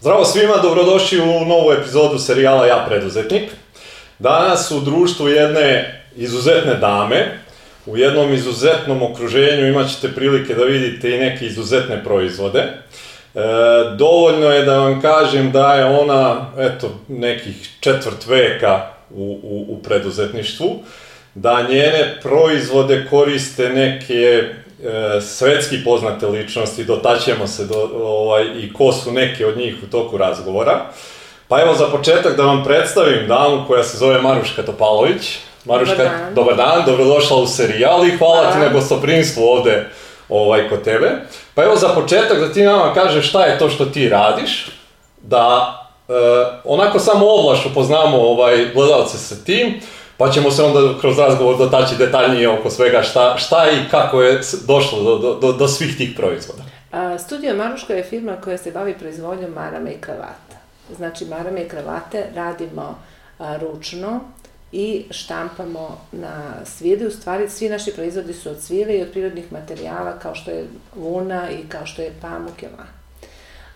Zdravo 0.00 0.24
svima, 0.24 0.56
dobrodošli 0.62 1.20
u 1.20 1.44
novu 1.44 1.72
epizodu 1.72 2.18
serijala 2.18 2.66
Ja 2.66 2.84
preduzetnik. 2.88 3.42
Danas 4.18 4.70
u 4.70 4.80
društvu 4.80 5.28
jedne 5.28 6.00
izuzetne 6.16 6.74
dame, 6.74 7.38
u 7.86 7.96
jednom 7.96 8.34
izuzetnom 8.34 9.02
okruženju 9.02 9.66
imat 9.66 9.90
ćete 9.90 10.14
prilike 10.14 10.54
da 10.54 10.64
vidite 10.64 11.10
i 11.10 11.18
neke 11.18 11.46
izuzetne 11.46 12.04
proizvode. 12.04 12.58
E, 12.58 12.70
dovoljno 13.98 14.50
je 14.50 14.64
da 14.64 14.78
vam 14.78 15.00
kažem 15.00 15.52
da 15.52 15.74
je 15.74 15.84
ona, 15.84 16.50
eto, 16.58 17.00
nekih 17.08 17.70
četvrt 17.80 18.26
veka 18.26 18.86
u, 19.10 19.40
u, 19.42 19.66
u 19.68 19.82
preduzetništvu, 19.82 20.78
da 21.34 21.66
njene 21.68 22.18
proizvode 22.22 23.06
koriste 23.10 23.68
neke 23.68 24.44
e, 24.84 25.20
svetski 25.20 25.84
poznate 25.84 26.26
ličnosti, 26.26 26.84
dotaćemo 26.84 27.46
se 27.46 27.64
do, 27.64 27.90
ovaj, 27.94 28.44
i 28.44 28.72
ko 28.72 28.92
su 28.92 29.12
neke 29.12 29.46
od 29.46 29.56
njih 29.56 29.74
u 29.82 29.86
toku 29.86 30.16
razgovora. 30.16 30.84
Pa 31.48 31.60
evo 31.62 31.74
za 31.74 31.86
početak 31.86 32.36
da 32.36 32.42
vam 32.42 32.64
predstavim 32.64 33.28
damu 33.28 33.64
koja 33.66 33.84
se 33.84 33.98
zove 33.98 34.22
Maruška 34.22 34.62
Topalović. 34.62 35.38
Maruška, 35.64 35.96
Dobar 35.96 36.18
dan. 36.18 36.34
dobar 36.34 36.56
dan, 36.56 36.82
dobrodošla 36.86 37.36
u 37.36 37.46
serijal 37.46 38.06
i 38.06 38.16
hvala 38.16 38.52
ti 38.52 38.58
na 38.58 38.68
gostoprinstvu 38.68 39.42
ovde 39.42 39.88
ovaj, 40.28 40.68
kod 40.68 40.82
tebe. 40.82 41.10
Pa 41.54 41.64
evo 41.64 41.76
za 41.76 41.88
početak 41.88 42.40
da 42.40 42.52
ti 42.52 42.62
nama 42.62 42.94
kažeš 42.94 43.28
šta 43.28 43.44
je 43.44 43.58
to 43.58 43.70
što 43.70 43.84
ti 43.84 44.08
radiš, 44.08 44.66
da 45.22 45.74
e, 46.08 46.12
onako 46.64 46.98
samo 46.98 47.26
ovlaš 47.26 47.66
upoznamo 47.66 48.18
ovaj, 48.18 48.66
gledalce 48.74 49.18
sa 49.18 49.34
tim, 49.44 49.80
pa 50.16 50.30
ćemo 50.30 50.50
se 50.50 50.62
onda 50.62 51.00
kroz 51.00 51.18
razgovor 51.18 51.58
dotaći 51.58 51.96
detaljnije 51.96 52.48
oko 52.48 52.70
svega 52.70 53.02
šta, 53.02 53.38
šta 53.38 53.66
i 53.70 53.90
kako 53.90 54.22
je 54.22 54.40
došlo 54.66 55.18
do, 55.18 55.34
do, 55.34 55.52
do, 55.52 55.68
svih 55.68 55.96
tih 55.96 56.14
proizvoda. 56.16 56.62
A, 56.92 57.18
Studio 57.18 57.54
Maruška 57.54 57.94
je 57.94 58.04
firma 58.04 58.36
koja 58.44 58.58
se 58.58 58.72
bavi 58.72 58.94
proizvodnjom 58.98 59.50
marame 59.50 59.90
i 59.90 60.00
kravata. 60.00 60.56
Znači, 60.96 61.24
marame 61.24 61.62
i 61.62 61.68
kravate 61.68 62.26
radimo 62.34 62.98
a, 63.38 63.56
ručno 63.56 64.20
i 64.72 65.04
štampamo 65.10 66.00
na 66.12 66.42
svile. 66.64 67.06
U 67.06 67.10
stvari, 67.10 67.48
svi 67.48 67.68
naši 67.68 67.92
proizvodi 67.92 68.34
su 68.34 68.50
od 68.50 68.60
svile 68.60 68.98
i 68.98 69.02
od 69.02 69.10
prirodnih 69.10 69.52
materijala 69.52 70.18
kao 70.18 70.34
što 70.34 70.50
je 70.50 70.66
vuna 70.94 71.50
i 71.50 71.68
kao 71.68 71.86
što 71.86 72.02
je 72.02 72.14
pamuk 72.20 72.62
i. 72.62 72.66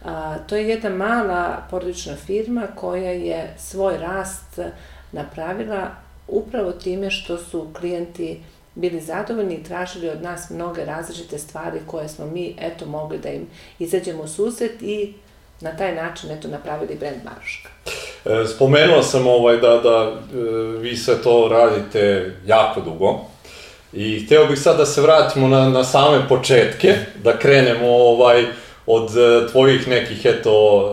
A, 0.04 0.36
to 0.48 0.56
je 0.56 0.68
jedna 0.68 0.90
mala 0.90 1.66
porodična 1.70 2.16
firma 2.16 2.66
koja 2.74 3.10
je 3.10 3.54
svoj 3.58 3.98
rast 3.98 4.58
napravila 5.12 5.90
upravo 6.30 6.72
time 6.72 7.10
što 7.10 7.38
su 7.38 7.66
klijenti 7.80 8.40
bili 8.74 9.00
zadovoljni 9.00 9.54
i 9.54 9.62
tražili 9.62 10.08
od 10.08 10.22
nas 10.22 10.50
mnoge 10.50 10.84
različite 10.84 11.38
stvari 11.38 11.78
koje 11.86 12.08
smo 12.08 12.26
mi, 12.26 12.56
eto, 12.60 12.86
mogli 12.86 13.18
da 13.18 13.28
im 13.28 13.46
izađemo 13.78 14.22
u 14.22 14.28
susret 14.28 14.82
i 14.82 15.14
na 15.60 15.76
taj 15.76 15.94
način, 15.94 16.30
eto, 16.30 16.48
napravili 16.48 16.96
brand 17.00 17.16
Maruška. 17.24 17.68
E, 18.24 18.46
spomenuo 18.46 19.02
sam 19.02 19.26
ovaj 19.26 19.56
da, 19.56 19.76
da 19.78 20.12
e, 20.12 20.36
vi 20.78 20.96
sve 20.96 21.22
to 21.22 21.48
radite 21.50 22.32
jako 22.46 22.80
dugo 22.80 23.20
i 23.92 24.24
hteo 24.26 24.46
bih 24.46 24.60
sad 24.60 24.76
da 24.76 24.86
se 24.86 25.00
vratimo 25.00 25.48
na, 25.48 25.68
na 25.68 25.84
same 25.84 26.28
početke, 26.28 26.94
da 27.24 27.38
krenemo 27.38 27.86
ovaj 27.88 28.44
od 28.86 29.16
e, 29.16 29.46
tvojih 29.50 29.88
nekih 29.88 30.20
eto 30.24 30.86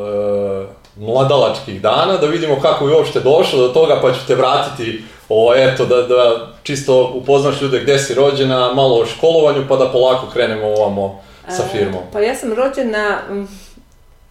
mladalačkih 1.00 1.82
dana, 1.82 2.18
da 2.18 2.28
vidimo 2.28 2.60
kako 2.62 2.88
je 2.88 2.96
uopšte 2.96 3.20
došlo 3.20 3.68
do 3.68 3.74
toga, 3.74 4.00
pa 4.02 4.14
ću 4.14 4.20
te 4.28 4.36
vratiti 4.36 5.04
ovaj, 5.30 5.74
eto, 5.74 5.86
da, 5.86 6.02
da 6.02 6.48
čisto 6.64 7.12
upoznaš 7.16 7.62
ljude 7.62 7.80
gde 7.80 8.00
si 8.00 8.14
rođena, 8.14 8.74
malo 8.74 9.00
o 9.00 9.06
školovanju, 9.06 9.66
pa 9.70 9.76
da 9.76 9.92
polako 9.92 10.28
krenemo 10.34 10.68
ovamo 10.68 11.24
sa 11.50 11.64
firmom. 11.72 12.02
Pa 12.14 12.20
ja 12.20 12.36
sam 12.36 12.54
rođena 12.54 13.20
mm, 13.30 13.48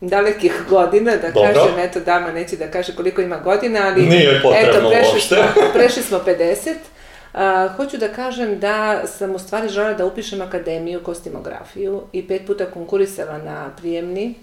dalekih 0.00 0.64
godina, 0.68 1.16
da 1.16 1.30
Dobro. 1.30 1.52
kažem, 1.54 1.78
eto 1.78 2.00
dama 2.00 2.32
neće 2.32 2.56
da 2.56 2.70
kaže 2.70 2.96
koliko 2.96 3.20
ima 3.20 3.36
godina, 3.36 3.80
ali 3.86 4.02
Nije 4.02 4.42
potrebno 4.42 4.78
eto, 4.78 4.90
prešli 4.90 5.12
uopšte. 5.12 5.34
smo, 5.34 5.62
prešli 5.72 6.02
smo 6.02 6.18
50. 6.26 6.74
A, 7.36 7.68
hoću 7.76 7.96
da 7.96 8.08
kažem 8.08 8.60
da 8.60 9.06
sam 9.06 9.34
u 9.34 9.38
stvari 9.38 9.68
želela 9.68 9.94
da 9.94 10.06
upišem 10.06 10.42
akademiju 10.42 11.02
kostimografiju 11.02 12.02
i 12.12 12.28
pet 12.28 12.46
puta 12.46 12.66
konkurisala 12.66 13.38
na 13.38 13.70
prijemni 13.76 14.34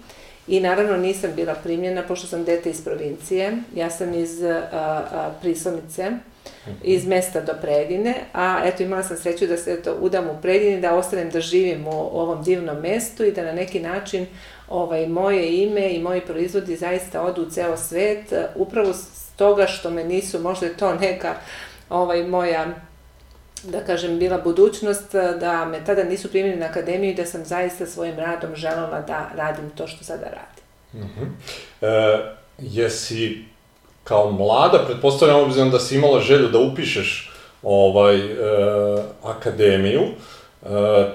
i 0.48 0.60
naravno 0.60 0.96
nisam 0.96 1.30
bila 1.36 1.54
primljena 1.54 2.02
pošto 2.02 2.26
sam 2.26 2.44
dete 2.44 2.70
iz 2.70 2.84
provincije. 2.84 3.56
Ja 3.74 3.90
sam 3.90 4.14
iz 4.14 4.42
a, 4.42 4.62
a, 4.72 5.30
Prisonice, 5.40 6.10
iz 6.82 7.06
mesta 7.06 7.40
do 7.40 7.52
Predine, 7.60 8.14
a 8.32 8.60
eto 8.64 8.82
imala 8.82 9.02
sam 9.02 9.16
sreću 9.16 9.46
da 9.46 9.56
se 9.56 9.72
eto 9.72 9.96
udam 10.00 10.28
u 10.28 10.38
Predini, 10.42 10.80
da 10.80 10.94
ostanem 10.94 11.30
da 11.30 11.40
živim 11.40 11.86
u 11.86 12.20
ovom 12.20 12.42
divnom 12.42 12.80
mestu 12.80 13.24
i 13.24 13.32
da 13.32 13.44
na 13.44 13.52
neki 13.52 13.80
način 13.80 14.26
ovaj, 14.68 15.06
moje 15.06 15.62
ime 15.62 15.94
i 15.94 16.02
moji 16.02 16.20
proizvodi 16.20 16.76
zaista 16.76 17.22
odu 17.22 17.42
u 17.42 17.50
ceo 17.50 17.76
svet, 17.76 18.32
upravo 18.54 18.92
s 18.92 19.30
toga 19.36 19.66
što 19.66 19.90
me 19.90 20.04
nisu, 20.04 20.38
možda 20.38 20.66
je 20.66 20.76
to 20.76 20.94
neka 20.94 21.34
ovaj, 21.90 22.24
moja 22.24 22.66
da 23.64 23.80
kažem, 23.80 24.18
bila 24.18 24.38
budućnost, 24.38 25.12
da 25.40 25.64
me 25.64 25.84
tada 25.84 26.04
nisu 26.04 26.30
primili 26.30 26.56
na 26.56 26.66
akademiju 26.66 27.10
i 27.10 27.14
da 27.14 27.26
sam 27.26 27.44
zaista 27.44 27.86
svojim 27.86 28.18
radom 28.18 28.56
želela 28.56 29.00
da 29.00 29.30
radim 29.36 29.70
to 29.70 29.86
što 29.86 30.04
sada 30.04 30.24
radim. 30.24 30.64
E, 31.80 31.86
jesi 32.58 33.44
kao 34.04 34.30
mlada, 34.30 34.78
pretpostavljam 34.86 35.40
obzirom 35.40 35.70
da 35.70 35.78
si 35.80 35.94
imala 35.94 36.20
želju 36.20 36.48
da 36.48 36.58
upišeš 36.58 37.30
ovaj, 37.62 38.16
e, 38.16 38.34
akademiju, 39.24 40.02
e, 40.02 40.66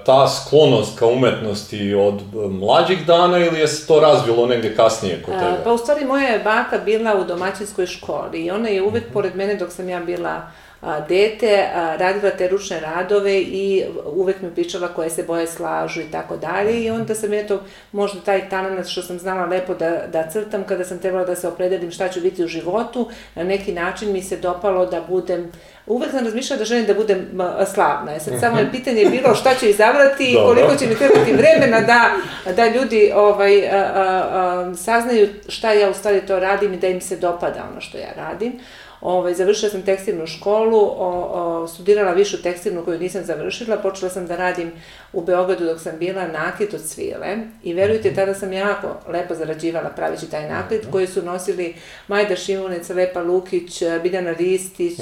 ta 0.06 0.28
sklonost 0.28 1.00
ka 1.00 1.06
umetnosti 1.06 1.94
od 1.94 2.22
mlađih 2.52 3.06
dana 3.06 3.38
ili 3.38 3.60
je 3.60 3.68
se 3.68 3.88
to 3.88 4.00
razvilo 4.00 4.46
negde 4.46 4.76
kasnije 4.76 5.24
kod 5.26 5.34
A, 5.34 5.40
tebe? 5.40 5.64
Pa 5.64 5.74
u 5.74 5.78
stvari 5.78 6.06
moja 6.06 6.28
je 6.28 6.40
baka 6.40 6.78
bila 6.78 7.16
u 7.22 7.24
domaćinskoj 7.24 7.86
školi 7.86 8.46
i 8.46 8.52
ona 8.52 8.70
je 8.70 8.84
uvek 8.84 9.04
pored 9.14 9.36
mene 9.36 9.56
dok 9.56 9.72
sam 9.72 9.90
ja 9.90 10.00
bila 10.00 10.42
a, 10.82 11.00
dete, 11.00 11.70
a, 11.76 11.96
radila 11.96 12.32
te 12.32 12.48
ručne 12.48 12.80
radove 12.80 13.40
i 13.40 13.86
uvek 14.06 14.42
mi 14.42 14.52
pričala 14.52 14.88
koje 14.88 15.10
se 15.10 15.24
boje 15.24 15.48
slažu 15.48 16.02
i 16.02 16.12
tako 16.12 16.38
dalje 16.38 16.84
i 16.84 16.92
onda 16.92 17.16
sam 17.16 17.34
eto 17.34 17.62
možda 17.92 18.20
taj 18.20 18.50
talent 18.50 18.88
što 18.88 19.02
sam 19.02 19.20
znala 19.20 19.46
lepo 19.46 19.74
da, 19.74 20.04
da 20.14 20.30
crtam 20.30 20.64
kada 20.64 20.84
sam 20.86 21.00
trebala 21.00 21.26
da 21.26 21.36
se 21.36 21.48
opredelim 21.48 21.92
šta 21.92 22.10
ću 22.10 22.22
biti 22.22 22.44
u 22.44 22.48
životu, 22.48 23.10
na 23.36 23.44
neki 23.44 23.74
način 23.74 24.12
mi 24.12 24.22
se 24.22 24.38
dopalo 24.38 24.86
da 24.86 25.02
budem 25.02 25.52
Uvek 25.90 26.12
sam 26.12 26.26
razmišljala 26.26 26.60
da 26.60 26.66
želim 26.66 26.86
da 26.86 26.94
budem 26.94 27.28
slavna. 27.74 28.20
Sad 28.20 28.34
samo 28.40 28.60
je 28.60 28.72
pitanje 28.72 29.06
bilo 29.06 29.36
šta 29.36 29.56
ću 29.56 29.66
izabrati 29.66 30.32
i 30.32 30.36
koliko 30.36 30.76
će 30.76 30.88
mi 30.88 30.96
trebati 30.96 31.34
vremena 31.34 31.82
da, 31.82 32.12
da 32.56 32.68
ljudi 32.68 33.12
ovaj, 33.16 33.70
a, 33.70 33.76
a, 33.76 34.24
a, 34.32 34.76
saznaju 34.76 35.30
šta 35.48 35.72
ja 35.74 35.90
u 35.90 35.94
stvari 35.94 36.22
to 36.22 36.40
radim 36.40 36.74
i 36.74 36.78
da 36.78 36.88
im 36.88 37.02
se 37.02 37.18
dopada 37.18 37.68
ono 37.72 37.82
što 37.82 37.98
ja 37.98 38.10
radim. 38.16 38.60
Ovaj, 39.02 39.34
završila 39.34 39.72
sam 39.72 39.82
tekstilnu 39.82 40.28
školu, 40.28 40.78
o, 40.78 41.30
o, 41.34 41.68
studirala 41.68 42.12
višu 42.12 42.42
tekstilnu 42.42 42.86
koju 42.86 43.00
nisam 43.00 43.24
završila, 43.24 43.78
počela 43.78 44.10
sam 44.10 44.28
da 44.28 44.36
radim 44.36 44.72
u 45.14 45.22
Beogradu 45.22 45.66
dok 45.66 45.82
sam 45.82 45.98
bila 46.00 46.28
nakit 46.28 46.74
od 46.74 46.82
svile. 46.82 47.38
I 47.64 47.74
verujte, 47.74 48.14
tada 48.14 48.34
sam 48.34 48.54
jako 48.54 48.88
lepo 49.08 49.36
zarađivala 49.36 49.90
praveći 49.90 50.30
taj 50.30 50.50
nakit 50.50 50.86
koji 50.92 51.08
su 51.08 51.22
nosili 51.22 51.76
Majda 52.08 52.36
Šimunec, 52.36 52.90
Lepa 52.90 53.22
Lukić, 53.22 53.84
Biljana 54.04 54.32
Ristić 54.32 55.00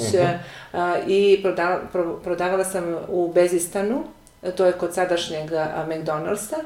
a, 0.72 0.94
i 1.06 1.38
prodala, 1.42 1.80
pro, 1.92 2.20
prodavala 2.24 2.64
sam 2.64 2.96
u 3.08 3.32
Bezistanu, 3.34 4.04
to 4.56 4.66
je 4.66 4.72
kod 4.72 4.94
sadašnjeg 4.94 5.50
McDonald'sa, 5.88 6.56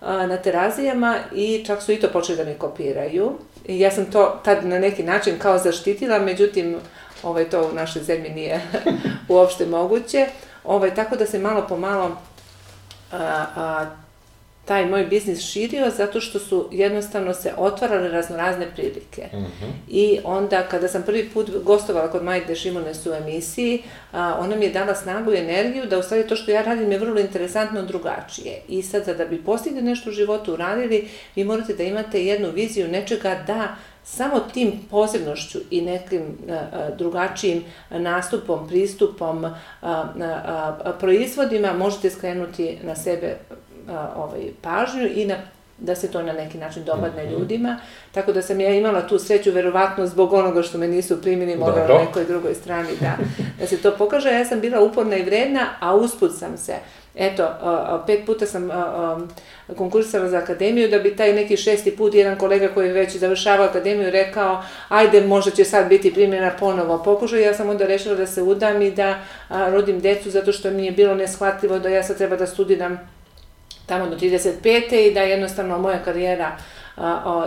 na 0.00 0.36
terazijama 0.36 1.16
i 1.34 1.64
čak 1.66 1.82
su 1.82 1.92
i 1.92 2.00
to 2.00 2.08
počeli 2.08 2.38
da 2.38 2.44
mi 2.44 2.54
kopiraju. 2.54 3.32
I 3.66 3.80
ja 3.80 3.90
sam 3.90 4.10
to 4.10 4.40
tad 4.44 4.66
na 4.66 4.78
neki 4.78 5.02
način 5.02 5.38
kao 5.38 5.58
zaštitila, 5.58 6.18
međutim, 6.18 6.76
ovaj, 7.22 7.50
to 7.50 7.68
u 7.68 7.74
našoj 7.74 8.02
zemlji 8.02 8.30
nije 8.30 8.60
uopšte 9.28 9.66
moguće. 9.66 10.26
Ovaj, 10.64 10.94
tako 10.94 11.16
da 11.16 11.26
se 11.26 11.38
malo 11.38 11.66
po 11.68 11.76
malo 11.76 12.16
a, 13.12 13.46
a, 13.56 13.86
taj 14.68 14.86
moj 14.86 15.06
biznis 15.06 15.40
širio 15.40 15.90
zato 15.90 16.20
što 16.20 16.38
su 16.38 16.68
jednostavno 16.72 17.34
se 17.34 17.52
otvarale 17.56 18.08
raznorazne 18.08 18.66
prilike. 18.74 19.28
I 19.88 20.18
onda 20.24 20.62
kada 20.62 20.88
sam 20.88 21.02
prvi 21.02 21.28
put 21.28 21.50
gostovala 21.64 22.10
kod 22.10 22.24
Majde 22.24 22.54
Šimones 22.54 23.06
u 23.06 23.12
emisiji, 23.12 23.82
a, 24.12 24.36
ona 24.40 24.56
mi 24.56 24.64
je 24.64 24.72
dala 24.72 24.94
snagu 24.94 25.32
i 25.32 25.38
energiju 25.38 25.86
da 25.86 25.98
u 25.98 26.02
stvari 26.02 26.26
to 26.26 26.36
što 26.36 26.50
ja 26.50 26.62
radim 26.62 26.92
je 26.92 26.98
vrlo 26.98 27.20
interesantno 27.20 27.82
drugačije. 27.82 28.60
I 28.68 28.82
sad 28.82 29.16
da 29.16 29.24
bi 29.24 29.44
postigli 29.44 29.82
nešto 29.82 30.10
u 30.10 30.12
životu 30.12 30.52
uradili, 30.52 31.08
vi 31.36 31.44
morate 31.44 31.74
da 31.74 31.82
imate 31.82 32.24
jednu 32.24 32.50
viziju 32.50 32.88
nečega 32.88 33.44
da 33.46 33.76
samo 34.04 34.40
tim 34.40 34.72
posebnošću 34.90 35.58
i 35.70 35.80
nekim 35.80 36.22
drugačijim 36.98 37.64
nastupom, 37.90 38.68
pristupom, 38.68 39.46
proizvodima 41.00 41.72
možete 41.72 42.10
skrenuti 42.10 42.78
na 42.82 42.96
sebe 42.96 43.36
a, 43.88 44.12
ovaj, 44.16 44.40
pažnju 44.62 45.08
i 45.14 45.26
na 45.26 45.36
da 45.80 45.94
se 45.94 46.10
to 46.10 46.22
na 46.22 46.32
neki 46.32 46.58
način 46.58 46.84
dopadne 46.84 47.30
ljudima. 47.30 47.76
Tako 48.12 48.32
da 48.32 48.42
sam 48.42 48.60
ja 48.60 48.74
imala 48.74 49.06
tu 49.06 49.18
sreću, 49.18 49.52
verovatno 49.52 50.06
zbog 50.06 50.32
onoga 50.32 50.62
što 50.62 50.78
me 50.78 50.88
nisu 50.88 51.22
primili 51.22 51.56
možda 51.56 51.88
na 51.88 51.98
nekoj 51.98 52.24
drugoj 52.24 52.54
strani, 52.54 52.88
da, 53.00 53.16
da 53.60 53.66
se 53.66 53.76
to 53.76 53.94
pokaže. 53.98 54.28
Ja 54.28 54.44
sam 54.44 54.60
bila 54.60 54.80
uporna 54.80 55.16
i 55.16 55.22
vredna, 55.22 55.66
a 55.80 55.94
usput 55.94 56.32
sam 56.38 56.58
se 56.58 56.74
Eto, 57.18 57.48
pet 58.06 58.26
puta 58.26 58.46
sam 58.46 58.70
konkursala 59.76 60.28
za 60.28 60.38
akademiju, 60.38 60.88
da 60.88 60.98
bi 60.98 61.16
taj 61.16 61.32
neki 61.32 61.56
šesti 61.56 61.96
put 61.96 62.14
jedan 62.14 62.38
kolega 62.38 62.68
koji 62.68 62.92
već 62.92 63.16
završavao 63.16 63.66
akademiju 63.66 64.10
rekao 64.10 64.62
ajde 64.88 65.20
možda 65.20 65.50
će 65.50 65.64
sad 65.64 65.88
biti 65.88 66.14
primjena 66.14 66.50
ponovo 66.60 67.02
pokušaj. 67.02 67.42
Ja 67.42 67.54
sam 67.54 67.68
onda 67.68 67.86
rešila 67.86 68.14
da 68.14 68.26
se 68.26 68.42
udam 68.42 68.82
i 68.82 68.90
da 68.90 69.18
rodim 69.50 70.00
decu 70.00 70.30
zato 70.30 70.52
što 70.52 70.70
mi 70.70 70.86
je 70.86 70.92
bilo 70.92 71.14
neshvatljivo 71.14 71.78
da 71.78 71.88
ja 71.88 72.02
sad 72.02 72.16
treba 72.16 72.36
da 72.36 72.46
studiram 72.46 72.98
tamo 73.88 74.06
do 74.06 74.16
35. 74.16 75.10
i 75.10 75.14
da 75.14 75.20
jednostavno 75.20 75.78
moja 75.78 75.98
karijera 76.04 76.56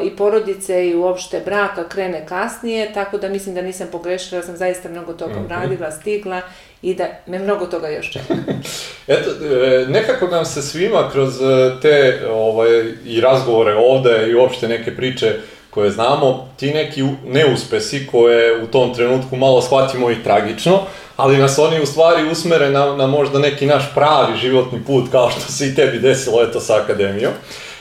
i 0.04 0.16
porodice 0.16 0.88
i 0.88 0.96
uopšte 0.96 1.42
braka 1.46 1.90
krene 1.90 2.26
kasnije, 2.26 2.94
tako 2.94 3.18
da 3.18 3.30
mislim 3.30 3.56
da 3.56 3.62
nisam 3.62 3.88
pogrešila, 3.92 4.42
da 4.42 4.48
sam 4.48 4.58
zaista 4.58 4.90
mnogo 4.90 5.14
toga 5.14 5.34
mhm. 5.34 5.46
uradila, 5.46 5.92
stigla 5.92 6.42
i 6.82 6.94
da 6.96 7.08
me 7.28 7.40
mnogo 7.40 7.66
toga 7.66 7.88
još 7.88 8.12
čeka. 8.12 8.34
Eto, 9.08 9.30
e, 9.46 9.86
nekako 9.90 10.28
nam 10.28 10.46
se 10.46 10.62
svima 10.62 11.10
kroz 11.12 11.42
e, 11.42 11.72
te 11.82 12.20
ovaj, 12.30 12.84
i 13.06 13.22
razgovore 13.22 13.74
ovde 13.74 14.28
i 14.30 14.36
uopšte 14.36 14.68
neke 14.68 14.96
priče 14.96 15.36
koje 15.70 15.92
znamo, 15.92 16.50
ti 16.58 16.74
neki 16.74 17.04
neuspesi 17.26 18.08
koje 18.12 18.64
u 18.64 18.68
tom 18.68 18.94
trenutku 18.94 19.36
malo 19.36 19.62
shvatimo 19.62 20.12
i 20.12 20.24
tragično, 20.24 20.80
ali 21.22 21.38
nas 21.38 21.60
oni 21.60 21.82
u 21.82 21.86
stvari 21.86 22.30
usmere 22.32 22.70
na, 22.70 22.96
na 22.96 23.08
možda 23.08 23.40
neki 23.40 23.66
naš 23.66 23.84
pravi 23.96 24.38
životni 24.38 24.84
put, 24.88 25.12
kao 25.12 25.30
što 25.30 25.52
se 25.52 25.68
i 25.68 25.76
tebi 25.76 26.00
desilo 26.00 26.44
eto 26.44 26.60
sa 26.60 26.76
akademijom. 26.84 27.34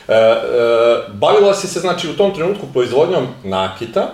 E, 0.08 0.14
e, 0.14 0.36
bavila 1.08 1.54
si 1.54 1.68
se, 1.68 1.80
znači, 1.80 2.08
u 2.08 2.16
tom 2.16 2.34
trenutku 2.34 2.66
proizvodnjom 2.72 3.26
nakita. 3.44 4.08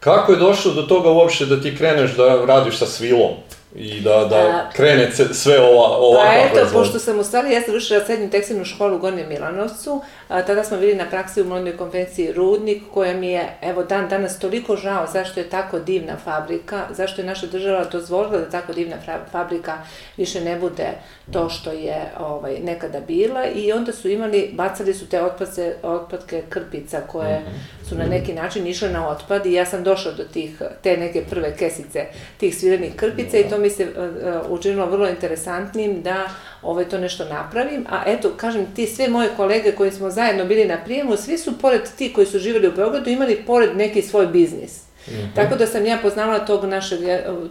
Kako 0.00 0.32
je 0.32 0.38
došlo 0.38 0.72
do 0.72 0.82
toga 0.82 1.10
uopšte 1.10 1.46
da 1.46 1.60
ti 1.60 1.76
kreneš 1.76 2.16
da 2.16 2.44
radiš 2.46 2.78
sa 2.78 2.86
svilom? 2.86 3.30
i 3.74 4.00
da, 4.00 4.24
da 4.30 4.70
krene 4.76 5.10
sve 5.32 5.60
ova, 5.60 5.96
ovakva 5.96 6.32
Pa 6.52 6.60
eto, 6.60 6.70
pošto 6.72 6.98
sam 6.98 7.18
u 7.18 7.24
stvari, 7.24 7.52
ja 7.52 7.62
sam 7.62 7.74
vršila 7.74 8.04
srednju 8.04 8.30
tekstilnu 8.30 8.64
školu 8.64 8.96
u 8.96 8.98
Gornjem 8.98 9.28
Milanovcu, 9.28 10.02
tada 10.30 10.64
smo 10.64 10.76
bili 10.76 10.94
na 10.94 11.06
praksi 11.10 11.42
u 11.42 11.44
modnoj 11.44 11.76
konvenciji 11.76 12.32
Rudnik, 12.32 12.82
koja 12.94 13.14
mi 13.14 13.28
je, 13.28 13.48
evo, 13.62 13.82
dan 13.82 14.08
danas 14.08 14.38
toliko 14.38 14.76
žao 14.76 15.06
zašto 15.12 15.40
je 15.40 15.48
tako 15.48 15.78
divna 15.78 16.16
fabrika, 16.24 16.86
zašto 16.90 17.20
je 17.20 17.26
naša 17.26 17.46
država 17.46 17.84
dozvolila 17.84 18.38
da 18.38 18.50
tako 18.50 18.72
divna 18.72 18.96
fabrika 19.32 19.78
više 20.16 20.40
ne 20.40 20.58
bude 20.58 20.88
to 21.32 21.48
što 21.48 21.72
je 21.72 22.12
ovaj, 22.20 22.58
nekada 22.64 23.00
bila 23.00 23.46
i 23.46 23.72
onda 23.72 23.92
su 23.92 24.08
imali, 24.08 24.50
bacali 24.52 24.94
su 24.94 25.08
te 25.08 25.22
otpadce, 25.22 25.74
otpadke 25.82 26.42
krpica 26.48 27.00
koje 27.06 27.40
-hmm. 27.40 27.88
su 27.88 27.94
na 27.94 28.06
neki 28.06 28.34
način 28.34 28.66
išle 28.66 28.88
na 28.88 29.08
otpad 29.08 29.46
i 29.46 29.52
ja 29.52 29.66
sam 29.66 29.84
došla 29.84 30.12
do 30.12 30.24
tih, 30.24 30.62
te 30.82 30.96
neke 30.96 31.24
prve 31.30 31.56
kesice 31.56 32.06
tih 32.36 32.56
svirenih 32.56 32.96
krpica 32.96 33.38
i 33.38 33.48
to 33.48 33.58
mi 33.58 33.70
se 33.70 33.84
uh, 33.84 34.50
učinilo 34.50 34.86
vrlo 34.86 35.08
interesantnim 35.08 36.02
da 36.02 36.28
ovaj, 36.62 36.84
to 36.84 36.98
nešto 36.98 37.24
napravim, 37.24 37.86
a 37.90 38.02
eto, 38.06 38.30
kažem, 38.36 38.66
ti 38.74 38.86
sve 38.86 39.08
moje 39.08 39.28
kolege 39.36 39.72
koji 39.72 39.90
smo 39.90 40.10
zajedno 40.10 40.44
bili 40.44 40.64
na 40.64 40.76
prijemu, 40.84 41.16
svi 41.16 41.38
su 41.38 41.58
pored 41.58 41.82
ti 41.98 42.12
koji 42.12 42.26
su 42.26 42.38
živjeli 42.38 42.68
u 42.68 42.72
Beogradu 42.72 43.10
imali 43.10 43.42
pored 43.46 43.76
neki 43.76 44.02
svoj 44.02 44.26
biznis. 44.26 44.82
Mm 45.06 45.12
-hmm. 45.12 45.34
Tako 45.34 45.56
da 45.56 45.66
sam 45.66 45.86
ja 45.86 45.98
poznala 46.02 46.38
tog 46.38 46.64
našeg, 46.64 46.98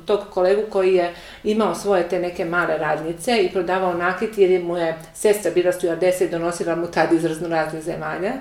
tog 0.05 0.19
kolegu 0.29 0.61
koji 0.69 0.93
je 0.93 1.13
imao 1.43 1.75
svoje 1.75 2.09
te 2.09 2.19
neke 2.19 2.45
male 2.45 2.77
radnice 2.77 3.43
i 3.43 3.49
prodavao 3.49 3.93
nakit 3.93 4.37
jer 4.37 4.51
je 4.51 4.59
mu 4.59 4.77
je 4.77 4.97
sestra 5.13 5.51
bila 5.51 5.71
stujardesa 5.71 6.23
i 6.23 6.29
donosila 6.29 6.75
mu 6.75 6.87
tad 6.87 7.13
iz 7.13 7.25
raznoraznih 7.25 7.83
zemalja. 7.83 8.31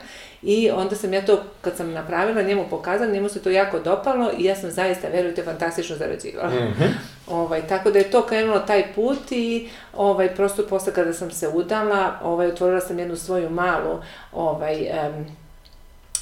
I 0.42 0.70
onda 0.70 0.96
sam 0.96 1.12
ja 1.12 1.26
to, 1.26 1.42
kad 1.60 1.76
sam 1.76 1.92
napravila, 1.92 2.42
njemu 2.42 2.64
pokazala, 2.70 3.12
njemu 3.12 3.28
se 3.28 3.42
to 3.42 3.50
jako 3.50 3.78
dopalo 3.78 4.30
i 4.38 4.44
ja 4.44 4.56
sam 4.56 4.70
zaista, 4.70 5.08
verujte, 5.08 5.42
fantastično 5.42 5.96
zarađivala. 5.96 6.50
Mm 6.50 6.74
-hmm. 6.78 7.17
Ovaj, 7.30 7.66
tako 7.66 7.90
da 7.90 7.98
je 7.98 8.10
to 8.10 8.26
krenulo 8.26 8.58
taj 8.58 8.94
put 8.94 9.32
i 9.32 9.68
ovaj, 9.96 10.34
prosto 10.34 10.66
posle 10.66 10.94
kada 10.94 11.12
sam 11.12 11.30
se 11.30 11.48
udala, 11.48 12.18
ovaj, 12.22 12.46
otvorila 12.46 12.80
sam 12.80 12.98
jednu 12.98 13.16
svoju 13.16 13.50
malu 13.50 14.00
ovaj, 14.32 14.76
um, 14.80 15.26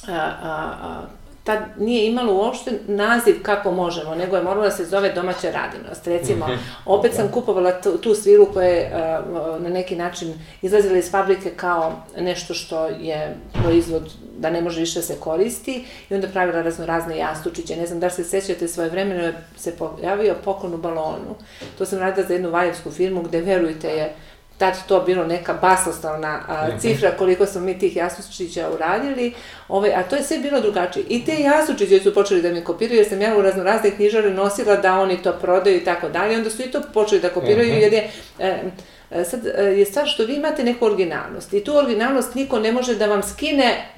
a, 0.08 0.32
a, 0.43 0.73
a, 0.82 1.03
tad 1.46 1.58
nije 1.78 2.06
imalo 2.06 2.34
uopšte 2.34 2.70
naziv 2.87 3.43
kako 3.43 3.72
možemo, 3.72 4.14
nego 4.14 4.37
je 4.37 4.43
moralo 4.43 4.64
da 4.64 4.70
se 4.70 4.84
zove 4.84 5.12
domaća 5.12 5.50
radinost. 5.50 6.06
Recimo, 6.06 6.46
mhm. 6.46 6.56
opet 6.87 7.14
sam 7.14 7.28
kupovala 7.32 7.81
tu, 7.81 7.98
tu 7.98 8.14
svilu 8.14 8.46
koja 8.52 8.69
je 8.69 8.93
uh, 8.93 9.62
na 9.62 9.69
neki 9.69 9.96
način 9.96 10.34
izlazila 10.62 10.98
iz 10.98 11.10
fabrike 11.10 11.50
kao 11.50 11.93
nešto 12.19 12.54
što 12.54 12.87
je 12.87 13.37
proizvod 13.62 14.12
da 14.38 14.50
ne 14.50 14.60
može 14.60 14.81
više 14.81 15.02
se 15.02 15.16
koristi 15.20 15.84
i 16.10 16.14
onda 16.14 16.28
pravila 16.28 16.62
razno 16.62 16.87
razne 16.87 17.19
jastučiće. 17.19 17.76
Ne 17.76 17.87
znam 17.87 18.00
da 18.00 18.10
se 18.10 18.25
sećate 18.25 18.69
svoje 18.69 18.90
vremeno 18.90 19.32
se 19.56 19.76
pojavio 19.76 20.34
poklon 20.44 20.75
u 20.75 20.78
balonu. 20.78 21.34
To 21.78 21.87
sam 21.87 21.98
radila 21.98 22.26
za 22.26 22.34
jednu 22.34 22.50
valjevsku 22.50 22.90
firmu 22.90 23.22
gde, 23.22 23.40
verujte, 23.40 23.88
je 23.88 24.14
tad 24.58 24.75
to 24.88 25.00
bilo 25.00 25.25
neka 25.25 25.55
basostalna 25.55 26.41
a, 26.49 26.69
mhm. 26.69 26.79
cifra 26.79 27.11
koliko 27.19 27.47
smo 27.47 27.61
mi 27.61 27.79
tih 27.79 27.97
jastučića 27.97 28.70
uradili, 28.75 29.32
ovaj, 29.69 29.94
a 29.94 30.03
to 30.03 30.17
je 30.17 30.23
sve 30.23 30.38
bilo 30.38 30.61
drugačije. 30.61 31.05
I 31.08 31.25
te 31.25 31.35
jastučiće 31.41 32.00
su 32.00 32.14
počeli 32.14 32.43
da 32.43 32.53
mi 32.53 32.64
kopiraju, 32.64 32.99
jer 32.99 33.08
sam 33.08 33.20
ja 33.20 33.37
u 33.37 33.43
raznorazne 33.43 33.91
knjižare 33.91 34.31
nosila 34.31 34.76
da 34.76 35.00
oni 35.00 35.23
to 35.23 35.32
prodaju 35.32 35.76
i 35.76 35.85
tako 35.85 36.08
dalje, 36.08 36.37
onda 36.37 36.50
su 36.50 36.62
i 36.62 36.70
to 36.70 36.82
počeli 36.94 37.20
da 37.20 37.29
kopiraju, 37.29 37.73
mhm. 37.73 37.81
jer 37.81 37.93
je... 37.93 38.11
E, 38.38 39.25
sad 39.25 39.44
je 39.76 39.85
stvar 39.85 40.06
što 40.06 40.25
vi 40.25 40.35
imate 40.35 40.64
neku 40.64 40.87
originalnost 40.87 41.53
i 41.53 41.64
tu 41.64 41.76
originalnost 41.76 42.35
niko 42.35 42.58
ne 42.58 42.73
može 42.73 42.94
da 42.94 43.06
vam 43.06 43.23
skine 43.23 43.88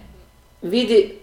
vidi 0.62 1.14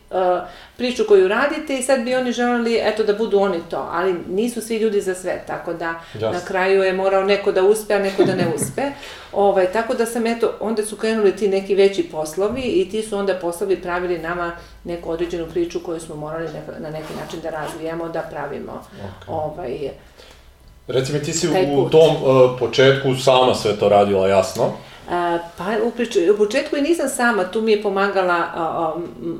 priču 0.77 1.03
koju 1.07 1.27
radite 1.27 1.77
i 1.77 1.83
sad 1.83 2.03
bi 2.03 2.15
oni 2.15 2.31
želeli 2.31 2.79
eto 2.83 3.03
da 3.03 3.13
budu 3.13 3.39
oni 3.39 3.59
to, 3.69 3.89
ali 3.91 4.15
nisu 4.29 4.61
svi 4.61 4.77
ljudi 4.77 5.01
za 5.01 5.15
sve, 5.15 5.43
tako 5.47 5.73
da 5.73 5.93
Just. 6.13 6.23
na 6.23 6.39
kraju 6.47 6.83
je 6.83 6.93
morao 6.93 7.23
neko 7.23 7.51
da 7.51 7.63
uspe, 7.63 7.93
a 7.93 7.99
neko 7.99 8.23
da 8.23 8.35
ne 8.35 8.47
uspe. 8.55 8.81
ovaj, 9.33 9.71
tako 9.71 9.93
da 9.93 10.05
sam 10.05 10.27
eto, 10.27 10.53
onda 10.59 10.85
su 10.85 10.95
krenuli 10.95 11.35
ti 11.35 11.47
neki 11.47 11.75
veći 11.75 12.03
poslovi 12.03 12.61
i 12.61 12.89
ti 12.89 13.01
su 13.01 13.17
onda 13.17 13.33
poslovi 13.33 13.81
pravili 13.81 14.17
nama 14.17 14.51
neku 14.83 15.11
određenu 15.11 15.45
priču 15.45 15.79
koju 15.79 15.99
smo 15.99 16.15
morali 16.15 16.45
neka, 16.45 16.79
na 16.79 16.89
neki 16.89 17.13
način 17.21 17.39
da 17.41 17.49
razvijamo, 17.49 18.09
da 18.09 18.21
pravimo 18.21 18.83
okay. 18.93 19.27
ovaj, 19.27 19.89
Reci 20.87 21.13
mi, 21.13 21.23
ti 21.23 21.33
si 21.33 21.47
u 21.47 21.89
tom 21.89 22.15
uh, 22.15 22.59
početku 22.59 23.15
sama 23.15 23.55
sve 23.55 23.75
to 23.79 23.89
radila, 23.89 24.27
jasno? 24.27 24.73
Pa 25.57 25.65
u, 25.83 25.91
prič, 25.91 26.17
u 26.33 26.37
početku 26.37 26.77
i 26.77 26.81
nisam 26.81 27.09
sama, 27.09 27.43
tu 27.43 27.61
mi 27.61 27.71
je 27.71 27.81
pomagala 27.81 28.33
a, 28.33 28.49
a, 28.55 28.95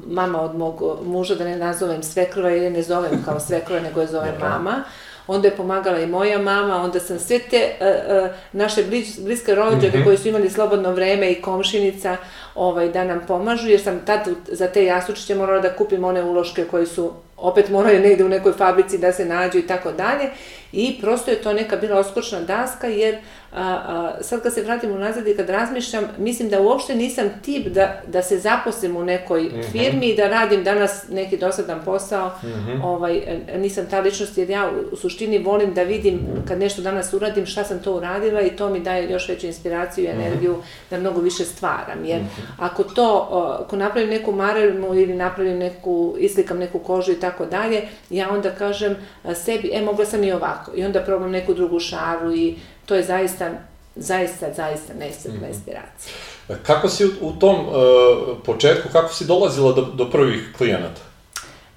mama 0.07 0.41
od 0.41 0.55
mog 0.55 0.99
muža, 1.05 1.35
da 1.35 1.43
ne 1.43 1.57
nazovem 1.57 2.03
svekrva, 2.03 2.49
jer 2.49 2.71
ne 2.71 2.83
zovem 2.83 3.23
kao 3.25 3.39
svekrva, 3.39 3.79
nego 3.79 4.01
je 4.01 4.07
zovem 4.07 4.33
mama. 4.39 4.83
Onda 5.27 5.47
je 5.47 5.55
pomagala 5.55 5.99
i 5.99 6.07
moja 6.07 6.39
mama, 6.39 6.81
onda 6.81 6.99
sam 6.99 7.19
sve 7.19 7.39
te 7.39 7.71
a, 7.81 7.85
a, 7.85 8.29
naše 8.51 8.83
bliz, 8.83 9.19
bliske 9.19 9.55
rođake 9.55 9.97
mm 9.97 10.01
-hmm. 10.01 10.03
koji 10.03 10.17
su 10.17 10.27
imali 10.27 10.49
slobodno 10.49 10.91
vreme 10.91 11.31
i 11.31 11.41
komšinica 11.41 12.17
ovaj, 12.55 12.89
da 12.89 13.03
nam 13.03 13.21
pomažu, 13.27 13.69
jer 13.69 13.81
sam 13.81 13.99
tad 14.05 14.29
za 14.47 14.67
te 14.67 14.85
jastučiće 14.85 15.35
morala 15.35 15.61
da 15.61 15.75
kupim 15.75 16.03
one 16.03 16.23
uloške 16.23 16.65
koji 16.65 16.85
su 16.85 17.11
opet 17.37 17.69
moraju 17.69 17.99
negde 17.99 18.25
u 18.25 18.29
nekoj 18.29 18.53
fabrici 18.53 18.97
da 18.97 19.11
se 19.11 19.25
nađu 19.25 19.57
i 19.57 19.67
tako 19.67 19.91
dalje. 19.91 20.29
I 20.71 21.01
prosto 21.01 21.31
je 21.31 21.41
to 21.41 21.53
neka 21.53 21.75
bila 21.75 21.99
oskočna 21.99 22.39
daska, 22.39 22.87
jer 22.87 23.17
a, 23.55 23.81
a, 23.87 24.23
sad 24.23 24.43
kad 24.43 24.53
se 24.53 24.61
vratim 24.61 24.91
unazad 24.91 25.27
i 25.27 25.35
kad 25.35 25.49
razmišljam, 25.49 26.03
mislim 26.17 26.49
da 26.49 26.61
uopšte 26.61 26.95
nisam 26.95 27.29
tip 27.41 27.67
da, 27.67 28.01
da 28.07 28.21
se 28.21 28.39
zaposlim 28.39 28.95
u 28.95 29.03
nekoj 29.03 29.43
mm 29.43 29.47
-hmm. 29.47 29.71
firmi 29.71 30.09
i 30.09 30.15
da 30.15 30.27
radim 30.27 30.63
danas 30.63 31.05
neki 31.09 31.37
dosadan 31.37 31.81
posao. 31.85 32.27
Mm 32.27 32.47
-hmm. 32.47 32.83
ovaj, 32.83 33.21
nisam 33.57 33.85
ta 33.89 33.99
ličnost 33.99 34.37
jer 34.37 34.49
ja 34.49 34.69
u, 34.69 34.93
u 34.93 34.95
suštini 34.95 35.37
volim 35.37 35.73
da 35.73 35.83
vidim 35.83 36.19
kad 36.47 36.59
nešto 36.59 36.81
danas 36.81 37.13
uradim 37.13 37.45
šta 37.45 37.63
sam 37.63 37.79
to 37.79 37.93
uradila 37.93 38.41
i 38.41 38.49
to 38.49 38.69
mi 38.69 38.79
daje 38.79 39.11
još 39.11 39.29
veću 39.29 39.47
inspiraciju 39.47 40.05
i 40.05 40.07
mhm. 40.07 40.21
energiju 40.21 40.51
mm 40.51 40.55
-hmm. 40.55 40.89
da 40.89 40.97
mnogo 40.97 41.21
više 41.21 41.45
stvaram. 41.45 42.05
Jer 42.05 42.21
mm 42.21 42.25
-hmm. 42.25 42.65
ako 42.65 42.83
to, 42.83 43.27
ako 43.65 43.75
napravim 43.75 44.09
neku 44.09 44.31
marelmu 44.31 44.95
ili 44.95 45.15
napravim 45.15 45.57
neku, 45.57 46.15
islikam 46.19 46.57
neku 46.57 46.79
kožu 46.79 47.11
i 47.11 47.19
tako 47.19 47.45
dalje, 47.45 47.81
ja 48.09 48.29
onda 48.29 48.51
kažem 48.51 48.95
sebi, 49.35 49.71
e, 49.73 49.81
mogla 49.81 50.05
sam 50.05 50.23
i 50.23 50.31
ovako. 50.31 50.71
I 50.75 50.85
onda 50.85 50.99
probam 51.01 51.31
neku 51.31 51.53
drugu 51.53 51.79
šaru 51.79 52.33
i 52.33 52.55
to 52.85 52.95
je 52.95 53.03
zaista, 53.03 53.51
zaista, 53.95 54.53
zaista 54.53 54.93
nesretna 54.93 55.39
-hmm. 55.39 55.53
inspiracija. 55.53 56.13
Kako 56.63 56.89
si 56.89 57.05
u, 57.05 57.09
u 57.21 57.31
tom 57.31 57.67
uh, 57.67 57.73
početku, 58.45 58.89
kako 58.91 59.13
si 59.13 59.25
dolazila 59.25 59.71
do, 59.71 59.81
do 59.81 60.09
prvih 60.09 60.53
klijenata? 60.57 61.01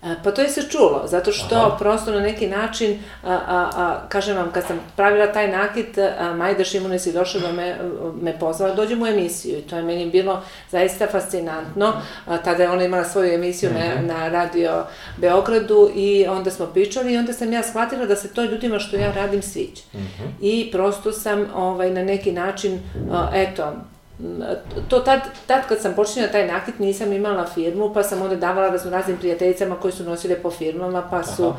E, 0.03 0.15
pa 0.25 0.31
to 0.31 0.43
je 0.43 0.49
se 0.49 0.63
čulo, 0.63 1.03
zato 1.07 1.33
što 1.33 1.55
Aha. 1.55 1.77
prosto 1.79 2.13
na 2.13 2.21
neki 2.21 2.47
način, 2.47 2.99
a, 3.25 3.33
a, 3.33 3.71
a, 3.77 4.09
kažem 4.09 4.37
vam, 4.37 4.53
kad 4.53 4.65
sam 4.67 4.81
pravila 4.97 5.33
taj 5.33 5.53
nakit, 5.53 5.99
a, 5.99 6.35
Majda 6.35 6.65
Šimunes 6.65 7.07
je 7.07 7.13
došla 7.13 7.41
da 7.41 7.53
me, 7.53 7.77
me 8.23 8.39
pozvala, 8.39 8.75
dođem 8.75 9.03
u 9.03 9.07
emisiju 9.07 9.59
i 9.59 9.63
to 9.63 9.77
je 9.77 9.83
meni 9.83 10.11
bilo 10.11 10.43
zaista 10.71 11.07
fascinantno. 11.07 11.93
A, 12.27 12.39
tada 12.39 12.63
je 12.63 12.71
ona 12.71 12.85
imala 12.85 13.05
svoju 13.05 13.35
emisiju 13.35 13.71
na, 13.71 13.95
mhm. 13.95 14.07
na 14.07 14.29
radio 14.29 14.85
Beogradu 15.17 15.91
i 15.95 16.27
onda 16.27 16.51
smo 16.51 16.67
pričali 16.67 17.13
i 17.13 17.19
onda 17.19 17.33
sam 17.33 17.53
ja 17.53 17.63
shvatila 17.63 18.07
da 18.07 18.17
se 18.17 18.35
to 18.35 18.45
ljudima 18.45 18.79
što 18.79 18.97
ja 18.97 19.13
radim 19.13 19.43
sviđa. 19.43 19.83
Mhm. 19.95 20.25
I 20.41 20.69
prosto 20.73 21.13
sam 21.13 21.47
ovaj, 21.55 21.91
na 21.91 22.05
neki 22.05 22.33
način, 22.33 22.81
a, 23.13 23.31
eto, 23.35 23.73
to 24.89 25.01
tad, 25.01 25.21
tad 25.47 25.69
kad 25.69 25.81
sam 25.81 25.95
počinjala 25.95 26.33
taj 26.33 26.47
nakit 26.47 26.79
nisam 26.79 27.13
imala 27.13 27.47
firmu, 27.47 27.95
pa 27.95 28.03
sam 28.03 28.23
onda 28.23 28.37
davala 28.37 28.69
razno 28.69 28.91
raznim 28.91 29.17
prijateljicama 29.17 29.77
koji 29.77 29.93
su 29.93 30.05
nosile 30.05 30.37
po 30.37 30.51
firmama, 30.51 31.03
pa 31.11 31.23
su 31.23 31.47
uh, 31.47 31.55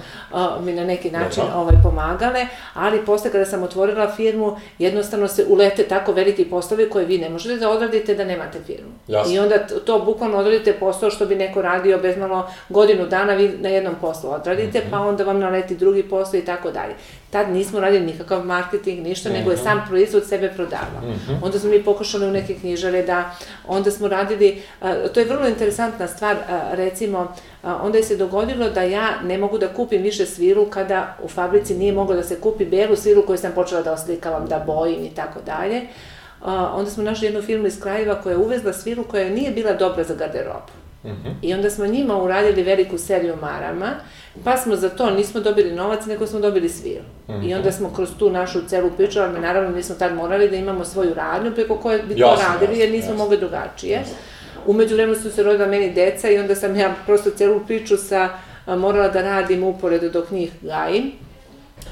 mi 0.65 0.73
na 0.73 0.83
neki 0.83 1.11
način 1.11 1.43
Aha. 1.43 1.59
ovaj, 1.59 1.75
pomagale, 1.83 2.47
ali 2.73 3.05
posle 3.05 3.31
kada 3.31 3.45
sam 3.45 3.63
otvorila 3.63 4.11
firmu, 4.15 4.57
jednostavno 4.79 5.27
se 5.27 5.45
ulete 5.49 5.83
tako 5.83 6.11
veliki 6.11 6.45
poslovi 6.45 6.89
koje 6.89 7.05
vi 7.05 7.17
ne 7.17 7.29
možete 7.29 7.55
da 7.55 7.69
odradite 7.69 8.15
da 8.15 8.25
nemate 8.25 8.59
firmu. 8.65 8.91
Jasne. 9.07 9.33
I 9.33 9.39
onda 9.39 9.67
to 9.85 9.99
bukvalno 9.99 10.37
odradite 10.37 10.73
posao 10.73 11.09
što 11.09 11.25
bi 11.25 11.35
neko 11.35 11.61
radio 11.61 11.97
bez 11.97 12.17
malo 12.17 12.51
godinu 12.69 13.07
dana, 13.07 13.33
vi 13.33 13.57
na 13.61 13.69
jednom 13.69 13.95
poslu 14.01 14.29
odradite, 14.29 14.79
mm 14.79 14.81
-hmm. 14.81 14.91
pa 14.91 14.99
onda 14.99 15.23
vam 15.23 15.39
naleti 15.39 15.75
drugi 15.75 16.03
posao 16.03 16.39
i 16.39 16.45
tako 16.45 16.71
dalje. 16.71 16.93
Tad 17.29 17.49
nismo 17.49 17.79
radili 17.79 18.05
nikakav 18.05 18.45
marketing, 18.45 19.07
ništa, 19.07 19.29
mm 19.29 19.31
-hmm. 19.31 19.37
nego 19.37 19.51
je 19.51 19.55
mhm. 19.55 19.63
sam 19.63 19.85
proizvod 19.87 20.27
sebe 20.27 20.51
prodavao. 20.55 21.01
Mm 21.01 21.13
-hmm. 21.13 21.37
Onda 21.41 21.59
smo 21.59 21.69
mi 21.69 21.83
pokušali 21.83 22.27
u 22.27 22.31
neke 22.31 22.53
knjižare 22.53 23.03
da, 23.03 23.35
onda 23.67 23.91
smo 23.91 24.07
radili, 24.07 24.61
to 25.13 25.19
je 25.19 25.25
vrlo 25.25 25.47
interesantna 25.47 26.07
stvar, 26.07 26.37
recimo, 26.71 27.33
onda 27.63 27.97
je 27.97 28.03
se 28.03 28.17
dogodilo 28.17 28.69
da 28.69 28.81
ja 28.81 29.21
ne 29.23 29.37
mogu 29.37 29.57
da 29.57 29.73
kupim 29.73 30.01
više 30.01 30.25
svilu 30.25 30.65
kada 30.65 31.17
u 31.23 31.27
fabrici 31.27 31.75
nije 31.75 31.93
moglo 31.93 32.15
da 32.15 32.23
se 32.23 32.39
kupi 32.39 32.65
belu 32.65 32.95
svilu 32.95 33.21
koju 33.21 33.37
sam 33.37 33.51
počela 33.51 33.81
da 33.81 33.93
oslikavam, 33.93 34.45
da 34.45 34.63
bojim 34.67 35.05
i 35.05 35.09
tako 35.09 35.39
dalje. 35.45 35.81
Onda 36.73 36.91
smo 36.91 37.03
našli 37.03 37.27
jednu 37.27 37.41
firmu 37.41 37.67
iz 37.67 37.81
Krajeva 37.81 38.21
koja 38.21 38.33
je 38.33 38.37
uvezla 38.37 38.73
svilu 38.73 39.03
koja 39.03 39.29
nije 39.29 39.51
bila 39.51 39.73
dobra 39.73 40.03
za 40.03 40.15
garderobu. 40.15 40.78
Mm 41.03 41.09
-hmm. 41.09 41.33
I 41.41 41.53
onda 41.53 41.69
smo 41.69 41.85
njima 41.85 42.17
uradili 42.23 42.63
veliku 42.63 42.97
seriju 42.97 43.35
marama, 43.41 43.95
pa 44.43 44.57
smo 44.57 44.75
za 44.75 44.89
to 44.89 45.09
nismo 45.09 45.39
dobili 45.39 45.71
novac, 45.71 46.05
nego 46.05 46.27
smo 46.27 46.39
dobili 46.39 46.69
sviru. 46.69 47.03
Mm 47.27 47.33
-hmm. 47.33 47.49
I 47.49 47.53
onda 47.53 47.71
smo 47.71 47.93
kroz 47.93 48.09
tu 48.19 48.29
našu 48.29 48.67
celu 48.67 48.91
priču, 48.97 49.19
ali 49.19 49.39
naravno 49.39 49.69
mi 49.75 49.83
smo 49.83 49.95
tad 49.95 50.15
morali 50.15 50.49
da 50.49 50.55
imamo 50.55 50.85
svoju 50.85 51.13
radnju 51.13 51.51
preko 51.55 51.77
koje 51.77 52.03
bi 52.03 52.19
jasne, 52.19 52.45
to 52.45 52.51
radili, 52.51 52.79
jer 52.79 52.91
nismo 52.91 53.11
jasne. 53.11 53.23
mogli 53.23 53.37
drugačije. 53.37 53.97
Jasne. 53.97 54.15
Umeđu 54.65 54.95
vremenu 54.95 55.19
su 55.19 55.31
se 55.31 55.43
rodila 55.43 55.67
meni 55.67 55.93
deca 55.93 56.29
i 56.29 56.37
onda 56.37 56.55
sam 56.55 56.75
ja 56.75 56.95
prosto 57.05 57.29
celu 57.29 57.59
priču 57.67 57.97
sa, 57.97 58.29
morala 58.67 59.07
da 59.07 59.21
radim 59.21 59.63
uporedo 59.63 60.09
dok 60.09 60.31
njih 60.31 60.51
gajim 60.61 61.11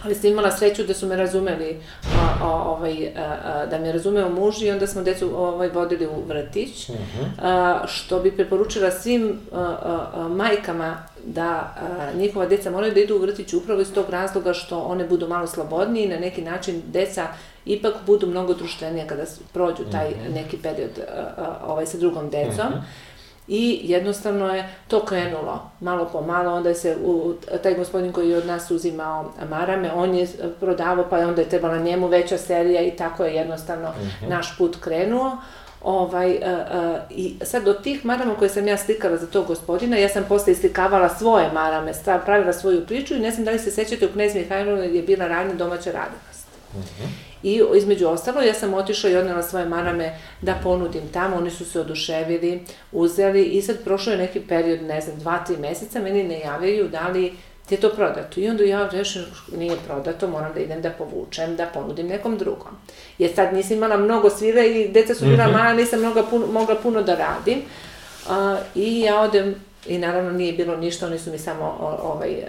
ali 0.04 0.16
sam 0.16 0.30
imala 0.30 0.52
sreću 0.52 0.84
da 0.84 0.94
su 0.94 1.08
me 1.08 1.16
razumeli, 1.16 1.82
a, 2.04 2.46
a, 2.46 2.48
ovaj, 2.48 3.08
a, 3.08 3.38
a, 3.46 3.66
da 3.66 3.80
me 3.80 3.92
razumeo 3.92 4.30
muž 4.30 4.62
i 4.62 4.72
onda 4.72 4.88
smo 4.88 5.02
decu 5.02 5.32
ovaj, 5.36 5.70
vodili 5.70 6.08
u 6.08 6.24
vrtić, 6.28 6.90
uh 6.90 6.96
mhm. 6.96 7.04
-huh. 7.04 7.30
a, 7.42 7.88
što 7.88 8.20
bi 8.20 8.32
preporučila 8.32 8.92
svim 8.92 9.40
a, 9.54 9.60
a, 9.60 10.08
a, 10.14 10.28
majkama 10.28 11.04
da 11.26 11.50
a, 11.50 12.18
njihova 12.18 12.46
deca 12.46 12.72
moraju 12.72 12.94
da 12.94 13.00
idu 13.00 13.16
u 13.16 13.20
vrtić 13.20 13.54
upravo 13.54 13.82
iz 13.82 13.94
tog 13.94 14.10
razloga 14.10 14.54
što 14.54 14.80
one 14.80 15.08
budu 15.08 15.28
malo 15.28 15.48
slobodnije 15.48 16.06
i 16.06 16.10
na 16.10 16.20
neki 16.20 16.42
način 16.42 16.82
deca 16.88 17.28
ipak 17.66 17.94
budu 18.06 18.28
mnogo 18.28 18.54
društvenije 18.54 19.08
kada 19.08 19.24
prođu 19.54 19.84
taj 19.92 20.08
uh 20.08 20.18
mhm. 20.18 20.28
-huh. 20.28 20.34
neki 20.34 20.58
period 20.58 20.92
a, 21.00 21.22
a, 21.38 21.58
ovaj, 21.68 21.86
sa 21.86 21.98
drugom 21.98 22.30
decom. 22.30 22.68
Uh 22.68 22.72
mhm. 22.72 22.80
-huh 22.80 23.07
I 23.48 23.80
jednostavno 23.84 24.56
je 24.56 24.70
to 24.88 25.06
krenulo, 25.06 25.70
malo 25.80 26.10
po 26.12 26.22
malo, 26.22 26.54
onda 26.54 26.70
je 26.70 26.76
se 26.76 26.98
u, 27.04 27.34
taj 27.64 27.74
gospodin 27.74 28.12
koji 28.12 28.30
je 28.30 28.38
od 28.38 28.46
nas 28.46 28.72
uzimao 28.72 29.32
marame, 29.50 29.92
on 29.94 30.16
je 30.16 30.28
prodavao, 30.60 31.06
pa 31.10 31.18
onda 31.18 31.42
je 31.42 31.50
trebala 31.50 31.78
njemu 31.78 32.08
veća 32.08 32.38
serija 32.38 32.82
i 32.82 32.92
tako 32.92 33.26
je 33.26 33.36
jednostavno 33.36 33.90
uh 33.90 33.96
mhm. 33.96 34.26
-huh. 34.26 34.30
naš 34.30 34.58
put 34.58 34.78
krenuo. 34.80 35.38
Ovaj, 35.82 36.32
uh, 36.32 36.42
uh, 36.42 36.98
I 37.10 37.36
sad 37.42 37.68
od 37.68 37.84
tih 37.84 38.06
marama 38.06 38.36
koje 38.36 38.50
sam 38.50 38.68
ja 38.68 38.78
slikala 38.78 39.18
za 39.18 39.28
tog 39.28 39.48
gospodina, 39.48 39.98
ja 39.98 40.10
sam 40.10 40.26
posle 40.30 40.54
islikavala 40.54 41.10
svoje 41.10 41.52
marame, 41.54 41.94
stav, 41.94 42.26
pravila 42.26 42.54
svoju 42.54 42.86
priču 42.86 43.16
i 43.16 43.20
ne 43.20 43.32
znam 43.32 43.46
da 43.46 43.52
li 43.52 43.60
se 43.60 43.72
sećate 43.72 44.06
u 44.06 44.12
Knez 44.12 44.36
Mihajlovu 44.36 44.82
je 44.84 45.02
bila 45.02 45.28
radnja 45.28 45.54
domaća 45.54 45.92
radost. 45.92 46.48
Uh 46.74 46.80
mhm. 46.80 47.27
I 47.48 47.62
između 47.78 48.08
ostalo, 48.08 48.42
ja 48.42 48.54
sam 48.54 48.74
otišla 48.74 49.10
i 49.10 49.16
odnela 49.16 49.44
svoje 49.44 49.66
marame 49.66 50.14
da 50.42 50.60
ponudim 50.64 51.02
tamo, 51.14 51.36
oni 51.36 51.52
su 51.52 51.66
se 51.66 51.80
oduševili, 51.80 52.64
uzeli 52.92 53.44
i 53.44 53.62
sad 53.62 53.84
prošlo 53.84 54.12
je 54.12 54.18
neki 54.18 54.40
period, 54.40 54.84
ne 54.84 55.02
znam, 55.02 55.20
dva, 55.20 55.44
tri 55.46 55.58
meseca, 55.58 56.00
meni 56.00 56.24
ne 56.24 56.40
javljaju 56.40 56.88
da 56.88 57.08
li 57.08 57.34
ti 57.66 57.76
je 57.76 57.80
to 57.80 57.90
prodato. 57.90 58.40
I 58.40 58.50
onda 58.50 58.64
ja 58.64 58.90
rešim, 58.92 59.26
nije 59.58 59.78
prodato, 59.88 60.28
moram 60.28 60.54
da 60.54 60.60
idem 60.60 60.82
da 60.82 60.90
povučem, 60.90 61.56
da 61.56 61.66
ponudim 61.66 62.08
nekom 62.08 62.38
drugom. 62.38 62.78
Jer 63.18 63.32
sad 63.36 63.54
nisam 63.54 63.78
imala 63.78 63.98
mnogo 63.98 64.30
svile 64.30 64.70
i 64.70 64.88
deca 64.88 65.16
su 65.16 65.26
bila 65.26 65.48
mm 65.48 65.50
-hmm. 65.50 65.58
mala, 65.58 65.74
nisam 65.74 66.00
mnoga 66.00 66.24
puno, 66.24 66.48
mogla 66.48 66.76
puno 66.76 67.02
da 67.02 67.16
radim. 67.16 67.62
Uh, 68.26 68.58
I 68.76 69.02
ja 69.02 69.20
odem 69.20 69.56
I 69.88 69.98
naravno 69.98 70.32
nije 70.32 70.54
bilo 70.54 70.78
ništa, 70.78 71.06
oni 71.06 71.20
su 71.20 71.32
mi 71.32 71.38
samo 71.38 71.98
ovaj, 72.04 72.44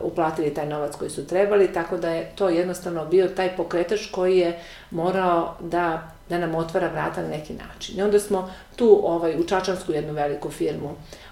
uplatili 0.00 0.54
taj 0.54 0.66
novac 0.66 0.96
koji 0.96 1.10
su 1.10 1.26
trebali, 1.26 1.72
tako 1.72 1.96
da 1.96 2.10
je 2.10 2.32
to 2.34 2.48
jednostavno 2.48 3.04
bio 3.04 3.28
taj 3.28 3.56
pokretač 3.56 4.06
koji 4.10 4.38
je 4.38 4.58
morao 4.90 5.56
da, 5.60 6.10
da 6.28 6.38
nam 6.38 6.54
otvara 6.54 6.88
vrata 6.88 7.22
na 7.22 7.28
neki 7.28 7.54
način. 7.54 7.98
I 7.98 8.02
onda 8.02 8.18
smo 8.18 8.50
tu 8.76 9.00
ovaj, 9.04 9.40
u 9.40 9.44
Čačansku 9.44 9.92
jednu 9.92 10.12
veliku 10.12 10.50
firmu 10.50 10.90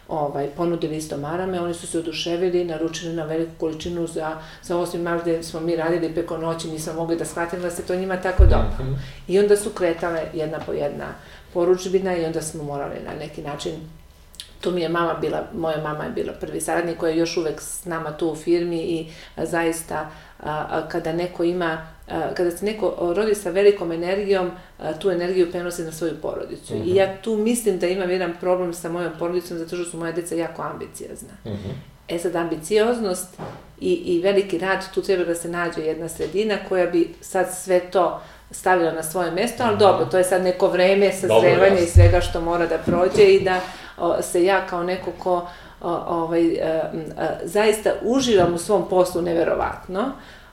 ovaj, 0.09 0.49
ponudili 0.57 0.97
isto 0.97 1.17
marame, 1.17 1.61
oni 1.61 1.75
su 1.75 1.87
se 1.87 1.99
oduševili, 1.99 2.65
naručili 2.65 3.15
na 3.15 3.25
veliku 3.25 3.53
količinu 3.61 4.07
za, 4.07 4.37
za 4.63 4.77
8 4.77 5.03
mar 5.03 5.21
gde 5.23 5.43
smo 5.43 5.61
mi 5.61 5.77
radili 5.77 6.15
preko 6.15 6.39
noći, 6.39 6.69
nisam 6.69 6.97
mogli 6.97 7.17
da 7.17 7.25
shvatim 7.25 7.63
da 7.63 7.71
se 7.71 7.83
to 7.83 7.97
njima 7.97 8.17
tako 8.17 8.43
dobro. 8.45 8.77
Mm 8.81 8.83
-hmm. 8.83 8.97
I 9.29 9.39
onda 9.39 9.57
su 9.57 9.71
kretale 9.71 10.23
jedna 10.35 10.59
po 10.67 10.73
jedna 10.73 11.07
poručbina 11.55 12.17
i 12.17 12.25
onda 12.25 12.43
smo 12.43 12.65
morali 12.65 12.97
na 13.07 13.15
neki 13.19 13.43
način 13.43 13.73
tu 14.61 14.71
mi 14.71 14.81
je 14.81 14.89
mama 14.89 15.15
bila, 15.15 15.45
moja 15.55 15.83
mama 15.83 16.05
je 16.05 16.11
bila 16.11 16.33
prvi 16.33 16.61
saradnik 16.61 16.99
koja 16.99 17.11
je 17.11 17.19
još 17.19 17.37
uvek 17.37 17.61
s 17.61 17.85
nama 17.85 18.17
tu 18.17 18.29
u 18.29 18.37
firmi 18.37 18.77
i 18.77 19.13
a, 19.37 19.47
zaista 19.47 20.11
a, 20.41 20.67
a, 20.71 20.89
kada 20.89 21.13
neko 21.13 21.45
ima, 21.45 21.87
a, 22.09 22.35
kada 22.35 22.51
se 22.51 22.65
neko 22.65 23.13
rodi 23.17 23.35
sa 23.35 23.51
velikom 23.51 23.93
energijom, 23.93 24.51
a, 24.79 24.93
tu 24.93 25.11
energiju 25.11 25.51
prenosi 25.51 25.83
na 25.83 25.93
svoju 25.93 26.15
porodicu. 26.23 26.75
Mm 26.75 26.79
-hmm. 26.79 26.93
I 26.93 26.95
ja 26.95 27.17
tu 27.23 27.37
mislim 27.37 27.79
da 27.79 27.87
imam 27.87 28.11
jedan 28.11 28.35
problem 28.41 28.75
sa 28.75 28.89
mojom 28.89 29.13
porodicom 29.19 29.59
zato 29.59 29.77
što 29.77 29.85
su 29.85 29.99
moja 29.99 30.13
deca 30.13 30.35
jako 30.35 30.63
ambiciozna. 30.63 31.33
Mm 31.45 31.51
-hmm. 31.51 31.91
E 32.09 32.19
sad, 32.19 32.37
ambicioznost 32.37 33.29
i, 33.81 33.93
i 33.93 34.21
veliki 34.21 34.59
rad, 34.59 34.95
tu 34.95 35.03
treba 35.03 35.25
da 35.25 35.35
se 35.35 35.49
nađe 35.49 35.81
jedna 35.81 36.09
sredina 36.09 36.57
koja 36.69 36.87
bi 36.87 37.15
sad 37.21 37.47
sve 37.55 37.81
to 37.81 38.21
stavila 38.51 38.93
na 38.93 39.03
svoje 39.03 39.31
mesto, 39.31 39.63
ali 39.63 39.79
dobro, 39.79 40.07
to 40.07 40.19
je 40.19 40.25
sad 40.25 40.43
neko 40.43 40.69
vreme 40.69 41.13
sazrevanja 41.13 41.79
i 41.79 41.87
svega 41.87 42.21
što 42.21 42.41
mora 42.41 42.67
da 42.67 42.79
prođe 42.79 43.25
i 43.25 43.41
da 43.41 43.61
se 44.23 44.45
ja 44.45 44.67
kao 44.67 44.83
neko 44.83 45.11
ko 45.19 45.49
ovaj, 46.09 46.47
e, 46.47 46.59
e, 46.59 46.91
zaista 47.45 47.91
uživam 48.03 48.55
u 48.55 48.59
svom 48.59 48.89
poslu 48.89 49.23
neverovatno, 49.23 50.13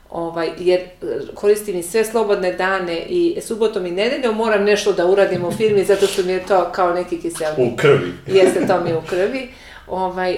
ovaj, 0.10 0.50
jer 0.58 0.80
e, 0.80 0.88
koristim 1.36 1.78
i 1.78 1.84
sve 1.84 2.06
slobodne 2.06 2.54
dane 2.54 3.00
i 3.00 3.42
subotom 3.42 3.86
i 3.86 3.92
nedeljom 3.92 4.36
moram 4.36 4.64
nešto 4.64 4.94
da 4.94 5.06
uradim 5.06 5.46
u 5.46 5.52
firmi 5.52 5.84
zato 5.84 6.08
što 6.08 6.24
mi 6.24 6.32
je 6.32 6.46
to 6.46 6.70
kao 6.72 6.94
neki 6.94 7.22
kiselnik. 7.22 7.74
U 7.74 7.78
krvi. 7.78 8.14
Jeste, 8.28 8.68
to 8.68 8.82
mi 8.84 8.90
je 8.90 8.98
u 8.98 9.02
krvi. 9.02 9.50
Ovaj, 9.88 10.38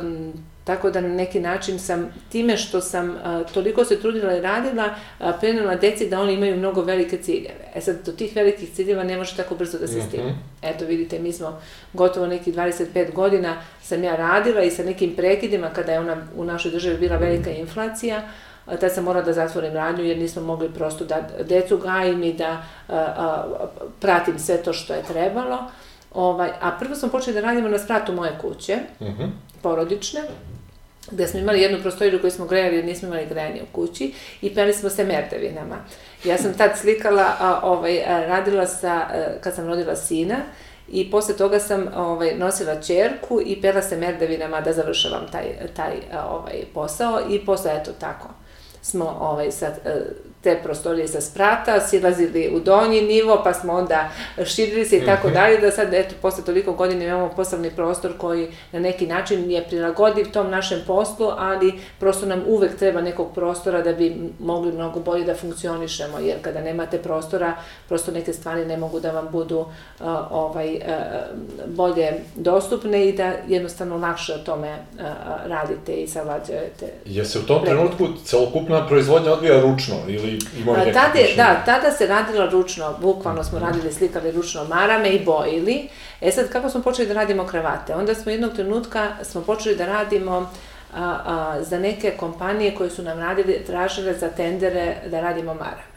um, 0.00 0.32
Tako 0.64 0.90
da 0.90 1.00
na 1.00 1.08
neki 1.08 1.40
način 1.40 1.78
sam, 1.78 2.14
time 2.28 2.56
što 2.56 2.80
sam 2.80 3.16
a, 3.24 3.44
toliko 3.54 3.84
se 3.84 4.00
trudila 4.00 4.36
i 4.36 4.40
radila, 4.40 4.94
a, 5.18 5.32
prenela 5.32 5.74
deci 5.74 6.08
da 6.08 6.20
oni 6.20 6.32
imaju 6.32 6.56
mnogo 6.56 6.82
velike 6.82 7.18
ciljeve. 7.18 7.70
E 7.74 7.80
sad, 7.80 7.96
do 8.06 8.12
tih 8.12 8.36
velikih 8.36 8.70
ciljeva 8.74 9.04
ne 9.04 9.16
može 9.16 9.36
tako 9.36 9.54
brzo 9.54 9.78
da 9.78 9.86
se 9.86 10.00
stigne. 10.00 10.26
Mm 10.26 10.28
-hmm. 10.28 10.70
Eto, 10.70 10.84
vidite, 10.84 11.18
mi 11.18 11.32
smo 11.32 11.60
gotovo 11.92 12.26
nekih 12.26 12.54
25 12.54 13.12
godina 13.12 13.56
sam 13.82 14.04
ja 14.04 14.16
radila 14.16 14.62
i 14.62 14.70
sa 14.70 14.84
nekim 14.84 15.16
prekidima 15.16 15.70
kada 15.70 15.92
je 15.92 16.00
ona 16.00 16.16
u 16.36 16.44
našoj 16.44 16.70
državi 16.70 16.98
bila 16.98 17.16
velika 17.16 17.50
inflacija, 17.50 18.22
a, 18.66 18.76
tad 18.76 18.94
sam 18.94 19.04
morala 19.04 19.24
da 19.24 19.32
zatvorim 19.32 19.72
radnju 19.72 20.04
jer 20.04 20.18
nismo 20.18 20.42
mogli 20.42 20.70
prosto 20.74 21.04
da 21.04 21.28
decu 21.48 21.78
gajim 21.78 22.22
i 22.22 22.32
da 22.32 22.50
a, 22.88 22.96
a, 22.96 23.68
pratim 24.00 24.38
sve 24.38 24.62
to 24.62 24.72
što 24.72 24.94
je 24.94 25.02
trebalo. 25.02 25.58
Ovaj, 26.14 26.50
a 26.60 26.70
prvo 26.80 26.94
smo 26.94 27.08
počeli 27.08 27.34
da 27.34 27.40
radimo 27.40 27.68
na 27.68 27.78
spratu 27.78 28.12
moje 28.12 28.38
kuće, 28.40 28.76
mm 29.00 29.04
-hmm. 29.04 29.28
Porodične, 29.62 30.20
gde 31.10 31.26
smo 31.26 31.40
imali 31.40 31.60
jednu 31.60 31.82
prostoriju 31.82 32.20
koju 32.20 32.30
smo 32.30 32.46
grejali 32.46 32.76
jer 32.76 32.84
nismo 32.84 33.08
imali 33.08 33.26
grejanje 33.26 33.62
u 33.62 33.74
kući 33.74 34.12
i 34.42 34.54
peli 34.54 34.72
smo 34.72 34.90
se 34.90 35.04
merdevinama. 35.04 35.76
Ja 36.24 36.38
sam 36.38 36.54
tad 36.54 36.70
slikala, 36.78 37.26
a, 37.40 37.60
ovaj, 37.62 38.04
a, 38.06 38.26
radila 38.26 38.66
sa, 38.66 38.92
a, 38.92 39.26
kad 39.40 39.54
sam 39.54 39.66
rodila 39.66 39.96
sina, 39.96 40.36
i 40.88 41.10
posle 41.10 41.36
toga 41.36 41.58
sam 41.58 41.88
ovaj, 41.96 42.34
nosila 42.34 42.80
čerku 42.80 43.40
i 43.46 43.60
pela 43.60 43.82
se 43.82 43.96
merdevinama 43.96 44.60
da 44.60 44.72
završavam 44.72 45.26
taj, 45.32 45.44
taj 45.76 45.92
ovaj, 46.28 46.64
posao 46.74 47.20
i 47.30 47.44
posle 47.46 47.72
eto 47.80 47.92
tako 48.00 48.28
smo 48.82 49.16
ovaj, 49.20 49.52
sa, 49.52 49.66
te 50.42 50.60
prostorije 50.62 51.08
sa 51.08 51.20
sprata, 51.20 51.80
silazili 51.80 52.50
u 52.54 52.60
donji 52.60 53.02
nivo, 53.02 53.40
pa 53.44 53.54
smo 53.54 53.72
onda 53.72 54.10
širili 54.44 54.84
se 54.84 54.96
i 54.96 55.06
tako 55.06 55.28
mhm. 55.28 55.34
dalje, 55.34 55.58
da 55.58 55.70
sad, 55.70 55.94
eto, 55.94 56.14
posle 56.22 56.44
toliko 56.44 56.72
godina 56.72 57.04
imamo 57.04 57.30
poslovni 57.36 57.70
prostor 57.70 58.12
koji 58.18 58.48
na 58.72 58.80
neki 58.80 59.06
način 59.06 59.50
je 59.50 59.64
prilagodiv 59.64 60.30
tom 60.32 60.50
našem 60.50 60.80
poslu, 60.86 61.26
ali 61.38 61.72
prosto 61.98 62.26
nam 62.26 62.42
uvek 62.46 62.78
treba 62.78 63.00
nekog 63.00 63.34
prostora 63.34 63.82
da 63.82 63.92
bi 63.92 64.16
mogli 64.40 64.72
mnogo 64.72 65.00
bolje 65.00 65.24
da 65.24 65.34
funkcionišemo, 65.34 66.18
jer 66.18 66.36
kada 66.42 66.60
nemate 66.60 66.98
prostora, 66.98 67.54
prosto 67.88 68.12
neke 68.12 68.32
stvari 68.32 68.66
ne 68.66 68.76
mogu 68.76 69.00
da 69.00 69.10
vam 69.10 69.28
budu 69.32 69.58
uh, 69.58 69.66
ovaj, 70.30 70.74
uh, 70.74 70.82
bolje 71.66 72.12
dostupne 72.34 73.08
i 73.08 73.12
da 73.12 73.32
jednostavno 73.48 73.96
lakše 73.96 74.34
o 74.34 74.38
tome 74.38 74.72
uh, 74.72 75.02
radite 75.46 75.92
i 75.92 76.08
savlađujete. 76.08 76.86
Je 77.04 77.24
se 77.24 77.38
u 77.38 77.42
tom 77.42 77.64
trenutku 77.64 78.08
celokupna 78.24 78.86
proizvodnja 78.86 79.32
odvija 79.32 79.60
ručno 79.60 79.96
ili 80.08 80.31
i 80.32 80.60
imali 80.60 80.78
neke 80.78 80.92
Tada, 80.92 81.18
je- 81.18 81.36
da, 81.36 81.62
tada 81.66 81.90
se 81.90 82.06
radilo 82.06 82.50
ručno, 82.50 82.94
bukvalno 83.00 83.44
smo 83.44 83.58
radili, 83.58 83.92
slikali 83.92 84.32
ručno 84.32 84.64
marame 84.64 85.08
i 85.08 85.24
bojili. 85.24 85.88
E 86.20 86.32
sad, 86.32 86.48
kako 86.48 86.70
smo 86.70 86.82
počeli 86.82 87.08
da 87.08 87.14
radimo 87.14 87.46
kravate? 87.46 87.94
Onda 87.94 88.14
smo 88.14 88.32
jednog 88.32 88.52
trenutka 88.52 89.08
smo 89.22 89.40
počeli 89.40 89.76
da 89.76 89.86
radimo 89.86 90.50
a, 90.94 91.18
a, 91.26 91.62
za 91.62 91.78
neke 91.78 92.10
kompanije 92.10 92.74
koje 92.74 92.90
su 92.90 93.02
nam 93.02 93.18
radili, 93.18 93.64
tražile 93.66 94.14
za 94.14 94.28
tendere 94.28 94.96
da 95.10 95.20
radimo 95.20 95.54
marame. 95.54 95.92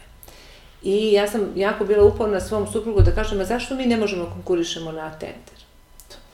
I 0.84 1.14
ja 1.14 1.28
sam 1.28 1.42
jako 1.56 1.86
bila 1.86 2.04
uporna 2.04 2.40
svom 2.40 2.68
suprugu 2.72 3.02
da 3.02 3.12
kažem, 3.12 3.40
a 3.42 3.46
zašto 3.46 3.76
mi 3.76 3.86
ne 3.86 3.98
možemo 3.98 4.26
konkurišemo 4.34 4.92
na 4.92 5.12
tender? 5.12 5.56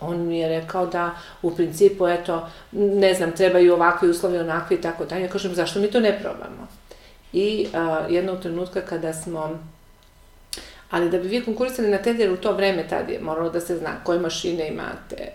On 0.01 0.27
mi 0.27 0.39
je 0.39 0.49
rekao 0.49 0.85
da 0.85 1.11
u 1.41 1.51
principu, 1.55 2.07
eto, 2.07 2.47
ne 2.71 3.13
znam, 3.13 3.31
trebaju 3.31 3.73
ovakvi 3.73 4.09
uslovi, 4.09 4.37
onakvi 4.37 4.75
i 4.75 4.81
tako 4.81 5.05
dalje. 5.05 5.21
Ja 5.21 5.29
kažem, 5.29 5.55
zašto 5.55 5.79
mi 5.79 5.91
to 5.91 5.99
ne 5.99 6.19
probamo? 6.21 6.67
I 7.33 7.67
a, 7.73 8.05
jednog 8.09 8.41
trenutka 8.41 8.81
kada 8.81 9.13
smo 9.13 9.59
Ali 10.91 11.09
da 11.09 11.17
bi 11.17 11.27
vi 11.27 11.43
konkurisali 11.45 11.89
na 11.89 11.97
tender 11.97 12.31
u 12.31 12.37
to 12.37 12.51
vreme 12.53 12.87
tad 12.87 13.09
je 13.09 13.19
moralo 13.19 13.49
da 13.49 13.59
se 13.59 13.77
zna 13.77 13.89
koje 14.03 14.19
mašine 14.19 14.67
imate, 14.67 15.31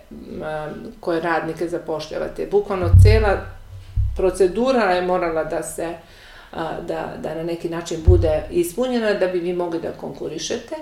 koje 0.99 1.21
radnike 1.21 1.67
zapošljavate. 1.67 2.47
Bukvalno 2.51 2.89
cela 3.03 3.37
procedura 4.15 4.91
je 4.91 5.01
morala 5.01 5.43
da 5.43 5.63
se 5.63 5.93
da, 6.87 7.13
da 7.21 7.35
na 7.35 7.43
neki 7.43 7.69
način 7.69 8.03
bude 8.05 8.43
ispunjena 8.51 9.13
da 9.13 9.27
bi 9.27 9.39
vi 9.39 9.53
mogli 9.53 9.81
da 9.81 9.91
konkurišete. 9.91 10.75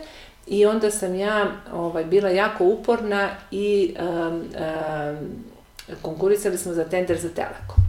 I 0.48 0.66
onda 0.66 0.92
sam 0.92 1.16
ja 1.16 1.52
ovaj, 1.74 2.04
bila 2.04 2.30
jako 2.30 2.64
uporna 2.66 3.30
i 3.52 3.96
um, 4.00 4.34
um, 4.34 4.44
konkurisali 6.02 6.58
smo 6.58 6.74
za 6.74 6.84
tender 6.84 7.18
za 7.18 7.30
Telekom. 7.30 7.85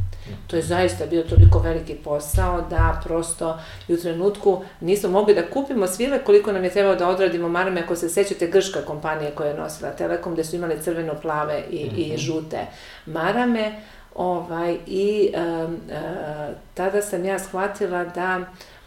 To 0.46 0.56
je 0.56 0.62
zaista 0.62 1.06
bio 1.06 1.22
toliko 1.22 1.58
veliki 1.58 1.94
posao 1.94 2.60
da 2.70 3.00
prosto 3.04 3.58
i 3.88 3.94
u 3.94 4.00
trenutku 4.00 4.64
nismo 4.80 5.10
mogli 5.10 5.34
da 5.34 5.50
kupimo 5.50 5.86
svile 5.86 6.24
koliko 6.24 6.52
nam 6.52 6.64
je 6.64 6.70
trebalo 6.70 6.96
da 6.96 7.08
odradimo 7.08 7.48
marame, 7.48 7.80
ako 7.80 7.96
se 7.96 8.08
sećate 8.08 8.46
grška 8.46 8.80
kompanija 8.82 9.30
koja 9.30 9.48
je 9.48 9.58
nosila 9.58 9.90
Telekom, 9.90 10.32
gde 10.32 10.44
su 10.44 10.56
imali 10.56 10.82
crveno-plave 10.82 11.62
i, 11.70 11.76
i 11.76 12.18
žute 12.18 12.66
marame. 13.06 13.72
Ovaj, 14.14 14.76
I 14.86 15.32
um, 15.34 15.74
uh, 15.74 16.54
tada 16.74 17.02
sam 17.02 17.24
ja 17.24 17.38
shvatila 17.38 18.04
da 18.04 18.40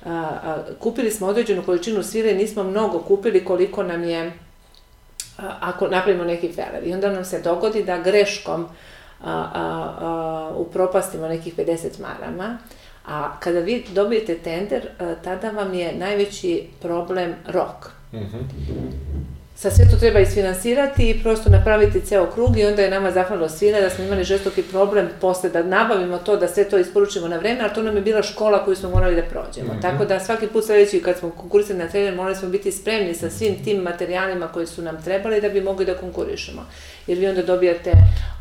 a, 0.05 0.58
kupili 0.79 1.12
smo 1.12 1.27
određenu 1.27 1.63
količinu 1.63 2.03
svile, 2.03 2.34
nismo 2.34 2.63
mnogo 2.63 3.00
kupili 3.00 3.46
koliko 3.46 3.84
nam 3.84 4.03
je 4.03 4.31
ako 5.60 5.88
napravimo 5.88 6.24
neki 6.24 6.51
feler. 6.53 6.88
I 6.88 6.93
onda 6.93 7.10
nam 7.10 7.25
se 7.25 7.41
dogodi 7.41 7.84
da 7.84 7.98
greškom 7.98 8.67
a, 9.24 9.32
a, 9.32 9.96
a, 10.00 10.54
upropastimo 10.56 11.28
nekih 11.28 11.58
50 11.58 12.02
marama, 12.02 12.58
a 13.06 13.40
kada 13.40 13.60
vi 13.60 13.86
dobijete 13.94 14.38
tender, 14.38 14.90
tada 15.24 15.52
vam 15.52 15.74
je 15.74 15.96
najveći 15.96 16.68
problem 16.82 17.34
rok. 17.48 17.92
Mhm. 18.14 18.38
Sa 19.62 19.72
sve 19.72 19.89
to 19.89 19.98
treba 19.98 20.20
isfinansirati 20.20 21.10
i 21.10 21.24
prosto 21.24 21.50
napraviti 21.50 22.01
ceo 22.01 22.32
krug 22.32 22.58
i 22.58 22.66
onda 22.66 22.82
je 22.82 22.89
nama 22.89 23.12
zahvalilo 23.12 23.50
svina 23.50 23.82
da 23.82 23.89
smo 23.89 24.04
imali 24.04 24.24
žestoki 24.24 24.63
problem 24.63 25.10
posle 25.22 25.50
da 25.50 25.63
nabavimo 25.63 26.18
to, 26.18 26.36
da 26.36 26.48
sve 26.48 26.70
to 26.70 26.78
isporučimo 26.78 27.28
na 27.28 27.38
vreme, 27.38 27.60
ali 27.62 27.74
to 27.74 27.84
nam 27.84 27.96
je 27.96 28.01
bila 28.01 28.24
škola 28.24 28.66
koju 28.66 28.75
smo 28.75 28.89
morali 28.89 29.16
da 29.16 29.22
prođemo. 29.22 29.74
Mhm. 29.74 29.82
Tako 29.82 30.06
da 30.06 30.20
svaki 30.20 30.48
put 30.48 30.66
sledeći 30.66 31.01
kad 31.01 31.18
smo 31.18 31.30
konkurisali 31.30 31.80
na 31.80 31.88
trener 31.88 32.16
morali 32.16 32.36
smo 32.36 32.50
biti 32.50 32.72
spremni 32.72 33.13
sa 33.13 33.30
svim 33.30 33.63
tim 33.63 33.82
materijalima 33.82 34.48
koji 34.48 34.68
su 34.68 34.82
nam 34.82 35.04
trebali 35.04 35.42
da 35.42 35.50
bi 35.50 35.62
mogli 35.62 35.86
da 35.86 35.98
konkurišemo. 35.98 36.66
Jer 37.08 37.18
vi 37.18 37.28
onda 37.28 37.42
dobijate 37.42 37.92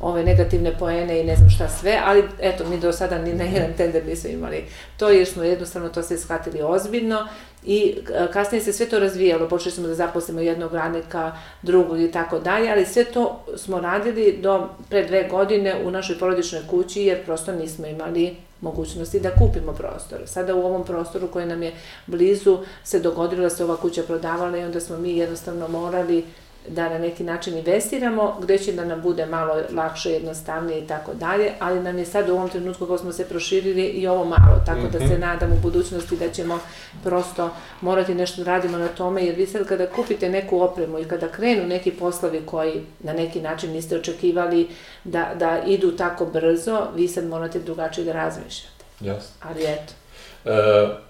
ove 0.01 0.25
negativne 0.25 0.79
poene 0.79 1.21
i 1.21 1.25
ne 1.25 1.37
znam 1.37 1.51
šta 1.51 1.69
sve, 1.69 2.01
ali 2.05 2.25
eto, 2.41 2.65
mi 2.69 2.81
do 2.81 2.93
sada 2.93 3.19
ni 3.19 3.35
na 3.35 3.45
jedan 3.45 3.73
tender 3.77 4.07
nismo 4.07 4.31
imali 4.31 4.65
to 4.97 5.09
jer 5.09 5.27
smo 5.27 5.43
jednostavno 5.43 5.89
to 5.89 6.03
sve 6.03 6.19
shvatili 6.19 6.63
ozbiljno 6.63 7.29
i 7.71 7.95
kasnije 8.33 8.63
se 8.63 8.73
sve 8.73 8.87
to 8.87 8.99
razvijalo, 8.99 9.49
počeli 9.49 9.73
smo 9.73 9.89
da 9.89 9.95
zaposlimo 9.95 10.41
jednog 10.41 10.75
radnika, 10.75 11.33
drugog 11.63 12.01
i 12.01 12.13
tako 12.13 12.39
dalje, 12.39 12.71
ali 12.71 12.87
sve 12.87 13.05
to 13.05 13.45
smo 13.57 13.81
radili 13.81 14.39
do 14.43 14.69
pre 14.89 15.07
dve 15.07 15.29
godine 15.31 15.77
u 15.85 15.91
našoj 15.91 16.19
porodičnoj 16.19 16.63
kući 16.71 17.03
jer 17.03 17.25
prosto 17.25 17.53
nismo 17.53 17.87
imali 17.87 18.37
mogućnosti 18.61 19.21
da 19.21 19.31
kupimo 19.31 19.73
prostor. 19.73 20.19
Sada 20.27 20.55
u 20.55 20.67
ovom 20.67 20.85
prostoru 20.85 21.29
koji 21.29 21.47
nam 21.47 21.63
je 21.63 21.73
blizu 22.07 22.59
se 22.85 23.01
dogodilo 23.01 23.43
da 23.43 23.51
se 23.51 23.65
ova 23.65 23.77
kuća 23.77 24.03
prodavala 24.03 24.59
i 24.59 24.65
onda 24.65 24.81
smo 24.81 24.99
mi 24.99 25.17
jednostavno 25.17 25.69
morali 25.69 26.25
da 26.71 26.89
na 26.89 26.99
neki 26.99 27.25
način 27.25 27.59
investiramo, 27.59 28.37
gde 28.43 28.59
će 28.59 28.73
da 28.73 28.85
nam 28.85 29.03
bude 29.03 29.27
malo 29.27 29.63
lakše, 29.75 30.11
jednostavnije 30.11 30.79
i 30.79 30.87
tako 30.87 31.15
dalje, 31.15 31.53
ali 31.59 31.81
nam 31.81 31.99
je 31.99 32.05
sad 32.05 32.29
u 32.29 32.33
ovom 32.33 32.49
trenutku 32.49 32.87
kako 32.87 32.99
smo 32.99 33.13
se 33.13 33.29
proširili 33.29 33.83
i 33.83 34.07
ovo 34.07 34.25
malo, 34.25 34.63
tako 34.67 34.89
da 34.93 34.99
se 34.99 35.19
nadam 35.19 35.53
u 35.53 35.61
budućnosti 35.63 36.17
da 36.17 36.29
ćemo 36.29 36.59
prosto 37.05 37.51
morati 37.81 38.15
nešto 38.15 38.45
da 38.45 38.51
radimo 38.51 38.79
na 38.79 38.89
tome, 38.89 39.25
jer 39.25 39.35
vi 39.35 39.47
sad 39.47 39.67
kada 39.67 39.87
kupite 39.87 40.29
neku 40.29 40.61
opremu 40.61 40.99
i 40.99 41.05
kada 41.05 41.29
krenu 41.29 41.67
neki 41.67 41.91
poslovi 41.91 42.43
koji 42.47 42.83
na 43.01 43.13
neki 43.13 43.41
način 43.41 43.73
niste 43.73 43.97
očekivali 43.97 44.69
da, 45.05 45.35
da 45.39 45.63
idu 45.67 45.93
tako 45.93 46.27
brzo, 46.27 46.87
vi 46.95 47.09
sad 47.09 47.25
morate 47.25 47.59
drugačije 47.59 48.05
da 48.05 48.13
razmišljate. 48.13 48.85
Jasno. 49.01 49.35
Ali 49.43 49.63
eto. 49.63 49.98
E, 50.45 50.51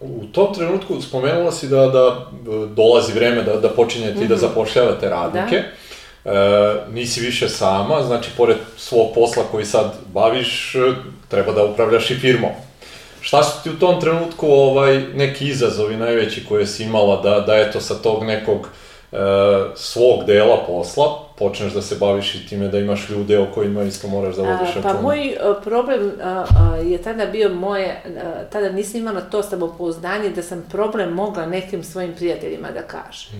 u 0.01 0.25
tom 0.33 0.55
trenutku 0.55 1.01
spomenula 1.01 1.53
si 1.53 1.69
da, 1.69 1.87
da 1.87 2.07
e, 2.07 2.67
dolazi 2.77 3.12
vreme 3.12 3.43
da, 3.43 3.57
da 3.57 3.69
počinjete 3.69 4.25
i 4.25 4.29
da 4.29 4.37
zapošljavate 4.37 5.09
radnike. 5.09 5.57
E, 6.25 6.31
nisi 6.93 7.21
više 7.21 7.49
sama, 7.49 8.03
znači 8.03 8.31
pored 8.37 8.57
svog 8.77 9.14
posla 9.14 9.43
koji 9.51 9.64
sad 9.64 9.95
baviš, 10.07 10.75
e, 10.75 10.79
treba 11.29 11.53
da 11.53 11.64
upravljaš 11.64 12.11
i 12.11 12.14
firmom. 12.14 12.51
Šta 13.21 13.43
su 13.43 13.62
ti 13.62 13.71
u 13.71 13.79
tom 13.79 14.01
trenutku 14.01 14.47
ovaj, 14.47 14.99
neki 15.14 15.49
izazovi 15.49 15.97
najveći 15.97 16.45
koje 16.45 16.67
si 16.67 16.85
imala 16.85 17.23
da, 17.23 17.41
da 17.41 17.57
eto 17.57 17.81
sa 17.81 17.95
tog 17.95 18.25
nekog 18.25 18.69
e, 19.12 19.17
svog 19.75 20.25
dela 20.25 20.64
posla 20.67 21.28
počneš 21.38 21.72
da 21.72 21.83
se 21.83 21.96
baviš 22.01 22.35
i 22.35 22.48
time 22.48 22.68
da 22.68 22.79
imaš 22.79 23.11
ljude 23.11 23.38
o 23.38 23.46
kojima 23.55 23.83
isto 23.83 24.09
moraš 24.09 24.37
da 24.37 24.42
vodiš 24.42 24.61
A, 24.61 24.74
računa? 24.74 24.94
Pa 24.94 25.03
moj 25.03 25.37
a, 25.40 25.55
problem 25.64 26.12
a, 26.22 26.44
a, 26.59 26.77
je 26.77 27.03
tada 27.03 27.27
bio 27.27 27.55
moje, 27.55 28.03
a, 28.22 28.44
tada 28.53 28.72
nisam 28.72 29.01
imala 29.01 29.20
to 29.20 29.42
samopouzdanje 29.42 30.31
da 30.31 30.42
sam 30.42 30.64
problem 30.70 31.12
mogla 31.12 31.46
nekim 31.46 31.85
svojim 31.85 32.14
prijateljima 32.14 32.68
da 32.70 32.83
kažem. 32.83 33.31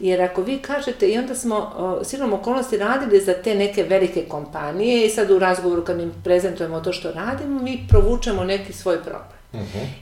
Jer 0.00 0.22
ako 0.22 0.42
vi 0.42 0.58
kažete, 0.58 1.08
i 1.08 1.18
onda 1.18 1.34
smo 1.34 1.72
o, 1.76 2.04
silom 2.04 2.32
okolnosti 2.32 2.78
radili 2.78 3.20
za 3.20 3.34
te 3.34 3.54
neke 3.54 3.82
velike 3.82 4.24
kompanije 4.28 5.06
i 5.06 5.10
sad 5.10 5.30
u 5.30 5.38
razgovoru 5.38 5.84
kad 5.84 6.00
im 6.00 6.12
prezentujemo 6.24 6.80
to 6.80 6.92
što 6.92 7.12
radimo, 7.12 7.62
mi 7.62 7.86
provučemo 7.88 8.44
neki 8.44 8.72
svoj 8.72 9.02
problem. 9.02 9.31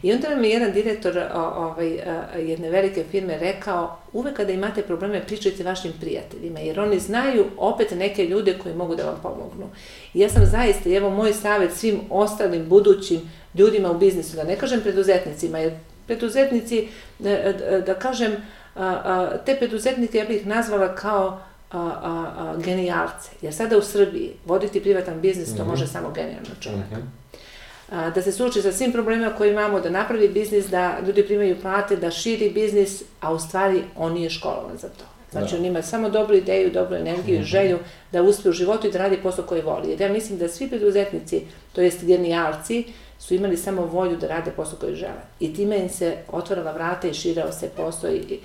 I 0.03 0.13
onda 0.13 0.29
nam 0.29 0.45
je 0.45 0.51
jedan 0.51 0.73
direktor 0.73 1.19
o, 1.19 1.41
ovaj, 1.41 2.01
a, 2.03 2.39
jedne 2.39 2.71
velike 2.71 3.05
firme 3.11 3.39
rekao, 3.39 3.99
uvek 4.13 4.37
kada 4.37 4.53
imate 4.53 4.83
probleme 4.83 5.27
pričajte 5.27 5.65
vašim 5.65 5.93
prijateljima, 6.01 6.61
jer 6.61 6.81
oni 6.81 6.99
znaju 6.99 7.47
opet 7.57 7.91
neke 7.91 8.25
ljude 8.25 8.59
koji 8.59 8.75
mogu 8.75 8.97
da 8.97 9.05
vam 9.05 9.19
pomognu. 9.23 9.67
I 10.15 10.21
ja 10.21 10.29
sam 10.29 10.47
zaista, 10.47 10.91
evo 10.91 11.11
moj 11.11 11.33
savjet 11.33 11.73
svim 11.73 12.01
ostalim 12.11 12.69
budućim 12.69 13.21
ljudima 13.55 13.91
u 13.91 13.99
biznisu, 13.99 14.37
da 14.37 14.45
ne 14.45 14.57
kažem 14.57 14.81
preduzetnicima, 14.81 15.59
jer 15.59 15.73
preduzetnici, 16.07 16.89
e, 17.25 17.31
e, 17.31 17.83
da 17.87 17.95
kažem, 17.95 18.37
te 19.47 19.57
preduzetnike 19.57 20.19
ja 20.19 20.25
bih 20.25 20.47
nazvala 20.47 20.95
kao 20.95 21.41
a, 21.71 21.79
a, 21.79 22.33
a, 22.39 22.57
genijalce. 22.65 23.31
Jer 23.43 23.55
sada 23.55 23.79
u 23.79 23.83
Srbiji 23.83 24.33
voditi 24.47 24.81
privatan 24.81 25.21
biznis 25.21 25.57
to 25.57 25.65
može 25.65 25.87
samo 25.87 26.11
genijalno 26.11 26.51
čovjek. 26.61 26.93
A, 26.93 26.97
da 27.91 28.23
se 28.23 28.33
suoči 28.33 28.63
sa 28.63 28.73
svim 28.73 28.93
problemima 28.93 29.31
koje 29.31 29.51
imamo, 29.51 29.81
da 29.81 29.91
napravi 29.91 30.29
biznis, 30.29 30.67
da 30.67 30.99
ljudi 31.07 31.23
primaju 31.23 31.57
plate, 31.61 31.97
da 31.97 32.11
širi 32.11 32.51
biznis, 32.51 33.03
a 33.21 33.33
u 33.33 33.39
stvari 33.39 33.83
on 33.97 34.13
nije 34.13 34.31
školovan 34.31 34.77
za 34.77 34.89
to. 34.89 35.05
Znači, 35.31 35.51
Da. 35.51 35.59
on 35.59 35.65
ima 35.65 35.83
samo 35.83 36.11
dobru 36.11 36.37
ideju, 36.37 36.71
dobru 36.71 36.97
energiju 36.97 37.41
i 37.41 37.45
želju 37.45 37.79
da 38.13 38.23
uspe 38.23 38.49
u 38.49 38.53
životu 38.53 38.87
i 38.87 38.93
da 38.93 38.99
radi 38.99 39.17
posao 39.17 39.45
koji 39.45 39.63
voli. 39.63 39.91
Jer 39.91 40.01
ja 40.01 40.09
mislim 40.09 40.39
da 40.39 40.49
svi 40.49 40.69
preduzetnici, 40.69 41.41
to 41.73 41.81
jest 41.81 42.05
genijalci, 42.05 42.85
su 43.19 43.35
imali 43.35 43.57
samo 43.57 43.83
volju 43.83 44.17
da 44.17 44.27
rade 44.27 44.51
posao 44.51 44.79
koji 44.79 44.95
žele. 44.95 45.21
I 45.41 45.55
time 45.55 45.79
im 45.79 45.89
se 45.89 46.17
otvarala 46.29 46.73
vrata 46.73 47.09
i 47.09 47.15
širao 47.15 47.53
se 47.53 47.69
posao 47.69 48.11
i, 48.11 48.39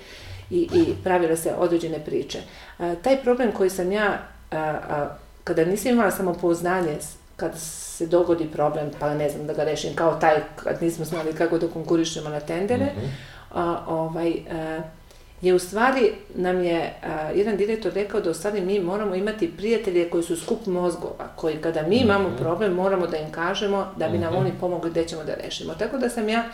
i, 0.50 0.68
i 0.72 0.94
pravile 1.04 1.36
se 1.36 1.54
određene 1.54 2.04
priče. 2.04 2.38
A, 2.78 2.94
taj 2.94 3.16
problem 3.16 3.52
koji 3.52 3.70
sam 3.70 3.92
ja, 3.92 4.18
a, 4.50 4.56
a, 4.58 5.16
kada 5.44 5.64
nisam 5.64 5.92
imala 5.92 6.10
samopouznanje, 6.10 6.92
s- 7.00 7.14
kad 7.36 7.52
se 7.58 8.06
dogodi 8.06 8.48
problem, 8.52 8.90
pa 8.98 9.14
ne 9.14 9.28
znam 9.30 9.46
da 9.46 9.52
ga 9.52 9.64
rešim 9.64 9.94
kao 9.94 10.14
taj, 10.14 10.36
kad 10.56 10.82
nismo 10.82 11.04
znali 11.04 11.32
kako 11.32 11.58
da 11.58 11.68
konkurišemo 11.68 12.28
na 12.28 12.40
tendere, 12.40 12.86
a, 13.54 13.84
ovaj, 13.86 14.32
a, 14.50 14.80
je 15.42 15.54
u 15.54 15.58
stvari 15.58 16.12
nam 16.34 16.64
je 16.64 16.94
a, 17.02 17.30
jedan 17.30 17.56
direktor 17.56 17.92
rekao 17.92 18.20
da 18.20 18.30
u 18.30 18.34
stvari 18.34 18.60
mi 18.60 18.80
moramo 18.80 19.14
imati 19.14 19.56
prijatelje 19.56 20.10
koji 20.10 20.22
su 20.22 20.36
skup 20.36 20.66
mozgova, 20.66 21.28
koji 21.36 21.56
kada 21.56 21.82
mi 21.82 21.96
imamo 21.96 22.28
problem 22.38 22.72
moramo 22.72 23.06
da 23.06 23.16
im 23.16 23.32
kažemo 23.32 23.86
da 23.96 24.08
bi 24.08 24.18
nam 24.18 24.36
oni 24.36 24.52
pomogli 24.60 24.90
gde 24.90 25.04
ćemo 25.04 25.24
da 25.24 25.34
rešimo. 25.34 25.74
Tako 25.74 25.98
da 25.98 26.08
sam 26.08 26.28
ja 26.28 26.44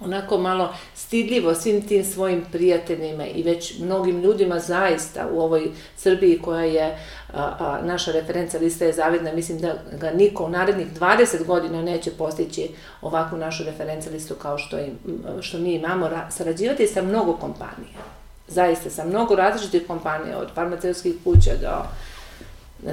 onako 0.00 0.38
malo 0.38 0.74
stidljivo 0.94 1.54
svim 1.54 1.88
tim 1.88 2.04
svojim 2.04 2.44
prijateljima 2.52 3.26
i 3.26 3.42
već 3.42 3.78
mnogim 3.78 4.20
ljudima 4.20 4.58
zaista 4.58 5.28
u 5.32 5.40
ovoj 5.40 5.70
Srbiji 5.96 6.38
koja 6.38 6.64
je 6.64 6.98
a, 7.32 7.56
a, 7.58 7.80
naša 7.84 8.12
referenca 8.12 8.58
lista 8.58 8.84
je 8.84 8.92
zavidna, 8.92 9.32
mislim 9.32 9.58
da 9.58 9.74
ga 10.00 10.10
niko 10.10 10.44
u 10.44 10.48
narednih 10.48 10.86
20 11.00 11.44
godina 11.46 11.82
neće 11.82 12.10
postići 12.10 12.70
ovakvu 13.02 13.38
našu 13.38 13.64
referenca 13.64 14.10
listu 14.10 14.34
kao 14.34 14.58
što, 14.58 14.78
im, 14.78 14.98
što 15.40 15.58
mi 15.58 15.74
imamo, 15.74 16.10
sarađivati 16.30 16.86
sa 16.86 17.02
mnogo 17.02 17.32
kompanija. 17.32 18.02
Zaista, 18.48 18.90
sa 18.90 19.04
mnogo 19.04 19.34
različitih 19.34 19.86
kompanija, 19.86 20.38
od 20.38 20.48
farmaceutskih 20.54 21.14
kuća 21.24 21.50
do 21.60 21.82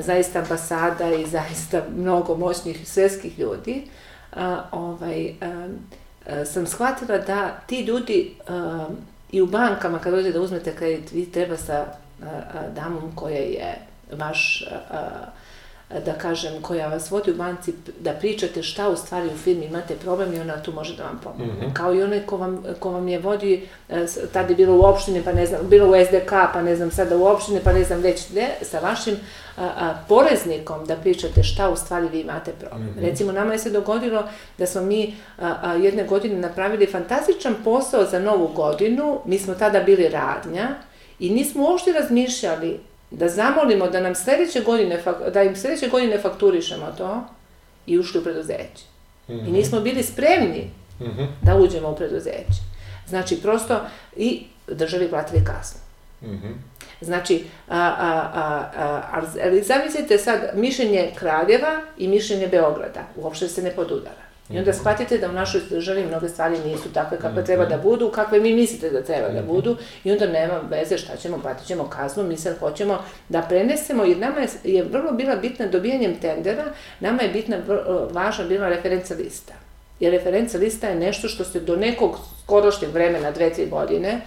zaista 0.01 0.39
ambasada 0.39 1.13
i 1.13 1.25
zaista 1.25 1.81
mnogo 1.95 2.35
moćnih 2.35 2.89
svetskih 2.89 3.39
ljudi. 3.39 3.83
A, 4.35 4.63
ovaj, 4.71 5.33
a, 5.41 5.67
sam 6.45 6.67
shvatila 6.67 7.17
da 7.17 7.49
ti 7.67 7.81
ljudi 7.81 8.35
uh, 8.49 8.95
i 9.31 9.41
u 9.41 9.45
bankama 9.45 9.99
kad 9.99 10.13
dođete 10.13 10.33
da 10.33 10.41
uzmete 10.41 10.75
kredit, 10.75 11.11
vi 11.11 11.31
treba 11.31 11.57
sa 11.57 11.85
uh, 12.19 12.25
damom 12.75 13.15
koja 13.15 13.39
je 13.39 13.75
vaš, 14.11 14.65
uh, 14.91 14.97
da 15.89 16.13
kažem, 16.13 16.61
koja 16.61 16.87
vas 16.87 17.11
vodi 17.11 17.31
u 17.31 17.35
banci, 17.35 17.73
da 17.99 18.11
pričate 18.11 18.63
šta 18.63 18.89
u 18.89 18.95
stvari 18.95 19.27
u 19.27 19.37
firmi 19.37 19.65
imate 19.65 19.95
problem 19.95 20.33
i 20.33 20.39
ona 20.39 20.61
tu 20.61 20.71
može 20.73 20.97
da 20.97 21.03
vam 21.03 21.19
pomogne. 21.23 21.53
Mm 21.53 21.59
-hmm. 21.61 21.73
Kao 21.73 21.95
i 21.95 22.03
onaj 22.03 22.25
ko 22.25 22.37
vam, 22.37 22.63
ko 22.79 22.91
vam 22.91 23.07
je 23.07 23.19
vodi, 23.19 23.67
tad 24.33 24.49
je 24.49 24.55
bilo 24.55 24.75
u 24.75 24.85
opštini, 24.85 25.21
pa 25.21 25.31
ne 25.31 25.45
znam, 25.45 25.61
bilo 25.69 25.87
u 25.87 26.05
SDK, 26.05 26.31
pa 26.53 26.61
ne 26.61 26.75
znam 26.75 26.91
sada 26.91 27.17
u 27.17 27.25
opštini, 27.25 27.59
pa 27.63 27.73
ne 27.73 27.83
znam 27.83 28.01
već 28.01 28.31
gde, 28.31 28.47
sa 28.61 28.79
vašim 28.79 29.15
a, 29.57 29.65
a, 29.65 29.95
poreznikom 30.07 30.85
da 30.85 30.95
pričate 30.95 31.43
šta 31.43 31.69
u 31.69 31.75
stvari 31.75 32.07
vi 32.07 32.19
imate 32.19 32.51
problem. 32.51 32.89
Mm 32.89 32.95
-hmm. 32.99 33.09
Recimo, 33.09 33.31
nama 33.31 33.53
je 33.53 33.59
se 33.59 33.69
dogodilo 33.69 34.23
da 34.57 34.65
smo 34.65 34.81
mi 34.81 35.15
a, 35.39 35.55
a, 35.61 35.73
jedne 35.73 36.03
godine 36.03 36.35
napravili 36.35 36.87
fantastičan 36.87 37.55
posao 37.63 38.05
za 38.05 38.19
novu 38.19 38.47
godinu, 38.47 39.19
mi 39.25 39.39
smo 39.39 39.53
tada 39.53 39.79
bili 39.79 40.09
radnja 40.09 40.69
i 41.19 41.29
nismo 41.29 41.63
uopšte 41.63 41.91
razmišljali 41.91 42.79
da 43.13 43.29
zamolimo 43.29 43.87
da 43.87 43.99
nam 43.99 44.15
sledeće 44.15 44.61
godine, 44.61 45.03
da 45.33 45.43
im 45.43 45.55
sledeće 45.55 45.87
godine 45.87 46.19
fakturišemo 46.19 46.85
to 46.97 47.23
i 47.85 47.99
ušli 47.99 48.19
u 48.19 48.23
preduzeće. 48.23 48.85
Mm 49.27 49.33
-hmm. 49.33 49.39
I 49.39 49.43
mhm. 49.43 49.51
nismo 49.51 49.79
bili 49.79 50.03
spremni 50.03 50.69
mm 50.99 51.03
-hmm. 51.03 51.27
da 51.41 51.55
uđemo 51.55 51.89
u 51.89 51.95
preduzeće. 51.95 52.61
Znači, 53.07 53.41
prosto 53.41 53.81
i 54.15 54.43
državi 54.67 55.09
platili 55.09 55.45
kasno. 55.45 55.79
Mm 56.21 56.27
-hmm. 56.27 56.53
Znači, 57.01 57.43
a, 57.69 57.79
a, 57.79 58.31
a, 58.33 58.71
a, 58.77 59.21
ali 59.43 59.63
zamislite 59.63 60.17
sad 60.17 60.39
mišljenje 60.53 61.11
Kraljeva 61.15 61.81
i 61.97 62.07
mišljenje 62.07 62.47
Beograda, 62.47 63.01
uopšte 63.15 63.47
se 63.47 63.61
ne 63.61 63.71
podudara. 63.71 64.23
I 64.53 64.57
onda 64.57 64.71
mhm. 64.71 64.79
shvatite 64.79 65.17
da 65.17 65.29
u 65.29 65.31
našoj 65.31 65.61
državi 65.69 66.05
mnoge 66.05 66.29
stvari 66.29 66.59
nisu 66.65 66.93
takve 66.93 67.17
kakve 67.17 67.41
mhm. 67.41 67.45
treba 67.45 67.65
da 67.65 67.77
budu, 67.77 68.11
kakve 68.11 68.39
mi 68.39 68.53
mislite 68.53 68.89
da 68.89 69.03
treba 69.03 69.29
da 69.29 69.39
mhm. 69.39 69.47
budu 69.47 69.77
i 70.03 70.11
onda 70.11 70.27
nema 70.27 70.61
veze 70.69 70.97
šta 70.97 71.15
ćemo, 71.15 71.39
platit 71.41 71.67
ćemo 71.67 71.89
kaznu, 71.89 72.23
mi 72.23 72.37
sad 72.37 72.59
hoćemo 72.59 72.97
da 73.29 73.41
prenesemo, 73.41 74.03
jer 74.03 74.17
nama 74.17 74.39
je, 74.39 74.47
je 74.63 74.83
vrlo 74.83 75.11
bila 75.11 75.35
bitna 75.35 75.67
dobijanjem 75.67 76.19
tendera, 76.19 76.65
nama 76.99 77.21
je 77.21 77.29
bitna, 77.29 77.57
važna 78.11 78.45
bila 78.45 78.69
referenca 78.69 79.15
lista. 79.15 79.53
Jer 79.99 80.11
referenca 80.11 80.57
lista 80.57 80.87
je 80.87 80.95
nešto 80.95 81.27
što 81.27 81.43
se 81.43 81.59
do 81.59 81.75
nekog 81.75 82.17
skorošnjeg 82.43 82.91
vremena, 82.91 83.31
dve, 83.31 83.53
tri 83.53 83.65
godine, 83.65 84.21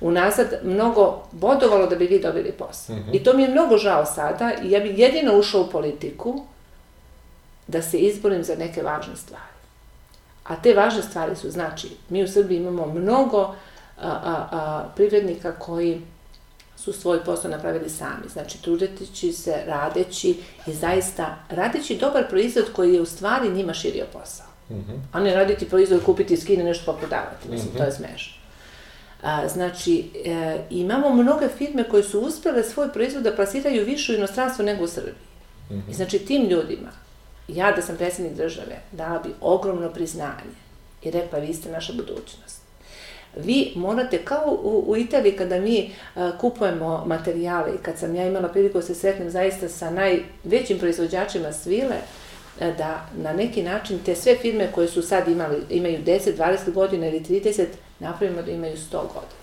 unazad 0.00 0.46
mnogo 0.64 1.22
bodovalo 1.32 1.86
da 1.86 1.96
bi 1.96 2.06
vi 2.06 2.20
dobili 2.20 2.52
posao. 2.52 2.96
Mm 2.96 2.98
-hmm. 2.98 3.16
I 3.16 3.24
to 3.24 3.32
mi 3.32 3.42
je 3.42 3.48
mnogo 3.48 3.76
žao 3.76 4.06
sada 4.06 4.52
i 4.62 4.70
ja 4.70 4.80
bih 4.80 4.98
jedino 4.98 5.38
ušao 5.38 5.60
u 5.60 5.70
politiku 5.70 6.42
da 7.66 7.82
se 7.82 7.98
izborim 7.98 8.44
za 8.44 8.54
neke 8.56 8.82
važne 8.82 9.16
stvari. 9.16 9.51
A 10.44 10.56
te 10.56 10.74
važne 10.74 11.02
stvari 11.02 11.36
su, 11.36 11.50
znači, 11.50 11.88
mi 12.08 12.22
u 12.22 12.28
Srbiji 12.28 12.58
imamo 12.58 12.86
mnogo 12.86 13.40
a, 13.40 14.08
a, 14.08 14.48
a, 14.50 14.88
privrednika 14.96 15.52
koji 15.52 16.02
su 16.76 16.92
svoj 16.92 17.24
posao 17.24 17.50
napravili 17.50 17.90
sami. 17.90 18.28
Znači, 18.32 18.62
trudeći 18.62 19.32
se, 19.32 19.54
radeći 19.66 20.36
i 20.66 20.72
zaista 20.72 21.36
radeći 21.48 21.96
dobar 21.96 22.28
proizvod 22.28 22.64
koji 22.72 22.94
je 22.94 23.00
u 23.00 23.06
stvari 23.06 23.50
njima 23.50 23.74
širio 23.74 24.04
posao. 24.12 24.46
Mm 24.70 24.74
-hmm. 24.74 25.00
A 25.12 25.20
ne 25.20 25.34
raditi 25.34 25.68
proizvod, 25.68 26.04
kupiti 26.04 26.34
iz 26.34 26.46
Kine, 26.46 26.64
nešto 26.64 26.92
pa 26.92 26.98
prodavati. 26.98 27.48
Mislim, 27.48 27.72
mm 27.72 27.74
-hmm. 27.74 27.78
to 27.78 27.84
je 27.84 27.92
smešno. 27.92 28.42
A, 29.22 29.48
znači, 29.48 30.10
e, 30.24 30.58
imamo 30.70 31.10
mnoge 31.10 31.48
firme 31.58 31.84
koje 31.84 32.02
su 32.02 32.20
uspele 32.20 32.62
svoj 32.62 32.92
proizvod 32.92 33.22
da 33.22 33.36
plasiraju 33.36 33.84
više 33.84 34.12
u 34.12 34.16
inostranstvo 34.16 34.64
nego 34.64 34.84
u 34.84 34.88
Srbiji. 34.88 35.14
Mm 35.70 35.74
-hmm. 35.74 35.90
I 35.90 35.94
znači, 35.94 36.18
tim 36.18 36.48
ljudima, 36.48 36.88
ja 37.48 37.72
da 37.72 37.82
sam 37.82 37.96
predsjednik 37.96 38.36
države, 38.36 38.80
dala 38.92 39.18
bi 39.18 39.28
ogromno 39.40 39.90
priznanje 39.90 40.54
i 41.02 41.10
rekla, 41.10 41.38
vi 41.38 41.54
ste 41.54 41.70
naša 41.70 41.92
budućnost. 41.92 42.62
Vi 43.36 43.72
morate, 43.76 44.24
kao 44.24 44.58
u, 44.62 44.84
u 44.86 44.96
Italiji 44.96 45.36
kada 45.36 45.60
mi 45.60 45.90
a, 46.14 46.32
kupujemo 46.38 47.04
materijale 47.06 47.74
i 47.74 47.82
kad 47.82 47.98
sam 47.98 48.14
ja 48.14 48.26
imala 48.26 48.48
priliku 48.48 48.78
da 48.78 48.82
se 48.82 48.94
sretnem 48.94 49.30
zaista 49.30 49.68
sa 49.68 49.90
najvećim 49.90 50.78
proizvođačima 50.78 51.52
svile, 51.52 51.96
da 52.60 53.06
na 53.16 53.32
neki 53.32 53.62
način 53.62 53.98
te 54.04 54.14
sve 54.14 54.36
firme 54.36 54.72
koje 54.72 54.88
su 54.88 55.02
sad 55.02 55.28
imali, 55.28 55.56
imaju 55.70 55.98
10, 56.04 56.36
20 56.36 56.72
godina 56.72 57.06
ili 57.06 57.20
30, 57.20 57.66
napravimo 57.98 58.42
da 58.42 58.50
imaju 58.50 58.76
100 58.76 58.90
godina. 58.90 59.41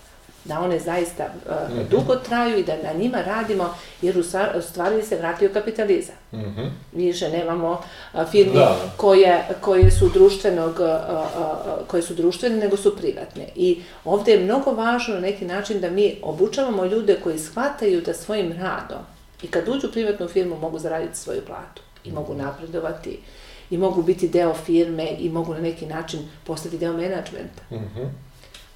Da 0.50 0.60
one 0.60 0.78
zaista 0.78 1.24
uh, 1.24 1.52
mm 1.52 1.78
-hmm. 1.78 1.88
dugo 1.88 2.16
traju 2.16 2.58
i 2.58 2.64
da 2.64 2.76
na 2.82 2.92
njima 2.92 3.22
radimo, 3.22 3.74
jer 4.02 4.18
u 4.18 4.22
stvari 4.62 5.02
se 5.02 5.16
vratio 5.16 5.50
kapitalizam. 5.52 6.14
Mm 6.32 6.38
-hmm. 6.38 6.68
Više 6.92 7.28
nemamo 7.28 7.70
uh, 8.14 8.20
firmi 8.30 8.54
da. 8.54 8.76
koje, 8.96 9.44
koje 9.60 9.90
su 9.90 10.08
društvenog, 10.08 10.80
uh, 10.80 11.86
koje 11.86 12.02
su 12.02 12.14
društvene, 12.14 12.56
nego 12.56 12.76
su 12.76 12.96
privatne. 12.96 13.48
I 13.56 13.82
ovde 14.04 14.32
je 14.32 14.44
mnogo 14.44 14.70
važno 14.70 15.14
na 15.14 15.20
neki 15.20 15.44
način 15.44 15.80
da 15.80 15.90
mi 15.90 16.18
obučavamo 16.22 16.84
ljude 16.84 17.16
koji 17.22 17.38
shvataju 17.38 18.00
da 18.00 18.14
svojim 18.14 18.52
radom 18.52 19.04
i 19.42 19.46
kad 19.46 19.68
uđu 19.68 19.86
u 19.86 19.92
privatnu 19.92 20.28
firmu 20.28 20.56
mogu 20.56 20.78
zaraditi 20.78 21.18
svoju 21.18 21.40
platu 21.46 21.82
i 22.04 22.12
mogu 22.12 22.34
napredovati 22.34 23.18
i 23.70 23.78
mogu 23.78 24.02
biti 24.02 24.28
deo 24.28 24.54
firme 24.54 25.08
i 25.18 25.28
mogu 25.28 25.54
na 25.54 25.60
neki 25.60 25.86
način 25.86 26.20
postati 26.44 26.78
deo 26.78 26.92
menadžmenta. 26.92 27.62
Mm 27.70 27.76
-hmm. 27.76 28.08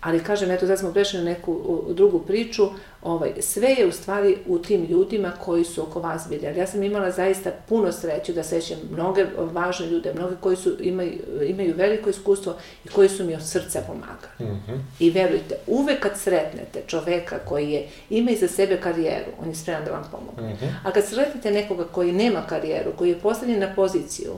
Ali 0.05 0.25
kažem, 0.25 0.51
eto, 0.51 0.67
da 0.67 0.77
smo 0.77 0.93
prešli 0.93 1.19
na 1.19 1.25
neku 1.25 1.85
drugu 1.89 2.19
priču, 2.19 2.69
ovaj, 3.03 3.33
sve 3.41 3.69
je 3.69 3.87
u 3.87 3.93
stvari 3.93 4.37
u 4.47 4.59
tim 4.59 4.85
ljudima 4.85 5.33
koji 5.45 5.65
su 5.65 5.83
oko 5.83 6.01
vas 6.01 6.29
bili. 6.29 6.47
Ali 6.47 6.59
ja 6.59 6.67
sam 6.67 6.83
imala 6.83 7.11
zaista 7.11 7.51
puno 7.69 7.93
sreću 7.93 8.33
da 8.33 8.43
sećam 8.43 8.79
mnoge 8.93 9.27
važne 9.37 9.87
ljude, 9.87 10.13
mnoge 10.15 10.35
koji 10.41 10.57
su, 10.57 10.77
imaju, 10.81 11.13
imaju 11.47 11.75
veliko 11.77 12.11
iskustvo 12.11 12.55
i 12.85 12.89
koji 12.89 13.09
su 13.09 13.25
mi 13.25 13.35
od 13.35 13.43
srca 13.47 13.81
pomagali. 13.87 14.53
Mm 14.53 14.63
-hmm. 14.67 14.79
I 14.99 15.11
verujte, 15.11 15.55
uvek 15.67 16.01
kad 16.01 16.19
sretnete 16.19 16.83
čoveka 16.87 17.39
koji 17.39 17.71
je, 17.71 17.89
ima 18.11 18.31
iza 18.31 18.49
sebe 18.49 18.81
karijeru, 18.81 19.31
on 19.43 19.49
je 19.49 19.55
spreman 19.55 19.85
da 19.85 19.91
vam 19.91 20.05
pomogne. 20.11 20.55
Mm 20.55 20.57
-hmm. 20.57 20.71
A 20.85 20.93
kad 20.93 21.05
sretnete 21.05 21.51
nekoga 21.51 21.85
koji 21.85 22.13
nema 22.13 22.43
karijeru, 22.49 22.93
koji 22.99 23.09
je 23.09 23.19
postavljen 23.19 23.61
na 23.61 23.75
poziciju, 23.75 24.33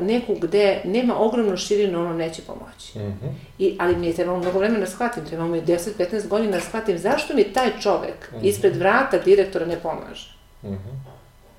neku 0.00 0.34
gde 0.34 0.80
nema 0.84 1.18
ogromnu 1.18 1.56
širinu, 1.56 2.00
ono 2.00 2.14
neće 2.14 2.42
pomoći. 2.42 2.98
Mm 2.98 3.02
-hmm. 3.02 3.32
I, 3.58 3.76
ali 3.80 3.96
mi 3.96 4.06
je 4.06 4.12
trebalo 4.12 4.38
mnogo 4.38 4.58
vremena 4.58 4.80
da 4.80 4.86
shvatim, 4.86 5.24
trebalo 5.24 5.48
mi 5.48 5.62
10-15 5.62 6.28
godina 6.28 6.50
da 6.52 6.60
shvatim 6.60 6.98
zašto 6.98 7.34
mi 7.34 7.44
taj 7.44 7.70
čovek 7.80 8.32
mm 8.32 8.36
-hmm. 8.36 8.48
ispred 8.48 8.76
vrata 8.76 9.18
direktora 9.18 9.66
ne 9.66 9.76
pomaže. 9.76 10.28
Mm 10.62 10.68
-hmm. 10.68 11.12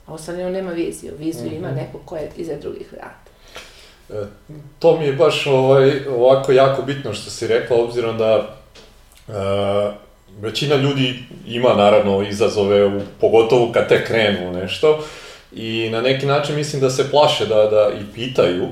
A 0.06 0.14
ostane 0.14 0.46
on 0.46 0.52
nema 0.52 0.72
viziju, 0.72 1.14
viziju 1.20 1.46
mm 1.46 1.54
-hmm. 1.54 1.58
ima 1.58 1.68
mhm. 1.68 1.78
neko 1.78 2.00
ko 2.06 2.16
je 2.16 2.32
iza 2.38 2.54
drugih 2.62 2.94
vrata. 2.94 3.32
E, 4.10 4.26
to 4.80 5.00
mi 5.00 5.06
je 5.06 5.14
baš 5.14 5.48
ovaj, 5.48 6.08
ovako 6.08 6.52
jako 6.52 6.82
bitno 6.82 7.14
što 7.14 7.30
si 7.30 7.48
rekla, 7.48 7.78
obzirom 7.78 8.18
da 8.18 8.56
e, 9.28 9.34
većina 10.42 10.76
ljudi 10.76 11.20
ima 11.48 11.74
naravno 11.74 12.22
izazove, 12.22 12.86
u, 12.86 13.02
pogotovo 13.22 13.72
kad 13.72 13.90
te 13.90 14.06
krenu 14.06 14.52
nešto, 14.52 15.04
i 15.56 15.90
na 15.92 16.02
neki 16.02 16.26
način 16.26 16.56
mislim 16.56 16.82
da 16.82 16.90
se 16.90 17.12
plaše 17.12 17.46
da, 17.46 17.56
da 17.56 17.90
i 18.02 18.14
pitaju 18.16 18.68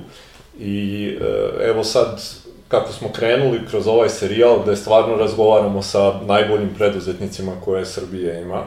i 0.59 1.07
e, 1.21 1.67
evo 1.69 1.83
sad 1.83 2.21
kako 2.67 2.93
smo 2.93 3.09
krenuli 3.11 3.59
kroz 3.69 3.87
ovaj 3.87 4.09
serijal 4.09 4.59
gde 4.63 4.75
stvarno 4.75 5.15
razgovaramo 5.15 5.81
sa 5.81 6.13
najboljim 6.25 6.69
preduzetnicima 6.77 7.51
koje 7.65 7.85
Srbije 7.85 8.41
ima. 8.41 8.63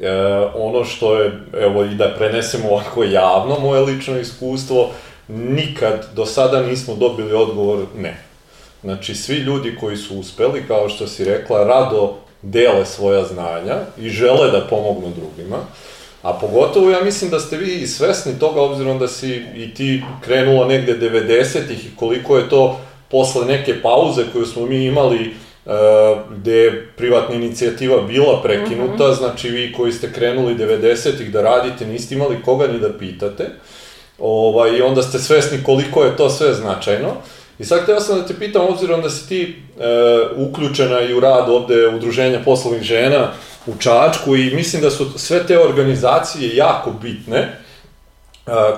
E, 0.00 0.10
ono 0.54 0.84
što 0.84 1.16
je, 1.16 1.32
evo 1.60 1.84
i 1.84 1.94
da 1.94 2.14
prenesemo 2.18 2.68
ovako 2.70 3.04
javno 3.04 3.58
moje 3.58 3.80
lično 3.80 4.18
iskustvo, 4.18 4.90
nikad 5.28 6.06
do 6.14 6.26
sada 6.26 6.62
nismo 6.62 6.94
dobili 6.94 7.34
odgovor 7.34 7.84
ne. 7.98 8.16
Znači, 8.82 9.14
svi 9.14 9.34
ljudi 9.36 9.76
koji 9.80 9.96
su 9.96 10.18
uspeli, 10.18 10.64
kao 10.68 10.88
što 10.88 11.06
si 11.06 11.24
rekla, 11.24 11.64
rado 11.64 12.14
dele 12.42 12.86
svoja 12.86 13.24
znanja 13.24 13.76
i 13.98 14.08
žele 14.08 14.50
da 14.50 14.66
pomognu 14.70 15.12
drugima. 15.16 15.56
A 16.22 16.32
pogotovo 16.32 16.90
ja 16.90 17.04
mislim 17.04 17.30
da 17.30 17.40
ste 17.40 17.56
vi 17.56 17.86
svesni 17.86 18.38
toga, 18.38 18.60
obzirom 18.60 18.98
da 18.98 19.08
si 19.08 19.42
i 19.56 19.74
ti 19.74 20.02
krenula 20.24 20.66
negde 20.66 20.98
90-ih 20.98 21.86
i 21.86 21.96
koliko 21.96 22.36
je 22.36 22.48
to 22.48 22.80
posle 23.10 23.46
neke 23.46 23.82
pauze 23.82 24.22
koju 24.32 24.46
smo 24.46 24.66
mi 24.66 24.84
imali, 24.84 25.30
uh, 25.64 25.72
gde 26.36 26.56
je 26.56 26.88
privatna 26.96 27.34
inicijativa 27.34 28.02
bila 28.02 28.42
prekinuta, 28.42 29.04
mm 29.04 29.10
-hmm. 29.10 29.18
znači 29.18 29.48
vi 29.48 29.72
koji 29.72 29.92
ste 29.92 30.12
krenuli 30.12 30.54
90-ih 30.54 31.32
da 31.32 31.42
radite, 31.42 31.86
niste 31.86 32.14
imali 32.14 32.42
koga 32.42 32.66
ni 32.66 32.78
da 32.78 32.98
pitate, 32.98 33.50
ovaj, 34.18 34.78
i 34.78 34.82
onda 34.82 35.02
ste 35.02 35.18
svesni 35.18 35.62
koliko 35.64 36.04
je 36.04 36.16
to 36.16 36.30
sve 36.30 36.54
značajno. 36.54 37.08
I 37.58 37.64
sad 37.64 37.82
htio 37.82 38.00
sam 38.00 38.18
da 38.18 38.26
te 38.26 38.34
pitam, 38.34 38.66
obzirom 38.68 39.02
da 39.02 39.10
si 39.10 39.28
ti 39.28 39.42
e, 39.42 39.84
uključena 40.36 41.00
i 41.00 41.14
u 41.14 41.20
rad 41.20 41.48
ovde 41.48 41.88
Udruženja 41.88 42.40
poslovnih 42.44 42.82
žena 42.82 43.32
u 43.66 43.76
Čačku 43.78 44.36
i 44.36 44.54
mislim 44.54 44.82
da 44.82 44.90
su 44.90 45.18
sve 45.18 45.46
te 45.46 45.58
organizacije 45.58 46.56
jako 46.56 46.90
bitne, 46.90 47.58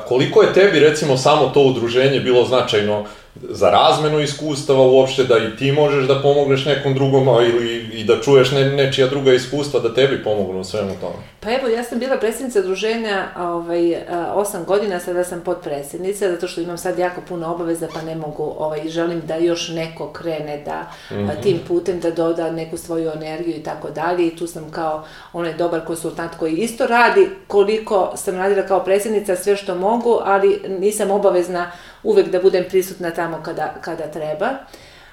koliko 0.09 0.43
je 0.43 0.53
tebi 0.53 0.81
recimo 0.81 1.17
samo 1.17 1.51
to 1.55 1.61
udruženje 1.61 2.21
bilo 2.21 2.45
značajno 2.45 3.05
za 3.43 3.71
razmenu 3.71 4.21
iskustava 4.21 4.83
uopšte, 4.83 5.25
da 5.25 5.39
i 5.39 5.57
ti 5.57 5.73
možeš 5.73 6.07
da 6.07 6.23
pomogneš 6.23 6.65
nekom 6.65 6.95
drugom 6.95 7.29
ili 7.29 7.89
i 7.93 8.05
da 8.05 8.21
čuješ 8.21 8.51
ne, 8.53 8.65
nečija 8.65 9.07
druga 9.07 9.33
iskustva 9.33 9.81
da 9.81 9.95
tebi 9.95 10.25
pomognu 10.25 10.61
u 10.61 10.65
svemu 10.65 10.91
tome? 11.01 11.15
Pa 11.41 11.51
evo, 11.53 11.69
ja 11.69 11.85
sam 11.85 11.99
bila 11.99 12.17
predsjednica 12.17 12.61
druženja 12.61 13.29
ovaj, 13.39 13.97
osam 14.35 14.65
godina, 14.65 15.01
sada 15.01 15.25
sam 15.25 15.41
podpredsjednica, 15.41 16.31
zato 16.31 16.49
što 16.49 16.61
imam 16.61 16.79
sad 16.79 16.99
jako 16.99 17.21
puno 17.29 17.55
obaveza, 17.55 17.89
pa 17.95 18.03
ne 18.03 18.15
mogu, 18.15 18.55
ovaj, 18.59 18.89
želim 18.89 19.23
da 19.27 19.37
još 19.37 19.69
neko 19.69 20.13
krene 20.13 20.63
da 20.65 20.91
mm 21.11 21.15
-hmm. 21.15 21.43
tim 21.43 21.59
putem 21.69 22.01
da 22.01 22.11
doda 22.11 22.51
neku 22.51 22.77
svoju 22.77 23.11
energiju 23.15 23.57
i 23.57 23.63
tako 23.63 23.91
dalje 23.91 24.27
i 24.27 24.37
tu 24.37 24.47
sam 24.47 24.71
kao 24.71 25.05
onaj 25.33 25.55
dobar 25.55 25.85
konsultant 25.85 26.33
koji 26.39 26.57
isto 26.57 26.87
radi 26.87 27.29
koliko 27.47 28.13
sam 28.17 28.37
radila 28.37 28.63
kao 28.63 28.85
predsjednica 28.85 29.37
sve 29.37 29.57
što 29.57 29.75
mogu, 29.75 30.21
ali 30.25 30.61
nisam 30.81 31.11
obavezna 31.11 31.71
uvek 32.03 32.29
da 32.29 32.43
budem 32.43 32.65
prisutna 32.69 33.11
tamo 33.11 33.41
kada, 33.45 33.75
kada 33.81 34.07
treba. 34.07 34.49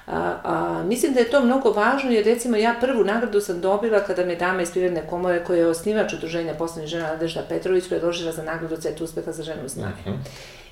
A, 0.06 0.34
a, 0.44 0.82
mislim 0.86 1.12
da 1.12 1.20
je 1.20 1.30
to 1.30 1.40
mnogo 1.40 1.70
važno 1.70 2.10
jer 2.10 2.24
recimo 2.24 2.56
ja 2.56 2.74
prvu 2.80 3.04
nagradu 3.04 3.40
sam 3.40 3.60
dobila 3.60 4.00
kada 4.00 4.24
me 4.24 4.36
dama 4.36 4.62
iz 4.62 4.70
Privredne 4.70 5.06
komore 5.10 5.44
koja 5.44 5.58
je 5.58 5.66
osnivač 5.66 6.12
udruženja 6.12 6.54
poslovnih 6.54 6.90
žena 6.90 7.08
Nadežda 7.08 7.42
Petrović 7.48 7.88
predložila 7.88 8.32
za 8.32 8.42
nagradu 8.42 8.76
Cet 8.76 9.00
uspeha 9.00 9.32
za 9.32 9.42
ženu. 9.42 9.60
Uh 9.76 9.82
mhm. 9.82 10.10
-huh. 10.10 10.16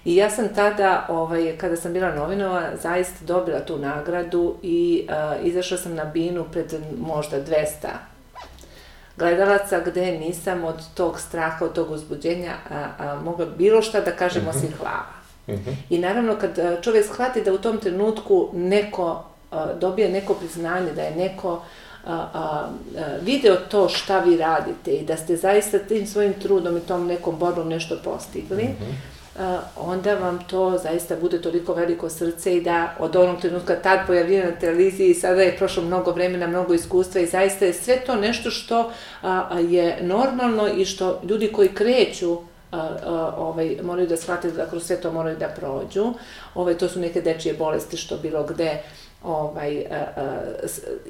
I 0.05 0.17
ja 0.17 0.31
sam 0.31 0.49
tada, 0.55 1.07
ovaj, 1.09 1.57
kada 1.59 1.77
sam 1.77 1.93
bila 1.93 2.15
novinova, 2.15 2.63
zaista 2.83 3.25
dobila 3.25 3.61
tu 3.61 3.79
nagradu 3.79 4.57
i 4.63 5.09
uh, 5.09 5.47
izašla 5.47 5.79
sam 5.79 5.95
na 5.95 6.05
binu 6.05 6.45
pred 6.53 6.75
možda 6.99 7.37
200 7.37 7.89
gledalaca 9.17 9.81
gde 9.81 10.19
nisam 10.19 10.65
od 10.65 10.83
tog 10.95 11.21
straha, 11.21 11.65
od 11.65 11.73
tog 11.73 11.91
uzbuđenja 11.91 12.53
a, 12.71 12.87
a, 12.99 13.21
mogla 13.25 13.47
bilo 13.47 13.83
šta 13.83 14.01
da 14.01 14.11
kažem 14.11 14.43
uh 14.43 14.49
-huh. 14.49 14.57
osim 14.57 14.71
hvala. 14.79 15.14
-hmm. 15.47 15.77
I 15.91 15.99
naravno 15.99 16.37
kad 16.37 16.59
e, 16.59 16.79
čovjek 16.83 17.07
shvati 17.07 17.43
da 17.43 17.53
u 17.53 17.59
tom 17.59 17.79
trenutku 17.79 18.49
neko 18.53 19.25
e, 19.53 19.57
dobije 19.81 20.09
neko 20.09 20.35
priznanje, 20.35 20.93
da 20.93 21.03
je 21.03 21.17
neko 21.17 21.63
a, 22.07 22.13
a, 22.13 22.69
a, 22.99 23.17
video 23.23 23.57
to 23.57 23.89
šta 23.89 24.19
vi 24.19 24.37
radite 24.37 24.93
i 24.93 25.05
da 25.05 25.17
ste 25.17 25.37
zaista 25.37 25.79
tim 25.79 26.07
svojim 26.07 26.33
trudom 26.33 26.77
i 26.77 26.81
tom 26.81 27.07
nekom 27.07 27.39
borbom 27.39 27.69
nešto 27.69 27.97
postigli, 28.05 28.65
mm 28.65 28.77
-hmm. 28.81 28.95
a, 29.39 29.61
onda 29.77 30.15
vam 30.15 30.45
to 30.51 30.79
zaista 30.79 31.17
bude 31.17 31.43
toliko 31.43 31.75
veliko 31.75 32.11
srce 32.11 32.57
i 32.57 32.61
da 32.61 32.95
od 32.99 33.17
onog 33.17 33.41
trenutka 33.41 33.77
tad 33.77 34.07
pojavljena 34.07 34.51
na 34.51 34.57
televiziji 34.57 35.11
i 35.11 35.15
sada 35.15 35.43
je 35.43 35.57
prošlo 35.57 35.83
mnogo 35.83 36.11
vremena, 36.11 36.47
mnogo 36.47 36.75
iskustva 36.75 37.21
i 37.21 37.27
zaista 37.27 37.65
je 37.65 37.73
sve 37.73 37.97
to 38.07 38.17
nešto 38.17 38.51
što 38.51 38.93
a, 39.23 39.59
je 39.69 39.99
normalno 40.03 40.69
i 40.69 40.85
što 40.85 41.21
ljudi 41.29 41.53
koji 41.53 41.69
kreću 41.69 42.39
ovaj, 43.37 43.77
moraju 43.83 44.09
da 44.09 44.17
shvate 44.17 44.51
da 44.51 44.67
kroz 44.67 44.87
sve 44.87 45.01
to 45.01 45.13
moraju 45.13 45.37
da 45.37 45.49
prođu. 45.49 46.13
Ovaj, 46.55 46.79
to 46.79 46.89
su 46.89 47.01
neke 47.01 47.21
dečije 47.21 47.55
bolesti 47.55 47.97
što 47.97 48.17
bilo 48.17 48.45
gde 48.45 48.83
ovaj, 49.25 49.87
a, 49.91 49.95
a, 50.17 50.41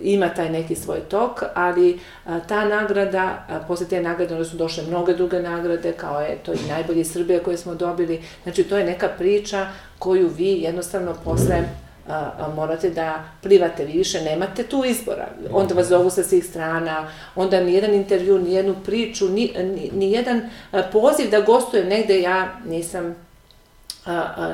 ima 0.03 0.29
taj 0.29 0.50
neki 0.50 0.74
svoj 0.74 1.00
tok, 1.00 1.42
ali 1.55 1.98
a, 2.27 2.40
ta 2.40 2.64
nagrada, 2.64 3.44
a, 3.48 3.61
posle 3.68 3.87
te 3.87 4.00
nagrade 4.00 4.35
onda 4.35 4.44
su 4.44 4.57
došle 4.57 4.85
mnoge 4.85 5.14
druge 5.14 5.40
nagrade, 5.40 5.92
kao 5.92 6.20
je 6.20 6.38
to 6.42 6.53
i 6.53 6.68
najbolji 6.68 7.05
Srbija 7.05 7.42
koje 7.42 7.57
smo 7.57 7.74
dobili, 7.74 8.22
znači 8.42 8.64
to 8.64 8.79
je 8.79 8.85
neka 8.85 9.09
priča 9.18 9.66
koju 9.98 10.29
vi 10.29 10.53
jednostavno 10.53 11.14
posle 11.24 11.64
a, 12.08 12.30
a, 12.38 12.52
morate 12.54 12.90
da 12.90 13.24
plivate, 13.42 13.84
vi 13.84 13.92
više 13.92 14.20
nemate 14.22 14.62
tu 14.62 14.84
izbora. 14.84 15.28
Onda 15.52 15.74
vas 15.74 15.86
zovu 15.86 16.10
sa 16.10 16.22
svih 16.22 16.44
strana, 16.44 17.08
onda 17.34 17.60
ni 17.60 17.74
jedan 17.74 17.94
intervju, 17.94 18.38
ni 18.38 18.52
jednu 18.52 18.74
priču, 18.84 19.28
ni, 19.28 19.52
ni, 19.56 19.90
ni 19.94 20.12
jedan 20.12 20.50
poziv 20.92 21.30
da 21.30 21.40
gostujem 21.40 21.88
negde 21.88 22.20
ja 22.20 22.48
nisam 22.66 23.14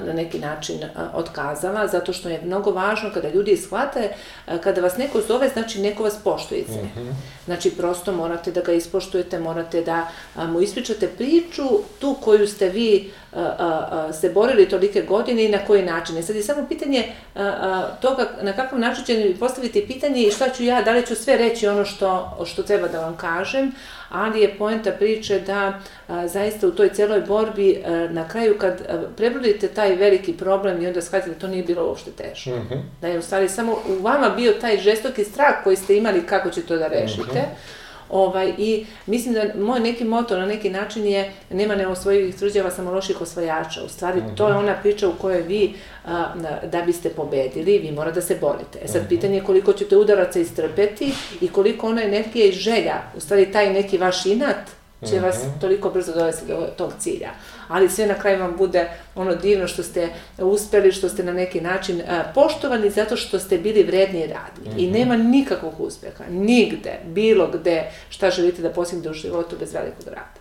na 0.06 0.12
neki 0.14 0.38
način 0.38 0.80
otkazala, 1.14 1.88
zato 1.88 2.12
što 2.12 2.28
je 2.28 2.40
mnogo 2.44 2.70
važno 2.70 3.10
kada 3.14 3.28
ljudi 3.28 3.56
shvate, 3.56 4.08
kada 4.62 4.80
vas 4.80 4.96
neko 4.96 5.20
zove, 5.20 5.48
znači 5.48 5.80
neko 5.80 6.02
vas 6.02 6.16
poštuje. 6.24 6.62
Mm 6.62 6.72
-hmm. 6.72 7.12
Znači, 7.50 7.70
prosto 7.70 8.12
morate 8.12 8.50
da 8.50 8.60
ga 8.60 8.72
ispoštujete, 8.72 9.38
morate 9.38 9.82
da 9.82 10.08
mu 10.36 10.60
ispričate 10.60 11.08
priču, 11.08 11.62
tu 11.98 12.16
koju 12.20 12.46
ste 12.46 12.68
vi 12.68 13.10
se 14.20 14.30
borili 14.30 14.68
tolike 14.68 15.02
godine 15.02 15.44
i 15.44 15.48
na 15.48 15.58
koji 15.66 15.82
način. 15.82 16.18
I 16.18 16.22
sad 16.22 16.36
je 16.36 16.42
samo 16.42 16.68
pitanje 16.68 17.12
toga 18.00 18.28
na 18.42 18.52
kakav 18.52 18.78
način 18.78 19.04
će 19.04 19.14
mi 19.14 19.34
postaviti 19.34 19.86
pitanje 19.86 20.22
i 20.22 20.30
šta 20.30 20.50
ću 20.50 20.64
ja, 20.64 20.82
da 20.82 20.92
li 20.92 21.06
ću 21.06 21.14
sve 21.14 21.36
reći 21.36 21.68
ono 21.68 21.84
što, 21.84 22.38
što 22.46 22.62
treba 22.62 22.88
da 22.88 23.00
vam 23.00 23.16
kažem, 23.16 23.72
ali 24.10 24.40
je 24.40 24.54
poenta 24.58 24.90
priče 24.90 25.40
da 25.40 25.80
a, 26.08 26.28
zaista 26.28 26.66
u 26.66 26.70
toj 26.70 26.88
celoj 26.88 27.20
borbi 27.20 27.82
a, 27.84 28.08
na 28.10 28.28
kraju 28.28 28.58
kad 28.58 28.80
a, 28.80 29.02
prebrodite 29.16 29.68
taj 29.68 29.96
veliki 29.96 30.32
problem 30.32 30.82
i 30.82 30.86
onda 30.86 31.02
shvatite 31.02 31.34
da 31.34 31.40
to 31.40 31.48
nije 31.48 31.62
bilo 31.62 31.86
uopšte 31.86 32.10
teško. 32.10 32.50
Mm 32.50 32.68
-hmm. 32.70 32.82
Da 33.00 33.08
je 33.08 33.18
u 33.18 33.22
stvari 33.22 33.48
samo 33.48 33.72
u 33.72 34.02
vama 34.02 34.30
bio 34.30 34.52
taj 34.52 34.78
žestoki 34.78 35.24
strah 35.24 35.54
koji 35.64 35.76
ste 35.76 35.96
imali 35.96 36.26
kako 36.26 36.50
će 36.50 36.62
to 36.62 36.76
da 36.76 36.88
rešite. 36.88 37.39
Mm 37.39 37.39
-hmm 37.42 37.80
Ovaj, 38.10 38.54
I 38.58 38.86
mislim 39.06 39.34
da 39.34 39.44
moj 39.60 39.80
neki 39.80 40.04
moto 40.04 40.38
na 40.38 40.46
neki 40.46 40.70
način 40.70 41.06
je 41.06 41.32
nema 41.50 41.74
neosvojivih 41.74 42.36
tvrđava, 42.36 42.70
samo 42.70 42.92
loših 42.92 43.20
osvajača. 43.20 43.82
U 43.84 43.88
stvari, 43.88 44.20
mm 44.20 44.24
-hmm. 44.24 44.36
to 44.36 44.48
je 44.48 44.54
ona 44.54 44.74
priča 44.82 45.08
u 45.08 45.12
kojoj 45.12 45.42
vi, 45.42 45.74
a, 46.04 46.34
da 46.72 46.82
biste 46.82 47.08
pobedili, 47.08 47.78
vi 47.78 47.92
mora 47.92 48.10
da 48.10 48.20
se 48.20 48.38
borite. 48.40 48.78
E 48.82 48.88
sad, 48.88 49.02
mm 49.02 49.04
-hmm. 49.04 49.08
pitanje 49.08 49.34
je 49.34 49.44
koliko 49.44 49.72
ćete 49.72 49.96
udaraca 49.96 50.40
istrpeti 50.40 51.12
i 51.40 51.48
koliko 51.48 51.86
ona 51.86 52.02
energija 52.02 52.46
i 52.46 52.52
želja, 52.52 53.02
u 53.16 53.20
stvari 53.20 53.52
taj 53.52 53.72
neki 53.72 53.98
vaš 53.98 54.26
inat, 54.26 54.70
će 55.08 55.20
vas 55.20 55.36
toliko 55.60 55.90
brzo 55.90 56.12
dovesti 56.12 56.46
do 56.46 56.66
tog 56.76 56.92
cilja. 56.98 57.30
Ali 57.70 57.88
sve 57.88 58.06
na 58.06 58.14
kraju 58.14 58.40
vam 58.40 58.56
bude 58.58 58.88
ono 59.14 59.34
divno 59.34 59.68
što 59.68 59.82
ste 59.82 60.08
uspeli, 60.38 60.92
što 60.92 61.08
ste 61.08 61.24
na 61.24 61.32
neki 61.32 61.60
način 61.60 62.02
poštovani 62.34 62.90
zato 62.90 63.16
što 63.16 63.38
ste 63.38 63.58
bili 63.58 63.82
vredni 63.82 64.20
i 64.20 64.26
radni. 64.26 64.70
Mm 64.70 64.76
-hmm. 64.76 64.84
I 64.84 64.90
nema 64.90 65.16
nikakvog 65.16 65.80
uspeha, 65.80 66.24
nigde, 66.30 66.98
bilo 67.04 67.46
gde, 67.46 67.90
šta 68.08 68.30
želite 68.30 68.62
da 68.62 68.70
postignete 68.70 69.10
u 69.10 69.14
životu 69.14 69.56
bez 69.60 69.74
velikog 69.74 70.06
rada. 70.06 70.40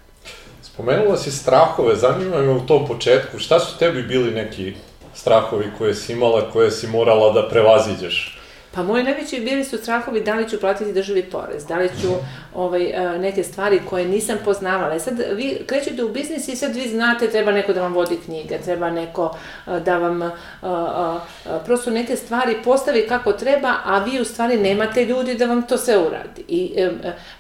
Spomenula 0.61 1.17
si 1.17 1.31
strahove, 1.31 1.95
zanima 1.95 2.37
me 2.37 2.49
u 2.49 2.65
tom 2.65 2.87
početku, 2.87 3.39
šta 3.39 3.59
su 3.59 3.77
tebi 3.77 4.03
bili 4.03 4.31
neki 4.31 4.73
strahovi 5.13 5.65
koje 5.77 5.95
si 5.95 6.13
imala, 6.13 6.51
koje 6.51 6.71
si 6.71 6.87
morala 6.87 7.33
da 7.33 7.49
prevaziđeš? 7.49 8.38
Pa 8.71 8.83
moji 8.83 9.03
najveći 9.03 9.39
bili 9.39 9.63
su 9.63 9.77
strahovi 9.77 10.21
da 10.21 10.35
li 10.35 10.49
ću 10.49 10.59
platiti 10.59 10.93
državi 10.93 11.23
porez, 11.23 11.65
da 11.65 11.77
li 11.77 11.89
ću 12.01 12.07
ovaj, 12.55 12.83
e, 12.83 13.19
neke 13.19 13.43
stvari 13.43 13.81
koje 13.89 14.05
nisam 14.05 14.37
poznavala. 14.45 14.95
E 14.95 14.99
sad 14.99 15.21
vi 15.33 15.61
krećete 15.65 16.03
u 16.03 16.09
biznis 16.09 16.47
i 16.47 16.55
sad 16.55 16.75
vi 16.75 16.89
znate 16.89 17.27
treba 17.27 17.51
neko 17.51 17.73
da 17.73 17.81
vam 17.81 17.93
vodi 17.93 18.17
knjige, 18.25 18.57
treba 18.57 18.89
neko 18.89 19.37
e, 19.67 19.79
da 19.79 19.97
vam 19.97 20.21
a, 20.21 20.31
a, 20.61 21.19
a, 21.45 21.59
prosto 21.65 21.91
neke 21.91 22.15
stvari 22.15 22.57
postavi 22.63 23.07
kako 23.07 23.33
treba, 23.33 23.73
a 23.85 24.03
vi 24.03 24.21
u 24.21 24.25
stvari 24.25 24.57
nemate 24.57 25.05
ljudi 25.05 25.35
da 25.35 25.45
vam 25.45 25.61
to 25.61 25.77
sve 25.77 25.97
uradi. 25.97 26.43
I 26.47 26.87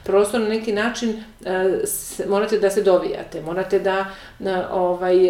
prosto 0.03 0.39
na 0.39 0.47
neki 0.47 0.73
način 0.73 1.23
a, 1.45 1.77
morate 2.27 2.59
da 2.59 2.69
se 2.69 2.81
dovijate, 2.81 3.41
morate 3.41 3.79
da 3.79 4.05
ovaj, 4.71 5.29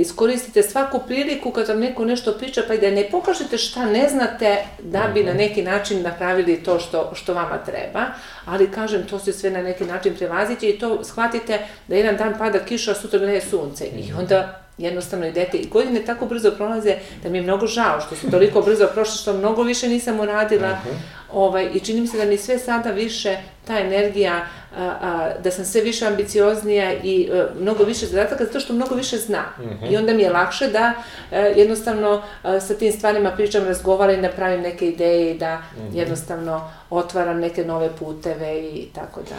iskoristite 0.00 0.62
svaku 0.62 1.00
priliku 1.06 1.50
kad 1.50 1.68
vam 1.68 1.78
neko 1.78 2.04
nešto 2.04 2.32
priča, 2.32 2.62
pa 2.68 2.74
i 2.74 2.80
da 2.80 2.90
ne 2.90 3.08
pokažete 3.10 3.58
šta 3.58 3.84
ne 3.86 4.08
znate 4.08 4.56
da 4.82 5.10
bi 5.14 5.22
na 5.24 5.30
mhm. 5.30 5.38
neki 5.38 5.62
način 5.62 6.02
napravili 6.02 6.62
to 6.62 6.78
što, 6.78 7.12
što 7.14 7.34
vama 7.34 7.58
treba, 7.66 8.06
ali 8.44 8.70
kažem, 8.70 9.06
to 9.10 9.18
se 9.18 9.32
sve 9.32 9.50
na 9.50 9.62
neki 9.62 9.84
način 9.84 10.14
prevaziće 10.16 10.68
i 10.68 10.78
to 10.78 11.04
shvatite 11.04 11.58
da 11.88 11.96
jedan 11.96 12.16
dan 12.16 12.34
pada 12.38 12.58
kiša, 12.58 12.90
a 12.90 12.94
sutra 12.94 13.20
ne 13.20 13.34
je 13.34 13.40
sunce 13.40 13.86
i 13.86 14.02
mhm. 14.02 14.18
onda 14.18 14.60
jednostavno 14.78 15.26
idete 15.26 15.56
i 15.56 15.68
godine 15.68 16.04
tako 16.04 16.26
brzo 16.26 16.50
prolaze 16.50 16.96
da 17.22 17.28
mi 17.28 17.38
je 17.38 17.42
mnogo 17.42 17.66
žao 17.66 18.00
što 18.00 18.16
su 18.16 18.30
toliko 18.30 18.60
brzo 18.60 18.86
prošle 18.94 19.16
što 19.16 19.32
mnogo 19.32 19.62
više 19.62 19.88
nisam 19.88 20.20
uradila 20.20 20.70
uh 20.70 20.78
mhm. 20.78 20.96
-huh. 20.96 21.23
Ovaj, 21.34 21.70
i 21.74 21.80
čini 21.80 22.00
mi 22.00 22.06
se 22.06 22.18
da 22.18 22.24
mi 22.24 22.38
sve 22.38 22.58
sada 22.58 22.90
više 22.90 23.36
ta 23.66 23.78
energija 23.78 24.46
a, 24.76 24.94
a, 25.00 25.30
da 25.42 25.50
sam 25.50 25.64
sve 25.64 25.80
više 25.80 26.06
ambicioznija 26.06 26.92
i 26.92 27.30
a, 27.32 27.36
e, 27.36 27.46
mnogo 27.60 27.84
više 27.84 28.06
zadataka 28.06 28.44
zato 28.44 28.60
što 28.60 28.72
mnogo 28.72 28.94
više 28.94 29.16
zna 29.16 29.44
uh 29.58 29.64
-huh. 29.64 29.92
i 29.92 29.96
onda 29.96 30.12
mi 30.12 30.22
je 30.22 30.30
lakše 30.30 30.68
da 30.68 30.92
a, 31.30 31.36
e, 31.36 31.54
jednostavno 31.56 32.22
a, 32.42 32.60
sa 32.60 32.74
tim 32.74 32.92
stvarima 32.92 33.30
pričam, 33.30 33.64
razgovaram 33.64 34.14
i 34.14 34.22
napravim 34.22 34.60
neke 34.60 34.88
ideje 34.88 35.30
i 35.30 35.38
da 35.38 35.62
uh 35.76 35.82
-huh. 35.82 35.98
jednostavno 35.98 36.70
otvaram 36.90 37.40
neke 37.40 37.64
nove 37.64 37.90
puteve 37.98 38.58
i 38.58 38.88
tako 38.94 39.20
da. 39.22 39.36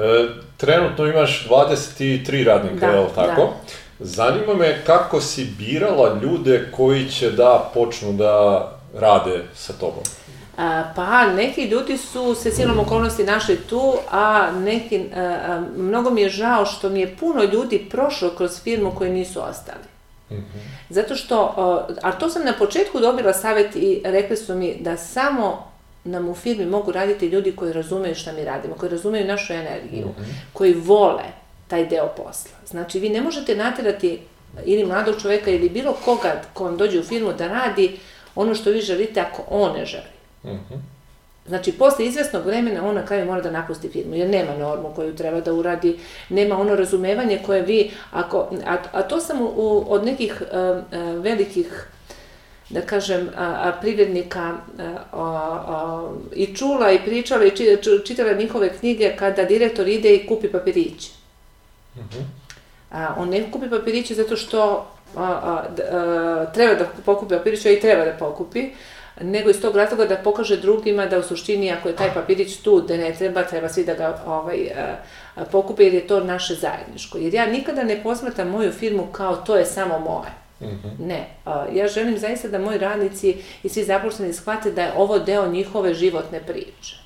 E, 0.00 0.28
trenutno 0.56 1.06
imaš 1.06 1.48
23 1.50 2.44
radnika, 2.44 2.86
da, 2.86 2.92
je 2.92 3.00
li 3.00 3.08
tako? 3.14 3.42
Da. 3.42 3.52
Zanima 3.98 4.54
me 4.54 4.82
kako 4.86 5.20
si 5.20 5.44
birala 5.58 6.20
ljude 6.22 6.68
koji 6.76 7.08
će 7.08 7.30
da 7.30 7.70
počnu 7.74 8.12
da 8.12 8.70
rade 8.94 9.42
sa 9.54 9.72
tobom. 9.72 10.02
Pa, 10.96 11.26
neki 11.36 11.64
ljudi 11.64 11.98
su 11.98 12.34
se 12.34 12.50
cijelom 12.50 12.78
okolnosti 12.78 13.24
našli 13.24 13.56
tu, 13.56 13.94
a 14.10 14.50
neki, 14.50 15.04
a, 15.16 15.62
mnogo 15.76 16.10
mi 16.10 16.20
je 16.20 16.28
žao 16.28 16.66
što 16.66 16.88
mi 16.88 17.00
je 17.00 17.16
puno 17.16 17.42
ljudi 17.42 17.86
prošlo 17.90 18.30
kroz 18.36 18.62
firmu 18.62 18.92
koji 18.98 19.10
nisu 19.10 19.40
ostali. 19.42 19.84
Zato 20.88 21.14
što, 21.14 21.54
a 22.02 22.12
to 22.12 22.30
sam 22.30 22.44
na 22.44 22.52
početku 22.58 23.00
dobila 23.00 23.32
savjet 23.32 23.76
i 23.76 24.00
rekli 24.04 24.36
su 24.36 24.54
mi 24.54 24.76
da 24.80 24.96
samo 24.96 25.74
nam 26.04 26.28
u 26.28 26.34
firmi 26.34 26.66
mogu 26.66 26.92
raditi 26.92 27.26
ljudi 27.26 27.56
koji 27.56 27.72
razumeju 27.72 28.14
šta 28.14 28.32
mi 28.32 28.44
radimo, 28.44 28.74
koji 28.74 28.90
razumeju 28.90 29.26
našu 29.26 29.52
energiju, 29.52 30.08
koji 30.52 30.74
vole 30.74 31.24
taj 31.68 31.86
deo 31.86 32.08
posla. 32.16 32.56
Znači, 32.66 33.00
vi 33.00 33.08
ne 33.08 33.20
možete 33.20 33.56
naterati 33.56 34.20
ili 34.64 34.84
mladog 34.86 35.14
čoveka 35.22 35.50
ili 35.50 35.68
bilo 35.68 35.92
koga 36.04 36.42
ko 36.52 36.64
vam 36.64 36.76
dođe 36.76 37.00
u 37.00 37.02
firmu 37.02 37.32
da 37.32 37.48
radi 37.48 37.98
ono 38.34 38.54
što 38.54 38.70
vi 38.70 38.80
želite 38.80 39.20
ako 39.20 39.42
on 39.50 39.72
ne 39.72 39.86
želi. 39.86 40.13
Znači, 41.46 41.72
posle 41.72 42.06
izvesnog 42.06 42.46
vremena 42.46 42.88
on 42.88 42.94
na 42.94 43.06
kraju 43.06 43.26
mora 43.26 43.40
da 43.40 43.50
napusti 43.50 43.88
firmu, 43.88 44.14
jer 44.14 44.28
nema 44.30 44.56
normu 44.58 44.92
koju 44.94 45.16
treba 45.16 45.40
da 45.40 45.52
uradi, 45.52 45.98
nema 46.28 46.58
ono 46.58 46.74
razumevanje 46.74 47.40
koje 47.46 47.62
vi, 47.62 47.90
ako, 48.10 48.48
a, 48.66 48.76
a 48.92 49.02
to 49.02 49.20
sam 49.20 49.40
u, 49.40 49.44
u, 49.44 49.84
od 49.88 50.04
nekih 50.04 50.42
a, 50.52 50.58
a, 50.58 50.98
velikih 51.22 51.88
da 52.70 52.80
kažem, 52.80 53.28
a, 53.36 53.44
a, 53.44 53.72
privrednika 53.80 54.54
a, 54.78 54.94
a, 55.12 56.12
i 56.34 56.56
čula 56.56 56.92
i 56.92 57.04
pričala 57.04 57.44
i 57.44 57.52
čitala 58.06 58.32
njihove 58.32 58.78
knjige 58.78 59.16
kada 59.18 59.44
direktor 59.44 59.88
ide 59.88 60.14
i 60.14 60.26
kupi 60.26 60.48
papiriće. 60.48 61.10
Mm 61.96 62.00
-hmm. 62.00 62.24
a, 62.90 63.14
on 63.18 63.28
ne 63.28 63.50
kupi 63.50 63.70
papiriće 63.70 64.14
zato 64.14 64.36
što 64.36 64.86
a, 65.16 65.22
a, 65.22 65.64
a, 65.92 66.46
treba 66.54 66.74
da 66.74 66.84
pokupi 67.04 67.34
papiriće 67.34 67.74
i 67.74 67.80
treba 67.80 68.04
da 68.04 68.12
pokupi, 68.18 68.70
nego 69.20 69.50
iz 69.50 69.60
tog 69.60 69.76
razloga 69.76 70.06
da 70.06 70.16
pokaže 70.16 70.56
drugima 70.56 71.06
da 71.06 71.18
u 71.18 71.22
suštini 71.22 71.72
ako 71.72 71.88
je 71.88 71.96
taj 71.96 72.14
papirić 72.14 72.56
tu 72.56 72.80
da 72.80 72.96
ne 72.96 73.14
treba, 73.14 73.42
treba 73.42 73.68
svi 73.68 73.84
da 73.84 73.94
ga 73.94 74.22
ovaj, 74.26 74.70
a, 75.36 75.44
pokupe 75.44 75.84
jer 75.84 75.94
je 75.94 76.06
to 76.06 76.24
naše 76.24 76.54
zajedničko. 76.54 77.18
Jer 77.18 77.34
ja 77.34 77.46
nikada 77.46 77.82
ne 77.82 78.02
posmatam 78.02 78.48
moju 78.48 78.72
firmu 78.72 79.06
kao 79.12 79.36
to 79.36 79.56
je 79.56 79.64
samo 79.64 79.98
moje. 79.98 80.30
Mm 80.60 80.76
-hmm. 80.76 81.06
Ne, 81.06 81.26
a, 81.44 81.66
ja 81.72 81.88
želim 81.88 82.18
zaista 82.18 82.48
da 82.48 82.58
moji 82.58 82.78
radnici 82.78 83.36
i 83.62 83.68
svi 83.68 83.84
zaposleni 83.84 84.32
shvate 84.32 84.70
da 84.70 84.82
je 84.82 84.92
ovo 84.96 85.18
deo 85.18 85.48
njihove 85.48 85.94
životne 85.94 86.40
priče. 86.40 86.96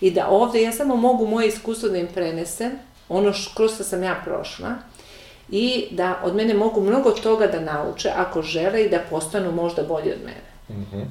I 0.00 0.10
da 0.10 0.28
ovde 0.28 0.62
ja 0.62 0.72
samo 0.72 0.96
mogu 0.96 1.26
moje 1.26 1.48
iskustvo 1.48 1.88
da 1.88 1.98
im 1.98 2.08
prenesem, 2.14 2.70
ono 3.08 3.32
kroz 3.56 3.74
što 3.74 3.84
sam 3.84 4.02
ja 4.02 4.20
prošla, 4.24 4.74
i 5.48 5.86
da 5.90 6.20
od 6.24 6.34
mene 6.34 6.54
mogu 6.54 6.80
mnogo 6.80 7.10
toga 7.10 7.46
da 7.46 7.60
nauče 7.60 8.10
ako 8.16 8.42
žele 8.42 8.84
i 8.84 8.88
da 8.88 8.98
postanu 9.10 9.52
možda 9.52 9.82
bolji 9.82 10.12
od 10.12 10.18
mene. 10.24 10.46
Mm 10.68 10.86
-hmm. 10.92 11.04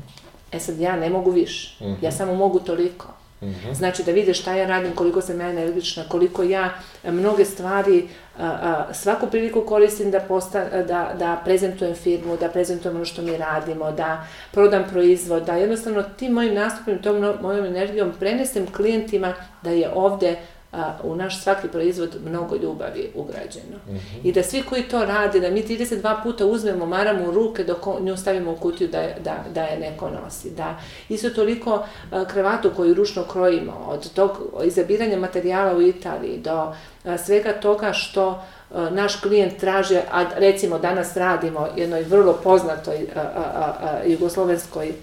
E 0.56 0.60
sad 0.60 0.80
ja 0.80 0.96
ne 0.96 1.10
mogu 1.10 1.32
više. 1.32 1.86
Mm 1.86 1.88
-hmm. 1.88 1.96
Ja 2.02 2.12
samo 2.12 2.36
mogu 2.36 2.60
toliko. 2.60 3.08
Mm 3.42 3.48
-hmm. 3.48 3.74
Znači 3.74 4.04
da 4.04 4.12
vide 4.12 4.34
šta 4.34 4.54
ja 4.54 4.68
radim, 4.68 4.96
koliko 4.96 5.22
sam 5.22 5.42
ja 5.42 5.50
energična, 5.50 6.04
koliko 6.10 6.44
ja 6.44 6.74
mnoge 7.04 7.46
stvari, 7.46 8.08
a, 8.38 8.46
a, 8.46 8.94
svaku 8.94 9.28
priliku 9.28 9.62
koristim 9.62 10.12
da, 10.12 10.20
posta, 10.20 10.70
da, 10.70 11.16
da 11.20 11.42
prezentujem 11.46 11.96
firmu, 11.96 12.38
da 12.38 12.50
prezentujem 12.50 12.96
ono 12.96 13.06
što 13.06 13.22
mi 13.22 13.38
radimo, 13.38 13.92
da 13.92 14.28
prodam 14.52 14.84
proizvod, 14.92 15.44
da 15.44 15.54
jednostavno 15.54 16.04
tim 16.04 16.32
mojim 16.32 16.54
nastupim, 16.54 17.02
tom 17.02 17.34
mojom 17.42 17.66
energijom 17.66 18.14
prenesem 18.20 18.68
klijentima 18.72 19.34
da 19.62 19.70
je 19.70 19.90
ovde 19.96 20.36
a, 20.76 20.98
u 21.04 21.16
naš 21.16 21.44
svaki 21.44 21.68
proizvod 21.68 22.16
mnogo 22.26 22.56
ljubavi 22.56 23.12
ugrađeno. 23.16 23.78
Mm 23.88 23.92
-hmm. 23.92 24.20
I 24.24 24.32
da 24.32 24.44
svi 24.44 24.64
koji 24.70 24.84
to 24.84 25.06
rade, 25.06 25.40
da 25.40 25.50
mi 25.50 25.64
32 25.64 26.24
puta 26.24 26.46
uzmemo 26.46 26.86
maramu 26.86 27.30
u 27.30 27.32
ruke 27.32 27.64
dok 27.64 27.86
nju 28.00 28.18
stavimo 28.18 28.52
u 28.52 28.56
kutiju 28.56 28.88
da, 28.88 29.08
da, 29.24 29.44
da 29.54 29.64
je 29.64 29.80
neko 29.80 30.10
nosi. 30.10 30.50
Da 30.50 30.80
isto 31.10 31.30
toliko 31.30 31.86
a, 32.12 32.26
kravatu 32.26 32.72
koju 32.76 32.94
ručno 32.94 33.24
krojimo, 33.24 33.86
od 33.88 34.14
tog 34.14 34.32
izabiranja 34.66 35.18
materijala 35.18 35.78
u 35.78 35.82
Italiji 35.82 36.38
do 36.38 36.74
a, 37.04 37.18
svega 37.18 37.54
toga 37.54 37.94
što 37.94 38.44
naš 38.92 39.16
klijent 39.16 39.58
traže, 39.58 40.02
a 40.12 40.26
recimo 40.36 40.80
danas 40.80 41.18
radimo 41.18 41.68
jednoj 41.76 42.04
vrlo 42.04 42.34
poznatoj 42.44 43.08
a, 43.16 43.20
a, 43.20 43.74
a, 43.82 44.04
jugoslovenskoj 44.06 44.94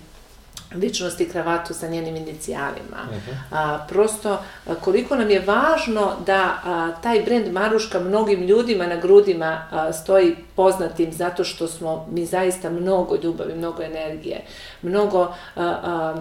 ličnosti 0.75 1.29
kravatu 1.29 1.75
sa 1.75 1.89
njenim 1.89 2.17
inicijalima. 2.17 2.97
Uh 3.11 3.17
mhm. 3.17 3.31
-huh. 3.31 3.35
a, 3.51 3.87
prosto, 3.89 4.39
a, 4.67 4.75
koliko 4.75 5.17
nam 5.17 5.31
je 5.31 5.41
važno 5.41 6.13
da 6.27 6.59
a, 6.65 6.91
taj 7.03 7.23
brend 7.23 7.53
Maruška 7.53 8.01
mnogim 8.01 8.43
ljudima 8.43 8.87
na 8.87 8.97
grudima 8.97 9.67
a, 9.71 9.93
stoji 9.93 10.37
poznatim 10.57 11.13
zato 11.13 11.45
što 11.45 11.69
smo 11.69 12.07
mi 12.11 12.27
zaista 12.27 12.71
mnogo 12.71 13.17
ljubavi, 13.23 13.55
mnogo 13.55 13.83
energije, 13.83 14.41
mnogo 14.83 15.21
a, 15.23 15.33
a, 15.57 15.69
a, 15.85 16.15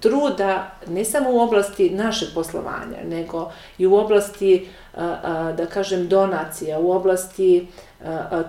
truda, 0.00 0.70
ne 0.86 1.04
samo 1.04 1.30
u 1.30 1.40
oblasti 1.40 1.90
našeg 1.90 2.28
poslovanja, 2.34 2.98
nego 3.04 3.52
i 3.78 3.86
u 3.86 3.94
oblasti, 3.94 4.68
da 5.56 5.66
kažem, 5.72 6.08
donacija, 6.08 6.78
u 6.78 6.90
oblasti 6.90 7.68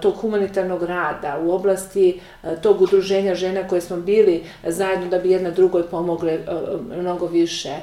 tog 0.02 0.16
humanitarnog 0.16 0.84
rada, 0.84 1.40
u 1.44 1.52
oblasti 1.52 2.20
tog 2.62 2.82
udruženja 2.82 3.36
žena 3.36 3.68
koje 3.68 3.82
smo 3.82 3.98
bili 3.98 4.44
zajedno 4.68 5.08
da 5.08 5.20
bi 5.20 5.32
jedna 5.32 5.52
drugoj 5.52 5.88
pomogle 5.88 6.40
mnogo 6.98 7.28
više, 7.28 7.76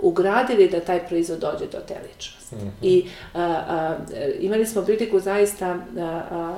ugradili 0.00 0.68
da 0.68 0.80
taj 0.80 1.06
proizvod 1.06 1.38
dođe 1.38 1.66
do 1.72 1.78
te 1.88 1.96
ličnosti. 2.08 2.56
Mm 2.56 2.58
-hmm. 2.58 2.70
I 2.82 3.06
a, 3.34 3.40
a, 3.42 3.96
imali 4.40 4.66
smo 4.66 4.82
priliku 4.82 5.20
zaista 5.20 5.78
a, 5.98 6.22
a, 6.30 6.54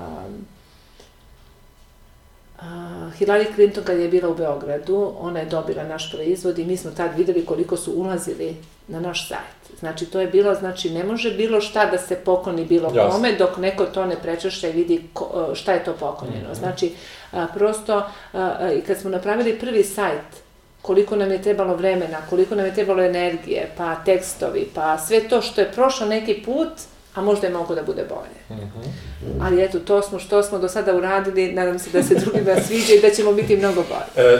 Hillary 3.18 3.55
Clinton 3.55 3.85
kad 3.85 3.99
je 3.99 4.09
bila 4.09 4.29
u 4.29 4.35
Beogradu, 4.35 5.12
ona 5.18 5.40
je 5.40 5.47
dobila 5.47 5.85
naš 5.85 6.12
proizvod 6.12 6.59
i 6.59 6.64
mi 6.64 6.77
smo 6.77 6.90
tad 6.90 7.11
videli 7.16 7.47
koliko 7.47 7.77
su 7.77 7.92
ulazili 7.92 8.57
na 8.88 9.01
naš 9.01 9.29
sajt. 9.29 9.62
Znači, 9.78 10.06
to 10.06 10.20
je 10.20 10.26
bilo, 10.26 10.54
znači, 10.54 10.90
ne 10.90 11.04
može 11.04 11.30
bilo 11.30 11.61
šta 11.61 11.87
da 11.87 11.98
se 11.98 12.16
pokloni 12.16 12.64
bilo 12.64 12.90
Jasne. 12.94 13.11
kome, 13.11 13.32
dok 13.32 13.56
neko 13.56 13.85
to 13.85 14.06
ne 14.06 14.16
prečešća 14.22 14.68
i 14.68 14.72
vidi 14.72 15.02
ko, 15.12 15.50
šta 15.54 15.72
je 15.72 15.85
to 15.85 15.92
poklonjeno. 15.92 16.48
Mm 16.48 16.52
-hmm. 16.52 16.58
Znači, 16.58 16.92
a, 17.32 17.46
prosto, 17.54 18.02
a, 18.32 18.72
i 18.78 18.80
kad 18.80 18.98
smo 18.98 19.11
napravili 19.11 19.58
prvi 19.58 19.85
sajt, 19.85 20.42
koliko 20.82 21.16
nam 21.16 21.32
je 21.32 21.42
trebalo 21.42 21.74
vremena, 21.74 22.18
koliko 22.30 22.54
nam 22.54 22.66
je 22.66 22.74
trebalo 22.74 23.02
energije, 23.02 23.70
pa 23.76 23.94
tekstovi, 23.94 24.68
pa 24.74 24.98
sve 24.98 25.28
to 25.28 25.42
što 25.42 25.61
je 25.61 25.72
prošlo 25.72 26.06
neki 26.06 26.42
put, 26.44 26.68
a 27.14 27.20
možda 27.20 27.46
je 27.46 27.53
mogu 27.53 27.75
da 27.75 27.83
bude 27.83 28.05
bolje. 28.09 28.61
Mm 28.61 28.64
-hmm. 28.64 29.46
Ali 29.46 29.64
eto, 29.64 29.79
to 29.79 30.03
smo 30.03 30.18
što 30.18 30.42
smo 30.42 30.59
do 30.59 30.68
sada 30.68 30.96
uradili, 30.96 31.53
nadam 31.53 31.79
se 31.79 31.90
da 31.90 32.03
se 32.03 32.14
drugima 32.14 32.61
sviđa 32.66 32.94
i 32.94 33.01
da 33.01 33.11
ćemo 33.11 33.33
biti 33.33 33.57
mnogo 33.57 33.85
bolje. 33.88 34.27
E, 34.29 34.38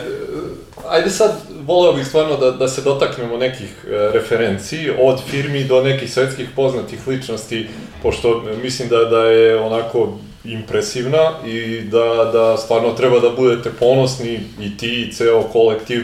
ajde 0.89 1.11
sad, 1.11 1.33
voleo 1.67 1.93
bih 1.93 2.07
stvarno 2.07 2.37
da, 2.37 2.51
da 2.51 2.69
se 2.69 2.83
dotaknemo 2.83 3.37
nekih 3.37 3.85
e, 3.85 3.91
referenci, 4.13 4.91
od 5.01 5.21
firmi 5.31 5.65
do 5.65 5.83
nekih 5.83 6.13
svetskih 6.13 6.49
poznatih 6.57 7.09
ličnosti, 7.09 7.69
pošto 8.03 8.43
mislim 8.63 8.89
da, 8.89 8.97
da 8.97 9.25
je 9.25 9.61
onako 9.61 10.19
impresivna 10.45 11.33
i 11.47 11.81
da, 11.81 12.31
da 12.33 12.57
stvarno 12.57 12.91
treba 12.93 13.21
da 13.21 13.31
budete 13.31 13.71
ponosni 13.71 14.41
i 14.61 14.77
ti 14.77 15.03
i 15.03 15.13
ceo 15.13 15.43
kolektiv 15.43 16.03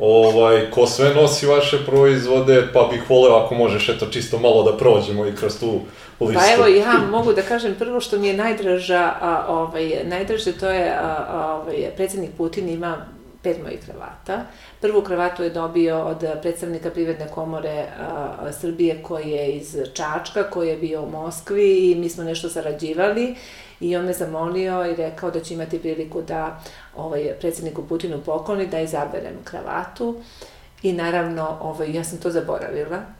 ovaj, 0.00 0.70
ko 0.70 0.86
sve 0.86 1.14
nosi 1.14 1.46
vaše 1.46 1.78
proizvode, 1.86 2.66
pa 2.72 2.88
bih 2.92 3.10
voleo 3.10 3.36
ako 3.36 3.54
možeš 3.54 3.88
eto 3.88 4.06
čisto 4.06 4.38
malo 4.38 4.62
da 4.62 4.76
prođemo 4.76 5.26
i 5.26 5.36
kroz 5.36 5.60
tu 5.60 5.80
listu. 6.26 6.40
Pa 6.40 6.52
evo 6.54 6.66
ja 6.66 6.92
mogu 7.10 7.32
da 7.32 7.42
kažem 7.42 7.74
prvo 7.78 8.00
što 8.00 8.18
mi 8.18 8.26
je 8.26 8.36
najdraža, 8.36 9.12
a, 9.20 9.44
ovaj, 9.48 9.92
najdraže 10.04 10.52
to 10.52 10.70
je 10.70 10.90
a, 10.90 11.26
a, 11.28 11.60
ovaj, 11.62 11.90
predsednik 11.96 12.30
Putin 12.36 12.68
ima 12.68 13.06
pet 13.42 13.62
mojih 13.62 13.80
kravata. 13.84 14.44
Prvu 14.80 15.02
kravatu 15.02 15.42
je 15.42 15.50
dobio 15.50 16.04
od 16.04 16.24
predstavnika 16.42 16.90
Privredne 16.90 17.28
komore 17.28 17.86
a, 18.00 18.52
Srbije 18.52 19.02
koji 19.02 19.30
je 19.30 19.52
iz 19.52 19.76
Čačka, 19.94 20.50
koji 20.50 20.68
je 20.68 20.76
bio 20.76 21.02
u 21.02 21.10
Moskvi 21.10 21.90
i 21.90 21.94
mi 21.94 22.08
smo 22.08 22.24
nešto 22.24 22.48
sarađivali 22.48 23.34
i 23.80 23.96
on 23.96 24.04
me 24.04 24.12
zamolio 24.12 24.86
i 24.86 24.96
rekao 24.96 25.30
da 25.30 25.40
će 25.40 25.54
imati 25.54 25.78
priliku 25.78 26.22
da 26.22 26.60
ovaj, 26.96 27.32
predsedniku 27.40 27.86
Putinu 27.86 28.20
pokloni 28.26 28.66
da 28.66 28.80
izaberem 28.80 29.34
kravatu 29.44 30.16
i 30.82 30.92
naravno 30.92 31.58
ovaj, 31.60 31.92
ja 31.92 32.04
sam 32.04 32.18
to 32.18 32.30
zaboravila 32.30 33.19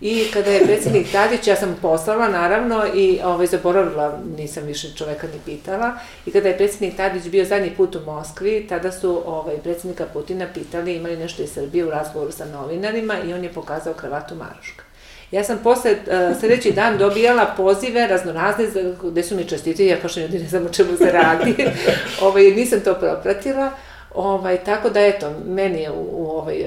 I 0.00 0.24
kada 0.32 0.50
je 0.50 0.64
predsednik 0.64 1.12
Tadić, 1.12 1.46
ja 1.46 1.56
sam 1.56 1.76
poslala 1.82 2.28
naravno 2.28 2.84
i 2.94 3.20
ovaj, 3.24 3.46
zaboravila, 3.46 4.18
nisam 4.36 4.64
više 4.64 4.94
čoveka 4.96 5.26
ni 5.26 5.38
pitala, 5.44 5.92
i 6.26 6.30
kada 6.30 6.48
je 6.48 6.56
predsednik 6.56 6.96
Tadić 6.96 7.28
bio 7.28 7.44
zadnji 7.44 7.70
put 7.76 7.96
u 7.96 8.00
Moskvi, 8.00 8.66
tada 8.68 8.92
su 8.92 9.22
ovaj, 9.26 9.56
predsednika 9.56 10.04
Putina 10.12 10.46
pitali 10.54 10.94
imali 10.94 11.16
nešto 11.16 11.42
iz 11.42 11.50
Srbije 11.50 11.84
u 11.86 11.90
razgovoru 11.90 12.32
sa 12.32 12.44
novinarima 12.44 13.14
i 13.20 13.34
on 13.34 13.44
je 13.44 13.52
pokazao 13.52 13.94
kravatu 13.94 14.34
Maruška. 14.34 14.84
Ja 15.30 15.44
sam 15.44 15.58
posle 15.62 15.92
uh, 15.92 16.40
sledeći 16.40 16.72
dan 16.72 16.98
dobijala 16.98 17.54
pozive 17.56 18.06
raznorazne 18.06 18.66
gde 19.02 19.22
su 19.22 19.36
mi 19.36 19.44
čestiti, 19.44 19.86
ja 19.86 19.96
kao 19.96 20.10
ljudi 20.16 20.38
ne 20.38 20.48
znam 20.48 20.66
o 20.66 20.68
čemu 20.68 20.96
se 20.96 21.12
radi, 21.12 21.54
ovaj, 22.26 22.42
nisam 22.42 22.80
to 22.80 22.94
propratila, 22.94 23.70
ovaj, 24.14 24.64
tako 24.64 24.90
da 24.90 25.00
eto, 25.00 25.32
meni 25.46 25.80
je 25.80 25.90
u, 25.90 26.08
u 26.10 26.30
ovaj, 26.30 26.66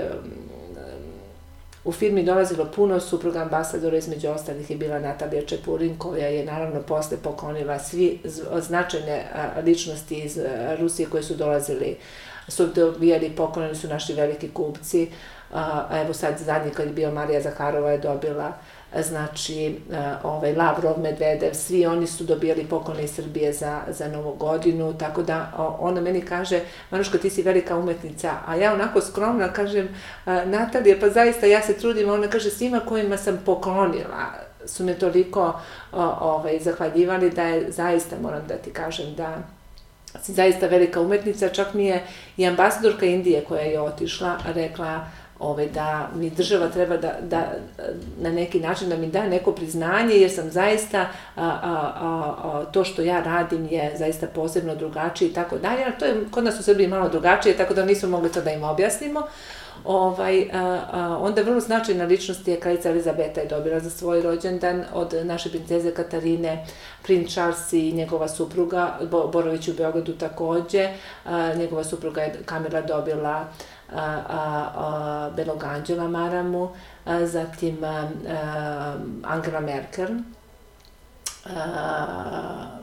u 1.88 1.92
firmi 1.92 2.24
dolazilo 2.24 2.66
puno 2.76 3.00
supruga 3.00 3.40
ambasadora, 3.42 3.98
između 3.98 4.30
ostalih 4.30 4.70
je 4.70 4.78
bila 4.78 5.00
Natalija 5.00 5.42
Čepurin, 5.46 5.98
koja 5.98 6.28
je 6.28 6.46
naravno 6.46 6.82
posle 6.82 7.18
poklonila 7.18 7.80
svi 7.80 8.20
značajne 8.60 9.26
ličnosti 9.66 10.16
iz 10.16 10.40
Rusije 10.80 11.10
koji 11.10 11.24
su 11.24 11.36
dolazili, 11.36 11.96
su 12.48 12.66
dobijali, 12.66 13.36
poklonili 13.36 13.76
su 13.76 13.88
naši 13.88 14.14
veliki 14.14 14.50
kupci, 14.50 15.12
evo 16.04 16.14
sad 16.14 16.38
zadnji 16.38 16.72
kad 16.72 16.88
je 16.88 16.94
bio 16.94 17.12
Marija 17.12 17.42
Zaharova 17.42 17.92
je 17.92 17.98
dobila 17.98 18.54
znači 19.02 19.80
ovaj 20.24 20.56
Lavrov, 20.56 21.00
Medvedev, 21.00 21.54
svi 21.54 21.86
oni 21.86 22.08
su 22.08 22.24
dobijali 22.24 22.66
poklone 22.70 23.04
iz 23.04 23.12
Srbije 23.12 23.54
za, 23.54 23.82
za 23.90 24.08
novu 24.08 24.34
godinu, 24.34 24.98
tako 24.98 25.24
da 25.24 25.52
ona 25.80 26.02
meni 26.02 26.22
kaže, 26.22 26.62
Manuška 26.92 27.18
ti 27.18 27.30
si 27.30 27.42
velika 27.42 27.78
umetnica, 27.78 28.34
a 28.46 28.56
ja 28.56 28.74
onako 28.74 29.02
skromno 29.02 29.48
kažem, 29.54 29.90
Natalija, 30.26 30.96
pa 31.00 31.10
zaista 31.10 31.46
ja 31.46 31.62
se 31.62 31.74
trudim, 31.74 32.10
ona 32.10 32.28
kaže 32.28 32.50
svima 32.50 32.80
kojima 32.80 33.18
sam 33.18 33.42
poklonila, 33.46 34.48
su 34.66 34.84
me 34.84 34.94
toliko 34.94 35.60
ovaj, 36.20 36.60
zahvaljivali 36.60 37.30
da 37.30 37.44
je 37.44 37.72
zaista, 37.72 38.16
moram 38.22 38.48
da 38.48 38.56
ti 38.56 38.74
kažem, 38.74 39.16
da 39.16 39.38
si 40.24 40.34
zaista 40.34 40.68
velika 40.68 41.02
umetnica, 41.02 41.50
čak 41.50 41.74
mi 41.74 41.86
je 41.86 42.04
i 42.38 42.48
ambasadorka 42.48 43.06
Indije 43.06 43.44
koja 43.44 43.62
je 43.62 43.82
otišla 43.82 44.38
rekla 44.46 45.08
ovaj, 45.40 45.68
da 45.70 46.10
mi 46.16 46.30
država 46.30 46.68
treba 46.68 46.98
da, 46.98 47.14
da 47.22 47.54
na 48.20 48.32
neki 48.32 48.60
način 48.60 48.90
da 48.90 48.98
mi 48.98 49.08
da 49.08 49.28
neko 49.28 49.52
priznanje 49.52 50.16
jer 50.16 50.32
sam 50.32 50.52
zaista 50.52 51.00
a, 51.02 51.08
a, 51.36 51.94
a, 51.96 52.36
a, 52.44 52.66
to 52.72 52.84
što 52.84 53.02
ja 53.02 53.20
radim 53.22 53.68
je 53.72 53.94
zaista 53.98 54.28
posebno 54.28 54.76
drugačije 54.76 55.30
i 55.30 55.34
tako 55.34 55.58
dalje, 55.58 55.84
ali 55.86 55.94
to 56.00 56.06
je 56.06 56.26
kod 56.32 56.44
nas 56.44 56.60
u 56.60 56.64
Srbiji 56.64 56.88
malo 56.88 57.10
drugačije, 57.10 57.58
tako 57.58 57.74
da 57.74 57.86
nismo 57.86 58.10
mogli 58.10 58.32
to 58.32 58.42
da 58.42 58.52
im 58.52 58.64
objasnimo. 58.64 59.22
Ovaj, 59.84 60.50
a, 60.54 60.80
a, 60.92 61.18
onda 61.22 61.42
vrlo 61.42 61.60
značajna 61.60 62.06
ličnost 62.06 62.48
je 62.48 62.60
kraljica 62.60 62.90
Elizabeta 62.90 63.42
je 63.42 63.48
dobila 63.48 63.80
za 63.80 63.90
svoj 63.90 64.22
rođendan 64.22 64.84
od 64.94 65.14
naše 65.24 65.50
princeze 65.50 65.92
Katarine, 65.92 66.66
princ 67.04 67.32
Charles 67.34 67.74
i 67.74 67.92
njegova 67.92 68.28
supruga, 68.28 69.00
Bo, 69.12 69.28
Borović 69.28 69.68
u 69.68 69.74
Beogradu 69.74 70.14
takođe, 70.14 70.90
a, 71.26 71.54
njegova 71.54 71.84
supruga 71.84 72.22
je 72.22 72.34
Kamila 72.46 72.82
dobila 72.82 73.48
Belog 75.36 75.64
Anđela 75.64 76.08
Maramu, 76.08 76.70
zatim 77.26 77.78
Angela 79.24 79.60
Merkel, 79.60 80.10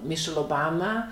Michelle 0.02 0.40
Obama, 0.40 1.06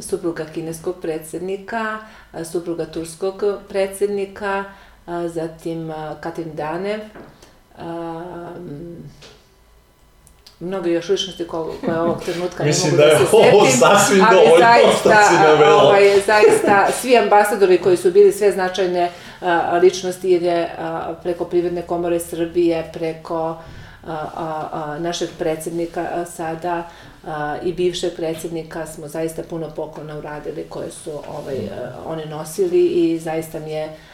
supruga 0.00 0.44
kineskog 0.44 0.96
predsednika, 1.02 1.98
supruga 2.44 2.86
turskog 2.86 3.44
predsednika, 3.68 4.64
zatim 5.34 5.90
a, 5.90 6.14
Katin 6.20 6.54
Danev, 6.54 7.00
mnogo 10.62 10.88
još 10.88 11.08
ličnosti 11.08 11.44
koje, 11.44 11.64
koje 11.84 12.00
ovog 12.00 12.22
trenutka 12.24 12.64
ne 12.64 12.72
mogu 12.84 12.96
da, 12.96 13.06
da 13.06 13.18
se 13.18 13.24
setim. 13.24 13.38
Mislim 13.38 13.40
da 13.40 13.44
je 13.44 13.52
ovo 13.54 13.66
sasvim 13.70 14.24
dovoljno 14.30 14.58
zaista, 14.58 15.28
si 15.28 15.34
navela. 15.34 15.82
Ovaj, 15.82 16.20
zaista, 16.26 16.88
svi 17.00 17.16
ambasadori 17.18 17.78
koji 17.78 17.96
su 17.96 18.10
bili 18.10 18.32
sve 18.32 18.52
značajne 18.52 19.10
a, 19.40 19.78
ličnosti, 19.82 20.30
jer 20.30 20.42
je 20.42 20.70
a, 20.78 21.14
preko 21.22 21.44
Privredne 21.44 21.82
komore 21.82 22.20
Srbije, 22.20 22.90
preko 22.92 23.36
a, 23.38 23.56
a, 24.06 24.68
a, 24.72 24.98
našeg 24.98 25.28
predsednika 25.38 26.06
a, 26.14 26.24
sada 26.24 26.88
a, 27.26 27.56
i 27.62 27.72
bivšeg 27.72 28.12
predsednika 28.16 28.86
smo 28.86 29.08
zaista 29.08 29.42
puno 29.50 29.70
poklona 29.76 30.18
uradili 30.18 30.66
koje 30.68 30.90
su 30.90 31.10
ovaj, 31.10 31.56
a, 31.56 31.92
oni 32.06 32.26
nosili 32.26 32.86
i 32.86 33.18
zaista 33.18 33.58
mi 33.58 33.72
je 33.72 33.84
a, 33.84 34.11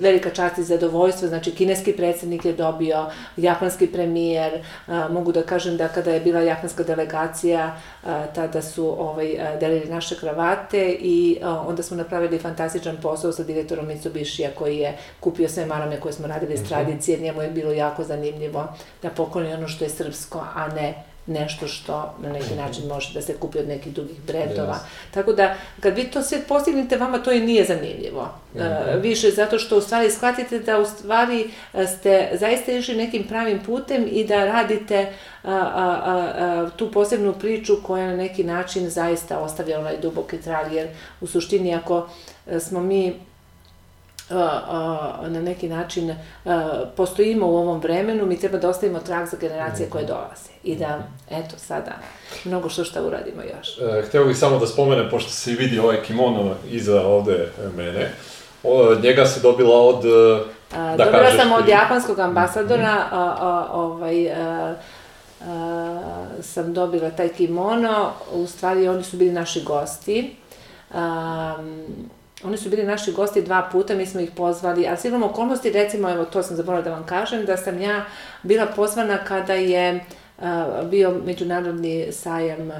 velika 0.00 0.30
čast 0.30 0.58
i 0.58 0.62
zadovoljstvo, 0.62 1.28
znači 1.28 1.54
kineski 1.54 1.92
predsednik 1.92 2.44
je 2.44 2.52
dobio, 2.52 3.06
japanski 3.36 3.86
premijer, 3.86 4.64
mogu 5.10 5.32
da 5.32 5.42
kažem 5.42 5.76
da 5.76 5.88
kada 5.88 6.10
je 6.10 6.20
bila 6.20 6.40
japanska 6.40 6.82
delegacija, 6.82 7.76
tada 8.34 8.62
su 8.62 8.86
ovaj, 8.86 9.56
delili 9.60 9.86
naše 9.86 10.16
kravate 10.16 10.96
i 11.00 11.38
onda 11.42 11.82
smo 11.82 11.96
napravili 11.96 12.38
fantastičan 12.38 12.96
posao 13.02 13.32
sa 13.32 13.42
direktorom 13.42 13.86
Mitsubishija 13.86 14.50
koji 14.58 14.78
je 14.78 14.96
kupio 15.20 15.48
sve 15.48 15.66
marame 15.66 16.00
koje 16.00 16.12
smo 16.12 16.26
radili 16.26 16.54
iz 16.54 16.60
mhm. 16.60 16.68
tradicije, 16.68 17.18
njemu 17.18 17.42
je 17.42 17.50
bilo 17.50 17.72
jako 17.72 18.04
zanimljivo 18.04 18.68
da 19.02 19.10
pokloni 19.10 19.54
ono 19.54 19.68
što 19.68 19.84
je 19.84 19.90
srpsko, 19.90 20.44
a 20.54 20.68
ne 20.68 21.07
nešto 21.28 21.68
što 21.68 22.14
na 22.22 22.32
neki 22.32 22.54
način 22.54 22.86
može 22.86 23.14
da 23.14 23.22
se 23.22 23.36
kupi 23.36 23.58
od 23.58 23.68
nekih 23.68 23.92
drugih 23.92 24.20
brendova. 24.26 24.74
Yes. 24.74 25.14
Tako 25.14 25.32
da, 25.32 25.54
kad 25.80 25.96
vi 25.96 26.04
to 26.04 26.22
sve 26.22 26.38
postignete, 26.48 26.96
vama 26.96 27.18
to 27.18 27.32
i 27.32 27.40
nije 27.40 27.64
zanimljivo. 27.64 28.28
Mm 28.54 28.58
-hmm. 28.58 28.96
uh, 28.96 29.02
više 29.02 29.30
zato 29.30 29.58
što 29.58 29.78
u 29.78 29.80
stvari 29.80 30.10
shvatite 30.10 30.58
da 30.58 30.78
u 30.78 30.84
stvari 30.84 31.50
e, 31.74 31.86
ste 31.86 32.30
zaista 32.32 32.72
išli 32.72 32.96
nekim 32.96 33.24
pravim 33.24 33.60
putem 33.66 34.08
i 34.10 34.24
da 34.24 34.44
radite 34.44 35.12
a, 35.42 35.52
a, 35.52 36.02
a, 36.06 36.70
tu 36.76 36.92
posebnu 36.92 37.32
priču 37.32 37.82
koja 37.82 38.06
na 38.06 38.16
neki 38.16 38.44
način 38.44 38.90
zaista 38.90 39.38
ostavlja 39.38 39.78
onaj 39.78 39.96
duboki 40.02 40.40
trag, 40.40 40.72
jer 40.72 40.88
u 41.20 41.26
suštini 41.26 41.74
ako 41.74 42.08
e, 42.46 42.60
smo 42.60 42.80
mi 42.80 43.27
na 45.28 45.40
neki 45.40 45.68
način 45.68 46.14
postojimo 46.96 47.46
u 47.46 47.56
ovom 47.56 47.80
vremenu, 47.80 48.26
mi 48.26 48.40
treba 48.40 48.58
da 48.58 48.68
ostavimo 48.68 48.98
trag 48.98 49.26
za 49.26 49.36
generacije 49.40 49.90
koje 49.90 50.04
dolaze. 50.04 50.50
I 50.64 50.76
da, 50.76 51.02
eto, 51.30 51.56
sada, 51.58 51.92
mnogo 52.44 52.68
što 52.68 52.84
šta 52.84 53.02
uradimo 53.02 53.42
još. 53.56 53.78
E, 53.78 54.02
hteo 54.02 54.24
bih 54.24 54.36
samo 54.38 54.58
da 54.58 54.66
spomenem, 54.66 55.08
pošto 55.10 55.30
se 55.30 55.50
vidi 55.50 55.78
ovaj 55.78 56.02
kimono 56.02 56.54
iza 56.70 57.06
ovde 57.06 57.48
mene, 57.76 58.10
njega 59.02 59.26
se 59.26 59.40
dobila 59.40 59.80
od... 59.80 60.04
E, 60.04 60.58
da 60.72 60.96
Dobila 60.96 61.22
kažeš, 61.22 61.40
sam 61.40 61.52
od 61.52 61.68
japanskog 61.68 62.18
ambasadora, 62.18 63.08
-hmm. 63.10 63.16
a, 63.16 63.36
a, 63.40 63.66
ovaj, 63.72 64.32
a, 64.32 64.74
a, 65.46 66.00
sam 66.42 66.74
dobila 66.74 67.10
taj 67.10 67.28
kimono, 67.28 68.12
u 68.32 68.46
stvari 68.46 68.88
oni 68.88 69.04
su 69.04 69.16
bili 69.16 69.32
naši 69.32 69.62
gosti. 69.64 70.36
Oni 72.44 72.56
su 72.56 72.70
bili 72.70 72.84
naši 72.84 73.12
gosti 73.12 73.42
dva 73.42 73.68
puta, 73.72 73.94
mi 73.94 74.06
smo 74.06 74.20
ih 74.20 74.30
pozvali, 74.36 74.86
a 74.86 74.96
imamo 75.04 75.26
okolnosti, 75.26 75.70
recimo, 75.70 76.10
evo, 76.10 76.24
to 76.24 76.42
sam 76.42 76.56
zaboravila 76.56 76.84
da 76.84 76.96
vam 76.96 77.06
kažem, 77.06 77.44
da 77.44 77.56
sam 77.56 77.80
ja 77.80 78.04
bila 78.42 78.66
pozvana 78.66 79.24
kada 79.24 79.52
je 79.52 80.04
uh, 80.38 80.44
bio 80.90 81.20
međunarodni 81.24 82.12
sajam, 82.12 82.68
uh, 82.68 82.74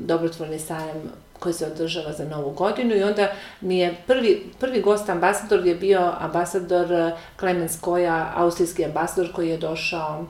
dobrotvorni 0.00 0.58
sajam 0.58 1.12
koji 1.38 1.52
se 1.52 1.66
održava 1.66 2.12
za 2.12 2.24
novu 2.24 2.50
godinu 2.50 2.96
i 2.96 3.02
onda 3.02 3.28
mi 3.60 3.78
je 3.78 3.94
prvi, 4.06 4.42
prvi 4.60 4.80
gost 4.80 5.08
ambasador 5.08 5.66
je 5.66 5.74
bio 5.74 6.12
ambasador 6.18 7.12
Clemens 7.38 7.80
Koja, 7.80 8.32
austrijski 8.36 8.84
ambasador 8.84 9.32
koji 9.32 9.48
je 9.48 9.56
došao 9.56 10.26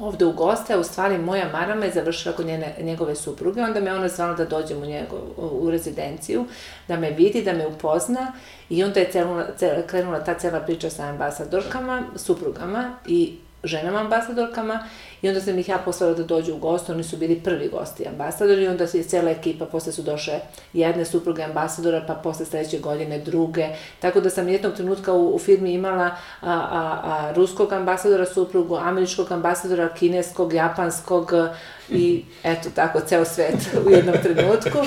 ovde 0.00 0.24
u 0.24 0.32
goste, 0.32 0.76
u 0.76 0.84
stvari 0.84 1.18
moja 1.18 1.48
marama 1.52 1.84
je 1.84 1.92
završila 1.92 2.34
kod 2.34 2.46
njene, 2.46 2.74
njegove 2.80 3.14
supruge, 3.14 3.62
onda 3.62 3.80
me 3.80 3.94
ona 3.94 4.08
zvala 4.08 4.34
da 4.34 4.44
dođem 4.44 4.82
u, 4.82 4.86
njegov, 4.86 5.20
u 5.36 5.70
rezidenciju, 5.70 6.46
da 6.88 6.96
me 6.96 7.10
vidi, 7.10 7.42
da 7.42 7.52
me 7.52 7.66
upozna 7.66 8.32
i 8.70 8.84
onda 8.84 9.00
je 9.00 9.10
celula, 9.10 9.44
cel, 9.56 9.82
krenula 9.86 10.24
ta 10.24 10.34
cela 10.34 10.60
priča 10.60 10.90
sa 10.90 11.04
ambasadorkama, 11.04 12.02
suprugama 12.16 12.96
i 13.06 13.34
ženama 13.64 14.00
ambasadorkama 14.00 14.88
i 15.24 15.28
onda 15.28 15.40
sam 15.40 15.58
ih 15.58 15.68
ja 15.68 15.78
poslala 15.78 16.14
da 16.14 16.22
dođu 16.22 16.54
u 16.54 16.58
gost, 16.58 16.90
oni 16.90 17.04
su 17.04 17.16
bili 17.16 17.40
prvi 17.44 17.68
gosti 17.68 18.08
ambasadori 18.08 18.62
i 18.62 18.68
onda 18.68 18.86
je 18.92 19.02
cela 19.02 19.30
ekipa, 19.30 19.66
posle 19.66 19.92
su 19.92 20.02
došle 20.02 20.40
jedne 20.72 21.04
supruge 21.04 21.42
ambasadora, 21.42 22.04
pa 22.06 22.14
posle 22.14 22.46
sledeće 22.46 22.78
godine 22.78 23.18
druge, 23.18 23.68
tako 24.00 24.20
da 24.20 24.30
sam 24.30 24.48
jednog 24.48 24.74
trenutka 24.74 25.12
u, 25.12 25.34
u 25.34 25.38
firmi 25.38 25.72
imala 25.72 26.04
a, 26.04 26.16
a, 26.40 27.00
a, 27.04 27.32
ruskog 27.36 27.72
ambasadora 27.72 28.26
suprugu, 28.26 28.76
američkog 28.76 29.32
ambasadora, 29.32 29.88
kineskog, 29.88 30.52
japanskog 30.52 31.32
i 31.88 32.24
eto 32.52 32.68
tako 32.74 33.00
ceo 33.00 33.24
svet 33.24 33.56
u 33.86 33.90
jednom 33.90 34.16
trenutku. 34.22 34.78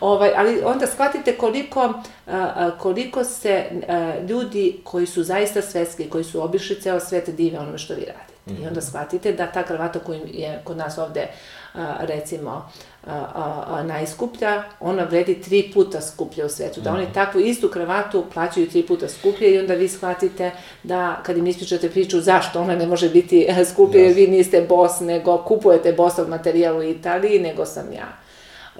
Ovaj, 0.00 0.30
ali 0.36 0.62
onda 0.64 0.86
shvatite 0.86 1.36
koliko, 1.36 1.92
a, 2.26 2.70
koliko 2.78 3.24
se 3.24 3.64
a, 3.88 4.14
ljudi 4.28 4.80
koji 4.84 5.06
su 5.06 5.22
zaista 5.22 5.62
svetski, 5.62 6.08
koji 6.10 6.24
su 6.24 6.42
obišli 6.42 6.80
ceo 6.80 7.00
svet 7.00 7.30
dive 7.30 7.58
onome 7.58 7.78
što 7.78 7.94
vi 7.94 8.00
radite. 8.00 8.33
Mm 8.46 8.52
-hmm. 8.52 8.64
I 8.64 8.66
onda 8.66 8.80
shvatite 8.80 9.32
da 9.32 9.46
ta 9.46 9.62
kravata 9.62 9.98
koja 9.98 10.20
je 10.24 10.60
kod 10.64 10.76
nas 10.76 10.98
ovde, 10.98 11.26
a, 11.74 11.96
recimo, 12.00 12.68
a, 13.06 13.64
a, 13.66 13.82
najskuplja, 13.82 14.62
ona 14.80 15.04
vredi 15.04 15.40
tri 15.40 15.70
puta 15.74 16.00
skuplje 16.00 16.44
u 16.44 16.48
svetu. 16.48 16.80
Da 16.80 16.92
oni 16.92 17.02
mhm. 17.02 17.12
takvu 17.12 17.40
istu 17.40 17.68
kravatu 17.68 18.24
plaćaju 18.34 18.70
tri 18.70 18.86
puta 18.86 19.08
skuplje 19.08 19.54
i 19.54 19.58
onda 19.58 19.74
vi 19.74 19.88
shvatite 19.88 20.50
da 20.82 21.20
kad 21.22 21.36
im 21.36 21.46
ispričate 21.46 21.90
priču 21.90 22.20
zašto 22.20 22.60
ona 22.60 22.76
ne 22.76 22.86
može 22.86 23.10
biti 23.10 23.48
skuplje, 23.72 24.00
yes. 24.00 24.04
jer 24.04 24.14
vi 24.14 24.26
niste 24.26 24.62
bos, 24.68 25.00
nego 25.00 25.38
kupujete 25.38 25.92
bosov 25.92 26.28
materijal 26.28 26.78
u 26.78 26.82
Italiji, 26.82 27.38
nego 27.38 27.66
sam 27.66 27.92
ja 27.92 28.23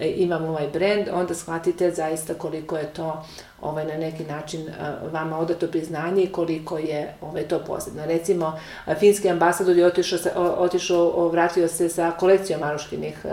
imam 0.01 0.45
ovaj 0.45 0.69
brend, 0.73 1.09
onda 1.13 1.35
shvatite 1.35 1.91
zaista 1.91 2.35
koliko 2.35 2.77
je 2.77 2.93
to 2.93 3.25
ovaj, 3.61 3.85
na 3.87 3.97
neki 3.97 4.25
način 4.25 4.71
vama 5.13 5.39
odato 5.39 5.67
priznanje 5.67 6.23
i 6.23 6.33
koliko 6.33 6.79
je 6.79 7.15
ovaj, 7.21 7.43
to 7.43 7.59
posebno. 7.59 8.07
Recimo, 8.07 8.61
finski 8.99 9.31
ambasador 9.31 9.77
je 9.77 9.87
otišao, 9.87 10.55
otišao, 10.59 11.29
vratio 11.29 11.69
se 11.69 11.89
sa 11.89 12.11
kolekcijom 12.11 12.61
maruškinih 12.61 13.27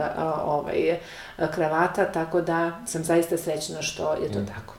ovaj, 0.46 0.98
kravata, 1.56 2.06
tako 2.06 2.42
da 2.42 2.72
sam 2.88 3.04
zaista 3.04 3.38
srećna 3.38 3.82
što 3.82 4.14
je 4.14 4.32
to 4.32 4.40
mm. 4.40 4.48
tako. 4.48 4.74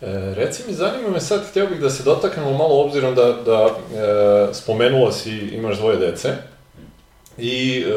E, 0.00 0.34
reci 0.34 0.62
mi, 0.68 0.74
zanima 0.74 1.08
me 1.08 1.20
sad, 1.20 1.40
htio 1.50 1.66
bih 1.66 1.80
da 1.80 1.90
se 1.90 2.02
dotaknemo 2.02 2.52
malo 2.52 2.84
obzirom 2.84 3.14
da, 3.14 3.32
da 3.32 3.66
e, 3.66 4.54
spomenula 4.54 5.12
si 5.12 5.30
imaš 5.30 5.78
dvoje 5.78 5.96
dece. 5.96 6.28
I 7.40 7.80
e, 7.80 7.92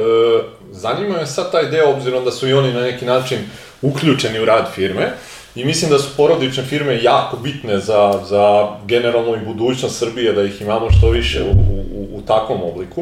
zanima 0.71 1.17
me 1.17 1.25
sad 1.25 1.51
taj 1.51 1.65
deo, 1.65 1.89
obzirom 1.89 2.25
da 2.25 2.31
su 2.31 2.47
i 2.47 2.53
oni 2.53 2.73
na 2.73 2.81
neki 2.81 3.05
način 3.05 3.37
uključeni 3.81 4.39
u 4.39 4.45
rad 4.45 4.71
firme. 4.75 5.11
I 5.55 5.65
mislim 5.65 5.91
da 5.91 5.99
su 5.99 6.17
porodične 6.17 6.63
firme 6.63 7.03
jako 7.03 7.37
bitne 7.37 7.79
za, 7.79 8.19
za 8.29 8.69
generalno 8.85 9.35
i 9.35 9.45
budućnost 9.45 9.99
Srbije, 9.99 10.33
da 10.33 10.43
ih 10.43 10.61
imamo 10.61 10.91
što 10.91 11.09
više 11.09 11.43
u, 11.43 11.51
u, 11.51 12.17
u 12.17 12.21
takvom 12.21 12.63
obliku. 12.63 13.01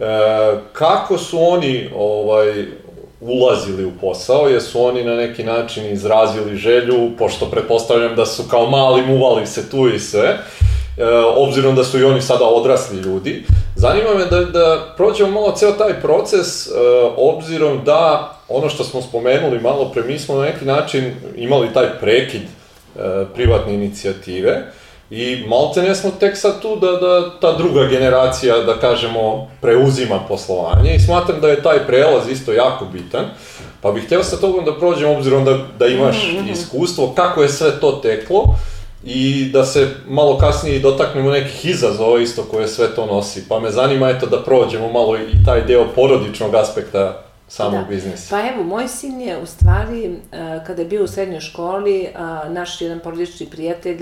E, 0.00 0.04
kako 0.72 1.18
su 1.18 1.38
oni 1.40 1.90
ovaj, 1.96 2.66
ulazili 3.20 3.84
u 3.84 3.92
posao, 4.00 4.48
jesu 4.48 4.84
oni 4.84 5.04
na 5.04 5.14
neki 5.14 5.44
način 5.44 5.92
izrazili 5.92 6.56
želju, 6.56 7.10
pošto 7.18 7.46
pretpostavljam 7.46 8.16
da 8.16 8.26
su 8.26 8.42
kao 8.50 8.70
mali 8.70 9.06
muvali 9.06 9.46
se 9.46 9.70
tu 9.70 9.88
i 9.88 9.98
sve, 9.98 10.38
obzirom 11.36 11.76
da 11.76 11.84
su 11.84 11.98
i 11.98 12.04
oni 12.04 12.22
sada 12.22 12.44
odrasli 12.44 12.98
ljudi. 12.98 13.44
Zanima 13.76 14.14
me 14.14 14.24
da, 14.24 14.44
da 14.44 14.94
prođemo 14.96 15.30
malo 15.30 15.52
ceo 15.56 15.72
taj 15.72 16.00
proces, 16.00 16.66
e, 16.66 16.70
obzirom 17.16 17.84
da 17.84 18.32
ono 18.48 18.68
što 18.68 18.84
smo 18.84 19.02
spomenuli 19.02 19.60
malo 19.60 19.90
pre, 19.92 20.02
mi 20.02 20.18
smo 20.18 20.34
na 20.34 20.42
neki 20.42 20.64
način 20.64 21.14
imali 21.36 21.72
taj 21.74 21.86
prekid 22.00 22.42
e, 22.42 22.48
privatne 23.34 23.74
inicijative, 23.74 24.72
I 25.10 25.44
malte 25.48 25.82
ne 25.82 25.94
smo 25.94 26.10
tek 26.20 26.36
sad 26.36 26.62
tu 26.62 26.76
da, 26.76 26.90
da 26.92 27.40
ta 27.40 27.52
druga 27.52 27.86
generacija, 27.86 28.58
da 28.58 28.74
kažemo, 28.74 29.48
preuzima 29.60 30.20
poslovanje 30.28 30.94
i 30.94 31.00
smatram 31.00 31.40
da 31.40 31.48
je 31.48 31.62
taj 31.62 31.78
prelaz 31.86 32.28
isto 32.30 32.52
jako 32.52 32.84
bitan. 32.84 33.24
Pa 33.80 33.92
bih 33.92 34.04
hteo 34.04 34.22
sa 34.24 34.36
tobom 34.36 34.64
da 34.64 34.78
prođem, 34.78 35.10
obzirom 35.10 35.44
da, 35.44 35.58
da 35.78 35.86
imaš 35.86 36.16
mm 36.16 36.36
-hmm. 36.36 36.52
iskustvo, 36.52 37.12
kako 37.16 37.42
je 37.42 37.48
sve 37.48 37.80
to 37.80 37.92
teklo 37.92 38.44
i 39.04 39.50
da 39.52 39.64
se 39.64 39.88
malo 40.08 40.38
kasnije 40.38 40.78
dotaknemo 40.78 41.30
nekih 41.30 41.66
izazova 41.66 42.20
isto 42.20 42.42
koje 42.42 42.68
sve 42.68 42.94
to 42.94 43.06
nosi. 43.06 43.44
Pa 43.48 43.60
me 43.60 43.70
zanima 43.70 44.08
eto 44.08 44.26
da 44.26 44.42
prođemo 44.42 44.92
malo 44.92 45.16
i 45.16 45.44
taj 45.44 45.64
deo 45.64 45.88
porodičnog 45.94 46.54
aspekta 46.54 47.24
samog 47.48 47.80
da. 47.80 47.86
biznisa. 47.88 48.36
Pa 48.36 48.48
evo, 48.48 48.62
moj 48.62 48.88
sin 48.88 49.20
je 49.20 49.38
u 49.38 49.46
stvari, 49.46 50.04
e, 50.32 50.64
kada 50.66 50.82
je 50.82 50.88
bio 50.88 51.04
u 51.04 51.06
srednjoj 51.06 51.40
školi, 51.40 52.02
e, 52.02 52.10
naš 52.48 52.80
jedan 52.80 53.00
porodični 53.00 53.46
prijatelj 53.46 53.98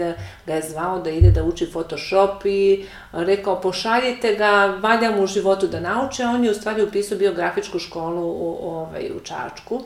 ga 0.47 0.55
je 0.55 0.63
zvao 0.71 1.01
da 1.01 1.11
ide 1.11 1.31
da 1.31 1.45
uči 1.45 1.71
Photoshop 1.71 2.45
i 2.45 2.85
rekao 3.13 3.61
pošaljite 3.61 4.35
ga, 4.35 4.79
valja 4.81 5.11
mu 5.11 5.23
u 5.23 5.27
životu 5.27 5.67
da 5.67 5.81
nauče, 5.81 6.25
on 6.25 6.45
je 6.45 6.51
u 6.51 6.55
stvari 6.55 6.83
upisao 6.83 7.19
biografičku 7.19 7.79
školu 7.79 8.23
u, 8.23 8.59
ovaj, 8.63 9.11
u 9.17 9.21
Čačku 9.21 9.83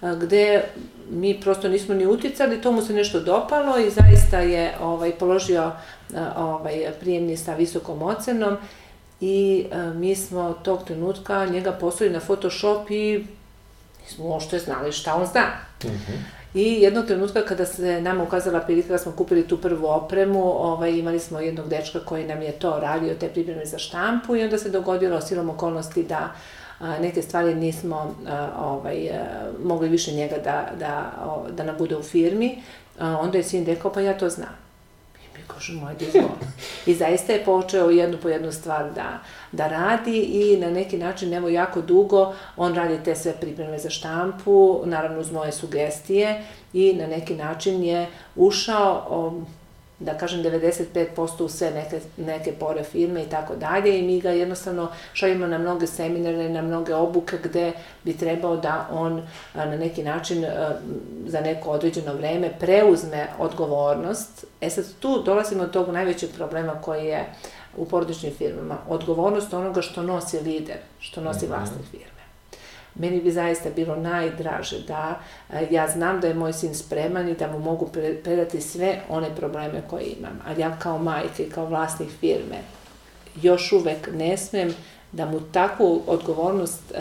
gde 0.00 0.64
mi 1.10 1.40
prosto 1.40 1.68
nismo 1.68 1.94
ni 1.94 2.06
uticali, 2.06 2.60
to 2.60 2.72
mu 2.72 2.82
se 2.82 2.92
nešto 2.92 3.20
dopalo 3.20 3.78
i 3.78 3.90
zaista 3.90 4.38
je 4.38 4.74
ovaj, 4.80 5.12
položio 5.12 5.72
ovaj, 6.36 6.86
prijemni 7.00 7.36
sa 7.36 7.54
visokom 7.54 8.02
ocenom 8.02 8.56
i 9.20 9.66
mi 9.94 10.16
smo 10.16 10.54
tog 10.62 10.84
trenutka 10.84 11.46
njega 11.46 11.72
poslali 11.72 12.12
na 12.12 12.20
Photoshop 12.20 12.90
i 12.90 13.24
nismo 14.02 14.24
uopšte 14.24 14.58
znali 14.58 14.92
šta 14.92 15.14
on 15.14 15.26
zna. 15.26 15.42
Mm 15.84 15.88
-hmm. 15.88 16.38
I 16.54 16.82
jednog 16.82 17.06
trenutka 17.06 17.44
kada 17.44 17.66
se 17.66 18.00
nama 18.00 18.22
ukazala 18.22 18.60
prilika 18.60 18.88
da 18.88 18.98
smo 18.98 19.12
kupili 19.12 19.48
tu 19.48 19.56
prvu 19.56 19.86
opremu, 19.86 20.42
ovaj, 20.42 20.92
imali 20.92 21.20
smo 21.20 21.40
jednog 21.40 21.68
dečka 21.68 22.00
koji 22.00 22.26
nam 22.26 22.42
je 22.42 22.52
to 22.52 22.80
radio, 22.80 23.14
te 23.14 23.28
pripreme 23.28 23.66
za 23.66 23.78
štampu 23.78 24.36
i 24.36 24.42
onda 24.42 24.58
se 24.58 24.70
dogodilo 24.70 25.20
silom 25.20 25.50
okolnosti 25.50 26.02
da 26.02 26.16
a, 26.16 26.30
neke 26.80 27.22
stvari 27.22 27.54
nismo 27.54 28.14
ovaj, 28.58 29.10
mogli 29.64 29.88
više 29.88 30.12
njega 30.12 30.36
da, 30.38 30.70
da, 30.78 31.12
da 31.50 31.64
nam 31.64 31.76
bude 31.78 31.96
u 31.96 32.02
firmi. 32.02 32.62
Onda 33.00 33.38
je 33.38 33.44
sin 33.44 33.66
rekao, 33.66 33.92
pa 33.92 34.00
ja 34.00 34.18
to 34.18 34.28
znam 34.28 34.68
kaže, 35.58 35.72
moj 35.72 35.94
izvoli. 36.00 36.28
I 36.86 36.94
zaista 36.94 37.32
je 37.32 37.44
počeo 37.44 37.90
jednu 37.90 38.18
po 38.22 38.28
jednu 38.28 38.52
stvar 38.52 38.92
da, 38.94 39.18
da 39.52 39.68
radi 39.68 40.18
i 40.20 40.56
na 40.56 40.70
neki 40.70 40.98
način, 40.98 41.34
evo 41.34 41.48
jako 41.48 41.80
dugo, 41.80 42.34
on 42.56 42.74
radi 42.74 42.98
te 43.04 43.14
sve 43.14 43.32
pripreme 43.40 43.78
za 43.78 43.90
štampu, 43.90 44.82
naravno 44.84 45.20
uz 45.20 45.32
moje 45.32 45.52
sugestije 45.52 46.44
i 46.72 46.92
na 46.92 47.06
neki 47.06 47.34
način 47.34 47.84
je 47.84 48.06
ušao, 48.36 49.32
da 50.00 50.14
kažem 50.14 50.42
95% 50.42 51.42
u 51.42 51.48
sve 51.48 51.70
neke, 51.70 52.00
neke 52.16 52.52
pore 52.52 52.84
firme 52.84 53.22
i 53.22 53.26
tako 53.26 53.56
dalje 53.56 53.98
i 53.98 54.02
mi 54.02 54.20
ga 54.20 54.30
jednostavno 54.30 54.88
šaljemo 55.12 55.46
na 55.46 55.58
mnoge 55.58 55.86
seminare, 55.86 56.48
na 56.48 56.62
mnoge 56.62 56.94
obuke 56.94 57.38
gde 57.44 57.72
bi 58.04 58.16
trebao 58.16 58.56
da 58.56 58.88
on 58.92 59.22
na 59.54 59.66
neki 59.66 60.02
način 60.02 60.46
za 61.26 61.40
neko 61.40 61.70
određeno 61.70 62.14
vreme 62.14 62.50
preuzme 62.60 63.26
odgovornost. 63.38 64.44
E 64.60 64.70
sad 64.70 64.84
tu 65.00 65.22
dolazimo 65.22 65.64
do 65.64 65.72
tog 65.72 65.88
najvećeg 65.88 66.30
problema 66.36 66.72
koji 66.82 67.06
je 67.06 67.24
u 67.76 67.84
porodičnim 67.84 68.32
firmama. 68.32 68.76
Odgovornost 68.88 69.54
onoga 69.54 69.82
što 69.82 70.02
nosi 70.02 70.38
lider, 70.40 70.76
što 71.00 71.20
nosi 71.20 71.46
mhm. 71.46 71.54
vlasnik 71.54 71.86
firme 71.90 72.17
meni 72.98 73.20
bi 73.20 73.30
zaista 73.30 73.70
bilo 73.76 73.96
najdraže 73.96 74.78
da 74.88 75.20
e, 75.52 75.66
ja 75.70 75.88
znam 75.88 76.20
da 76.20 76.28
je 76.28 76.34
moj 76.34 76.52
sin 76.52 76.74
spreman 76.74 77.28
i 77.28 77.34
da 77.34 77.46
mu 77.46 77.58
mogu 77.58 77.88
predati 78.24 78.60
sve 78.60 79.00
one 79.08 79.36
probleme 79.36 79.82
koje 79.90 80.04
imam. 80.04 80.40
Ali 80.46 80.60
ja 80.60 80.76
kao 80.78 80.98
majka 80.98 81.42
i 81.42 81.50
kao 81.50 81.66
vlasnik 81.66 82.10
firme 82.20 82.58
još 83.42 83.72
uvek 83.72 84.08
ne 84.12 84.36
smem 84.36 84.74
da 85.12 85.24
mu 85.24 85.40
takvu 85.40 86.02
odgovornost 86.06 86.80
e, 86.94 86.98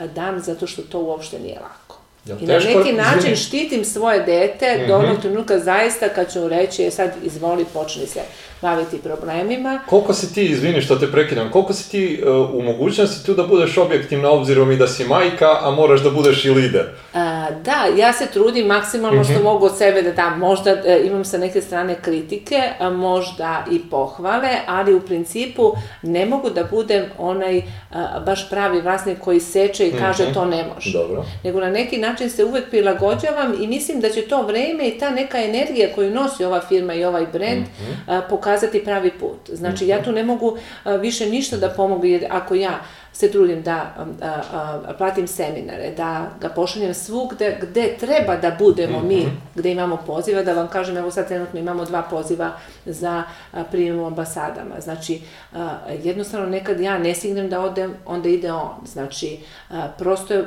e, 0.00 0.08
dam 0.08 0.40
zato 0.40 0.66
što 0.66 0.82
to 0.82 1.00
uopšte 1.00 1.38
nije 1.38 1.60
lako. 1.60 1.98
Ja, 2.24 2.36
I 2.40 2.46
na 2.46 2.58
neki 2.58 2.92
način 2.92 3.18
izvini. 3.18 3.36
štitim 3.36 3.84
svoje 3.84 4.20
dete 4.20 4.76
mm 4.76 4.80
-hmm. 4.80 4.88
do 4.88 4.96
onog 4.96 5.20
trenutka 5.20 5.58
zaista 5.58 6.08
kad 6.08 6.32
ću 6.32 6.48
reći, 6.48 6.82
je 6.82 6.90
sad 6.90 7.10
izvoli, 7.22 7.64
počni 7.72 8.06
se 8.06 8.20
baviti 8.62 8.98
problemima. 8.98 9.80
Koliko 9.86 10.14
si 10.14 10.34
ti, 10.34 10.44
izvini 10.44 10.82
što 10.82 10.96
te 10.96 11.12
prekidam, 11.12 11.50
koliko 11.50 11.72
si 11.72 11.90
ti 11.90 12.22
uh, 12.26 12.54
u 12.54 12.62
mogućnosti 12.62 13.26
tu 13.26 13.34
da 13.34 13.42
budeš 13.42 13.78
objektivna 13.78 14.30
obzirom 14.30 14.72
i 14.72 14.76
da 14.76 14.86
si 14.86 15.04
majka, 15.04 15.58
a 15.62 15.70
moraš 15.70 16.00
da 16.00 16.10
budeš 16.10 16.44
i 16.44 16.50
lider? 16.50 16.86
Uh, 17.12 17.18
da, 17.62 17.86
ja 17.96 18.12
se 18.12 18.26
trudim 18.26 18.66
maksimalno 18.66 19.20
mm 19.20 19.24
-hmm. 19.24 19.30
što 19.30 19.34
mhm. 19.34 19.42
mogu 19.42 19.66
od 19.66 19.78
sebe 19.78 20.02
da 20.02 20.12
dam. 20.12 20.38
Možda 20.38 20.72
uh, 20.72 21.06
imam 21.06 21.24
sa 21.24 21.38
neke 21.38 21.60
strane 21.60 21.94
kritike, 22.02 22.62
a 22.78 22.90
možda 22.90 23.64
i 23.70 23.80
pohvale, 23.90 24.50
ali 24.66 24.94
u 24.94 25.00
principu 25.00 25.72
ne 26.02 26.26
mogu 26.26 26.50
da 26.50 26.64
budem 26.64 27.04
onaj 27.18 27.58
uh, 27.58 27.64
baš 28.26 28.50
pravi 28.50 28.80
vlasnik 28.80 29.18
koji 29.18 29.40
seče 29.40 29.88
i 29.88 29.92
kaže 29.92 30.24
mm 30.24 30.26
-hmm. 30.26 30.34
to 30.34 30.44
ne 30.44 30.64
može. 30.74 30.92
Dobro. 30.92 31.24
Nego 31.44 31.60
na 31.60 31.70
neki 31.70 31.98
način 31.98 32.30
se 32.30 32.44
uvek 32.44 32.70
prilagođavam 32.70 33.54
i 33.60 33.66
mislim 33.66 34.00
da 34.00 34.10
će 34.10 34.22
to 34.22 34.42
vreme 34.42 34.88
i 34.88 34.98
ta 34.98 35.10
neka 35.10 35.38
energija 35.38 35.88
koju 35.94 36.10
nosi 36.10 36.44
ova 36.44 36.60
firma 36.60 36.94
i 36.94 37.04
ovaj 37.04 37.26
brend 37.32 37.62
mm 37.62 37.84
-hmm. 38.06 38.22
pokazati 38.28 38.51
pokazati 38.52 38.84
pravi 38.84 39.10
put. 39.10 39.56
Znači, 39.56 39.86
ja 39.86 40.02
tu 40.02 40.12
ne 40.12 40.24
mogu 40.24 40.56
više 41.00 41.26
ništa 41.26 41.56
da 41.56 41.68
pomogu, 41.68 42.04
jer 42.04 42.26
ako 42.30 42.54
ja 42.54 42.80
se 43.12 43.30
trudim 43.30 43.62
da 43.62 43.94
a, 44.22 44.40
a, 44.52 44.92
platim 44.98 45.26
seminare, 45.26 45.92
da 45.96 46.30
ga 46.40 46.48
pošaljem 46.48 46.94
svugde 46.94 47.58
gde 47.62 47.96
treba 48.00 48.36
da 48.36 48.56
budemo 48.58 48.98
mm 48.98 49.02
-hmm. 49.02 49.08
mi, 49.08 49.20
mhm. 49.20 49.36
gde 49.54 49.72
imamo 49.72 49.96
poziva, 50.06 50.42
da 50.42 50.52
vam 50.52 50.68
kažem, 50.68 50.96
evo 50.96 51.10
sad 51.10 51.28
trenutno 51.28 51.60
imamo 51.60 51.84
dva 51.84 52.02
poziva 52.02 52.52
za 52.86 53.22
prijem 53.70 53.98
u 53.98 54.06
ambasadama. 54.06 54.80
Znači, 54.80 55.20
a, 55.54 55.78
jednostavno 56.02 56.46
nekad 56.46 56.80
ja 56.80 56.98
ne 56.98 57.14
signem 57.14 57.48
da 57.48 57.60
odem, 57.60 57.94
onda 58.06 58.28
ide 58.28 58.52
on. 58.52 58.86
Znači, 58.86 59.38
prosto 59.98 60.34
je, 60.34 60.44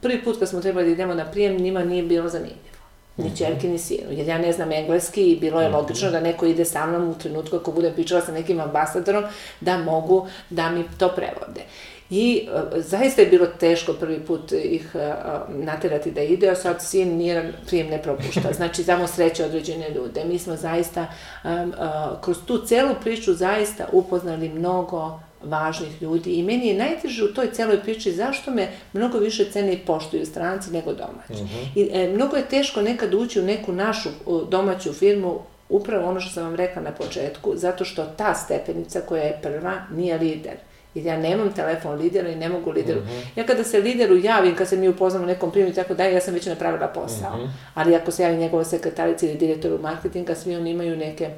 prvi 0.00 0.24
put 0.24 0.38
kad 0.38 0.48
smo 0.48 0.60
trebali 0.60 0.86
da 0.86 0.92
idemo 0.92 1.14
na 1.14 1.24
prijem, 1.24 1.56
njima 1.56 1.84
nije 1.84 2.02
bilo 2.02 2.28
zanimljivo 2.28 2.75
ni 3.16 3.36
čerke, 3.36 3.68
ni 3.68 3.78
sinu. 3.78 4.10
Jer 4.10 4.28
ja 4.28 4.38
ne 4.38 4.52
znam 4.52 4.72
engleski 4.72 5.30
i 5.30 5.36
bilo 5.40 5.60
je 5.60 5.68
logično 5.68 6.10
da 6.10 6.20
neko 6.20 6.46
ide 6.46 6.64
sa 6.64 6.86
mnom 6.86 7.08
u 7.08 7.18
trenutku 7.18 7.56
ako 7.56 7.72
budem 7.72 7.92
pričala 7.94 8.20
sa 8.20 8.32
nekim 8.32 8.60
ambasadorom, 8.60 9.24
da 9.60 9.78
mogu 9.78 10.26
da 10.50 10.70
mi 10.70 10.84
to 10.98 11.08
prevode. 11.08 11.62
I 12.10 12.48
uh, 12.52 12.82
zaista 12.82 13.22
je 13.22 13.28
bilo 13.28 13.46
teško 13.46 13.92
prvi 13.92 14.20
put 14.20 14.52
ih 14.52 14.94
uh, 14.94 15.54
naterati 15.54 16.10
da 16.10 16.20
ide, 16.20 16.48
a 16.48 16.54
sad 16.54 16.82
sin 16.82 17.16
nije 17.16 17.52
prijem 17.66 17.86
ne 17.86 18.02
propušta. 18.02 18.52
Znači, 18.56 18.84
samo 18.84 19.06
sreće 19.06 19.44
određene 19.44 19.90
ljude. 19.90 20.24
Mi 20.24 20.38
smo 20.38 20.56
zaista 20.56 21.06
um, 21.44 21.50
uh, 21.68 22.20
kroz 22.20 22.36
tu 22.46 22.58
celu 22.66 22.94
priču 23.02 23.34
zaista 23.34 23.86
upoznali 23.92 24.48
mnogo 24.48 25.20
važnih 25.42 26.02
ljudi 26.02 26.30
i 26.30 26.42
meni 26.42 26.68
je 26.68 26.74
najteže 26.74 27.24
u 27.24 27.34
toj 27.34 27.50
celoj 27.52 27.82
priči 27.82 28.12
zašto 28.12 28.50
me 28.50 28.68
mnogo 28.92 29.18
više 29.18 29.50
cene 29.50 29.72
i 29.72 29.78
poštuju 29.78 30.26
stranci 30.26 30.70
nego 30.70 30.92
domaći. 30.92 31.32
Uh 31.32 31.50
mhm. 31.50 31.54
-huh. 31.54 31.66
I 31.74 31.90
e, 31.92 32.08
mnogo 32.08 32.36
je 32.36 32.48
teško 32.48 32.82
nekad 32.82 33.14
ući 33.14 33.40
u 33.40 33.44
neku 33.44 33.72
našu 33.72 34.08
domaću 34.50 34.92
firmu 34.92 35.38
upravo 35.68 36.08
ono 36.08 36.20
što 36.20 36.32
sam 36.32 36.44
vam 36.44 36.54
rekla 36.54 36.82
na 36.82 36.90
početku, 36.90 37.52
zato 37.56 37.84
što 37.84 38.04
ta 38.04 38.34
stepenica 38.34 39.00
koja 39.00 39.22
je 39.22 39.38
prva 39.42 39.72
nije 39.94 40.18
lider. 40.18 40.54
Jer 40.94 41.06
ja 41.06 41.16
nemam 41.16 41.52
telefon 41.52 41.98
lidera 41.98 42.28
i 42.28 42.36
ne 42.36 42.48
mogu 42.48 42.70
lideru. 42.70 43.00
Uh 43.00 43.06
mhm. 43.06 43.14
-huh. 43.14 43.38
Ja 43.38 43.46
kada 43.46 43.64
se 43.64 43.78
lideru 43.78 44.16
javim, 44.16 44.54
kad 44.54 44.68
se 44.68 44.76
mi 44.76 44.88
upoznamo 44.88 45.24
u 45.24 45.28
nekom 45.28 45.50
primu 45.50 45.68
i 45.68 45.74
tako 45.74 45.94
dalje, 45.94 46.14
ja 46.14 46.20
sam 46.20 46.34
već 46.34 46.46
napravila 46.46 46.86
posao. 46.86 47.32
Uh 47.32 47.38
mhm. 47.38 47.46
-huh. 47.46 47.50
Ali 47.74 47.94
ako 47.94 48.10
se 48.10 48.22
javi 48.22 48.36
njegova 48.36 48.64
sekretarica 48.64 49.26
ili 49.26 49.38
direktoru 49.38 49.78
marketinga, 49.78 50.34
svi 50.34 50.56
oni 50.56 50.70
imaju 50.70 50.96
neke 50.96 51.30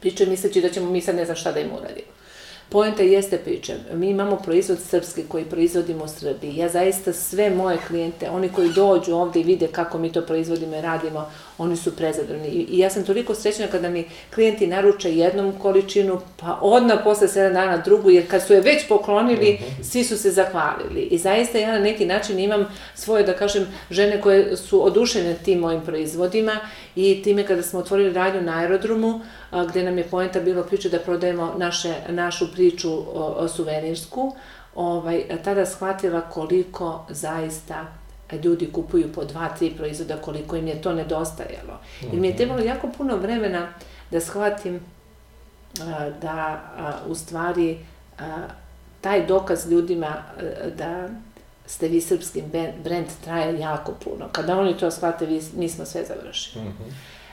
priče 0.00 0.26
misleći 0.26 0.60
da 0.60 0.68
ćemo 0.68 0.90
mi 0.90 1.00
sad 1.00 1.16
ne 1.16 1.24
znam 1.24 1.36
šta 1.36 1.52
da 1.52 1.60
im 1.60 1.70
uradimo. 1.72 2.15
Poenta 2.68 3.02
jeste 3.02 3.38
priča. 3.38 3.74
Mi 3.92 4.10
imamo 4.10 4.36
proizvod 4.36 4.78
srpski 4.80 5.22
koji 5.28 5.44
proizvodimo 5.44 6.04
u 6.04 6.08
Srbiji. 6.08 6.56
Ja 6.56 6.68
zaista 6.68 7.12
sve 7.12 7.50
moje 7.50 7.78
klijente, 7.86 8.30
oni 8.30 8.48
koji 8.48 8.72
dođu 8.72 9.14
ovde 9.14 9.40
i 9.40 9.44
vide 9.44 9.66
kako 9.66 9.98
mi 9.98 10.12
to 10.12 10.22
proizvodimo 10.22 10.76
i 10.76 10.80
radimo, 10.80 11.30
oni 11.58 11.76
su 11.76 11.96
prezadovoljni. 11.96 12.48
I 12.48 12.78
ja 12.78 12.90
sam 12.90 13.04
toliko 13.04 13.34
srećna 13.34 13.66
kada 13.66 13.88
mi 13.88 14.04
klijenti 14.34 14.66
naruče 14.66 15.16
jednom 15.16 15.52
količinu, 15.52 16.20
pa 16.36 16.58
odmah 16.62 16.98
posle 17.04 17.28
7 17.28 17.52
dana 17.52 17.76
drugu, 17.76 18.10
jer 18.10 18.30
kad 18.30 18.46
su 18.46 18.52
je 18.52 18.60
već 18.60 18.88
poklonili, 18.88 19.52
mhm. 19.54 19.82
svi 19.82 20.04
su 20.04 20.18
se 20.18 20.30
zahvalili. 20.30 21.00
I 21.00 21.18
zaista 21.18 21.58
ja 21.58 21.72
na 21.72 21.80
neki 21.80 22.06
način 22.06 22.38
imam 22.38 22.66
svoje, 22.94 23.22
da 23.22 23.32
kažem, 23.32 23.66
žene 23.90 24.20
koje 24.20 24.56
su 24.56 24.86
odušene 24.86 25.34
tim 25.44 25.58
mojim 25.58 25.80
proizvodima 25.80 26.60
i 26.96 27.22
time 27.22 27.46
kada 27.46 27.62
smo 27.62 27.80
otvorili 27.80 28.12
radnju 28.12 28.40
na 28.42 28.58
aerodromu, 28.58 29.20
a, 29.50 29.64
gde 29.64 29.82
nam 29.82 29.98
je 29.98 30.04
poenta 30.04 30.40
bilo 30.40 30.62
priča 30.62 30.88
da 30.88 30.98
prodajemo 30.98 31.54
naše, 31.58 31.94
našu 32.08 32.52
priču 32.52 32.92
o, 32.92 33.34
o 33.38 33.48
suvenirsku, 33.48 34.34
ovaj, 34.74 35.22
tada 35.44 35.66
shvatila 35.66 36.20
koliko 36.20 37.06
zaista 37.08 37.86
ljudi 38.44 38.72
kupuju 38.72 39.12
po 39.12 39.24
dva, 39.24 39.48
tri 39.48 39.70
proizvoda, 39.70 40.16
koliko 40.16 40.56
im 40.56 40.66
je 40.66 40.82
to 40.82 40.92
nedostajalo. 40.92 41.80
I 42.12 42.16
mi 42.16 42.28
je 42.28 42.36
trebalo 42.36 42.60
jako 42.60 42.88
puno 42.96 43.16
vremena 43.16 43.68
da 44.10 44.20
shvatim 44.20 44.80
a, 45.80 46.10
da 46.22 46.60
a, 46.76 46.92
u 47.08 47.14
stvari 47.14 47.78
a, 48.18 48.24
taj 49.00 49.26
dokaz 49.26 49.70
ljudima 49.70 50.06
a, 50.06 50.42
da 50.76 51.08
ste 51.66 51.88
vi 51.88 52.00
srpski 52.00 52.42
brend 52.84 53.06
traje 53.24 53.60
jako 53.60 53.92
puno. 54.04 54.28
Kada 54.32 54.58
oni 54.58 54.78
to 54.78 54.90
shvate, 54.90 55.26
vi, 55.26 55.42
mi 55.56 55.68
smo 55.68 55.84
sve 55.84 56.04
završili. 56.04 56.64
Mm 56.64 56.68
-hmm. 56.68 56.92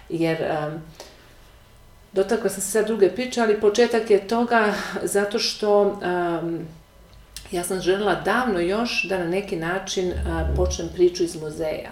Jer 0.10 0.38
um, 0.42 0.82
dotakla 2.12 2.50
sam 2.50 2.62
se 2.62 2.72
sad 2.72 2.88
druge 2.88 3.10
priče, 3.10 3.42
ali 3.42 3.62
početak 3.62 4.10
je 4.10 4.28
toga 4.28 4.74
zato 5.04 5.40
što 5.40 5.82
um, 5.82 6.68
ja 7.52 7.64
sam 7.64 7.82
želela 7.82 8.16
davno 8.16 8.60
još 8.60 9.06
da 9.10 9.18
na 9.18 9.28
neki 9.28 9.56
način 9.56 10.10
uh, 10.10 10.56
počnem 10.56 10.90
priču 10.94 11.24
iz 11.24 11.42
muzeja. 11.42 11.92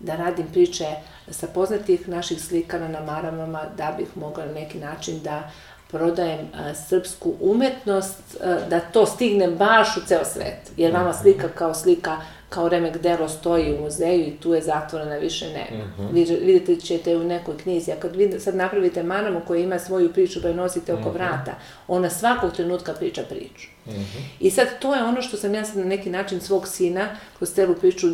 Da 0.00 0.16
radim 0.16 0.46
priče 0.52 0.86
sa 1.30 1.46
poznatih 1.46 2.08
naših 2.08 2.42
slikara 2.42 2.88
na 2.88 3.00
maramama, 3.00 3.62
da 3.76 3.94
bih 3.98 4.08
mogla 4.14 4.46
na 4.46 4.52
neki 4.52 4.78
način 4.78 5.20
da 5.22 5.50
prodajem 5.90 6.48
a, 6.54 6.74
srpsku 6.74 7.34
umetnost, 7.40 8.36
a, 8.44 8.56
da 8.70 8.80
to 8.80 9.06
stigne 9.06 9.48
baš 9.48 9.96
u 9.96 10.00
ceo 10.06 10.24
svet. 10.24 10.72
Jer 10.76 10.92
vama 10.92 11.10
mhm. 11.10 11.18
slika 11.22 11.48
kao 11.48 11.74
slika, 11.74 12.16
kao 12.48 12.68
remek 12.68 12.96
delo 12.96 13.28
stoji 13.28 13.74
u 13.74 13.80
muzeju 13.80 14.20
i 14.20 14.36
tu 14.36 14.54
je 14.54 14.62
zatvorena, 14.62 15.16
više 15.16 15.46
nema. 15.46 15.84
Mm 15.84 15.94
-hmm. 15.98 16.12
Vi, 16.12 16.24
vidite 16.24 16.76
ćete 16.76 17.16
u 17.16 17.24
nekoj 17.24 17.58
knjizi, 17.58 17.92
a 17.92 17.96
kad 17.96 18.16
vid, 18.16 18.42
sad 18.42 18.54
napravite 18.54 19.02
manamu 19.02 19.40
koja 19.46 19.60
ima 19.60 19.78
svoju 19.78 20.12
priču 20.12 20.42
pa 20.42 20.48
je 20.48 20.54
nosite 20.54 20.92
oko 20.92 21.02
mm 21.02 21.04
-hmm. 21.06 21.14
vrata, 21.14 21.54
ona 21.88 22.10
svakog 22.10 22.52
trenutka 22.52 22.92
priča 22.92 23.22
priču. 23.22 23.68
Mm 23.86 23.90
-hmm. 23.90 24.22
I 24.40 24.50
sad 24.50 24.68
to 24.80 24.94
je 24.94 25.04
ono 25.04 25.22
što 25.22 25.36
sam 25.36 25.54
ja 25.54 25.64
sad 25.64 25.76
na 25.76 25.84
neki 25.84 26.10
način 26.10 26.40
svog 26.40 26.68
sina, 26.68 27.08
kroz 27.36 27.54
celu 27.54 27.74
priču, 27.74 28.06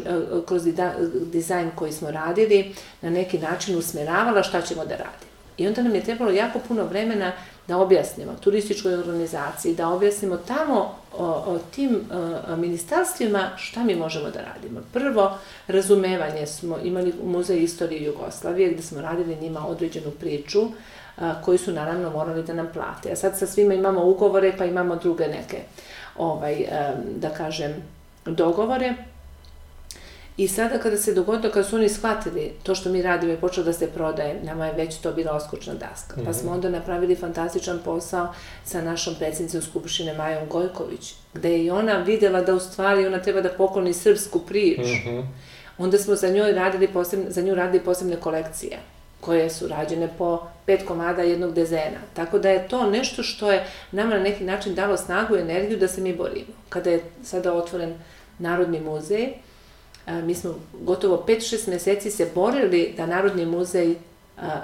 kroz 0.47 0.63
dizajn 1.33 1.71
koji 1.75 1.93
smo 1.93 2.11
radili, 2.11 2.75
na 3.03 3.11
neki 3.11 3.39
način 3.39 3.79
usmeravala 3.79 4.43
šta 4.43 4.63
ćemo 4.63 4.85
da 4.85 4.97
radimo. 4.97 5.33
I 5.57 5.67
onda 5.67 5.83
nam 5.83 5.95
je 5.95 6.05
trebalo 6.05 6.31
jako 6.31 6.59
puno 6.69 6.85
vremena 6.85 7.33
da 7.69 7.79
objasnimo 7.79 8.33
turističkoj 8.41 8.95
organizaciji, 8.95 9.75
da 9.75 9.89
objasnimo 9.89 10.37
tamo 10.37 10.95
o, 11.19 11.27
o 11.27 11.59
tim 11.75 12.01
o, 12.13 12.57
ministarstvima 12.57 13.51
šta 13.57 13.85
mi 13.85 13.95
možemo 13.95 14.31
da 14.31 14.41
radimo. 14.41 14.81
Prvo, 14.93 15.39
razumevanje 15.67 16.47
smo 16.47 16.79
imali 16.79 17.13
u 17.23 17.29
Muzeju 17.29 17.63
istorije 17.63 18.05
Jugoslavije 18.05 18.73
gde 18.73 18.83
smo 18.83 19.01
radili 19.01 19.41
njima 19.41 19.67
određenu 19.67 20.11
priču 20.11 20.63
a, 21.17 21.43
koji 21.43 21.59
su 21.59 21.73
naravno 21.73 22.11
morali 22.11 22.43
da 22.43 22.55
nam 22.55 22.69
plate. 22.73 23.13
A 23.13 23.17
sad 23.17 23.39
sa 23.39 23.47
svima 23.47 23.75
imamo 23.75 24.05
ugovore 24.05 24.53
pa 24.59 24.65
imamo 24.65 24.97
druge 24.97 25.27
neke, 25.29 25.59
ovaj, 26.19 26.65
a, 26.73 26.95
da 27.17 27.31
kažem, 27.31 27.73
dogovore 28.25 28.95
I 30.43 30.49
sada 30.49 30.79
kada 30.79 30.97
se 30.97 31.15
dogodilo, 31.15 31.53
kada 31.53 31.65
su 31.65 31.77
oni 31.77 31.89
shvatili 31.89 32.53
to 32.63 32.75
što 32.75 32.91
mi 32.91 33.03
radimo 33.03 33.33
i 33.33 33.37
počelo 33.37 33.65
da 33.65 33.73
se 33.73 33.87
prodaje, 33.87 34.41
nama 34.43 34.67
je 34.67 34.73
već 34.73 34.97
to 34.97 35.13
bila 35.13 35.33
oskočna 35.33 35.75
daska. 35.75 36.17
Pa 36.25 36.33
smo 36.33 36.51
mhm. 36.51 36.55
onda 36.55 36.71
napravili 36.71 37.17
fantastičan 37.17 37.79
posao 37.85 38.35
sa 38.65 38.83
našom 38.83 39.15
predsjednicom 39.15 39.63
Skupštine 39.63 40.15
Majom 40.15 40.49
Gojković, 40.49 41.15
gde 41.35 41.51
je 41.51 41.65
i 41.65 41.71
ona 41.71 41.97
videla 41.99 42.41
da 42.41 42.55
u 42.55 42.61
stvari 42.61 43.07
ona 43.07 43.19
treba 43.19 43.41
da 43.41 43.49
pokloni 43.49 43.93
srpsku 43.93 44.39
priču. 44.39 44.83
Mm 44.83 45.09
-hmm. 45.09 45.25
Onda 45.79 45.99
smo 45.99 46.15
za, 46.15 46.29
njoj 46.29 46.53
radili 46.53 46.89
posebne, 46.89 47.31
za 47.31 47.43
nju 47.43 47.55
radili 47.55 47.85
posebne 47.85 48.17
kolekcije 48.17 48.79
koje 49.21 49.51
su 49.51 49.69
rađene 49.69 50.09
po 50.19 50.47
pet 50.67 50.83
komada 50.89 51.23
jednog 51.23 51.55
dezena. 51.55 52.01
Tako 52.15 52.39
da 52.39 52.51
je 52.51 52.69
to 52.69 52.91
nešto 52.91 53.23
što 53.23 53.53
je 53.53 53.67
nama 53.93 54.15
na 54.15 54.21
neki 54.21 54.45
način 54.45 54.75
dalo 54.75 54.97
snagu 54.97 55.37
i 55.37 55.41
energiju 55.41 55.79
da 55.79 55.89
se 55.89 56.01
mi 56.01 56.17
borimo. 56.17 56.53
Kada 56.69 56.91
je 56.91 57.03
sada 57.25 57.53
otvoren 57.53 57.95
Narodni 58.39 58.81
muzej, 58.81 59.29
mi 60.07 60.35
smo 60.35 60.55
gotovo 60.81 61.25
5-6 61.29 61.69
meseci 61.69 62.11
se 62.11 62.31
borili 62.35 62.95
da 62.97 63.07
Narodni 63.07 63.47
muzej 63.47 63.95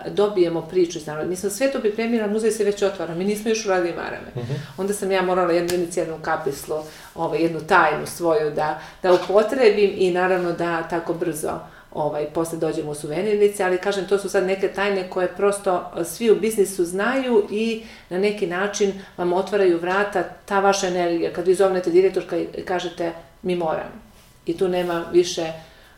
dobijemo 0.06 0.62
priču 0.62 0.98
iz 0.98 1.06
naroda. 1.06 1.28
Mi 1.28 1.36
smo 1.36 1.50
sve 1.50 1.72
to 1.72 1.80
pripremili, 1.80 2.22
a 2.22 2.26
muzej 2.26 2.50
se 2.50 2.64
već 2.64 2.82
otvara, 2.82 3.14
mi 3.14 3.24
nismo 3.24 3.50
još 3.50 3.66
uradili 3.66 3.96
marame. 3.96 4.30
Mhm. 4.36 4.52
Onda 4.76 4.92
sam 4.92 5.12
ja 5.12 5.22
morala 5.22 5.52
jednu 5.52 5.74
inicijalnu 5.74 6.18
kapislu, 6.22 6.76
ovaj, 7.14 7.42
jednu 7.42 7.60
tajnu 7.60 8.06
svoju 8.06 8.50
da, 8.50 8.80
da 9.02 9.12
upotrebim 9.12 9.90
i 9.96 10.10
naravno 10.10 10.52
da 10.52 10.82
tako 10.82 11.14
brzo 11.14 11.52
ovaj, 11.92 12.26
posle 12.26 12.58
dođemo 12.58 12.90
u 12.90 12.94
suvenirnice, 12.94 13.64
ali 13.64 13.78
kažem, 13.78 14.06
to 14.06 14.18
su 14.18 14.28
sad 14.28 14.46
neke 14.46 14.68
tajne 14.68 15.10
koje 15.10 15.28
prosto 15.28 15.92
svi 16.04 16.30
u 16.30 16.40
biznisu 16.40 16.84
znaju 16.84 17.46
i 17.50 17.82
na 18.10 18.18
neki 18.18 18.46
način 18.46 18.92
vam 19.16 19.32
otvaraju 19.32 19.78
vrata, 19.78 20.22
ta 20.44 20.60
vaša 20.60 20.86
energija. 20.86 21.32
Kad 21.32 21.46
vi 21.46 21.54
zovnete 21.54 21.90
direktorka 21.90 22.36
i 22.36 22.46
kažete, 22.64 23.12
mi 23.42 23.56
moramo 23.56 24.07
i 24.48 24.56
tu 24.56 24.68
nema 24.68 25.04
više 25.12 25.52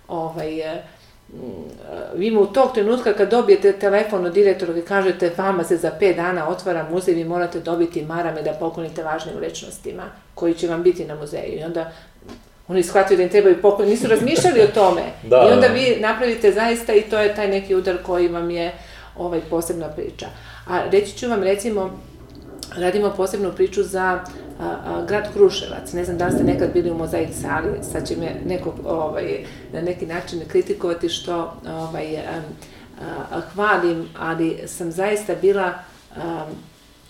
ovaj, 0.09 0.61
e, 0.61 0.83
vi 2.15 2.31
mu 2.31 2.41
u 2.41 2.47
tog 2.47 2.75
trenutka 2.75 3.13
kad 3.13 3.31
dobijete 3.31 3.73
telefon 3.73 4.27
od 4.27 4.33
direktora 4.33 4.79
i 4.79 4.83
kažete 4.83 5.33
vama 5.37 5.65
se 5.65 5.77
za 5.77 5.91
5 6.01 6.17
dana 6.17 6.49
otvara 6.49 6.87
muzej, 6.91 7.15
vi 7.15 7.25
morate 7.25 7.61
dobiti 7.61 8.03
marame 8.03 8.43
da 8.43 8.53
poklonite 8.53 9.03
važnim 9.03 9.39
ličnostima 9.39 10.03
koji 10.35 10.55
će 10.55 10.69
vam 10.69 10.83
biti 10.83 11.05
na 11.05 11.15
muzeju. 11.15 11.59
I 11.59 11.65
onda 11.65 11.93
oni 12.69 12.83
shvataju 12.83 13.17
da 13.17 13.23
im 13.23 13.29
trebaju 13.29 13.63
poklon, 13.63 13.89
nisu 13.89 14.09
razmišljali 14.09 14.61
o 14.61 14.75
tome. 14.75 15.03
da, 15.31 15.47
I 15.49 15.53
onda 15.53 15.69
da. 15.69 15.75
vi 15.75 15.97
napravite 16.01 16.53
zaista 16.53 16.93
i 16.93 17.03
to 17.03 17.19
je 17.19 17.35
taj 17.35 17.49
neki 17.49 17.75
udar 17.75 17.97
koji 18.03 18.29
vam 18.29 18.51
je 18.51 18.73
ovaj 19.17 19.41
posebna 19.51 19.89
priča. 19.89 20.27
A 20.69 20.81
reći 20.91 21.19
ću 21.19 21.29
vam 21.29 21.43
recimo, 21.43 21.91
radimo 22.77 23.15
posebnu 23.17 23.53
priču 23.53 23.83
za 23.83 24.03
a, 24.03 24.23
a, 24.61 25.05
grad 25.09 25.33
Kruševac. 25.33 25.93
Ne 25.93 26.05
znam 26.05 26.19
da 26.19 26.27
li 26.27 26.33
ste 26.33 26.45
nekad 26.45 26.73
bili 26.73 26.91
u 26.91 26.95
mozaik 26.95 27.29
sali, 27.43 27.69
sad 27.93 28.09
će 28.09 28.17
me 28.17 28.35
neko 28.47 28.75
ovaj, 28.85 29.45
na 29.73 29.81
neki 29.81 30.07
način 30.07 30.41
kritikovati 30.49 31.09
što 31.09 31.55
ovaj, 31.69 32.17
a, 32.17 32.23
a, 33.31 33.41
hvalim, 33.41 34.09
ali 34.19 34.59
sam 34.67 34.93
zaista 34.93 35.35
bila 35.35 35.75
a, 36.17 36.47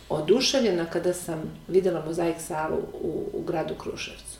oduševljena 0.08 0.84
kada 0.84 1.14
sam 1.14 1.42
videla 1.68 2.04
mozaik 2.06 2.36
salu 2.38 2.76
u, 3.02 3.30
u 3.32 3.42
gradu 3.42 3.74
Kruševcu. 3.74 4.38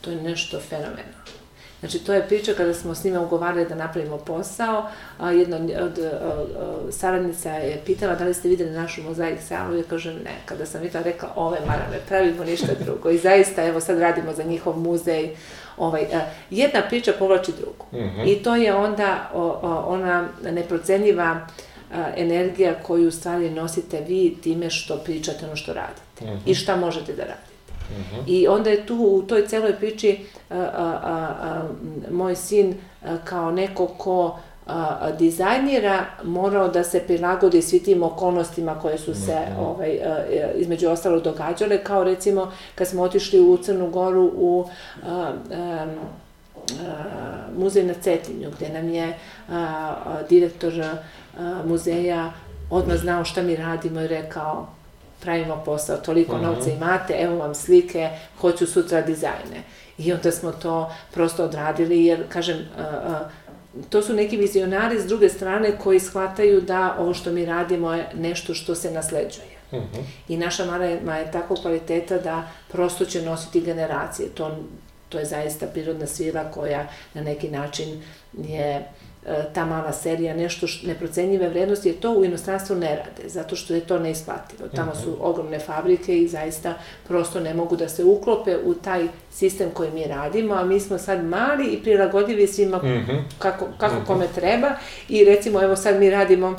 To 0.00 0.10
je 0.10 0.22
nešto 0.22 0.60
fenomenalno. 0.60 1.39
Znači, 1.80 1.98
to 1.98 2.14
je 2.14 2.28
priča 2.28 2.52
kada 2.54 2.74
smo 2.74 2.94
s 2.94 3.04
njima 3.04 3.20
ugovarali 3.20 3.68
da 3.68 3.74
napravimo 3.74 4.16
posao. 4.16 4.88
A, 5.18 5.30
jedna 5.30 5.56
od 5.56 5.98
a, 5.98 6.08
a, 6.16 6.92
saradnica 6.92 7.50
je 7.50 7.80
pitala 7.86 8.14
da 8.14 8.24
li 8.24 8.34
ste 8.34 8.48
videli 8.48 8.70
našu 8.70 9.02
mozaik 9.02 9.40
salu. 9.48 9.76
Ja 9.76 9.82
kažem 9.82 10.14
ne. 10.14 10.36
Kada 10.44 10.66
sam 10.66 10.80
videla, 10.80 11.04
rekla 11.04 11.32
ove 11.36 11.58
marame, 11.66 11.98
pravimo 12.08 12.44
ništa 12.44 12.72
drugo. 12.84 13.10
I 13.10 13.18
zaista, 13.18 13.64
evo 13.64 13.80
sad 13.80 13.98
radimo 13.98 14.32
za 14.32 14.42
njihov 14.42 14.78
muzej. 14.78 15.30
Ovaj, 15.76 16.02
a, 16.02 16.20
jedna 16.50 16.82
priča 16.88 17.12
povlači 17.18 17.52
drugu. 17.60 17.84
Mm 17.92 17.96
-hmm. 17.96 18.32
I 18.32 18.42
to 18.42 18.56
je 18.56 18.74
onda 18.74 19.30
o, 19.34 19.42
o, 19.42 19.84
ona 19.86 20.28
neprocenjiva 20.42 21.46
a, 21.92 22.06
energija 22.16 22.74
koju 22.82 23.08
u 23.08 23.10
stvari 23.10 23.50
nosite 23.50 24.00
vi 24.08 24.36
time 24.42 24.70
što 24.70 24.96
pričate 24.96 25.46
ono 25.46 25.56
što 25.56 25.72
radite. 25.72 26.24
Mm 26.24 26.26
-hmm. 26.26 26.38
I 26.46 26.54
šta 26.54 26.76
možete 26.76 27.12
da 27.12 27.22
radite. 27.22 27.49
-huh. 27.90 28.24
I 28.26 28.48
onda 28.48 28.70
je 28.70 28.86
tu 28.86 28.96
u 28.96 29.22
toj 29.22 29.46
celoj 29.46 29.76
priči 29.76 30.18
a, 30.50 30.54
a, 30.56 30.98
a, 31.04 31.62
moj 32.10 32.36
sin 32.36 32.74
a, 33.04 33.16
kao 33.24 33.50
neko 33.50 33.86
ko 33.86 34.38
a, 34.66 35.10
dizajnira 35.18 36.04
morao 36.24 36.68
da 36.68 36.84
se 36.84 37.00
prilagodi 37.00 37.62
svi 37.62 37.82
tim 37.82 38.02
okolnostima 38.02 38.78
koje 38.80 38.98
su 38.98 39.14
se 39.14 39.32
uh 39.32 39.58
-huh. 39.58 39.66
ovaj, 39.66 39.98
a, 40.04 40.24
između 40.54 40.88
ostalog 40.88 41.22
događale, 41.22 41.84
kao 41.84 42.04
recimo 42.04 42.52
kad 42.74 42.88
smo 42.88 43.02
otišli 43.02 43.40
u 43.40 43.56
Crnu 43.56 43.90
Goru 43.90 44.32
u 44.34 44.64
a, 45.06 45.32
a, 45.52 45.86
muzej 47.58 47.84
na 47.84 47.94
Cetinju, 47.94 48.50
gde 48.56 48.68
nam 48.68 48.88
je 48.88 49.18
a, 49.48 49.54
a, 49.54 50.22
direktor 50.28 50.72
a, 50.82 50.96
muzeja 51.66 52.32
odmah 52.70 52.96
znao 52.96 53.24
šta 53.24 53.42
mi 53.42 53.56
radimo 53.56 54.00
i 54.00 54.08
rekao 54.08 54.66
pravimo 55.20 55.62
posao, 55.64 55.96
toliko 55.96 56.34
uh 56.34 56.40
-huh. 56.40 56.44
novca 56.44 56.70
imate, 56.70 57.14
evo 57.18 57.36
vam 57.36 57.54
slike, 57.54 58.10
hoću 58.40 58.66
sutra 58.66 59.02
dizajne. 59.02 59.62
I 59.98 60.12
onda 60.12 60.32
smo 60.32 60.52
to 60.52 60.92
prosto 61.14 61.44
odradili, 61.44 62.04
jer, 62.04 62.24
kažem, 62.28 62.56
uh, 62.58 63.10
uh, 63.10 63.80
to 63.90 64.02
su 64.02 64.14
neki 64.14 64.36
vizionari 64.36 65.00
s 65.00 65.06
druge 65.06 65.28
strane 65.28 65.78
koji 65.78 66.00
shvataju 66.00 66.60
da 66.60 66.96
ovo 66.98 67.14
što 67.14 67.32
mi 67.32 67.44
radimo 67.44 67.94
je 67.94 68.08
nešto 68.14 68.54
što 68.54 68.74
se 68.74 68.90
nasleđuje. 68.90 69.60
Uh 69.72 69.78
-huh. 69.78 70.02
I 70.28 70.36
naša 70.36 70.64
marama 70.64 71.16
je 71.16 71.32
tako 71.32 71.54
kvaliteta 71.54 72.18
da 72.18 72.48
prosto 72.72 73.04
će 73.04 73.22
nositi 73.22 73.60
generacije. 73.60 74.28
To, 74.28 74.56
to 75.08 75.18
je 75.18 75.24
zaista 75.24 75.66
prirodna 75.66 76.06
svila 76.06 76.44
koja 76.50 76.88
na 77.14 77.22
neki 77.22 77.48
način 77.48 78.02
je 78.32 78.70
E, 78.70 78.84
ta 79.54 79.64
mala 79.64 79.92
serija 79.92 80.34
nešto 80.34 80.66
što 80.66 80.86
neprocenjive 80.86 81.48
vrednosti, 81.48 81.88
jer 81.88 81.98
to 81.98 82.12
u 82.12 82.24
inostranstvu 82.24 82.76
ne 82.76 82.96
rade, 82.96 83.28
zato 83.28 83.56
što 83.56 83.74
je 83.74 83.80
to 83.80 83.98
neisplativo. 83.98 84.68
Tamo 84.76 84.94
su 84.94 85.10
mhm. 85.10 85.20
ogromne 85.20 85.58
fabrike 85.58 86.18
i 86.18 86.28
zaista 86.28 86.74
prosto 87.08 87.40
ne 87.40 87.54
mogu 87.54 87.76
da 87.76 87.88
se 87.88 88.04
uklope 88.04 88.56
u 88.64 88.74
taj 88.74 89.08
sistem 89.30 89.70
koji 89.74 89.90
mi 89.90 90.04
radimo, 90.04 90.54
a 90.54 90.64
mi 90.64 90.80
smo 90.80 90.98
sad 90.98 91.24
mali 91.24 91.66
i 91.66 91.82
prilagodljivi 91.82 92.46
svima 92.46 92.76
mhm. 92.76 93.16
kako, 93.38 93.66
kako 93.78 93.94
mhm. 93.94 94.04
kome 94.06 94.26
treba 94.34 94.70
i 95.08 95.24
recimo 95.24 95.62
evo 95.62 95.76
sad 95.76 96.00
mi 96.00 96.10
radimo 96.10 96.56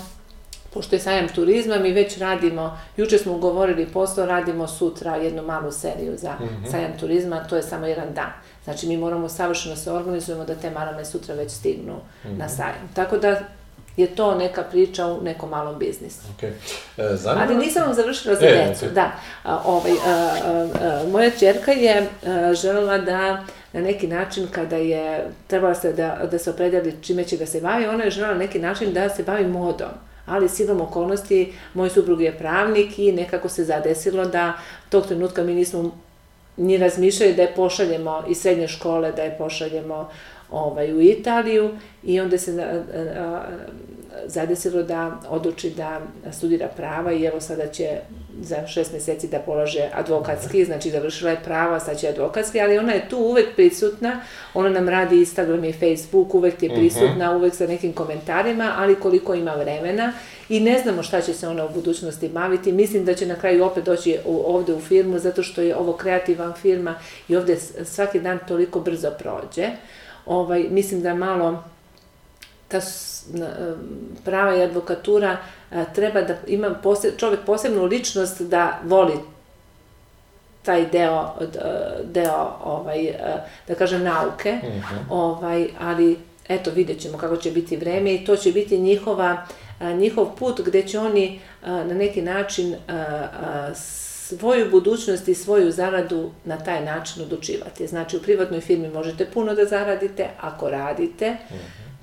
pošto 0.74 0.95
je 0.95 0.99
sajam 0.99 1.28
turizma, 1.28 1.78
mi 1.78 1.91
već 1.91 2.17
radimo, 2.17 2.78
juče 2.97 3.17
smo 3.17 3.34
ugovorili 3.34 3.86
posao, 3.86 4.26
radimo 4.26 4.67
sutra 4.67 5.15
jednu 5.15 5.43
malu 5.43 5.72
seriju 5.72 6.17
za 6.17 6.34
sajam 6.72 6.91
turizma, 6.99 7.43
to 7.43 7.55
je 7.55 7.63
samo 7.63 7.86
jedan 7.86 8.13
dan. 8.13 8.32
Znači 8.64 8.88
mi 8.88 8.97
moramo 8.97 9.30
savršeno 9.30 9.76
se 9.76 9.91
organizujemo 9.91 10.45
da 10.45 10.55
te 10.55 10.70
marame 10.70 11.05
sutra 11.05 11.36
već 11.36 11.51
stignu 11.51 11.95
na 12.24 12.49
sajam. 12.49 12.89
Tako 12.95 13.18
da 13.18 13.39
je 13.97 14.07
to 14.07 14.36
neka 14.36 14.64
priča 14.64 15.07
u 15.07 15.22
nekom 15.22 15.49
malom 15.49 15.80
biznisu. 15.80 16.22
Ok. 16.38 16.43
E, 16.43 16.53
zanima... 17.16 17.45
Ali 17.45 17.66
nisam 17.66 17.84
vam 17.84 17.93
završila 17.93 18.36
za 18.36 18.45
E, 18.45 18.68
decu, 18.68 18.86
ok. 18.86 18.91
da. 18.91 19.12
A, 19.43 19.62
ovaj, 19.66 19.91
a, 19.91 20.09
a, 20.09 20.68
a, 20.82 21.03
moja 21.12 21.32
čerka 21.39 21.72
je 21.72 22.07
a, 22.26 22.53
želela 22.53 22.97
da 22.97 23.43
na 23.74 23.82
neki 23.82 24.07
način 24.07 24.47
kada 24.51 24.76
je 24.76 25.32
trebala 25.47 25.76
se 25.76 25.93
da, 25.93 26.28
da 26.32 26.39
se 26.39 26.49
opredeli 26.49 26.97
čime 27.01 27.24
će 27.24 27.38
da 27.38 27.45
se 27.45 27.62
bavi, 27.62 27.88
ona 27.88 28.03
je 28.03 28.12
želela 28.12 28.34
na 28.34 28.39
neki 28.39 28.59
način 28.59 28.93
da 28.93 29.09
se 29.09 29.24
bavi 29.24 29.47
modom. 29.47 29.89
Ali 30.26 30.49
silom 30.49 30.82
okolnosti, 30.82 31.53
moj 31.74 31.89
suprug 31.89 32.22
je 32.22 32.38
pravnik 32.38 32.99
i 32.99 33.12
nekako 33.12 33.49
se 33.49 33.64
zadesilo 33.64 34.26
da 34.26 34.53
tog 34.89 35.07
trenutka 35.07 35.43
mi 35.43 35.53
nismo 35.53 35.91
ni 36.58 36.78
razmišljali 36.78 37.34
da 37.34 37.41
je 37.41 37.56
pošaljemo 37.56 38.24
iz 38.28 38.41
srednje 38.41 38.68
škole, 38.68 39.12
da 39.12 39.24
je 39.24 39.38
pošaljemo 39.38 40.10
ovaj, 40.52 40.93
u 40.93 41.02
Italiju 41.02 41.70
i 42.04 42.20
onda 42.20 42.38
se 42.38 42.64
a, 42.64 42.84
a, 43.22 43.43
zadesilo 44.26 44.84
da 44.84 45.20
odluči 45.30 45.70
da 45.70 46.02
studira 46.32 46.68
prava 46.68 47.14
i 47.14 47.24
evo 47.24 47.41
sada 47.41 47.68
će 47.68 47.97
za 48.41 48.68
šest 48.68 48.93
meseci 48.93 49.28
da 49.28 49.39
polaže 49.39 49.89
advokatski, 49.93 50.66
znači 50.66 50.89
završila 50.89 51.32
je 51.32 51.41
prava, 51.43 51.80
sad 51.80 51.99
će 51.99 52.08
advokatski, 52.08 52.62
ali 52.62 52.78
ona 52.78 52.93
je 52.93 53.10
tu 53.10 53.18
uvek 53.18 53.56
prisutna, 53.56 54.22
ona 54.54 54.70
nam 54.70 54.89
radi 54.89 55.20
Instagram 55.20 55.64
i 55.64 55.74
Facebook, 55.74 56.36
uvek 56.36 56.64
je 56.64 56.70
prisutna, 56.70 57.36
uvek 57.36 57.56
sa 57.56 57.68
nekim 57.68 57.93
komentarima, 57.93 58.74
ali 58.78 58.95
koliko 58.95 59.34
ima 59.34 59.52
vremena 59.52 60.14
i 60.49 60.60
ne 60.60 60.80
znamo 60.80 61.04
šta 61.04 61.22
će 61.22 61.34
se 61.34 61.47
ona 61.47 61.66
u 61.66 61.70
budućnosti 61.70 62.30
baviti. 62.30 62.72
Mislim 62.72 63.06
da 63.06 63.14
će 63.14 63.26
na 63.26 63.36
kraju 63.36 63.66
opet 63.66 63.86
doći 63.86 64.18
ovde 64.26 64.74
u 64.74 64.80
firmu, 64.80 65.20
zato 65.20 65.43
što 65.43 65.62
je 65.62 65.76
ovo 65.76 65.93
kreativan 65.93 66.54
firma 66.54 66.95
i 67.28 67.36
ovde 67.36 67.58
svaki 67.84 68.20
dan 68.20 68.39
toliko 68.47 68.80
brzo 68.80 69.12
prođe. 69.20 69.70
Ovaj, 70.26 70.65
mislim 70.69 71.01
da 71.01 71.15
malo 71.15 71.63
ta 72.67 72.82
s- 72.82 73.26
prava 74.26 74.55
i 74.55 74.63
advokatura 74.63 75.38
a, 75.72 75.86
treba 75.86 76.22
da 76.22 76.36
ima 76.47 76.69
pose, 76.74 77.11
čovek 77.17 77.39
posebnu 77.45 77.86
ličnost 77.86 78.41
da 78.41 78.80
voli 78.84 79.13
taj 80.61 80.86
deo, 80.86 81.34
deo 82.03 82.57
ovaj, 82.63 83.05
e, 83.05 83.17
da 83.67 83.76
kažem, 83.76 84.03
nauke, 84.03 84.57
ovaj, 85.09 85.67
ali 85.80 86.17
eto, 86.47 86.72
vidjet 86.72 86.99
ćemo 86.99 87.17
kako 87.17 87.38
će 87.38 87.51
biti 87.51 87.78
vreme 87.78 88.13
i 88.13 88.26
to 88.26 88.36
će 88.36 88.51
biti 88.51 88.78
njihova, 88.80 89.45
a, 89.80 89.91
njihov 89.91 90.36
put 90.36 90.61
gde 90.61 90.84
će 90.84 90.99
oni 90.99 91.39
na 91.63 91.93
neki 91.93 92.22
način 92.22 92.76
a, 92.88 93.69
svoju 94.38 94.71
budućnost 94.71 95.27
i 95.27 95.36
svoju 95.36 95.71
zaradu 95.71 96.32
na 96.45 96.57
taj 96.57 96.86
način 96.86 97.23
odlučivati. 97.23 97.88
Znači, 97.88 98.17
u 98.17 98.21
privatnoj 98.21 98.61
firmi 98.61 98.89
možete 98.89 99.25
puno 99.25 99.55
da 99.55 99.65
zaradite 99.65 100.27
ako 100.41 100.69
radite, 100.69 101.38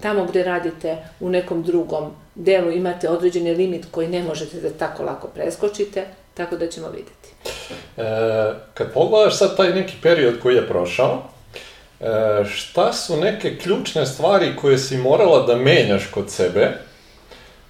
tamo 0.00 0.24
gde 0.24 0.44
radite 0.44 0.96
u 1.20 1.30
nekom 1.30 1.62
drugom 1.62 2.10
delu 2.34 2.70
imate 2.70 3.08
određeni 3.08 3.54
limit 3.54 3.86
koji 3.90 4.08
ne 4.08 4.22
možete 4.22 4.60
da 4.60 4.70
tako 4.70 5.02
lako 5.02 5.28
preskočite, 5.28 6.04
tako 6.34 6.56
da 6.56 6.68
ćemo 6.68 6.88
videti. 6.88 7.28
E, 7.96 8.02
kad 8.74 8.92
pogledaš 8.92 9.38
sad 9.38 9.56
taj 9.56 9.74
neki 9.74 9.94
period 10.02 10.40
koji 10.42 10.54
je 10.54 10.68
prošao, 10.68 11.22
e, 12.00 12.04
šta 12.44 12.92
su 12.92 13.16
neke 13.16 13.56
ključne 13.56 14.06
stvari 14.06 14.56
koje 14.60 14.78
si 14.78 14.96
morala 14.96 15.46
da 15.46 15.56
menjaš 15.56 16.06
kod 16.06 16.30
sebe 16.30 16.70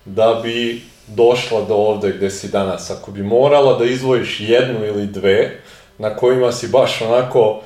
da 0.04 0.40
bi 0.42 0.82
došla 1.14 1.60
do 1.64 1.74
ovde 1.74 2.12
gde 2.12 2.30
si 2.30 2.48
danas? 2.48 2.90
Ako 2.90 3.10
bi 3.10 3.22
morala 3.22 3.78
da 3.78 3.84
izvojiš 3.84 4.40
jednu 4.40 4.86
ili 4.86 5.06
dve 5.06 5.60
na 5.98 6.16
kojima 6.16 6.52
si 6.52 6.68
baš 6.68 7.02
onako 7.02 7.60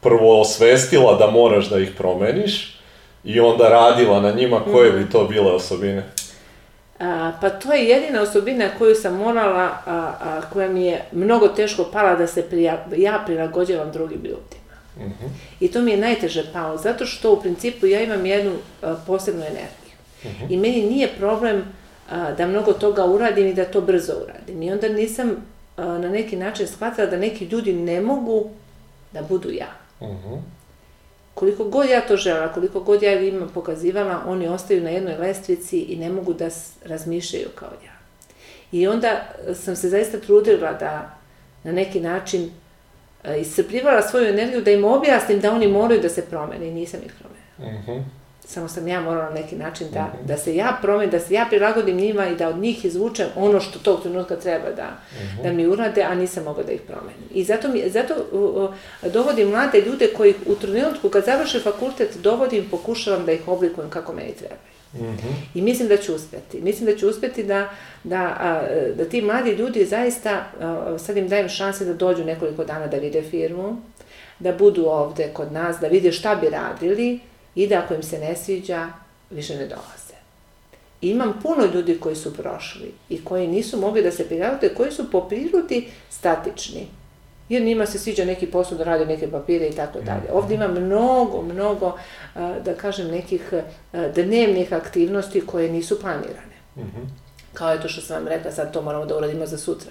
prvo 0.00 0.40
osvestila 0.40 1.14
da 1.14 1.30
moraš 1.30 1.68
da 1.68 1.78
ih 1.78 1.90
promeniš 1.98 2.80
i 3.24 3.40
onda 3.40 3.68
radila 3.68 4.20
na 4.20 4.30
njima, 4.30 4.60
koje 4.72 4.92
bi 4.92 5.10
to 5.10 5.24
bile 5.24 5.52
osobine? 5.52 6.02
A, 7.00 7.32
pa 7.40 7.50
to 7.50 7.72
je 7.72 7.84
jedina 7.84 8.22
osobina 8.22 8.68
koju 8.78 8.94
sam 8.94 9.16
morala, 9.16 9.62
a, 9.62 10.12
a, 10.20 10.40
koja 10.52 10.68
mi 10.68 10.84
je 10.84 11.04
mnogo 11.12 11.48
teško 11.48 11.84
pala 11.92 12.14
da 12.14 12.26
se 12.26 12.42
prija, 12.42 12.86
ja 12.96 13.22
prilagođavam 13.26 13.92
drugim 13.92 14.18
ljudima. 14.18 14.64
I 15.60 15.68
to 15.68 15.82
mi 15.82 15.90
je 15.90 15.96
najteže 15.96 16.44
palo, 16.52 16.76
zato 16.76 17.06
što 17.06 17.32
u 17.32 17.40
principu 17.40 17.86
ja 17.86 18.00
imam 18.00 18.26
jednu 18.26 18.52
a, 18.82 18.96
posebnu 19.06 19.42
energiju. 19.42 19.94
I 20.48 20.56
meni 20.56 20.82
nije 20.82 21.08
problem 21.18 21.64
da 22.10 22.46
mnogo 22.46 22.72
toga 22.72 23.04
uradim 23.04 23.46
i 23.46 23.54
da 23.54 23.64
to 23.64 23.80
brzo 23.80 24.12
uradim. 24.22 24.62
I 24.62 24.72
onda 24.72 24.88
nisam 24.88 25.36
na 25.76 26.08
neki 26.08 26.36
način 26.36 26.66
shvatila 26.66 27.06
da 27.06 27.16
neki 27.16 27.44
ljudi 27.44 27.72
ne 27.72 28.00
mogu 28.00 28.50
da 29.12 29.22
budu 29.22 29.50
ja. 29.50 29.72
Mhm. 30.02 30.34
Koliko 31.34 31.64
god 31.64 31.88
ja 31.88 32.00
to 32.00 32.16
žela, 32.16 32.52
koliko 32.52 32.80
god 32.80 33.02
ja 33.02 33.20
im 33.20 33.48
pokazivala, 33.54 34.22
oni 34.26 34.48
ostaju 34.48 34.82
na 34.82 34.90
jednoj 34.90 35.16
lestvici 35.16 35.78
i 35.78 35.96
ne 35.96 36.08
mogu 36.08 36.34
da 36.34 36.48
razmišljaju 36.84 37.48
kao 37.54 37.70
ja. 37.84 37.92
I 38.72 38.88
onda 38.88 39.20
sam 39.54 39.76
se 39.76 39.88
zaista 39.88 40.20
trudila 40.20 40.72
da 40.72 41.18
na 41.64 41.72
neki 41.72 42.00
način 42.00 42.50
e, 43.24 43.40
iscrpljivala 43.40 44.02
svoju 44.02 44.28
energiju 44.28 44.62
da 44.62 44.70
im 44.70 44.84
objasnim 44.84 45.40
da 45.40 45.52
oni 45.52 45.68
moraju 45.68 46.00
da 46.00 46.08
se 46.08 46.22
promene 46.22 46.66
i 46.66 46.74
nisam 46.74 47.00
ih 47.06 47.12
promenila. 47.20 47.80
Mhm. 47.80 48.23
Samo 48.46 48.68
sam 48.68 48.88
ja 48.88 49.00
morala 49.00 49.30
na 49.30 49.34
neki 49.34 49.56
način 49.56 49.86
da, 49.90 50.12
da 50.26 50.36
se 50.36 50.56
ja 50.56 50.78
promenim, 50.82 51.10
da 51.10 51.20
se 51.20 51.34
ja 51.34 51.46
prilagodim 51.50 51.96
njima 51.96 52.28
i 52.28 52.36
da 52.36 52.48
od 52.48 52.58
njih 52.58 52.84
izvučem 52.84 53.26
ono 53.36 53.60
što 53.60 53.78
tog 53.78 54.02
trenutka 54.02 54.36
treba 54.36 54.70
da, 54.70 54.96
da 55.42 55.52
mi 55.52 55.66
urade, 55.66 56.02
a 56.02 56.14
nisam 56.14 56.44
mogla 56.44 56.62
da 56.62 56.72
ih 56.72 56.80
promenim. 56.80 57.28
I 57.34 57.44
zato, 57.44 57.68
mi, 57.68 57.90
zato 57.90 58.14
uh, 58.32 58.54
uh, 58.54 59.12
dovodim 59.12 59.48
mlade 59.48 59.80
ljude 59.80 60.06
koji 60.16 60.34
u 60.46 60.54
trenutku 60.54 61.08
kad 61.08 61.24
završe 61.24 61.60
fakultet 61.60 62.16
dovodim, 62.16 62.64
pokušavam 62.70 63.26
da 63.26 63.32
ih 63.32 63.48
oblikujem 63.48 63.90
kako 63.90 64.12
meni 64.12 64.32
treba. 64.32 64.54
I 65.54 65.62
mislim 65.62 65.88
da 65.88 65.96
ću 65.96 66.14
uspeti. 66.14 66.60
Mislim 66.60 66.90
da 66.90 66.96
ću 66.96 67.08
uspeti 67.08 67.42
da, 67.42 67.68
da, 68.04 68.36
a, 68.40 68.62
da 68.96 69.04
ti 69.04 69.22
mladi 69.22 69.50
ljudi 69.50 69.84
zaista, 69.84 70.44
a, 70.60 70.96
sad 70.98 71.16
im 71.16 71.28
dajem 71.28 71.48
šanse 71.48 71.84
da 71.84 71.94
dođu 71.94 72.24
nekoliko 72.24 72.64
dana 72.64 72.86
da 72.86 72.96
vide 72.96 73.22
firmu, 73.22 73.76
da 74.38 74.52
budu 74.52 74.84
ovde 74.86 75.30
kod 75.32 75.52
nas, 75.52 75.76
da 75.80 75.86
vide 75.86 76.12
šta 76.12 76.34
bi 76.34 76.48
radili 76.48 77.20
i 77.54 77.66
da 77.66 77.78
ako 77.78 77.94
im 77.94 78.02
se 78.02 78.18
ne 78.18 78.36
sviđa, 78.36 78.88
više 79.30 79.56
ne 79.56 79.66
dolaze. 79.66 80.14
I 81.00 81.10
imam 81.10 81.40
puno 81.42 81.64
ljudi 81.74 82.00
koji 82.00 82.16
su 82.16 82.34
prošli 82.34 82.92
i 83.08 83.24
koji 83.24 83.46
nisu 83.48 83.80
mogli 83.80 84.02
da 84.02 84.10
se 84.10 84.28
prilagode, 84.28 84.74
koji 84.76 84.92
su 84.92 85.10
po 85.10 85.28
prirodi 85.28 85.88
statični. 86.10 86.86
Jer 87.48 87.62
njima 87.62 87.86
se 87.86 87.98
sviđa 87.98 88.24
neki 88.24 88.46
posao 88.46 88.78
da 88.78 88.84
rade 88.84 89.06
neke 89.06 89.30
papire 89.30 89.68
i 89.68 89.72
tako 89.72 90.00
dalje. 90.00 90.32
Ovde 90.32 90.54
ima 90.54 90.68
mnogo, 90.68 91.42
mnogo, 91.42 91.98
da 92.64 92.74
kažem, 92.80 93.10
nekih 93.10 93.52
dnevnih 94.14 94.72
aktivnosti 94.72 95.46
koje 95.46 95.72
nisu 95.72 96.00
planirane. 96.00 96.56
Kao 97.52 97.72
je 97.72 97.80
to 97.80 97.88
što 97.88 98.00
sam 98.00 98.16
vam 98.16 98.28
rekla, 98.28 98.52
sad 98.52 98.72
to 98.72 98.82
moramo 98.82 99.06
da 99.06 99.16
uradimo 99.16 99.46
za 99.46 99.58
sutra. 99.58 99.90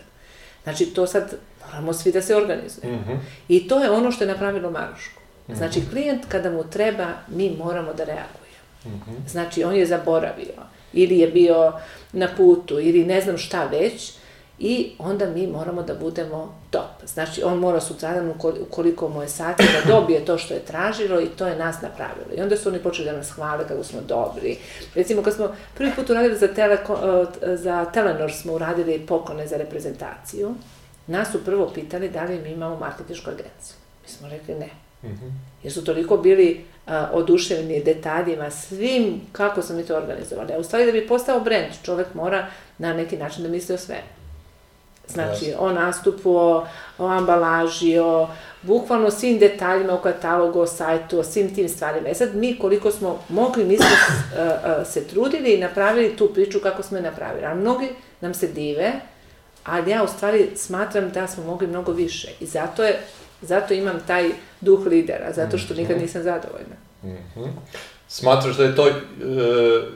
Znači, 0.63 0.85
to 0.85 1.07
sad 1.07 1.35
moramo 1.65 1.93
svi 1.93 2.11
da 2.11 2.21
se 2.21 2.35
organizujemo. 2.35 3.19
I 3.47 3.67
to 3.67 3.83
je 3.83 3.91
ono 3.91 4.11
što 4.11 4.23
je 4.23 4.27
napravilo 4.27 4.71
Marušku. 4.71 5.21
Znači, 5.47 5.81
klijent 5.91 6.25
kada 6.29 6.49
mu 6.51 6.63
treba, 6.63 7.07
mi 7.27 7.49
moramo 7.57 7.93
da 7.93 8.03
reagujemo. 8.03 8.43
Znači, 9.27 9.63
on 9.63 9.75
je 9.75 9.85
zaboravio, 9.85 10.53
ili 10.93 11.17
je 11.19 11.27
bio 11.27 11.73
na 12.13 12.27
putu, 12.37 12.79
ili 12.79 13.05
ne 13.05 13.21
znam 13.21 13.37
šta 13.37 13.65
već, 13.65 14.13
i 14.59 14.91
onda 14.99 15.25
mi 15.25 15.47
moramo 15.47 15.81
da 15.83 15.93
budemo 15.95 16.55
top. 16.69 17.05
Znači, 17.05 17.43
on 17.43 17.57
mora 17.59 17.81
sutradan, 17.81 18.33
ukol- 18.33 18.61
ukoliko 18.61 19.09
mu 19.09 19.21
je 19.21 19.27
sati, 19.29 19.63
da 19.63 19.93
dobije 19.93 20.25
to 20.25 20.37
što 20.37 20.53
je 20.53 20.59
tražilo 20.59 21.21
i 21.21 21.25
to 21.27 21.47
je 21.47 21.55
nas 21.55 21.81
napravilo. 21.81 22.27
I 22.37 22.41
onda 22.41 22.57
su 22.57 22.69
oni 22.69 22.79
počeli 22.79 23.05
da 23.11 23.17
nas 23.17 23.29
hvale 23.31 23.67
kako 23.67 23.83
smo 23.83 24.01
dobri. 24.01 24.57
Recimo, 24.95 25.21
kad 25.23 25.33
smo 25.33 25.47
prvi 25.75 25.91
put 25.95 26.09
uradili 26.09 26.37
za, 26.37 26.47
teleko, 26.47 26.93
eh, 27.41 27.57
za 27.57 27.85
Telenor, 27.85 28.31
smo 28.31 28.53
uradili 28.53 28.99
poklone 28.99 29.47
za 29.47 29.57
reprezentaciju, 29.57 30.55
nas 31.07 31.31
su 31.31 31.45
prvo 31.45 31.71
pitali 31.75 32.09
da 32.09 32.23
li 32.23 32.39
mi 32.39 32.49
imamo 32.51 32.77
marketinšku 32.79 33.29
agenciju. 33.29 33.75
Mi 34.03 34.09
smo 34.09 34.27
rekli 34.29 34.55
ne. 34.55 34.69
Jer 35.63 35.73
su 35.73 35.83
toliko 35.83 36.17
bili 36.17 36.65
a, 36.87 37.09
oduševljeni 37.13 37.83
detaljima, 37.83 38.51
svim 38.51 39.21
kako 39.31 39.61
smo 39.61 39.75
mi 39.75 39.83
to 39.83 39.95
organizovali. 39.95 40.53
A 40.53 40.59
u 40.59 40.63
stvari 40.63 40.85
da 40.85 40.91
bi 40.91 41.07
postao 41.07 41.39
brend, 41.39 41.73
čovek 41.83 42.13
mora 42.13 42.47
na 42.77 42.93
neki 42.93 43.17
način 43.17 43.43
da 43.43 43.49
misli 43.49 43.75
o 43.75 43.77
svemu. 43.77 44.07
Znači, 45.07 45.53
o 45.59 45.71
nastupu, 45.71 46.35
o, 46.35 46.67
o 46.97 47.07
ambalaži, 47.07 47.99
o 47.99 48.27
bukvalno 48.61 49.11
svim 49.11 49.39
detaljima 49.39 49.93
u 49.93 50.01
katalogu, 50.01 50.59
o 50.59 50.67
sajtu, 50.67 51.19
o 51.19 51.23
svim 51.23 51.55
tim 51.55 51.69
stvarima. 51.69 52.09
E 52.09 52.13
sad, 52.13 52.35
mi 52.35 52.59
koliko 52.59 52.91
smo 52.91 53.19
mogli, 53.29 53.65
mi 53.65 53.77
smo 53.77 53.85
uh, 53.85 54.87
se 54.87 55.07
trudili 55.07 55.53
i 55.53 55.59
napravili 55.59 56.15
tu 56.15 56.33
priču 56.33 56.59
kako 56.59 56.83
smo 56.83 56.97
je 56.97 57.03
napravili. 57.03 57.45
A 57.45 57.55
mnogi 57.55 57.89
nam 58.21 58.33
se 58.33 58.47
dive, 58.47 58.91
ali 59.63 59.91
ja 59.91 60.03
u 60.03 60.07
stvari 60.07 60.49
smatram 60.55 61.09
da 61.09 61.27
smo 61.27 61.43
mogli 61.43 61.67
mnogo 61.67 61.91
više. 61.91 62.29
I 62.39 62.45
zato 62.45 62.83
je 62.83 62.99
Zato 63.43 63.73
imam 63.73 63.99
taj 64.07 64.29
duh 64.61 64.85
lidera, 64.85 65.33
zato 65.33 65.57
što 65.57 65.73
nikad 65.73 66.01
nisam 66.01 66.23
zadovoljna. 66.23 66.75
Mhm. 67.03 67.49
smatraš 68.07 68.55
da 68.57 68.63
je 68.63 68.75
to 68.75 68.87
e, 68.87 68.93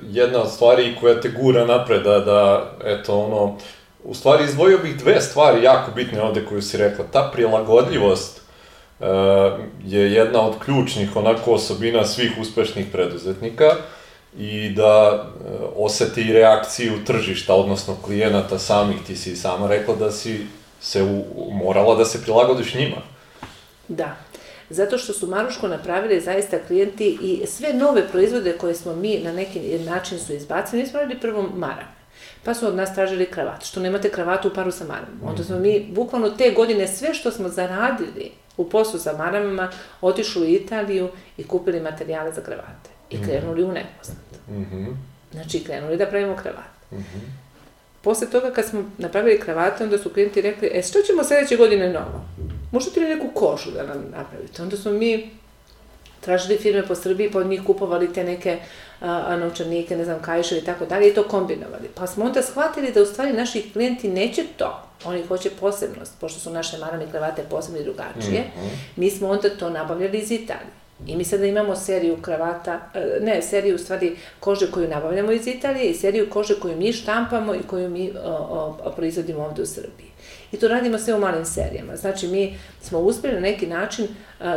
jedna 0.10 0.41
od 0.41 0.52
stvari 0.52 0.95
koja 1.00 1.22
te 1.22 1.30
gura 1.30 1.66
napred, 1.66 2.04
da, 2.04 2.20
da, 2.20 2.72
eto, 2.84 3.20
ono, 3.20 3.58
u 4.04 4.14
stvari 4.14 4.43
izdvojio 4.43 4.78
bih 4.78 4.98
dve 4.98 5.22
stvari 5.22 5.64
jako 5.64 5.91
bitne 5.91 6.22
ovde 6.22 6.45
koju 6.45 6.62
si 6.62 6.78
rekla. 6.78 7.06
Ta 7.12 7.32
prilagodljivost 7.34 8.41
e, 9.00 9.06
je 9.86 10.14
jedna 10.14 10.41
od 10.41 10.54
ključnih 10.66 11.16
onako 11.16 11.52
osobina 11.52 12.06
svih 12.06 12.32
uspešnih 12.41 12.86
preduzetnika 12.91 13.76
i 14.38 14.70
da 14.70 15.24
e, 15.24 15.50
oseti 15.76 16.34
reakciju 16.34 16.93
tržišta, 17.06 17.54
odnosno 17.54 17.95
klijenata 18.06 18.60
samih. 18.60 18.98
Ti 19.08 19.16
si 19.16 19.36
sama 19.36 19.68
rekla 19.68 19.95
da 19.95 20.12
si 20.12 20.45
se 20.82 21.04
u, 21.04 21.24
morala 21.52 21.95
da 21.95 22.06
se 22.06 22.22
prilagodiš 22.22 22.76
njima. 22.76 22.98
Da. 23.88 24.15
Zato 24.69 24.97
što 24.97 25.13
su 25.13 25.27
Maruško 25.27 25.67
napravili 25.67 26.21
zaista 26.21 26.57
klijenti 26.67 27.17
i 27.21 27.47
sve 27.47 27.73
nove 27.73 28.07
proizvode 28.07 28.57
koje 28.57 28.75
smo 28.75 28.95
mi 28.95 29.19
na 29.23 29.31
neki 29.31 29.79
način 29.79 30.19
su 30.19 30.33
izbacili, 30.33 30.81
mi 30.81 30.88
smo 30.88 30.99
radili 30.99 31.19
prvo 31.19 31.49
marame. 31.55 31.97
Pa 32.43 32.53
su 32.53 32.67
od 32.67 32.75
nas 32.75 32.95
tražili 32.95 33.25
kravat, 33.25 33.65
što 33.65 33.79
nemate 33.79 34.09
kravatu 34.09 34.47
u 34.47 34.53
paru 34.53 34.71
sa 34.71 34.85
maramama. 34.85 35.29
Onda 35.29 35.43
smo 35.43 35.59
mi 35.59 35.88
bukvalno 35.91 36.29
te 36.29 36.51
godine 36.51 36.88
sve 36.88 37.13
što 37.13 37.31
smo 37.31 37.49
zaradili 37.49 38.31
u 38.57 38.69
poslu 38.69 38.99
sa 38.99 39.17
maramama 39.17 39.71
otišli 40.01 40.41
u 40.41 40.49
Italiju 40.49 41.09
i 41.38 41.43
kupili 41.43 41.79
materijale 41.79 42.31
za 42.31 42.41
kravate. 42.41 42.89
I 43.09 43.23
krenuli 43.23 43.63
u 43.63 43.71
nepoznat. 43.71 44.17
-hmm. 44.49 44.95
Znači, 45.31 45.63
krenuli 45.63 45.97
da 45.97 46.05
pravimo 46.05 46.35
kravat. 46.35 47.03
Posle 48.02 48.30
toga 48.30 48.52
kad 48.52 48.66
smo 48.66 48.84
napravili 48.98 49.39
kravate, 49.39 49.84
onda 49.84 49.98
su 49.98 50.10
klijenti 50.10 50.41
rekli, 50.41 50.72
e 50.74 50.82
što 50.82 51.02
ćemo 51.02 51.24
sledeće 51.24 51.56
godine 51.56 51.89
novo? 51.89 52.26
Možete 52.72 53.00
li 53.00 53.16
neku 53.16 53.28
kožu 53.34 53.72
da 53.72 53.84
nam 53.84 54.06
napravite? 54.18 54.62
Onda 54.62 54.78
smo 54.78 54.91
mi 54.91 55.30
tražili 56.22 56.58
firme 56.58 56.88
po 56.88 56.95
Srbiji, 56.95 57.32
pa 57.32 57.39
od 57.39 57.48
njih 57.48 57.62
kupovali 57.66 58.14
te 58.14 58.24
neke 58.24 58.58
a, 59.02 59.36
novčanike, 59.36 59.98
ne 59.98 60.06
znam, 60.06 60.22
kajševi 60.22 60.62
i 60.62 60.66
tako 60.66 60.86
dalje 60.86 61.10
i 61.10 61.14
to 61.14 61.24
kombinovali. 61.24 61.88
Pa 61.95 62.08
smo 62.08 62.26
onda 62.26 62.41
shvatili 62.41 62.91
da 62.91 63.02
u 63.02 63.06
stvari 63.06 63.34
naši 63.34 63.70
klijenti 63.74 64.10
neće 64.10 64.43
to. 64.58 64.84
Oni 65.06 65.26
hoće 65.28 65.50
posebnost, 65.60 66.14
pošto 66.20 66.39
su 66.39 66.50
naše 66.50 66.78
marane 66.78 67.06
kravate 67.12 67.43
posebne 67.50 67.80
i 67.80 67.84
drugačije. 67.84 68.41
Mm 68.41 68.60
-hmm. 68.60 68.70
Mi 68.95 69.10
smo 69.10 69.30
onda 69.30 69.50
to 69.50 69.70
nabavljali 69.70 70.18
iz 70.20 70.32
Italije. 70.32 70.86
I 71.06 71.16
mi 71.16 71.24
sada 71.24 71.45
imamo 71.45 71.76
seriju 71.76 72.18
kravata, 72.22 72.80
e, 72.93 73.20
ne, 73.22 73.41
seriju 73.41 73.76
u 73.76 73.78
stvari 73.78 74.16
kože 74.39 74.72
koju 74.72 74.88
nabavljamo 74.88 75.32
iz 75.32 75.48
Italije 75.48 75.89
i 75.89 75.93
seriju 75.93 76.30
kože 76.30 76.60
koju 76.60 76.78
mi 76.78 76.93
štampamo 76.93 77.56
i 77.56 77.64
koju 77.68 77.89
mi 77.89 78.12
o, 78.24 78.76
o, 78.84 78.91
proizvodimo 78.95 79.43
ovde 79.43 79.62
u 79.62 79.66
Srbiji. 79.66 80.12
I 80.52 80.58
to 80.58 80.68
radimo 80.68 80.98
sve 80.98 81.14
u 81.14 81.20
malim 81.20 81.45
serijama. 81.45 81.95
Znači, 81.95 82.28
mi 82.28 82.58
smo 82.82 83.00
uspeli 83.00 83.34
na 83.34 83.39
neki 83.39 83.68
način, 83.68 84.06
e, 84.06 84.10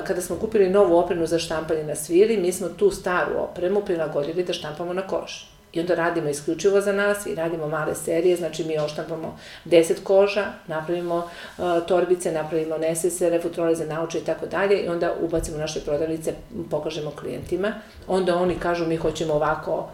kada 0.06 0.20
smo 0.20 0.36
kupili 0.36 0.70
novu 0.70 0.96
opremu 0.96 1.26
za 1.26 1.38
štampanje 1.38 1.84
na 1.84 1.94
svili, 1.94 2.36
mi 2.36 2.52
smo 2.52 2.68
tu 2.68 2.90
staru 2.90 3.38
opremu 3.38 3.80
prilagodili 3.80 4.44
da 4.44 4.52
štampamo 4.52 4.92
na 4.92 5.06
koži. 5.06 5.59
I 5.72 5.80
onda 5.80 5.94
radimo 5.94 6.28
isključivo 6.28 6.80
za 6.80 6.92
nas 6.92 7.26
i 7.26 7.34
radimo 7.34 7.68
male 7.68 7.94
serije, 7.94 8.36
znači 8.36 8.64
mi 8.64 8.78
oštampamo 8.78 9.38
10 9.64 10.02
koža, 10.02 10.44
napravimo 10.66 11.16
uh, 11.16 11.64
torbice, 11.88 12.32
napravimo 12.32 12.78
nesesere, 12.78 13.40
futrole 13.40 13.74
za 13.74 13.84
nauče 13.84 14.18
i 14.18 14.24
tako 14.24 14.46
dalje 14.46 14.78
i 14.78 14.88
onda 14.88 15.14
ubacimo 15.20 15.58
naše 15.58 15.80
prodavnice, 15.80 16.34
pokažemo 16.70 17.10
klijentima. 17.10 17.72
Onda 18.08 18.36
oni 18.36 18.54
kažu 18.54 18.86
mi 18.86 18.96
hoćemo 18.96 19.34
ovako 19.34 19.88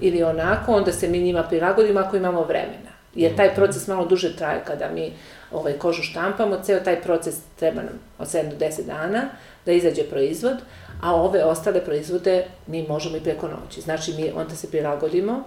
ili 0.00 0.22
onako, 0.22 0.72
onda 0.72 0.92
se 0.92 1.08
mi 1.08 1.20
njima 1.20 1.42
prilagodimo 1.42 2.00
ako 2.00 2.16
imamo 2.16 2.42
vremena. 2.42 2.90
Jer 3.14 3.36
taj 3.36 3.54
proces 3.54 3.86
malo 3.88 4.06
duže 4.06 4.36
traje 4.36 4.62
kada 4.64 4.88
mi 4.94 5.12
ovaj, 5.52 5.72
kožu 5.72 6.02
štampamo, 6.02 6.60
ceo 6.62 6.80
taj 6.80 7.02
proces 7.02 7.34
treba 7.56 7.82
nam 7.82 8.00
od 8.18 8.28
7 8.28 8.50
do 8.50 8.66
10 8.66 8.86
dana 8.86 9.28
da 9.66 9.72
izađe 9.72 10.02
proizvod, 10.02 10.56
a 11.02 11.14
ove 11.14 11.44
ostale 11.44 11.84
proizvode 11.84 12.44
mi 12.66 12.86
možemo 12.88 13.16
i 13.16 13.20
preko 13.20 13.48
noći. 13.48 13.80
Znači, 13.80 14.12
mi 14.12 14.32
onda 14.36 14.54
se 14.54 14.70
prilagodimo, 14.70 15.42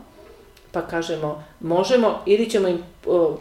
pa 0.72 0.82
kažemo, 0.82 1.44
možemo, 1.60 2.22
ili 2.26 2.50
ćemo 2.50 2.68
im 2.68 2.84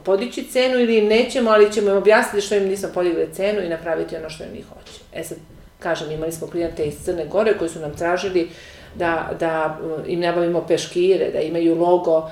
podići 0.05 0.45
cenu, 0.45 0.79
ili 0.79 0.99
im 0.99 1.07
nećemo, 1.07 1.51
ali 1.51 1.73
ćemo 1.73 1.91
im 1.91 1.97
objasniti 1.97 2.47
što 2.47 2.55
im 2.55 2.69
nismo 2.69 2.89
podigli 2.95 3.29
cenu 3.33 3.61
i 3.61 3.69
napraviti 3.69 4.17
ono 4.17 4.31
što 4.31 4.45
oni 4.45 4.63
hoće. 4.63 5.01
E 5.13 5.25
sad, 5.25 5.39
kažem, 5.79 6.11
imali 6.11 6.33
smo 6.33 6.47
klijente 6.47 6.85
iz 6.85 6.95
Crne 7.05 7.27
Gore 7.27 7.59
koji 7.59 7.71
su 7.71 7.81
nam 7.81 7.97
tražili 7.97 8.51
da, 8.95 9.31
da 9.41 9.79
im 10.07 10.21
nabavimo 10.21 10.65
peškire, 10.69 11.31
da 11.33 11.41
imaju 11.41 11.75
logo 11.75 12.31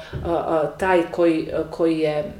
taj 0.78 1.02
koji, 1.10 1.48
koji 1.70 1.98
je 1.98 2.32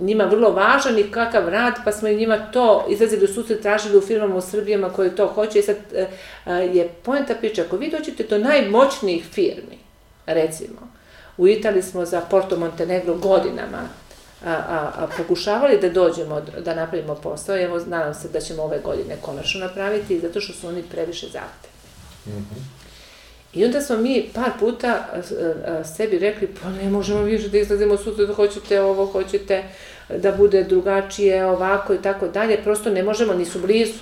njima 0.00 0.24
vrlo 0.24 0.50
važan 0.50 0.98
i 0.98 1.10
kakav 1.10 1.48
rad, 1.48 1.74
pa 1.84 1.92
smo 1.92 2.08
i 2.08 2.16
njima 2.16 2.38
to 2.52 2.86
izlazili 2.88 3.24
u 3.24 3.34
susret, 3.34 3.62
tražili 3.62 3.98
u 3.98 4.00
firmama 4.00 4.36
u 4.36 4.40
Srbijama 4.40 4.90
koje 4.90 5.16
to 5.16 5.26
hoće 5.26 5.58
i 5.58 5.62
sad 5.62 5.76
e, 5.94 6.06
e, 6.46 6.52
je 6.52 6.88
poenta 7.02 7.34
priča, 7.34 7.62
ako 7.62 7.76
vi 7.76 7.90
dođete 7.90 8.22
do 8.22 8.38
najmoćnijih 8.38 9.24
firmi, 9.24 9.78
recimo, 10.26 10.88
u 11.36 11.48
Italiji 11.48 11.82
smo 11.82 12.04
za 12.04 12.20
Porto 12.20 12.56
Montenegro 12.56 13.14
godinama 13.14 13.88
a, 14.44 14.52
a, 14.52 14.92
a 14.96 15.08
pokušavali 15.16 15.80
da 15.80 15.88
dođemo, 15.88 16.40
da 16.64 16.74
napravimo 16.74 17.14
posao, 17.14 17.56
evo 17.56 17.80
nadam 17.86 18.14
se 18.14 18.28
da 18.28 18.40
ćemo 18.40 18.62
ove 18.62 18.78
godine 18.84 19.16
konačno 19.20 19.60
napraviti, 19.60 20.20
zato 20.20 20.40
što 20.40 20.52
su 20.52 20.68
oni 20.68 20.82
previše 20.82 21.26
zahtevni. 21.26 21.74
Mm 22.26 22.30
-hmm. 22.30 22.73
I 23.54 23.64
onda 23.64 23.80
smo 23.80 23.96
mi 23.96 24.30
par 24.34 24.50
puta 24.60 25.06
sebi 25.96 26.18
rekli, 26.18 26.48
pa 26.62 26.68
ne 26.68 26.90
možemo 26.90 27.22
više 27.22 27.48
da 27.48 27.58
izlazimo 27.58 27.96
sutra, 27.96 28.26
da 28.26 28.34
hoćete 28.34 28.80
ovo, 28.80 29.06
hoćete 29.06 29.64
da 30.08 30.32
bude 30.32 30.64
drugačije, 30.64 31.46
ovako 31.46 31.94
i 31.94 32.02
tako 32.02 32.28
dalje, 32.28 32.62
prosto 32.62 32.90
ne 32.90 33.02
možemo, 33.02 33.34
nisu 33.34 33.60
blizu. 33.60 33.98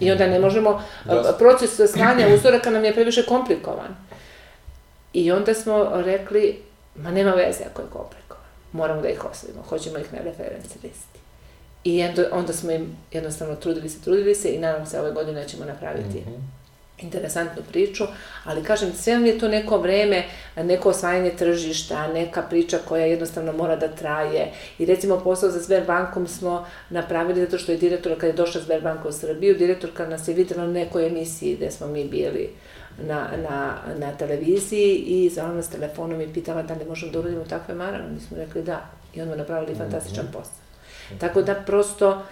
I 0.00 0.12
onda 0.12 0.26
ne 0.26 0.38
možemo, 0.38 0.82
da. 1.04 1.36
proces 1.38 1.92
slanja 1.92 2.28
uzoraka 2.34 2.70
nam 2.70 2.84
je 2.84 2.92
previše 2.92 3.22
komplikovan. 3.22 3.96
I 5.12 5.32
onda 5.32 5.54
smo 5.54 5.90
rekli, 5.94 6.62
ma 6.96 7.10
nema 7.10 7.30
veze 7.30 7.64
ako 7.70 7.82
je 7.82 7.88
komplikovan, 7.92 8.44
moramo 8.72 9.02
da 9.02 9.08
ih 9.08 9.24
ostavimo, 9.24 9.62
hoćemo 9.62 9.98
ih 9.98 10.12
na 10.12 10.18
referenci 10.18 10.78
listi. 10.82 11.18
I 11.84 12.08
onda 12.32 12.52
smo 12.52 12.70
im 12.70 12.96
jednostavno 13.12 13.54
trudili 13.54 13.88
se, 13.88 14.00
trudili 14.00 14.34
se 14.34 14.54
i 14.54 14.58
nadam 14.58 14.86
se 14.86 15.00
ove 15.00 15.12
godine 15.12 15.48
ćemo 15.48 15.64
napraviti 15.64 16.18
mm 16.18 16.30
-hmm 16.30 16.55
interesantnu 16.98 17.62
priču, 17.72 18.04
ali 18.44 18.64
kažem, 18.64 18.92
sve 18.92 19.14
vam 19.14 19.26
je 19.26 19.38
to 19.38 19.48
neko 19.48 19.78
vreme, 19.78 20.24
neko 20.56 20.88
osvajanje 20.88 21.30
tržišta, 21.30 22.08
neka 22.08 22.42
priča 22.42 22.78
koja 22.88 23.06
jednostavno 23.06 23.52
mora 23.52 23.76
da 23.76 23.88
traje. 23.88 24.52
I 24.78 24.86
recimo 24.86 25.20
posao 25.20 25.50
za 25.50 25.62
Sberbankom 25.62 26.26
smo 26.26 26.66
napravili 26.90 27.40
zato 27.40 27.58
što 27.58 27.72
je 27.72 27.78
direktor, 27.78 28.14
kada 28.14 28.26
je 28.26 28.32
došla 28.32 28.60
Sberbanka 28.60 29.08
u 29.08 29.12
Srbiju, 29.12 29.58
direktorka 29.58 30.06
nas 30.06 30.28
je 30.28 30.34
videla 30.34 30.64
na 30.64 30.72
nekoj 30.72 31.06
emisiji 31.06 31.56
gde 31.56 31.70
smo 31.70 31.86
mi 31.86 32.04
bili 32.04 32.50
na, 33.02 33.28
na, 33.48 33.74
na 33.98 34.12
televiziji 34.12 34.96
i 34.96 35.30
zvala 35.30 35.54
nas 35.54 35.68
telefonom 35.68 36.20
i 36.20 36.32
pitala 36.32 36.62
da 36.62 36.74
li 36.74 36.84
možemo 36.84 37.12
da 37.12 37.18
uradimo 37.18 37.44
takve 37.44 37.74
marane. 37.74 38.08
Mi 38.14 38.20
smo 38.20 38.36
rekli 38.36 38.62
da. 38.62 38.90
I 39.14 39.22
onda 39.22 39.36
napravili 39.36 39.74
fantastičan 39.74 40.26
posao. 40.32 40.54
Tako 41.18 41.42
da 41.42 41.54
prosto 41.54 42.22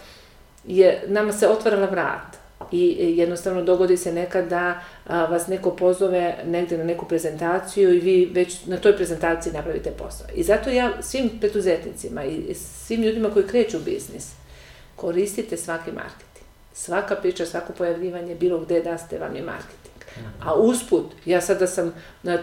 je, 0.64 1.02
nama 1.06 1.32
se 1.32 1.48
otvarala 1.48 1.86
vrata 1.86 2.43
i 2.72 3.14
jednostavno 3.18 3.62
dogodi 3.62 3.96
se 3.96 4.12
nekad 4.12 4.48
da 4.48 4.80
vas 5.06 5.46
neko 5.46 5.70
pozove 5.70 6.36
negde 6.46 6.78
na 6.78 6.84
neku 6.84 7.06
prezentaciju 7.06 7.94
i 7.94 8.00
vi 8.00 8.30
već 8.32 8.66
na 8.66 8.76
toj 8.76 8.96
prezentaciji 8.96 9.52
napravite 9.52 9.90
posao. 9.90 10.26
I 10.34 10.42
zato 10.42 10.70
ja 10.70 11.02
svim 11.02 11.30
preduzetnicima 11.40 12.24
i 12.24 12.54
svim 12.54 13.02
ljudima 13.02 13.30
koji 13.30 13.46
kreću 13.46 13.78
biznis, 13.84 14.32
koristite 14.96 15.56
svaki 15.56 15.92
marketing. 15.92 16.46
Svaka 16.72 17.16
priča, 17.16 17.46
svako 17.46 17.72
pojavljivanje, 17.72 18.34
bilo 18.34 18.60
gde 18.60 18.80
da 18.80 18.98
ste, 18.98 19.18
vam 19.18 19.36
je 19.36 19.42
marketing. 19.42 19.94
A 20.44 20.54
usput, 20.54 21.06
ja 21.24 21.40
sada 21.40 21.66
sam 21.66 21.94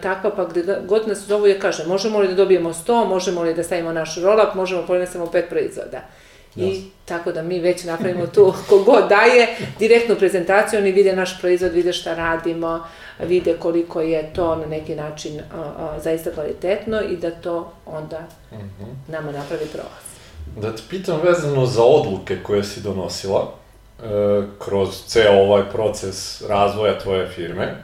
takva, 0.01 0.35
pa 0.35 0.45
gde 0.45 0.77
god 0.87 1.07
nas 1.07 1.27
zovu, 1.27 1.47
ja 1.47 1.59
kažem, 1.59 1.87
možemo 1.87 2.19
li 2.19 2.27
da 2.27 2.35
dobijemo 2.35 2.73
100, 2.73 3.07
možemo 3.07 3.41
li 3.41 3.53
da 3.53 3.63
stavimo 3.63 3.91
naš 3.91 4.15
roll-up, 4.15 4.55
možemo 4.55 4.87
da 4.87 5.05
samo 5.05 5.31
pet 5.31 5.49
proizvoda. 5.49 6.01
I 6.55 6.83
tako 7.05 7.31
da 7.31 7.41
mi 7.41 7.59
već 7.59 7.83
napravimo 7.83 8.27
tu, 8.27 8.53
kogod 8.69 9.09
daje, 9.09 9.57
direktnu 9.79 10.15
prezentaciju, 10.15 10.79
oni 10.79 10.91
vide 10.91 11.15
naš 11.15 11.39
proizvod, 11.39 11.71
vide 11.71 11.93
šta 11.93 12.15
radimo, 12.15 12.83
vide 13.19 13.57
koliko 13.59 14.01
je 14.01 14.33
to 14.33 14.55
na 14.55 14.65
neki 14.65 14.95
način 14.95 15.39
a, 15.39 15.57
a, 15.57 15.99
zaista 15.99 16.31
kvalitetno 16.31 17.01
i 17.01 17.17
da 17.17 17.31
to 17.31 17.71
onda 17.85 18.19
mm 18.51 18.55
-hmm. 18.55 19.11
nama 19.11 19.31
napravi 19.31 19.65
prolaz. 19.65 20.11
Da 20.55 20.75
te 20.75 20.81
pitam 20.89 21.19
vezano 21.23 21.65
za 21.65 21.83
odluke 21.83 22.37
koje 22.43 22.63
si 22.63 22.81
donosila 22.81 23.53
e, 23.99 24.03
kroz 24.59 24.89
ceo 25.07 25.33
ovaj 25.33 25.63
proces 25.71 26.41
razvoja 26.41 26.99
tvoje 26.99 27.27
firme, 27.27 27.63
e, 27.63 27.75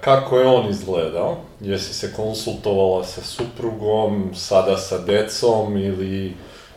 kako 0.00 0.38
je 0.38 0.46
on 0.46 0.70
izgledao? 0.70 1.36
Jesi 1.60 1.94
se 1.94 2.12
konsultovala 2.12 3.04
sa 3.04 3.20
suprugom, 3.20 4.30
sada 4.34 4.76
sa 4.76 4.98
decom 4.98 5.76
ili 5.76 6.32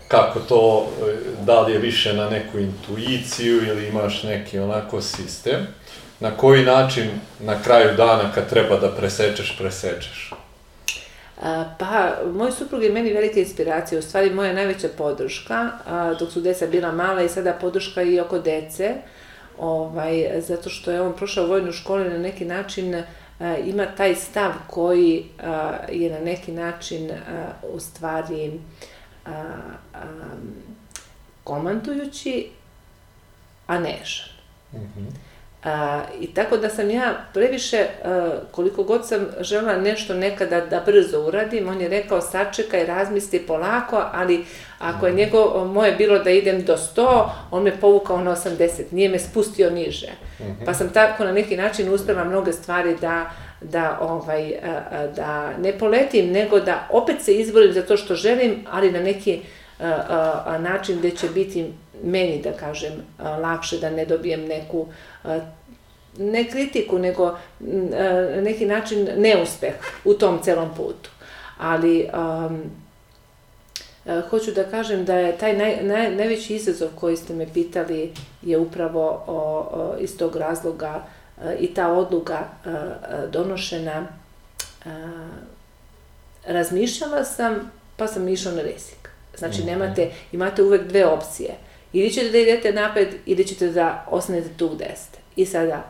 kako 0.08 0.40
to, 0.40 0.88
da 1.42 1.62
li 1.62 1.74
je 1.74 1.80
više 1.80 2.14
na 2.14 2.30
neku 2.30 2.60
intuiciju 2.60 3.68
ili 3.68 3.88
imaš 3.88 4.24
neki 4.24 4.60
onako 4.60 5.02
sistem, 5.02 5.68
na 6.20 6.32
koji 6.32 6.66
način 6.66 7.10
na 7.40 7.64
kraju 7.64 7.98
dana 7.98 8.32
kad 8.36 8.50
treba 8.50 8.78
da 8.78 8.92
presečeš, 8.92 9.58
presečeš? 9.58 10.34
Pa, 11.80 12.12
moj 12.34 12.52
suprug 12.52 12.84
je 12.84 12.92
meni 12.92 13.14
velika 13.14 13.40
inspiracija, 13.40 14.00
u 14.00 14.02
stvari 14.02 14.30
moja 14.30 14.54
najveća 14.54 14.88
podrška, 14.98 15.70
dok 16.20 16.32
su 16.32 16.42
deca 16.42 16.68
bila 16.68 16.92
mala 16.92 17.22
i 17.22 17.30
sada 17.30 17.54
podrška 17.54 18.02
i 18.02 18.20
oko 18.20 18.40
dece, 18.40 18.96
ovaj, 19.58 20.42
zato 20.42 20.70
što 20.70 20.92
je 20.92 21.02
on 21.02 21.14
prošao 21.14 21.48
vojnu 21.48 21.72
školu 21.72 22.04
na 22.04 22.18
neki 22.18 22.46
način 22.46 22.96
uh, 22.96 23.02
ima 23.66 23.86
taj 23.86 24.16
stav 24.16 24.52
koji 24.68 25.26
je 25.92 26.12
na 26.12 26.20
neki 26.20 26.52
način 26.52 27.12
u 27.74 27.80
stvari 27.80 28.52
uh, 29.28 29.34
um, 29.94 30.54
komandujući, 31.44 32.50
a 33.68 33.80
nežan. 33.80 34.30
Mm 34.74 34.78
-hmm. 34.78 35.28
A, 35.64 36.02
I 36.20 36.28
tako 36.28 36.58
da 36.58 36.70
sam 36.70 36.90
ja 36.90 37.26
previše, 37.34 37.86
a, 38.04 38.32
koliko 38.52 38.84
god 38.84 39.08
sam 39.08 39.28
žela 39.40 39.78
nešto 39.78 40.14
nekada 40.14 40.62
da 40.62 40.84
brzo 40.86 41.22
uradim, 41.22 41.70
on 41.70 41.82
je 41.82 41.90
rekao 41.90 42.22
sačekaj, 42.22 42.86
razmisli 42.86 43.40
polako, 43.40 44.04
ali 44.14 44.46
ako 44.80 45.08
je 45.08 45.14
njego, 45.14 45.66
moje 45.74 45.92
bilo 45.92 46.20
da 46.20 46.30
idem 46.30 46.64
do 46.66 46.78
100, 46.78 47.30
on 47.52 47.64
me 47.64 47.80
povukao 47.80 48.22
na 48.22 48.36
80, 48.36 48.84
nije 48.92 49.10
me 49.10 49.20
spustio 49.20 49.70
niže. 49.70 50.12
Mm 50.40 50.44
-hmm. 50.44 50.66
Pa 50.66 50.74
sam 50.74 50.90
tako 50.90 51.24
na 51.24 51.32
neki 51.32 51.58
način 51.58 51.94
uspela 51.94 52.24
mnoge 52.24 52.54
stvari 52.54 52.98
da 53.02 53.30
da 53.62 53.98
ovaj 54.02 54.52
da 55.16 55.58
ne 55.58 55.78
poletim 55.80 56.32
nego 56.32 56.60
da 56.60 56.88
opet 56.92 57.22
se 57.22 57.36
izborim 57.36 57.74
za 57.74 57.82
to 57.82 57.98
što 57.98 58.16
želim 58.16 58.66
ali 58.72 58.92
na 58.92 59.00
neki 59.00 59.42
način 60.60 60.98
gde 61.00 61.12
će 61.12 61.30
biti 61.30 61.66
meni, 62.04 62.42
da 62.42 62.52
kažem, 62.52 62.94
lakše 63.20 63.78
da 63.78 63.90
ne 63.90 64.06
dobijem 64.06 64.46
neku 64.46 64.88
ne 66.18 66.50
kritiku, 66.50 67.00
nego 67.00 67.38
neki 68.42 68.66
način 68.66 69.10
neuspeh 69.18 69.74
u 70.06 70.14
tom 70.14 70.40
celom 70.44 70.70
putu. 70.78 71.10
Ali 71.58 72.10
um, 72.48 72.62
hoću 74.30 74.52
da 74.52 74.64
kažem 74.64 75.06
da 75.06 75.16
je 75.16 75.38
taj 75.38 75.58
naj, 75.58 75.84
naj, 75.84 76.16
najveći 76.16 76.56
izazov 76.56 76.90
koji 76.96 77.18
ste 77.18 77.34
me 77.34 77.48
pitali 77.54 78.14
je 78.42 78.58
upravo 78.58 79.24
o, 79.28 79.34
o, 79.72 79.96
iz 80.00 80.18
tog 80.18 80.36
razloga 80.36 81.04
i 81.60 81.74
ta 81.74 81.94
odluka 81.94 82.40
donošena 83.32 84.08
razmišljala 86.48 87.24
sam 87.24 87.72
pa 87.98 88.08
sam 88.08 88.28
išla 88.28 88.52
na 88.52 88.62
rizik. 88.62 89.10
Znači 89.38 89.60
mhm. 89.60 89.68
nemate, 89.68 90.12
imate 90.32 90.64
uvek 90.64 90.88
dve 90.88 91.06
opcije. 91.06 91.56
Ili 91.94 92.12
ćete 92.12 92.30
da 92.30 92.38
idete 92.38 92.74
napred, 92.74 93.08
ili 93.26 93.48
ćete 93.48 93.68
da 93.68 94.06
ostanete 94.10 94.50
tu 94.58 94.70
gde 94.70 94.92
ste. 94.96 95.20
I 95.36 95.46
sada 95.46 95.84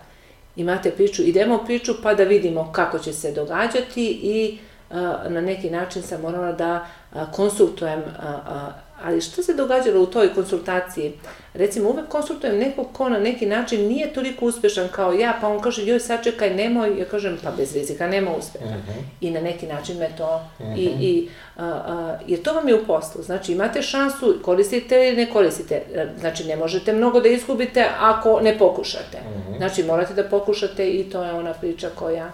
imate 0.56 0.92
priču, 0.92 1.22
idemo 1.22 1.64
priču 1.66 1.94
pa 2.04 2.14
da 2.14 2.24
vidimo 2.24 2.72
kako 2.72 3.00
će 3.00 3.14
se 3.14 3.32
događati 3.32 4.20
i 4.24 4.58
na 5.30 5.42
neki 5.42 5.70
način 5.70 6.02
sam 6.02 6.22
morala 6.22 6.52
da 6.52 6.86
konsultujem 7.32 8.04
Ali 9.04 9.22
šta 9.22 9.44
se 9.44 9.54
događalo 9.54 10.02
u 10.02 10.06
toj 10.06 10.34
konsultaciji? 10.34 11.14
Recimo, 11.54 11.90
uvek 11.90 12.08
konsultujem 12.08 12.58
nekog 12.58 12.88
ko 12.94 13.10
na 13.10 13.20
neki 13.20 13.46
način 13.46 13.88
nije 13.88 14.14
toliko 14.14 14.46
uspešan 14.46 14.88
kao 14.92 15.14
ja, 15.14 15.38
pa 15.42 15.48
on 15.48 15.62
kaže, 15.62 15.86
joj, 15.86 16.00
sačekaj, 16.00 16.56
nemoj, 16.56 17.00
ja 17.00 17.06
kažem, 17.06 17.38
pa 17.44 17.52
bez 17.52 17.74
rizika, 17.74 18.08
nema 18.08 18.32
uspeha. 18.36 18.66
Uh 18.66 18.72
mhm. 18.72 18.90
-huh. 18.90 19.02
I 19.22 19.32
na 19.32 19.42
neki 19.42 19.68
način 19.68 19.98
me 19.98 20.10
to, 20.18 20.42
uh 20.60 20.66
-huh. 20.66 20.78
i, 20.78 20.90
mhm. 20.90 21.02
i, 21.02 21.30
a, 21.56 21.66
a, 21.66 22.18
jer 22.28 22.42
to 22.42 22.54
vam 22.54 22.68
je 22.68 22.76
u 22.76 22.86
poslu. 22.86 23.24
Znači, 23.24 23.52
imate 23.52 23.82
šansu, 23.82 24.36
koristite 24.42 25.08
ili 25.08 25.18
ne 25.18 25.32
koristite. 25.32 25.82
Znači, 26.20 26.44
ne 26.44 26.56
možete 26.56 26.94
mnogo 26.94 27.20
da 27.20 27.30
izgubite 27.30 27.86
ako 28.00 28.40
ne 28.42 28.58
pokušate. 28.58 29.18
Uh 29.30 29.42
mhm. 29.42 29.54
-huh. 29.54 29.58
Znači, 29.58 29.84
morate 29.84 30.14
da 30.14 30.24
pokušate 30.24 30.90
i 30.90 31.04
to 31.04 31.24
je 31.24 31.34
ona 31.34 31.54
priča 31.54 31.90
koja... 31.96 32.32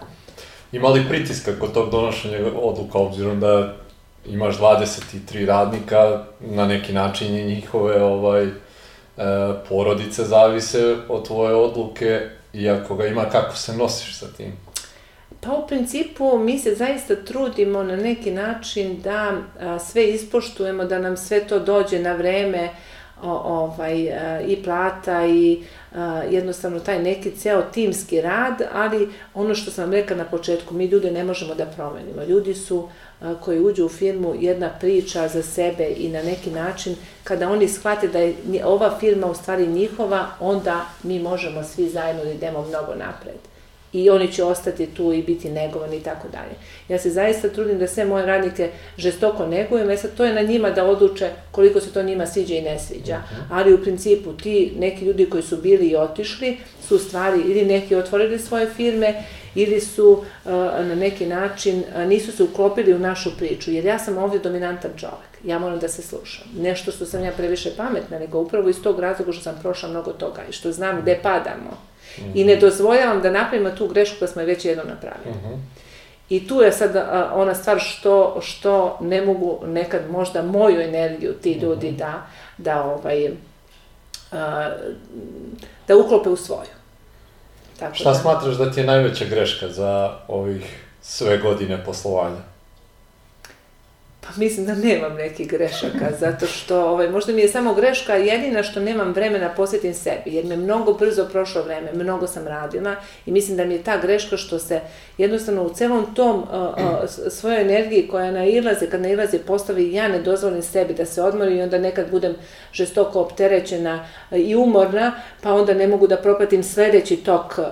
Ima 0.72 0.88
li 0.88 1.04
pritiska 1.08 1.52
kod 1.60 1.72
tog 1.72 1.90
donošenja 1.90 2.38
odluka, 2.62 2.98
obzirom 2.98 3.40
da 3.40 3.83
imaš 4.26 4.58
23 4.58 5.46
radnika, 5.46 6.24
na 6.40 6.66
neki 6.66 6.92
način 6.92 7.36
i 7.36 7.44
njihove 7.44 8.02
ovaj, 8.02 8.44
e, 8.44 8.52
porodice 9.68 10.24
zavise 10.24 10.96
od 11.08 11.26
tvoje 11.26 11.54
odluke 11.54 12.20
i 12.52 12.70
ako 12.70 12.94
ga 12.94 13.06
ima, 13.06 13.24
kako 13.24 13.56
se 13.56 13.76
nosiš 13.76 14.18
sa 14.18 14.26
tim? 14.36 14.52
Pa 15.40 15.52
u 15.52 15.66
principu 15.66 16.38
mi 16.38 16.58
se 16.58 16.74
zaista 16.74 17.16
trudimo 17.16 17.82
na 17.82 17.96
neki 17.96 18.30
način 18.30 19.00
da 19.02 19.32
a, 19.60 19.78
sve 19.78 20.10
ispoštujemo, 20.10 20.84
da 20.84 20.98
nam 20.98 21.16
sve 21.16 21.46
to 21.46 21.58
dođe 21.58 21.98
na 21.98 22.12
vreme, 22.12 22.68
o, 23.22 23.30
ovaj, 23.30 24.12
a, 24.12 24.40
i 24.40 24.62
plata 24.62 25.26
i 25.26 25.62
a, 25.94 26.22
jednostavno 26.30 26.80
taj 26.80 27.02
neki 27.02 27.30
ceo 27.30 27.62
timski 27.62 28.20
rad, 28.20 28.62
ali 28.72 29.08
ono 29.34 29.54
što 29.54 29.70
sam 29.70 29.92
rekla 29.92 30.16
na 30.16 30.24
početku, 30.24 30.74
mi 30.74 30.86
ljude 30.86 31.10
ne 31.10 31.24
možemo 31.24 31.54
da 31.54 31.66
promenimo. 31.66 32.22
Ljudi 32.22 32.54
su 32.54 32.88
koji 33.40 33.60
uđu 33.60 33.86
u 33.86 33.88
firmu 33.88 34.34
jedna 34.40 34.70
priča 34.80 35.28
za 35.28 35.42
sebe 35.42 35.88
i 35.96 36.08
na 36.08 36.22
neki 36.22 36.50
način 36.50 36.96
kada 37.24 37.50
oni 37.50 37.68
shvate 37.68 38.08
da 38.08 38.18
je 38.18 38.64
ova 38.64 38.98
firma 39.00 39.26
u 39.26 39.34
stvari 39.34 39.66
njihova, 39.66 40.26
onda 40.40 40.86
mi 41.02 41.18
možemo 41.18 41.62
svi 41.62 41.88
zajedno 41.88 42.24
da 42.24 42.30
idemo 42.30 42.62
mnogo 42.68 42.94
napred. 42.94 43.36
I 43.92 44.10
oni 44.10 44.32
će 44.32 44.44
ostati 44.44 44.86
tu 44.86 45.12
i 45.12 45.22
biti 45.22 45.50
negovani 45.50 45.96
i 45.96 46.00
tako 46.00 46.28
dalje. 46.28 46.54
Ja 46.88 46.98
se 46.98 47.10
zaista 47.10 47.48
trudim 47.48 47.78
da 47.78 47.86
sve 47.86 48.04
moje 48.04 48.26
radnike 48.26 48.70
žestoko 48.96 49.46
negujem, 49.46 49.90
jer 49.90 49.98
sad 49.98 50.16
to 50.16 50.24
je 50.24 50.34
na 50.34 50.42
njima 50.42 50.70
da 50.70 50.84
odluče 50.84 51.30
koliko 51.50 51.80
se 51.80 51.92
to 51.92 52.02
njima 52.02 52.26
sviđa 52.26 52.54
i 52.54 52.62
ne 52.62 52.78
sviđa. 52.78 53.22
Ali 53.50 53.74
u 53.74 53.82
principu 53.82 54.32
ti 54.32 54.72
neki 54.78 55.04
ljudi 55.04 55.30
koji 55.30 55.42
su 55.42 55.56
bili 55.56 55.86
i 55.86 55.96
otišli 55.96 56.58
su 56.88 56.98
stvari 56.98 57.40
ili 57.40 57.64
neki 57.64 57.96
otvorili 57.96 58.38
svoje 58.38 58.66
firme 58.76 59.14
ili 59.54 59.80
su 59.80 60.10
uh, 60.10 60.50
na 60.86 60.94
neki 60.94 61.26
način, 61.26 61.84
uh, 61.96 62.08
nisu 62.08 62.32
se 62.32 62.42
uklopili 62.42 62.94
u 62.94 62.98
našu 62.98 63.36
priču, 63.38 63.70
jer 63.70 63.84
ja 63.84 63.98
sam 63.98 64.18
ovdje 64.18 64.40
dominantan 64.40 64.90
čovek, 64.96 65.34
ja 65.44 65.58
moram 65.58 65.78
da 65.78 65.88
se 65.88 66.02
slušam. 66.02 66.46
Nešto 66.58 66.92
što 66.92 67.06
sam 67.06 67.24
ja 67.24 67.32
previše 67.32 67.70
pametna, 67.76 68.18
nego 68.18 68.40
upravo 68.40 68.68
iz 68.68 68.82
tog 68.82 69.00
razloga 69.00 69.32
što 69.32 69.42
sam 69.42 69.58
prošla 69.62 69.88
mnogo 69.88 70.12
toga 70.12 70.42
i 70.48 70.52
što 70.52 70.72
znam 70.72 71.00
gde 71.00 71.18
padamo. 71.22 71.70
Mm 71.70 72.22
-hmm. 72.22 72.30
I 72.34 72.44
ne 72.44 72.56
dozvoljavam 72.56 73.22
da 73.22 73.30
napravimo 73.30 73.70
tu 73.70 73.88
grešku 73.88 74.18
koja 74.18 74.28
smo 74.28 74.40
je 74.40 74.46
već 74.46 74.64
jednom 74.64 74.86
napravili. 74.88 75.30
Mm 75.30 75.48
-hmm. 75.48 75.58
I 76.28 76.48
tu 76.48 76.60
je 76.60 76.72
sad 76.72 76.96
a, 76.96 77.30
uh, 77.32 77.40
ona 77.40 77.54
stvar 77.54 77.80
što, 77.80 78.40
što 78.42 78.98
ne 79.00 79.22
mogu 79.22 79.60
nekad 79.66 80.10
možda 80.10 80.42
moju 80.42 80.80
energiju 80.80 81.32
ti 81.32 81.52
ljudi 81.52 81.90
mm 81.90 81.94
-hmm. 81.94 81.98
da, 81.98 82.26
da, 82.58 82.82
ovaj, 82.82 83.30
a, 84.32 84.70
da 85.88 85.96
uklope 85.96 86.28
u 86.28 86.36
svoju. 86.36 86.73
Tako 87.78 87.94
Šta 87.94 88.12
da... 88.12 88.14
smatraš 88.14 88.54
da 88.54 88.70
ti 88.70 88.80
je 88.80 88.86
najveća 88.86 89.24
greška 89.24 89.68
za 89.68 90.18
ovih 90.28 90.84
sve 91.02 91.38
godine 91.38 91.84
poslovanja? 91.84 92.53
Pa 94.26 94.30
mislim 94.36 94.66
da 94.66 94.74
nemam 94.74 95.14
nekih 95.14 95.48
grešaka, 95.48 96.08
zato 96.20 96.46
što 96.46 96.80
ovaj, 96.80 97.10
možda 97.10 97.32
mi 97.32 97.40
je 97.40 97.48
samo 97.48 97.74
greška 97.74 98.14
jedina 98.14 98.62
što 98.62 98.80
nemam 98.80 99.12
vremena 99.12 99.48
posvetim 99.48 99.94
sebi, 99.94 100.34
jer 100.34 100.44
me 100.44 100.56
mnogo 100.56 100.92
brzo 100.92 101.24
prošlo 101.32 101.62
vreme, 101.62 101.92
mnogo 101.94 102.26
sam 102.26 102.46
radila 102.46 102.96
i 103.26 103.32
mislim 103.32 103.56
da 103.56 103.64
mi 103.64 103.74
je 103.74 103.82
ta 103.82 103.98
greška 103.98 104.36
što 104.36 104.58
se 104.58 104.80
jednostavno 105.18 105.62
u 105.62 105.74
celom 105.74 106.14
tom 106.14 106.36
uh, 106.36 106.46
uh, 106.48 107.30
svojoj 107.30 107.60
energiji 107.60 108.08
koja 108.08 108.30
nailaze, 108.30 108.90
kad 108.90 109.00
nailaze 109.00 109.38
postavi, 109.38 109.92
ja 109.92 110.08
ne 110.08 110.22
dozvolim 110.22 110.62
sebi 110.62 110.94
da 110.94 111.04
se 111.04 111.22
odmorim 111.22 111.58
i 111.58 111.62
onda 111.62 111.78
nekad 111.78 112.10
budem 112.10 112.34
žestoko 112.72 113.20
opterećena 113.20 114.06
i 114.32 114.56
umorna, 114.56 115.12
pa 115.42 115.54
onda 115.54 115.74
ne 115.74 115.86
mogu 115.86 116.06
da 116.06 116.16
propatim 116.16 116.62
sledeći 116.62 117.16
tok, 117.16 117.58
uh, 117.58 117.64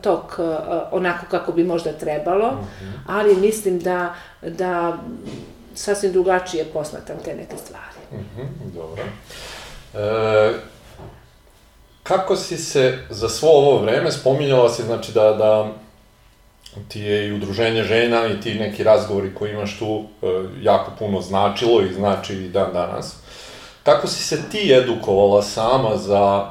tok 0.00 0.38
uh, 0.38 0.46
onako 0.90 1.26
kako 1.30 1.52
bi 1.52 1.64
možda 1.64 1.92
trebalo, 1.92 2.50
mhm. 2.50 2.90
ali 3.06 3.36
mislim 3.36 3.78
da, 3.78 4.14
da 4.42 4.98
sasvim 5.74 6.12
drugačije 6.12 6.64
posmatram 6.64 7.18
te 7.24 7.34
neke 7.34 7.56
stvari. 7.56 8.00
Mm 8.12 8.40
-hmm, 8.40 8.74
dobro. 8.74 9.02
E, 9.94 10.52
kako 12.02 12.36
si 12.36 12.56
se 12.56 12.98
za 13.10 13.28
svo 13.28 13.50
ovo 13.50 13.78
vreme 13.78 14.12
spominjala 14.12 14.68
si, 14.68 14.82
znači 14.82 15.12
da, 15.12 15.32
da 15.32 15.72
ti 16.88 17.00
je 17.00 17.28
i 17.28 17.32
udruženje 17.32 17.82
žena 17.82 18.26
i 18.26 18.40
ti 18.40 18.54
neki 18.54 18.84
razgovori 18.84 19.34
koji 19.34 19.52
imaš 19.52 19.78
tu 19.78 20.04
e, 20.22 20.26
jako 20.60 20.92
puno 20.98 21.20
značilo 21.20 21.82
i 21.82 21.94
znači 21.94 22.34
i 22.34 22.48
dan 22.48 22.72
danas. 22.72 23.16
Kako 23.82 24.06
si 24.06 24.22
se 24.22 24.42
ti 24.50 24.72
edukovala 24.74 25.42
sama 25.42 25.96
za, 25.96 26.50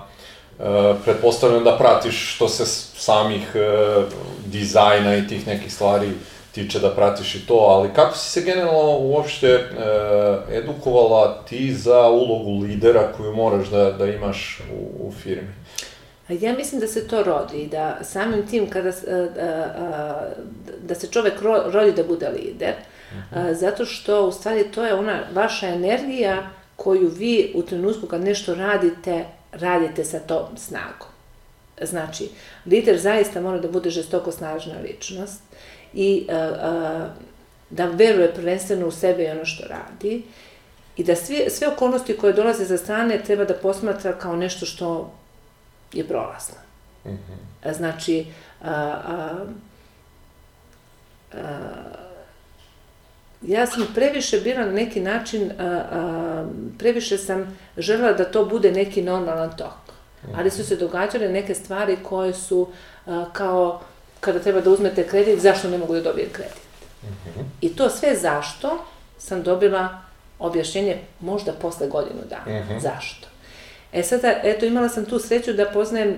e, 0.60 0.94
pretpostavljam 1.04 1.64
da 1.64 1.78
pratiš 1.78 2.36
što 2.36 2.48
se 2.48 2.66
samih 2.96 3.56
e, 3.56 3.60
dizajna 4.46 5.16
i 5.16 5.28
tih 5.28 5.48
nekih 5.48 5.74
stvari 5.74 6.12
tiče 6.64 6.80
da 6.80 6.96
pratiš 6.96 7.36
i 7.36 7.46
to, 7.48 7.54
ali 7.54 7.94
kako 7.94 8.18
si 8.18 8.30
se 8.30 8.42
generalno 8.42 8.98
uopšte 8.98 9.48
e, 9.48 9.64
edukovala 10.58 11.44
ti 11.50 11.74
za 11.74 12.10
ulogu 12.10 12.66
lidera 12.66 13.12
koju 13.18 13.36
moraš 13.36 13.68
da, 13.68 13.92
da 13.92 14.06
imaš 14.06 14.62
u, 14.74 15.08
u 15.08 15.12
firmi? 15.12 15.54
Ja 16.30 16.54
mislim 16.54 16.82
da 16.82 16.88
se 16.88 17.08
to 17.08 17.24
rodi, 17.24 17.68
da 17.72 17.98
samim 18.04 18.48
tim 18.48 18.70
kada, 18.70 18.92
da 20.82 20.96
se 20.96 21.08
čovek 21.08 21.34
rodi 21.42 21.92
da 21.92 22.04
bude 22.04 22.30
lider, 22.30 22.74
uh 23.12 23.18
mhm. 23.18 23.48
-huh. 23.48 23.54
zato 23.54 23.86
što 23.86 24.28
u 24.28 24.32
stvari 24.32 24.72
to 24.72 24.86
je 24.86 24.94
ona 24.94 25.20
vaša 25.34 25.68
energija 25.68 26.50
koju 26.76 27.10
vi 27.10 27.52
u 27.56 27.64
trenutku 27.64 28.08
kad 28.08 28.22
nešto 28.22 28.56
radite, 28.56 29.26
radite 29.52 30.06
sa 30.06 30.20
tom 30.20 30.58
snagom. 30.58 31.08
Znači, 31.82 32.30
lider 32.66 33.00
zaista 33.00 33.42
mora 33.42 33.60
da 33.60 33.68
bude 33.68 33.90
žestoko 33.90 34.32
snažna 34.32 34.74
ličnost 34.84 35.42
i 35.94 36.28
a, 36.30 36.36
a, 36.36 37.10
da 37.70 37.86
veruje 37.86 38.34
prvenstveno 38.34 38.88
u 38.88 38.92
sebe 38.92 39.24
i 39.24 39.30
ono 39.30 39.46
što 39.46 39.64
radi 39.68 40.24
i 40.98 41.04
da 41.04 41.16
sve, 41.16 41.50
sve 41.50 41.68
okolnosti 41.68 42.18
koje 42.18 42.34
dolaze 42.34 42.66
za 42.66 42.78
strane 42.78 43.22
treba 43.24 43.46
da 43.46 43.54
posmatra 43.54 44.14
kao 44.14 44.36
nešto 44.36 44.66
što 44.66 45.12
je 45.94 46.08
prolazna. 46.08 46.58
Znači, 47.74 48.26
a, 48.62 48.72
a, 48.72 49.46
a, 51.34 51.60
ja 53.42 53.66
sam 53.66 53.88
previše 53.96 54.40
bila 54.40 54.66
na 54.66 54.72
neki 54.72 55.02
način, 55.02 55.52
a, 55.52 55.64
a, 55.64 56.46
previše 56.80 57.18
sam 57.18 57.58
žela 57.78 58.14
da 58.14 58.26
to 58.26 58.46
bude 58.46 58.72
neki 58.72 59.02
normalan 59.02 59.58
tok. 59.58 59.94
Ali 60.36 60.52
su 60.52 60.66
se 60.66 60.76
događale 60.76 61.30
neke 61.30 61.56
stvari 61.56 61.98
koje 62.04 62.34
su 62.34 62.68
a, 63.06 63.26
kao 63.34 63.82
kada 64.20 64.40
treba 64.40 64.62
da 64.62 64.70
uzmete 64.70 65.08
kredit, 65.08 65.40
zašto 65.40 65.70
ne 65.70 65.78
mogu 65.78 65.94
da 65.94 66.02
dobijem 66.02 66.30
kredit. 66.32 66.58
I 67.62 67.76
to 67.76 67.90
sve 67.90 68.16
zašto 68.16 68.86
sam 69.18 69.44
dobila 69.44 70.02
objašnjenje 70.40 70.98
možda 71.20 71.52
posle 71.54 71.88
godinu 71.88 72.22
dana. 72.30 72.80
Zašto? 72.80 73.28
E 73.94 74.04
sada, 74.04 74.36
eto, 74.44 74.66
imala 74.66 74.90
sam 74.90 75.06
tu 75.06 75.20
sreću 75.20 75.54
da 75.54 75.66
poznajem 75.66 76.16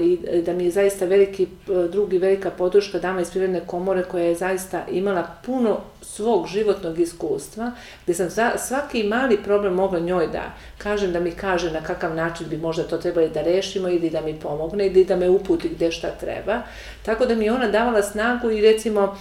i 0.00 0.42
da 0.42 0.52
mi 0.52 0.64
je 0.64 0.70
zaista 0.70 1.04
veliki 1.04 1.46
drugi, 1.92 2.18
velika 2.18 2.50
podrška 2.50 2.98
dama 2.98 3.20
iz 3.20 3.30
Privredne 3.30 3.60
komore 3.66 4.02
koja 4.02 4.24
je 4.24 4.34
zaista 4.34 4.84
imala 4.90 5.26
puno 5.46 5.80
svog 6.02 6.46
životnog 6.46 6.98
iskustva, 6.98 7.72
gde 8.04 8.14
sam 8.14 8.30
za, 8.30 8.52
svaki 8.58 9.02
mali 9.02 9.36
problem 9.36 9.74
mogla 9.74 9.98
njoj 9.98 10.26
da 10.26 10.42
kažem, 10.78 11.12
da 11.12 11.20
mi 11.20 11.30
kaže 11.30 11.72
na 11.72 11.80
kakav 11.80 12.14
način 12.14 12.46
bi 12.48 12.56
možda 12.56 12.82
to 12.82 12.98
trebali 12.98 13.30
da 13.30 13.42
rešimo 13.42 13.88
ili 13.88 14.10
da 14.10 14.20
mi 14.20 14.40
pomogne 14.40 14.86
ili 14.86 15.04
da 15.04 15.16
me 15.16 15.28
uputi 15.28 15.68
gde 15.68 15.92
šta 15.92 16.10
treba. 16.10 16.62
Tako 17.02 17.26
da 17.26 17.34
mi 17.34 17.44
je 17.44 17.52
ona 17.52 17.68
davala 17.68 18.02
snagu 18.02 18.50
i 18.50 18.60
recimo 18.60 19.16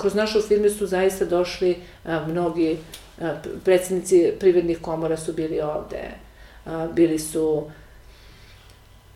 kroz 0.00 0.14
našu 0.14 0.42
firmu 0.42 0.68
su 0.68 0.86
zaista 0.86 1.24
došli 1.24 1.76
mnogi 2.26 2.78
a, 3.20 3.34
predsjednici 3.64 4.32
privrednih 4.40 4.78
komora 4.82 5.16
su 5.16 5.32
bili 5.32 5.60
ovde, 5.60 6.29
a, 6.66 6.88
bili 6.92 7.18
su 7.18 7.70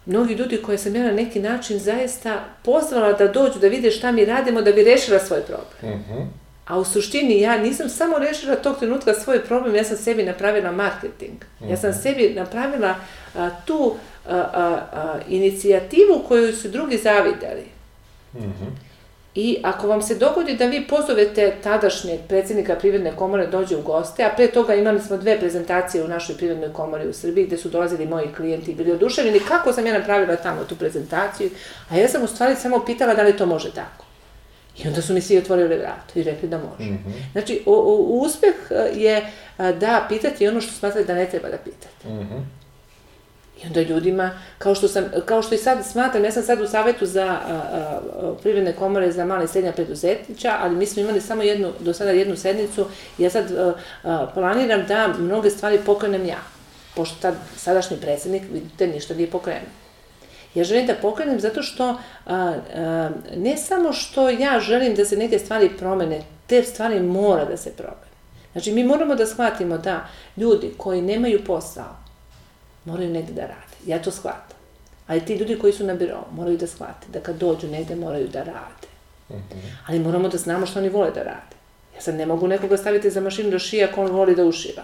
mnogi 0.07 0.35
ljudi 0.35 0.63
koje 0.63 0.79
sam 0.79 0.97
ja 0.97 1.03
na 1.03 1.13
neki 1.13 1.41
način 1.41 1.79
zaista 1.79 2.45
pozvala 2.63 3.13
da 3.13 3.29
dođu 3.29 3.59
da 3.59 3.69
vide 3.69 3.91
šta 3.91 4.13
mi 4.13 4.25
radimo 4.25 4.63
da 4.63 4.73
bi 4.73 4.85
rešila 4.85 5.19
svoj 5.19 5.41
problem. 5.41 6.01
Mhm. 6.01 6.23
A 6.67 6.79
u 6.79 6.85
suštini 6.85 7.41
ja 7.41 7.59
nisam 7.59 7.89
samo 7.89 8.19
rešila 8.19 8.57
tog 8.57 8.79
trenutka 8.79 9.15
svoj 9.15 9.45
problem, 9.45 9.75
ja 9.75 9.85
sam 9.85 9.97
sebi 9.97 10.23
napravila 10.23 10.73
marketing. 10.73 11.45
Ja 11.71 11.77
sam 11.77 11.93
sebi 11.93 12.35
napravila 12.37 12.95
a, 13.37 13.51
tu 13.67 13.95
a, 14.29 14.37
a, 14.37 14.81
a, 14.93 15.19
inicijativu 15.29 16.25
koju 16.29 16.57
su 16.57 16.69
drugi 16.69 16.99
zavideli. 16.99 17.65
Mhm. 18.35 18.65
I 19.35 19.59
ako 19.63 19.87
vam 19.87 20.03
se 20.03 20.15
dogodi 20.15 20.57
da 20.57 20.67
vi 20.67 20.87
pozovete 20.87 21.55
tadašnjeg 21.63 22.21
predsjednika 22.29 22.75
Privredne 22.75 23.17
komore 23.17 23.47
dođe 23.47 23.77
u 23.77 23.83
goste, 23.83 24.25
a 24.25 24.33
pre 24.37 24.47
toga 24.47 24.75
imali 24.75 25.01
smo 25.01 25.17
dve 25.17 25.39
prezentacije 25.39 26.05
u 26.05 26.09
našoj 26.09 26.37
Privrednoj 26.37 26.73
komori 26.73 27.09
u 27.09 27.13
Srbiji 27.13 27.47
gde 27.47 27.57
su 27.57 27.69
dolazili 27.69 28.07
moji 28.07 28.29
klijenti 28.37 28.71
i 28.71 28.75
bili 28.75 28.93
oduševljeni 28.93 29.41
kako 29.49 29.73
sam 29.73 29.87
ja 29.87 29.99
napravila 29.99 30.37
tamo 30.37 30.65
tu 30.65 30.77
prezentaciju, 30.77 31.51
a 31.91 31.97
ja 31.97 32.09
sam 32.09 32.23
u 32.23 32.27
stvari 32.27 32.57
samo 32.57 32.85
pitala 32.87 33.15
da 33.15 33.23
li 33.23 33.37
to 33.37 33.47
može 33.47 33.75
tako. 33.75 34.05
I 34.79 34.89
onda 34.89 35.03
su 35.03 35.15
mi 35.15 35.21
svi 35.21 35.39
otvorili 35.39 35.79
vrat 35.79 36.17
i 36.17 36.23
rekli 36.23 36.49
da 36.49 36.59
može. 36.59 36.91
Znači, 37.33 37.63
o, 37.67 37.75
o, 37.75 37.97
uspeh 37.97 38.55
je 38.95 39.31
a, 39.57 39.73
da 39.73 40.07
pitati 40.09 40.49
ono 40.49 40.61
što 40.61 40.73
smatrate 40.73 41.07
da 41.07 41.15
ne 41.15 41.31
treba 41.31 41.49
da 41.49 41.57
pitate. 41.57 42.09
Mhm. 42.09 42.64
I 43.65 43.67
onda 43.67 43.83
ljudima, 43.83 44.31
kao 44.59 44.75
što, 44.75 44.89
sam, 44.89 45.05
kao 45.27 45.43
što 45.43 45.55
i 45.55 45.59
sad 45.59 45.87
smatram, 45.87 46.25
ja 46.25 46.33
sam 46.33 46.43
sad 46.43 46.61
u 46.61 46.67
savjetu 46.67 47.07
za 47.07 47.39
privredne 48.43 48.73
komore 48.73 49.13
za 49.13 49.25
mala 49.25 49.45
i 49.45 49.49
srednja 49.49 49.73
preduzetnića, 49.73 50.57
ali 50.61 50.77
mi 50.77 50.87
smo 50.87 51.03
imali 51.03 51.21
samo 51.21 51.43
jednu, 51.43 51.73
do 51.81 51.93
sada 51.93 52.11
jednu 52.11 52.37
sednicu 52.37 52.87
i 53.19 53.23
ja 53.23 53.31
sad 53.31 53.53
a, 53.53 53.73
a, 54.03 54.27
planiram 54.35 54.85
da 54.89 55.09
mnoge 55.19 55.51
stvari 55.51 55.79
pokrenem 55.87 56.27
ja. 56.27 56.39
Pošto 56.97 57.17
tad 57.21 57.35
sadašnji 57.57 57.97
predsjednik, 57.97 58.43
vidite, 58.53 58.87
ništa 58.87 59.15
nije 59.15 59.31
pokrenuo. 59.31 59.69
Ja 60.55 60.65
želim 60.65 60.87
da 60.87 60.95
pokrenem 60.95 61.41
zato 61.41 61.63
što 61.63 61.85
a, 61.87 61.99
a, 62.27 63.11
ne 63.37 63.57
samo 63.57 63.93
što 63.93 64.29
ja 64.29 64.61
želim 64.61 64.95
da 64.95 65.05
se 65.05 65.17
neke 65.17 65.39
stvari 65.39 65.71
promene, 65.79 66.23
te 66.47 66.63
stvari 66.63 67.01
mora 67.01 67.45
da 67.45 67.57
se 67.57 67.73
promene. 67.73 68.15
Znači, 68.53 68.73
mi 68.73 68.85
moramo 68.85 69.15
da 69.15 69.27
shvatimo 69.27 69.79
da 69.79 70.07
ljudi 70.37 70.75
koji 70.77 71.03
nemaju 71.03 71.45
posao, 71.45 72.04
moraju 72.85 73.11
negde 73.11 73.33
da 73.33 73.43
rade. 73.43 73.77
Ja 73.87 74.03
to 74.03 74.11
shvatam. 74.11 74.59
Ali 75.07 75.25
ti 75.25 75.35
ljudi 75.35 75.59
koji 75.59 75.73
su 75.73 75.85
na 75.85 75.95
birovu 75.95 76.25
moraju 76.33 76.59
da 76.59 76.67
shvate 76.67 77.07
da 77.13 77.21
kad 77.21 77.37
dođu 77.37 77.69
negde 77.69 77.97
moraju 77.97 78.29
da 78.29 78.39
rade. 78.39 78.89
Ali 79.87 79.99
moramo 79.99 80.29
da 80.29 80.39
znamo 80.39 80.67
što 80.67 80.79
oni 80.79 80.89
vole 80.89 81.11
da 81.11 81.23
rade. 81.23 81.57
Ja 81.95 82.01
sad 82.01 82.15
ne 82.15 82.27
mogu 82.27 82.49
nekoga 82.49 82.77
staviti 82.77 83.11
za 83.11 83.21
mašinu 83.21 83.51
da 83.51 83.59
šije 83.59 83.85
ako 83.85 84.05
on 84.05 84.11
voli 84.11 84.35
da 84.35 84.45
ušiva. 84.45 84.83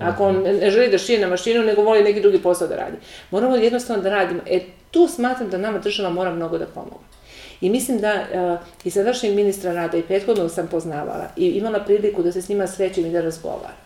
Ako 0.00 0.24
on 0.24 0.42
ne 0.42 0.70
želi 0.70 0.90
da 0.90 0.98
šije 0.98 1.20
na 1.20 1.26
mašinu, 1.28 1.62
nego 1.62 1.82
voli 1.82 2.02
neki 2.02 2.20
drugi 2.20 2.42
posao 2.42 2.68
da 2.68 2.76
radi. 2.76 2.96
Moramo 3.30 3.56
jednostavno 3.56 4.02
da 4.02 4.10
radimo. 4.10 4.40
E, 4.46 4.60
tu 4.90 5.08
smatram 5.08 5.50
da 5.50 5.58
nama 5.58 5.78
država 5.78 6.10
mora 6.10 6.34
mnogo 6.34 6.58
da 6.58 6.66
pomogne. 6.66 7.12
I 7.60 7.70
mislim 7.70 7.98
da 7.98 8.14
uh, 8.14 8.66
i 8.84 8.90
sadašnjeg 8.90 9.34
ministra 9.34 9.72
rada 9.72 9.96
i 9.96 10.02
prethodnog 10.02 10.50
sam 10.50 10.66
poznavala 10.66 11.28
i 11.36 11.46
imala 11.46 11.80
priliku 11.80 12.22
da 12.22 12.32
se 12.32 12.42
s 12.42 12.48
njima 12.48 12.66
srećem 12.66 13.06
i 13.06 13.10
da 13.10 13.20
razgovaram. 13.20 13.76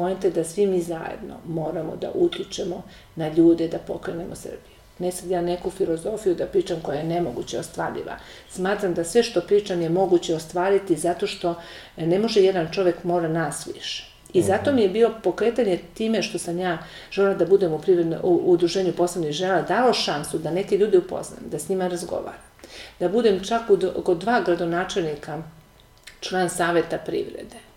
Pojenta 0.00 0.26
je 0.26 0.32
da 0.32 0.44
svi 0.44 0.66
mi 0.66 0.80
zajedno 0.80 1.34
moramo 1.46 1.96
da 1.96 2.10
utičemo 2.14 2.82
na 3.16 3.28
ljude 3.28 3.68
da 3.68 3.78
pokrenemo 3.78 4.34
Srbiju. 4.34 4.78
Ne 4.98 5.12
sad 5.12 5.30
ja 5.30 5.42
neku 5.42 5.70
filozofiju 5.70 6.34
da 6.34 6.46
pričam 6.46 6.80
koja 6.82 6.98
je 6.98 7.04
nemoguće 7.04 7.58
ostvarljiva. 7.58 8.16
Smatram 8.50 8.94
da 8.94 9.04
sve 9.04 9.22
što 9.22 9.40
pričam 9.40 9.82
je 9.82 9.88
moguće 9.88 10.34
ostvariti 10.34 10.96
zato 10.96 11.26
što 11.26 11.54
ne 11.96 12.18
može 12.18 12.42
jedan 12.42 12.72
čovek 12.72 13.04
mora 13.04 13.28
nas 13.28 13.66
više. 13.74 14.06
I 14.32 14.42
zato 14.42 14.72
mi 14.72 14.82
je 14.82 14.88
bio 14.88 15.14
pokretanje 15.22 15.78
time 15.94 16.22
što 16.22 16.38
sam 16.38 16.58
ja 16.58 16.78
žela 17.10 17.34
da 17.34 17.46
budem 17.46 17.72
u, 17.72 17.78
privredno, 17.78 18.20
u 18.22 18.52
udruženju 18.52 18.92
poslovnih 18.92 19.32
žena, 19.32 19.62
dalo 19.62 19.92
šansu 19.92 20.38
da 20.38 20.50
neke 20.50 20.76
ljude 20.76 20.98
upoznam, 20.98 21.50
da 21.50 21.58
s 21.58 21.68
njima 21.68 21.88
razgovaram. 21.88 22.42
Da 23.00 23.08
budem 23.08 23.44
čak 23.44 23.70
u, 23.70 24.02
kod 24.02 24.18
dva 24.18 24.40
gradonačelnika 24.40 25.42
član 26.20 26.48
saveta 26.48 26.98
privrede 26.98 27.69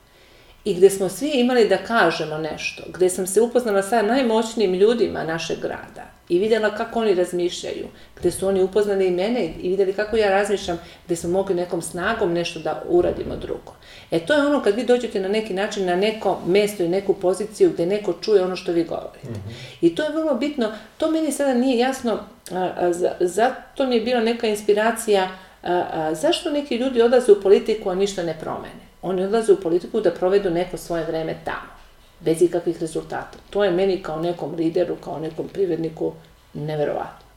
i 0.66 0.74
gde 0.74 0.90
smo 0.90 1.10
svi 1.10 1.30
imali 1.30 1.68
da 1.68 1.78
kažemo 1.78 2.38
nešto, 2.38 2.84
gde 2.88 3.10
sam 3.10 3.28
se 3.28 3.42
upoznala 3.42 3.82
sa 3.84 4.02
najmoćnijim 4.02 4.74
ljudima 4.74 5.24
našeg 5.24 5.60
grada 5.60 6.14
i 6.30 6.40
videla 6.40 6.76
kako 6.76 7.00
oni 7.00 7.16
razmišljaju, 7.16 7.88
gde 8.20 8.32
su 8.32 8.48
oni 8.48 8.64
upoznali 8.64 9.08
i 9.08 9.12
mene 9.12 9.54
i 9.62 9.70
videli 9.70 9.94
kako 9.94 10.18
ja 10.18 10.30
razmišljam, 10.30 10.80
gde 11.06 11.16
smo 11.16 11.30
mogli 11.30 11.56
nekom 11.56 11.82
snagom 11.82 12.34
nešto 12.34 12.60
da 12.60 12.84
uradimo 12.88 13.36
drugo. 13.36 13.76
E 14.12 14.20
to 14.20 14.34
je 14.34 14.46
ono 14.46 14.62
kad 14.62 14.76
vi 14.76 14.84
dođete 14.84 15.20
na 15.20 15.28
neki 15.28 15.54
način 15.54 15.86
na 15.86 15.96
neko 15.96 16.40
mesto 16.48 16.84
i 16.84 16.90
neku 16.90 17.14
poziciju 17.14 17.70
gde 17.70 17.86
neko 17.86 18.14
čuje 18.22 18.44
ono 18.44 18.56
što 18.56 18.72
vi 18.72 18.84
govorite. 18.84 19.30
Mm 19.30 19.34
-hmm. 19.34 19.78
I 19.82 19.96
to 19.96 20.04
je 20.04 20.12
vrlo 20.12 20.36
bitno, 20.36 20.72
to 20.98 21.12
meni 21.12 21.32
sada 21.32 21.54
nije 21.54 21.78
jasno, 21.78 22.20
a, 22.52 22.70
a, 22.78 22.94
za, 22.94 23.12
zato 23.20 23.86
mi 23.86 23.96
je 23.96 24.02
bila 24.02 24.22
neka 24.22 24.48
inspiracija 24.48 25.30
a, 25.64 25.84
a, 25.94 26.16
zašto 26.16 26.52
neki 26.52 26.76
ljudi 26.76 27.02
odlaze 27.02 27.32
u 27.32 27.42
politiku, 27.42 27.90
a 27.90 27.96
ništa 27.96 28.24
ne 28.24 28.38
promene. 28.40 28.93
Oni 29.04 29.24
odlaze 29.24 29.54
u 29.54 29.60
politiku 29.62 30.02
da 30.02 30.12
provedu 30.12 30.50
neko 30.50 30.78
svoje 30.78 31.06
vreme 31.06 31.36
tamo, 31.46 31.74
bez 32.20 32.42
ikakvih 32.42 32.82
rezultata. 32.82 33.38
To 33.50 33.64
je 33.64 33.72
meni 33.72 34.04
kao 34.04 34.22
nekom 34.22 34.56
lideru, 34.56 34.96
kao 34.96 35.20
nekom 35.20 35.48
privredniku 35.48 36.14
neverovatno. 36.54 37.28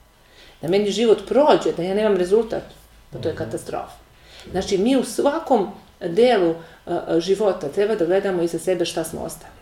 Da 0.63 0.69
meni 0.69 0.91
život 0.91 1.27
prođe, 1.29 1.73
da 1.77 1.83
ja 1.83 1.95
nemam 1.95 2.17
rezultat, 2.17 2.63
pa 3.13 3.19
to 3.19 3.29
je 3.29 3.37
katastrofa. 3.37 3.99
Znači, 4.51 4.79
mi 4.79 4.97
u 4.97 5.05
svakom 5.05 5.71
delu 6.01 6.55
a, 6.87 7.21
života 7.21 7.69
treba 7.69 7.95
da 7.95 8.07
gledamo 8.07 8.43
iza 8.43 8.59
sebe 8.59 8.85
šta 8.85 9.05
smo 9.05 9.21
ostavili. 9.21 9.61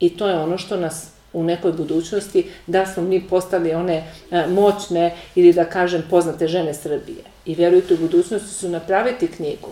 I 0.00 0.16
to 0.16 0.28
je 0.28 0.38
ono 0.38 0.58
što 0.58 0.76
nas 0.76 1.06
u 1.32 1.44
nekoj 1.44 1.72
budućnosti, 1.72 2.50
da 2.66 2.86
smo 2.86 3.02
mi 3.02 3.28
postali 3.28 3.74
one 3.74 4.04
a, 4.30 4.46
moćne 4.48 5.16
ili 5.34 5.52
da 5.52 5.64
kažem 5.64 6.02
poznate 6.10 6.48
žene 6.48 6.74
Srbije. 6.74 7.22
I 7.44 7.54
verujte, 7.54 7.94
u 7.94 7.96
budućnosti 7.96 8.54
su 8.54 8.68
napraviti 8.68 9.28
knjigu 9.28 9.70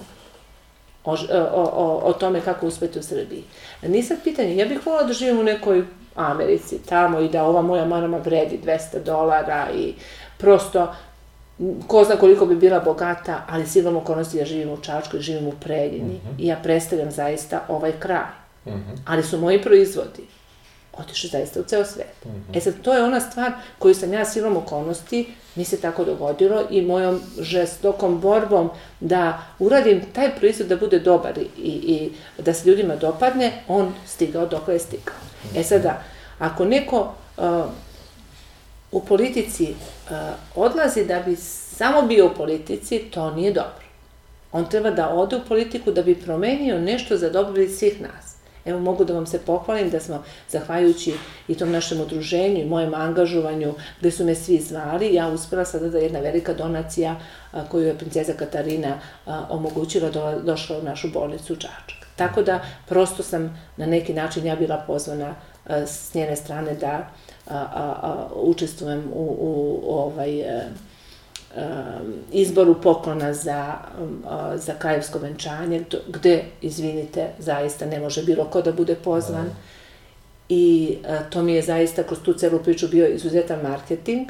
o, 1.05 1.17
o, 1.53 2.01
o, 2.05 2.13
tome 2.13 2.41
kako 2.41 2.67
uspeti 2.67 2.99
u 2.99 3.03
Srbiji. 3.03 3.45
Nisam 3.83 4.17
pitanje, 4.25 4.57
ja 4.57 4.67
bih 4.67 4.87
volila 4.87 5.03
da 5.03 5.13
živim 5.13 5.41
u 5.41 5.43
nekoj 5.43 5.85
Americi, 6.15 6.79
tamo 6.89 7.21
i 7.21 7.29
da 7.29 7.45
ova 7.45 7.63
moja 7.63 7.85
marama 7.85 8.19
vredi 8.19 8.61
200 8.65 9.05
dolara 9.05 9.69
i 9.75 9.95
prosto 10.39 10.95
ko 11.87 12.05
zna 12.05 12.17
koliko 12.17 12.47
bi 12.47 12.57
bila 12.57 12.81
bogata, 12.81 13.43
ali 13.49 13.67
silom 13.67 13.97
okolnosti 13.97 14.39
ja 14.39 14.45
živim 14.45 14.71
u 14.71 14.77
Čačku 14.77 15.17
i 15.17 15.21
živim 15.21 15.47
u 15.47 15.53
Preljini 15.61 16.15
mm 16.15 16.29
-hmm. 16.29 16.43
i 16.43 16.47
ja 16.47 16.57
predstavljam 16.63 17.11
zaista 17.11 17.65
ovaj 17.69 17.93
kraj. 17.99 18.25
Mm 18.67 18.71
-hmm. 18.71 18.99
Ali 19.07 19.23
su 19.23 19.39
moji 19.39 19.63
proizvodi 19.63 20.27
otišli 20.93 21.29
zaista 21.29 21.61
u 21.61 21.63
ceo 21.63 21.85
svet. 21.85 22.25
Mm 22.25 22.29
-hmm. 22.29 22.57
E 22.57 22.61
sad, 22.61 22.75
to 22.83 22.95
je 22.95 23.03
ona 23.03 23.21
stvar 23.21 23.53
koju 23.79 23.95
sam 23.95 24.13
ja 24.13 24.25
silom 24.25 24.57
okolnosti, 24.57 25.35
mi 25.55 25.65
se 25.65 25.81
tako 25.81 26.05
dogodilo 26.05 26.63
i 26.71 26.83
mojom 26.83 27.21
žestokom 27.41 28.21
borbom 28.21 28.71
da 29.01 29.43
uradim 29.59 30.03
taj 30.13 30.37
proizvod 30.37 30.69
da 30.69 30.77
bude 30.77 30.99
dobar 30.99 31.39
i, 31.39 31.49
i 31.63 32.11
da 32.39 32.55
se 32.55 32.69
ljudima 32.69 32.97
dopadne, 32.97 33.53
on 33.69 33.95
stigao 34.07 34.47
dok 34.47 34.69
je 34.69 34.79
stigao. 34.79 35.15
E 35.57 35.63
sada, 35.63 36.03
ako 36.39 36.65
neko 36.65 37.15
uh, 37.37 37.45
u 38.93 39.05
politici 39.05 39.65
uh, 39.65 40.17
odlazi 40.55 41.05
da 41.05 41.21
bi 41.21 41.37
samo 41.37 42.03
bio 42.03 42.27
u 42.27 42.35
politici, 42.35 42.99
to 42.99 43.31
nije 43.31 43.53
dobro. 43.53 43.83
On 44.53 44.69
treba 44.71 44.91
da 44.91 45.09
ode 45.09 45.37
u 45.37 45.45
politiku 45.49 45.91
da 45.91 46.03
bi 46.03 46.21
promenio 46.21 46.79
nešto 46.79 47.17
za 47.17 47.31
dobrobit 47.31 47.79
svih 47.79 48.01
nas. 48.01 48.32
Evo 48.65 48.81
mogu 48.81 49.05
da 49.05 49.15
vam 49.15 49.27
se 49.27 49.39
pohvalim 49.39 49.91
da 49.91 50.01
smo, 50.01 50.23
zahvaljujući 50.49 51.15
i 51.49 51.55
tom 51.55 51.71
našem 51.71 52.01
udruženju 52.01 52.61
i 52.61 52.69
mojem 52.69 52.95
angažovanju, 52.95 53.75
gde 54.01 54.11
su 54.11 54.25
me 54.25 54.35
svi 54.35 54.61
zvali, 54.61 55.15
ja 55.15 55.29
uspela 55.29 55.65
sada 55.65 55.89
da 55.89 55.99
jedna 55.99 56.21
velika 56.21 56.55
donacija 56.55 57.17
a, 57.53 57.65
koju 57.69 57.87
je 57.87 57.99
princeza 57.99 58.33
Katarina 58.33 58.99
a, 59.27 59.47
omogućila 59.51 60.11
do, 60.11 60.41
došla 60.45 60.79
u 60.79 60.83
našu 60.83 61.09
bolnicu 61.13 61.53
u 61.53 61.57
Čačak. 61.57 62.07
Tako 62.17 62.43
da 62.43 62.61
prosto 62.89 63.23
sam 63.23 63.59
na 63.77 63.87
neki 63.87 64.15
način 64.15 64.47
ja 64.47 64.57
bila 64.57 64.85
pozvana 64.87 65.35
a, 65.67 65.87
s 65.87 66.15
njene 66.15 66.37
strane 66.37 66.75
da 66.75 67.09
a, 67.47 67.57
a, 67.57 67.95
a, 68.03 68.29
učestvujem 68.35 69.11
u, 69.15 69.23
u, 69.23 69.81
u 69.85 69.95
ovaj 69.95 70.43
a, 70.43 70.61
izboru 72.33 72.81
poklona 72.81 73.35
za, 73.35 73.75
za 74.55 74.75
krajevsko 74.79 75.19
venčanje, 75.19 75.85
gde, 76.09 76.45
izvinite, 76.61 77.29
zaista 77.39 77.87
ne 77.87 78.01
može 78.01 78.23
bilo 78.23 78.45
ko 78.45 78.63
da 78.63 78.73
bude 78.73 78.95
pozvan. 78.95 79.45
Da. 79.45 79.55
I 80.49 80.97
to 81.31 81.43
mi 81.43 81.53
je 81.53 81.63
zaista 81.63 82.03
kroz 82.03 82.19
tu 82.23 82.35
celu 82.35 82.59
priču 82.59 82.89
bio 82.89 83.07
izuzetan 83.07 83.61
marketing. 83.63 84.29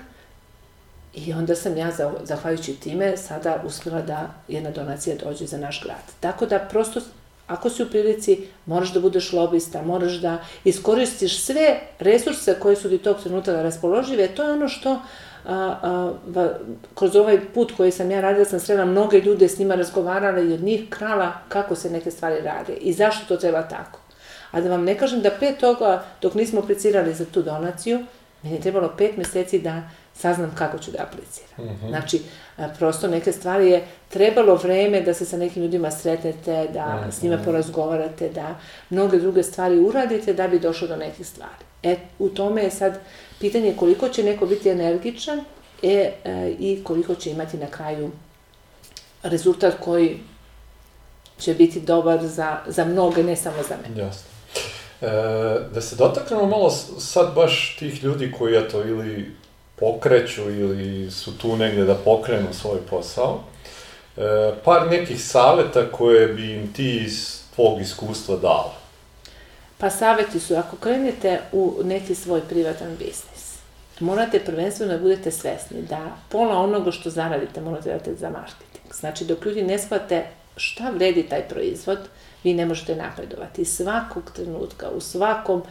I 1.14 1.32
onda 1.32 1.54
sam 1.54 1.76
ja, 1.76 1.90
zahvaljujući 2.22 2.74
time, 2.74 3.16
sada 3.16 3.62
uspela 3.66 4.02
da 4.02 4.34
jedna 4.48 4.70
donacija 4.70 5.16
dođe 5.24 5.46
za 5.46 5.58
naš 5.58 5.82
grad. 5.84 6.02
Tako 6.20 6.46
da 6.46 6.58
prosto 6.58 7.00
ako 7.46 7.70
si 7.70 7.82
u 7.82 7.88
prilici, 7.88 8.46
moraš 8.66 8.92
da 8.92 9.00
budeš 9.00 9.32
lobista, 9.32 9.82
moraš 9.82 10.12
da 10.12 10.38
iskoristiš 10.64 11.40
sve 11.40 11.80
resurse 11.98 12.56
koje 12.60 12.76
su 12.76 12.88
ti 12.88 12.98
tog 12.98 13.20
trenutka 13.22 13.62
raspoložive, 13.62 14.28
to 14.28 14.42
je 14.42 14.52
ono 14.52 14.68
što 14.68 15.00
a, 15.46 15.78
a, 15.82 16.12
va, 16.26 16.48
kroz 16.94 17.16
ovaj 17.16 17.40
put 17.54 17.72
koji 17.76 17.90
sam 17.90 18.10
ja 18.10 18.20
radila, 18.20 18.44
sam 18.44 18.60
srela 18.60 18.84
mnoge 18.84 19.20
ljude, 19.20 19.48
s 19.48 19.58
njima 19.58 19.74
razgovarala 19.74 20.40
i 20.40 20.52
od 20.52 20.62
njih 20.62 20.88
krala 20.90 21.32
kako 21.48 21.74
se 21.74 21.90
neke 21.90 22.10
stvari 22.10 22.40
rade 22.40 22.72
i 22.72 22.92
zašto 22.92 23.26
to 23.28 23.36
treba 23.36 23.62
tako. 23.62 24.00
A 24.50 24.60
da 24.60 24.70
vam 24.70 24.84
ne 24.84 24.98
kažem 24.98 25.20
da 25.20 25.30
pre 25.30 25.54
toga, 25.60 26.04
dok 26.22 26.34
nismo 26.34 26.60
aplicirali 26.60 27.14
za 27.14 27.24
tu 27.24 27.42
donaciju, 27.42 28.00
meni 28.42 28.56
je 28.56 28.60
trebalo 28.62 28.94
pet 28.98 29.16
meseci 29.16 29.58
da 29.58 29.82
saznam 30.14 30.54
kako 30.54 30.78
ću 30.78 30.90
da 30.90 31.02
apliciram. 31.02 31.66
Mm 31.66 31.78
-hmm. 31.82 31.88
Znači, 31.88 32.22
prosto 32.78 33.08
neke 33.08 33.32
stvari 33.32 33.70
je 33.70 33.84
trebalo 34.08 34.54
vreme 34.54 35.00
da 35.00 35.14
se 35.14 35.24
sa 35.24 35.36
nekim 35.36 35.62
ljudima 35.62 35.90
sretnete, 35.90 36.68
da 36.74 36.86
mm 36.86 37.04
-hmm. 37.04 37.12
s 37.12 37.22
njima 37.22 37.38
porazgovarate, 37.44 38.28
da 38.28 38.54
mnoge 38.90 39.18
druge 39.18 39.42
stvari 39.42 39.78
uradite 39.78 40.32
da 40.32 40.48
bi 40.48 40.58
došlo 40.58 40.88
do 40.88 40.96
nekih 40.96 41.26
stvari. 41.26 41.64
E, 41.82 41.96
u 42.18 42.28
tome 42.28 42.62
je 42.62 42.70
sad 42.70 42.98
pitanje 43.42 43.74
koliko 43.78 44.08
će 44.08 44.22
neko 44.22 44.46
biti 44.46 44.68
energičan 44.68 45.44
e, 45.82 46.12
e, 46.24 46.50
i 46.58 46.84
koliko 46.84 47.14
će 47.14 47.30
imati 47.30 47.56
na 47.56 47.66
kraju 47.66 48.10
rezultat 49.22 49.74
koji 49.80 50.18
će 51.38 51.54
biti 51.54 51.80
dobar 51.80 52.26
za, 52.26 52.58
za 52.66 52.84
mnoge, 52.84 53.22
ne 53.22 53.36
samo 53.36 53.62
za 53.68 53.74
mene. 53.82 54.06
Jasno. 54.06 54.30
E, 55.00 55.06
da 55.74 55.80
se 55.80 55.96
dotaknemo 55.96 56.46
malo 56.46 56.70
sad 56.98 57.34
baš 57.34 57.76
tih 57.78 58.04
ljudi 58.04 58.32
koji, 58.38 58.56
eto, 58.56 58.80
ili 58.80 59.30
pokreću 59.76 60.42
ili 60.42 61.10
su 61.10 61.38
tu 61.38 61.56
negde 61.56 61.84
da 61.84 61.94
pokrenu 61.94 62.48
svoj 62.52 62.78
posao. 62.90 63.40
E, 64.16 64.22
par 64.64 64.90
nekih 64.90 65.24
saveta 65.24 65.92
koje 65.92 66.28
bi 66.28 66.52
im 66.52 66.72
ti 66.72 67.02
iz 67.04 67.40
tvog 67.54 67.80
iskustva 67.80 68.36
dala. 68.36 68.74
Pa 69.78 69.90
saveti 69.90 70.40
su, 70.40 70.54
ako 70.54 70.76
krenete 70.76 71.40
u 71.52 71.80
neki 71.84 72.14
svoj 72.14 72.40
privatan 72.48 72.96
biznis, 72.98 73.31
morate 74.00 74.40
prvenstveno 74.40 74.92
da 74.92 74.98
budete 74.98 75.30
svesni 75.30 75.82
da 75.82 76.16
pola 76.28 76.58
onoga 76.58 76.90
što 76.90 77.10
zaradite 77.10 77.60
morate 77.60 77.90
da 77.90 77.98
date 77.98 78.14
za 78.14 78.30
marketing. 78.30 78.94
Znači, 78.94 79.24
dok 79.24 79.44
ljudi 79.44 79.62
ne 79.62 79.78
shvate 79.78 80.26
šta 80.56 80.90
vredi 80.90 81.22
taj 81.22 81.48
proizvod, 81.48 81.98
vi 82.44 82.54
ne 82.54 82.66
možete 82.66 82.96
napredovati. 82.96 83.64
Svakog 83.64 84.30
trenutka, 84.34 84.90
u 84.90 85.00
svakom, 85.00 85.62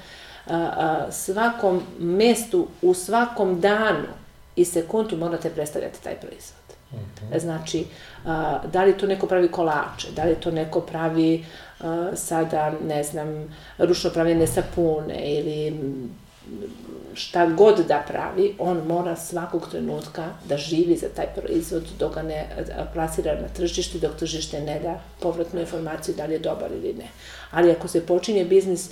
a, 0.48 0.56
a, 0.56 1.11
svakom 1.11 1.81
mestu, 1.99 2.68
u 2.81 2.93
svakom 2.93 3.61
danu 3.61 4.07
i 4.56 4.65
sekundu 4.65 5.18
morate 5.18 5.49
predstavljati 5.49 6.03
taj 6.03 6.15
proizvod. 6.15 6.61
Mm 6.91 6.95
-hmm. 6.95 7.39
Znači, 7.39 7.85
a, 8.26 8.60
da 8.73 8.84
li 8.84 8.98
to 8.98 9.07
neko 9.07 9.27
pravi 9.27 9.52
kolače, 9.52 10.07
da 10.15 10.23
li 10.23 10.35
to 10.35 10.52
neko 10.52 10.81
pravi 10.81 11.45
a, 11.80 12.11
sada, 12.15 12.73
ne 12.88 13.03
znam, 13.03 13.56
ručno 13.77 14.10
pravljene 14.10 14.48
sapune 14.48 15.39
ili 15.39 15.73
šta 17.13 17.45
god 17.45 17.85
da 17.88 18.03
pravi, 18.07 18.55
on 18.59 18.77
mora 18.88 19.15
svakog 19.15 19.68
trenutka 19.72 20.27
da 20.45 20.57
živi 20.57 20.97
za 20.97 21.07
taj 21.15 21.27
proizvod 21.35 21.84
dok 21.99 22.15
ga 22.15 22.22
ne 22.22 22.47
plasira 22.93 23.41
na 23.41 23.47
tržište, 23.47 23.97
dok 23.97 24.15
tržište 24.15 24.61
ne 24.61 24.80
da 24.80 25.01
povratnu 25.19 25.59
informaciju 25.59 26.15
da 26.15 26.26
li 26.26 26.34
je 26.34 26.39
dobar 26.39 26.72
ili 26.72 26.93
ne. 26.93 27.07
Ali 27.51 27.72
ako 27.72 27.88
se 27.88 28.05
počinje 28.05 28.45
biznis, 28.45 28.91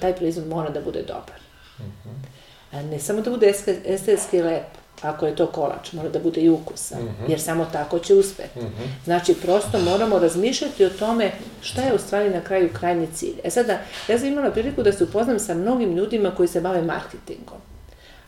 taj 0.00 0.16
proizvod 0.16 0.46
mora 0.46 0.70
da 0.70 0.80
bude 0.80 1.02
dobar. 1.02 1.40
Mm 1.78 1.82
-hmm. 1.82 2.90
Ne 2.90 2.98
samo 2.98 3.20
da 3.20 3.30
bude 3.30 3.52
estetski 3.84 4.42
lep, 4.42 4.83
ako 5.04 5.26
je 5.26 5.36
to 5.36 5.46
kolač, 5.46 5.92
mora 5.92 6.08
da 6.08 6.18
bude 6.18 6.40
i 6.40 6.48
ukusan, 6.48 7.02
mm 7.02 7.06
-hmm. 7.06 7.30
jer 7.30 7.40
samo 7.40 7.66
tako 7.72 7.98
će 7.98 8.14
uspeti. 8.14 8.58
Mm 8.58 8.62
-hmm. 8.62 9.04
Znači, 9.04 9.34
prosto 9.34 9.78
moramo 9.78 10.18
razmišljati 10.18 10.84
o 10.84 10.90
tome 10.90 11.30
šta 11.60 11.82
je 11.82 11.94
u 11.94 11.98
stvari 11.98 12.30
na 12.30 12.40
kraju 12.40 12.68
krajnji 12.72 13.06
cilj. 13.14 13.34
E 13.44 13.50
sada, 13.50 13.78
ja 14.08 14.18
sam 14.18 14.28
imala 14.28 14.50
priliku 14.50 14.82
da 14.82 14.92
se 14.92 15.04
upoznam 15.04 15.38
sa 15.38 15.54
mnogim 15.54 15.96
ljudima 15.96 16.30
koji 16.30 16.48
se 16.48 16.60
bave 16.60 16.82
marketingom, 16.82 17.58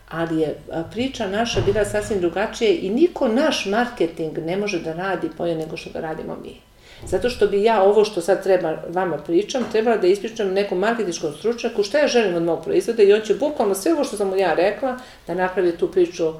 ali 0.09 0.41
je 0.41 0.55
priča 0.91 1.27
naša 1.27 1.61
bila 1.61 1.85
sasvim 1.85 2.19
drugačija 2.19 2.71
i 2.71 2.89
niko 2.89 3.27
naš 3.27 3.65
marketing 3.65 4.37
ne 4.37 4.57
može 4.57 4.79
da 4.79 4.93
radi 4.93 5.29
bolje 5.37 5.55
nego 5.55 5.77
što 5.77 5.89
ga 5.89 5.99
radimo 5.99 6.37
mi. 6.43 6.67
Zato 7.05 7.29
što 7.29 7.47
bi 7.47 7.63
ja 7.63 7.83
ovo 7.83 8.05
što 8.05 8.21
sad 8.21 8.43
treba 8.43 8.77
vama 8.89 9.17
pričam, 9.17 9.63
trebala 9.71 9.97
da 9.97 10.07
ispričam 10.07 10.53
nekom 10.53 10.77
marketičkom 10.77 11.33
stručnjaku 11.33 11.83
šta 11.83 11.99
ja 11.99 12.07
želim 12.07 12.35
od 12.35 12.43
mog 12.43 12.63
proizvoda 12.63 13.03
i 13.03 13.13
on 13.13 13.21
će 13.21 13.35
bukvalno 13.35 13.75
sve 13.75 13.93
ovo 13.93 14.03
što 14.03 14.17
sam 14.17 14.27
mu 14.27 14.35
ja 14.35 14.53
rekla 14.53 14.97
da 15.27 15.33
napravi 15.33 15.77
tu 15.77 15.91
priču 15.91 16.33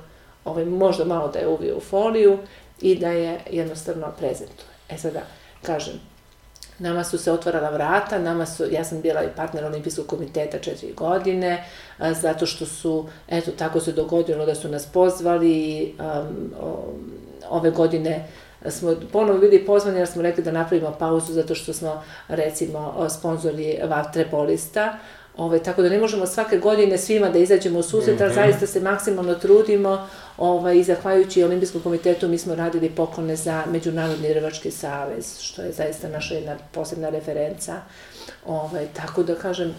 ovaj, 0.47 0.65
možda 0.65 1.05
malo 1.05 1.27
da 1.27 1.39
je 1.39 1.47
uvio 1.47 1.77
u 1.77 1.79
foliju 1.79 2.37
i 2.81 2.95
da 2.95 3.09
je 3.09 3.39
jednostavno 3.49 4.07
prezentuje. 4.19 4.67
E 4.89 4.97
sada, 4.97 5.21
kažem, 5.61 5.93
nama 6.79 7.03
su 7.03 7.17
se 7.17 7.31
otvarala 7.31 7.69
vrata, 7.69 8.19
nama 8.19 8.45
su, 8.45 8.65
ja 8.71 8.83
sam 8.83 9.01
bila 9.01 9.23
i 9.23 9.35
partner 9.35 9.65
Olimpijskog 9.65 10.07
komiteta 10.07 10.59
četiri 10.59 10.93
godine, 10.93 11.63
a, 11.97 12.13
zato 12.13 12.45
što 12.45 12.65
su, 12.65 13.07
eto, 13.27 13.51
tako 13.51 13.79
se 13.79 13.91
dogodilo 13.91 14.45
da 14.45 14.55
su 14.55 14.69
nas 14.69 14.85
pozvali, 14.85 15.95
o, 16.61 16.93
ove 17.49 17.71
godine 17.71 18.27
smo 18.69 18.95
ponovo 19.11 19.39
bili 19.39 19.65
pozvani 19.65 19.97
jer 19.97 20.07
smo 20.07 20.21
rekli 20.21 20.43
da 20.43 20.51
napravimo 20.51 20.95
pauzu 20.99 21.33
zato 21.33 21.55
što 21.55 21.73
smo 21.73 22.03
recimo 22.27 23.09
sponzori 23.09 23.79
Vatrepolista, 23.83 24.97
Ovaj, 25.37 25.63
tako 25.63 25.81
da 25.81 25.89
ne 25.89 25.99
možemo 25.99 26.25
svake 26.25 26.57
godine 26.57 26.97
svima 26.97 27.29
da 27.29 27.39
izađemo 27.39 27.79
u 27.79 27.83
susret, 27.83 28.19
mm 28.19 28.23
-hmm. 28.23 28.33
zaista 28.33 28.67
se 28.67 28.79
maksimalno 28.79 29.35
trudimo 29.35 30.07
ovaj, 30.37 30.77
i 30.77 30.83
zahvaljujući 30.83 31.43
Olimpijskom 31.43 31.81
komitetu 31.81 32.27
mi 32.27 32.37
smo 32.37 32.55
radili 32.55 32.89
poklone 32.89 33.35
za 33.35 33.63
Međunarodni 33.71 34.33
rvački 34.33 34.71
savez, 34.71 35.39
što 35.39 35.61
je 35.61 35.71
zaista 35.71 36.09
naša 36.09 36.35
jedna 36.35 36.57
posebna 36.71 37.09
referenca. 37.09 37.81
Ovaj, 38.45 38.87
tako 38.93 39.23
da 39.23 39.35
kažem, 39.35 39.75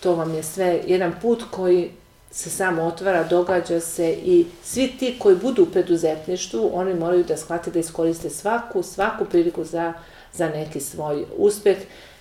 to 0.00 0.14
vam 0.14 0.34
je 0.34 0.42
sve 0.42 0.80
jedan 0.86 1.12
put 1.22 1.42
koji 1.50 1.90
se 2.30 2.50
samo 2.50 2.82
otvara, 2.82 3.24
događa 3.24 3.80
se 3.80 4.12
i 4.12 4.46
svi 4.64 4.92
ti 4.98 5.16
koji 5.18 5.36
budu 5.36 5.62
u 5.62 5.66
preduzetništvu, 5.66 6.70
oni 6.74 6.94
moraju 6.94 7.24
da 7.24 7.36
shvate 7.36 7.70
da 7.70 7.78
iskoriste 7.78 8.30
svaku, 8.30 8.82
svaku 8.82 9.24
priliku 9.24 9.64
za, 9.64 9.92
za 10.32 10.48
neki 10.48 10.80
svoj 10.80 11.24
uspeh. 11.36 11.76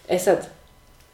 E 0.10 0.20
sad, 0.20 0.48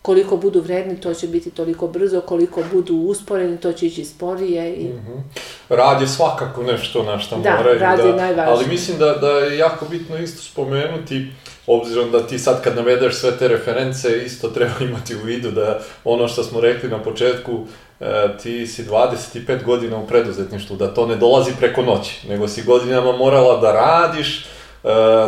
koliko 0.08 0.38
budu 0.38 0.62
vredni, 0.62 1.02
to 1.02 1.14
će 1.14 1.28
biti 1.28 1.52
toliko 1.52 1.88
brzo, 1.88 2.22
koliko 2.22 2.64
budu 2.72 2.96
usporeni, 2.96 3.58
to 3.58 3.74
će 3.74 3.88
ići 3.88 4.06
sporije. 4.06 4.76
I... 4.76 4.84
Mm 4.84 5.06
-hmm. 5.08 5.40
Rad 5.70 6.02
je 6.02 6.08
svakako 6.08 6.64
nešto 6.64 7.04
na 7.04 7.20
što 7.20 7.38
da, 7.38 7.56
moraju 7.56 7.80
rad 7.80 7.98
da... 7.98 8.04
je 8.04 8.14
najvažnije. 8.14 8.56
Ali 8.56 8.68
mislim 8.68 8.98
da, 8.98 9.14
da 9.14 9.30
je 9.32 9.58
jako 9.58 9.86
bitno 9.86 10.18
isto 10.18 10.42
spomenuti, 10.42 11.28
obzirom 11.68 12.12
da 12.12 12.28
ti 12.28 12.40
sad 12.40 12.64
kad 12.64 12.76
navedeš 12.76 13.16
sve 13.16 13.38
te 13.38 13.48
reference, 13.48 14.24
isto 14.26 14.48
treba 14.50 14.74
imati 14.90 15.16
u 15.16 15.26
vidu 15.26 15.52
da 15.52 15.80
ono 16.04 16.28
što 16.28 16.44
smo 16.44 16.62
rekli 16.62 16.90
na 16.90 17.04
početku, 17.04 17.66
e, 18.00 18.28
ti 18.44 18.68
si 18.68 18.84
25 18.84 19.64
godina 19.64 19.98
u 19.98 20.08
preduzetništvu, 20.08 20.76
da 20.76 20.94
to 20.94 21.08
ne 21.08 21.16
dolazi 21.16 21.52
preko 21.60 21.82
noći, 21.82 22.28
nego 22.30 22.48
si 22.48 22.64
godinama 22.64 23.18
morala 23.18 23.62
da 23.62 23.72
radiš, 23.72 24.46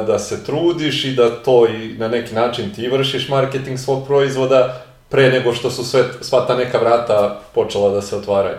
da 0.08 0.20
se 0.20 0.44
trudiš 0.44 1.06
i 1.06 1.16
da 1.16 1.44
to 1.44 1.68
i 1.68 1.94
na 1.98 2.08
neki 2.08 2.36
način 2.36 2.74
ti 2.76 2.88
vršiš 2.88 3.30
marketing 3.30 3.80
svog 3.80 4.08
proizvoda 4.08 4.86
pre 5.10 5.30
nego 5.30 5.54
što 5.54 5.72
su 5.72 5.84
sve, 5.84 6.04
sva 6.22 6.48
ta 6.48 6.56
neka 6.56 6.78
vrata 6.78 7.42
počela 7.54 7.90
da 7.90 8.02
se 8.02 8.16
otvaraju. 8.16 8.58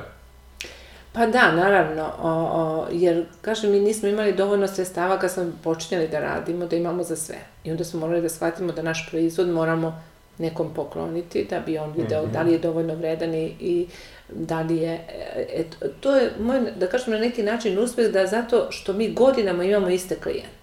Pa 1.13 1.27
da, 1.27 1.53
naravno, 1.53 2.11
o, 2.23 2.31
o, 2.31 2.87
jer, 2.93 3.25
kažem, 3.41 3.71
mi 3.71 3.81
nismo 3.81 4.09
imali 4.09 4.33
dovoljno 4.33 4.69
sredstava 4.69 5.19
kad 5.19 5.31
smo 5.31 5.53
počinjali 5.65 6.09
da 6.09 6.21
radimo, 6.21 6.67
da 6.67 6.77
imamo 6.77 7.03
za 7.03 7.17
sve. 7.17 7.39
I 7.65 7.71
onda 7.71 7.85
smo 7.85 8.01
morali 8.01 8.23
da 8.23 8.29
shvatimo 8.29 8.73
da 8.73 8.83
naš 8.83 9.09
proizvod 9.11 9.49
moramo 9.49 10.03
nekom 10.39 10.75
pokloniti, 10.75 11.47
da 11.51 11.61
bi 11.61 11.79
on 11.79 11.93
video 11.93 12.23
mm 12.23 12.27
-hmm. 12.27 12.33
da 12.33 12.43
li 12.43 12.53
je 12.53 12.59
dovoljno 12.59 12.95
vredan 12.95 13.35
i, 13.35 13.55
i 13.61 13.87
da 14.29 14.61
li 14.61 14.77
je, 14.77 15.01
et, 15.37 15.67
to 16.01 16.17
je 16.17 16.31
moj, 16.41 16.61
da 16.77 16.87
kažem 16.87 17.13
na 17.13 17.21
neki 17.21 17.43
način 17.43 17.79
uspeh 17.79 18.13
da 18.13 18.27
zato 18.27 18.67
što 18.71 18.93
mi 18.93 19.13
godinama 19.13 19.65
imamo 19.65 19.89
iste 19.89 20.15
klijente. 20.15 20.60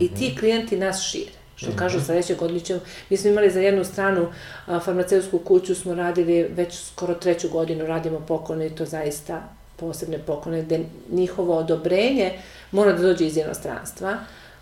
I 0.00 0.14
ti 0.14 0.36
klijenti 0.38 0.76
nas 0.76 1.02
šire. 1.02 1.30
Što 1.56 1.70
mm 1.70 1.72
-hmm. 1.72 1.78
kažu, 1.78 2.00
sledeće 2.00 2.34
godine 2.34 2.60
ćemo, 2.60 2.80
mi 3.10 3.16
smo 3.16 3.30
imali 3.30 3.50
za 3.50 3.60
jednu 3.60 3.84
stranu 3.84 4.26
a, 4.66 4.80
farmaceutsku 4.80 5.38
kuću, 5.38 5.74
smo 5.74 5.94
radili 5.94 6.42
već 6.42 6.78
skoro 6.78 7.14
treću 7.14 7.48
godinu, 7.48 7.86
radimo 7.86 8.20
poklone 8.20 8.66
i 8.66 8.70
to 8.70 8.84
zaista 8.84 9.42
posebne 9.76 10.18
poklone, 10.18 10.62
gde 10.62 10.80
njihovo 11.10 11.56
odobrenje 11.56 12.32
mora 12.70 12.92
da 12.92 13.02
dođe 13.02 13.26
iz 13.26 13.36
jednostranstva, 13.36 14.16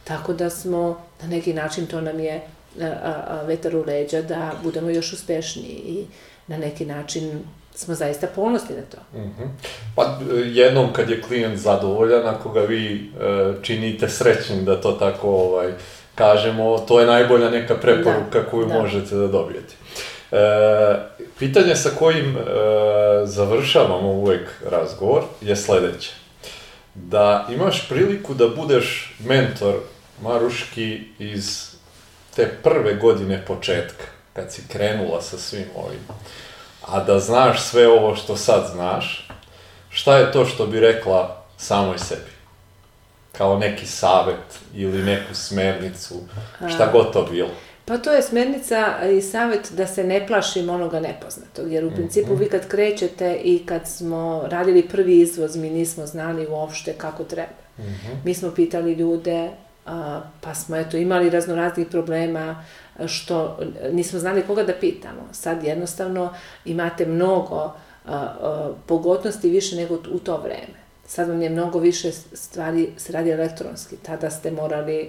tako 0.04 0.32
da 0.32 0.50
smo, 0.50 1.02
na 1.22 1.28
neki 1.28 1.52
način 1.54 1.86
to 1.86 2.00
nam 2.00 2.20
je 2.20 2.40
a, 2.80 2.84
a, 2.84 3.42
vetar 3.46 3.76
u 3.76 3.84
leđa 3.86 4.22
da 4.22 4.52
budemo 4.62 4.90
još 4.90 5.12
uspešniji 5.12 5.82
i 5.86 6.06
na 6.46 6.56
neki 6.56 6.86
način 6.86 7.42
smo 7.80 7.94
zaista 7.94 8.26
ponosni 8.26 8.76
na 8.76 8.82
to. 8.82 9.18
Mm 9.18 9.22
-hmm. 9.22 9.48
Pa 9.94 10.18
jednom 10.44 10.92
kad 10.92 11.10
je 11.10 11.22
klijent 11.22 11.58
zadovoljan, 11.58 12.26
ako 12.26 12.50
ga 12.50 12.60
vi 12.60 12.94
e, 12.94 13.52
činite 13.62 14.08
srećnim 14.08 14.64
da 14.64 14.80
to 14.80 14.92
tako 14.92 15.28
ovaj, 15.28 15.72
kažemo, 16.14 16.78
to 16.78 17.00
je 17.00 17.06
najbolja 17.06 17.50
neka 17.50 17.74
preporuka 17.74 18.40
da, 18.40 18.44
koju 18.50 18.66
da. 18.66 18.74
možete 18.74 19.14
da 19.14 19.26
dobijete. 19.26 19.74
E, 20.32 20.38
pitanje 21.38 21.76
sa 21.76 21.90
kojim 21.98 22.36
e, 22.36 22.40
završavamo 23.24 24.08
uvek 24.08 24.48
razgovor 24.70 25.22
je 25.40 25.56
sledeće. 25.56 26.12
Da 26.94 27.46
imaš 27.50 27.88
priliku 27.88 28.34
da 28.34 28.48
budeš 28.48 29.16
mentor 29.18 29.74
Maruški 30.22 31.00
iz 31.18 31.70
te 32.36 32.48
prve 32.62 32.94
godine 32.94 33.44
početka, 33.46 34.04
kad 34.32 34.52
si 34.52 34.62
krenula 34.68 35.22
sa 35.22 35.38
svim 35.38 35.66
ovim, 35.76 36.00
a 36.86 37.04
da 37.04 37.18
znaš 37.18 37.62
sve 37.62 37.88
ovo 37.88 38.16
što 38.16 38.36
sad 38.36 38.70
znaš, 38.72 39.28
šta 39.90 40.16
je 40.16 40.32
to 40.32 40.44
što 40.44 40.66
bi 40.66 40.80
rekla 40.80 41.44
samoj 41.56 41.98
sebi? 41.98 42.30
Kao 43.32 43.58
neki 43.58 43.86
savet 43.86 44.58
ili 44.74 45.02
neku 45.02 45.34
smernicu, 45.34 46.14
šta 46.74 46.90
god 46.92 47.12
to 47.12 47.26
bilo. 47.30 47.50
Pa 47.84 47.98
to 47.98 48.12
je 48.12 48.22
smernica 48.22 49.08
i 49.16 49.22
savjet 49.22 49.72
da 49.72 49.86
se 49.86 50.04
ne 50.04 50.26
plašim 50.26 50.70
onoga 50.70 51.00
nepoznatog, 51.00 51.72
jer 51.72 51.84
u 51.84 51.90
principu 51.90 52.34
vi 52.34 52.48
kad 52.48 52.68
krećete 52.68 53.34
i 53.44 53.66
kad 53.66 53.88
smo 53.88 54.42
radili 54.46 54.88
prvi 54.88 55.20
izvoz, 55.20 55.56
mi 55.56 55.70
nismo 55.70 56.06
znali 56.06 56.46
uopšte 56.46 56.92
kako 56.92 57.24
treba. 57.24 57.60
-hmm. 57.78 58.14
Mi 58.24 58.34
smo 58.34 58.50
pitali 58.50 58.92
ljude, 58.92 59.50
a, 59.86 60.20
pa 60.40 60.54
smo 60.54 60.76
eto 60.76 60.96
imali 60.96 61.30
raznoraznih 61.30 61.86
problema 61.86 62.64
što 63.06 63.58
nismo 63.92 64.18
znali 64.18 64.42
koga 64.46 64.62
da 64.62 64.72
pitamo. 64.72 65.28
Sad 65.32 65.64
jednostavno 65.64 66.34
imate 66.64 67.06
mnogo 67.06 67.72
pogodnosti 68.86 69.50
više 69.50 69.76
nego 69.76 69.94
u 69.94 70.18
to 70.18 70.36
vreme. 70.36 70.80
Sad 71.06 71.28
vam 71.28 71.42
je 71.42 71.50
mnogo 71.50 71.78
više 71.78 72.12
stvari 72.12 72.88
se 72.96 73.12
radi 73.12 73.30
elektronski. 73.30 73.96
Tada 73.96 74.30
ste 74.30 74.50
morali 74.50 75.08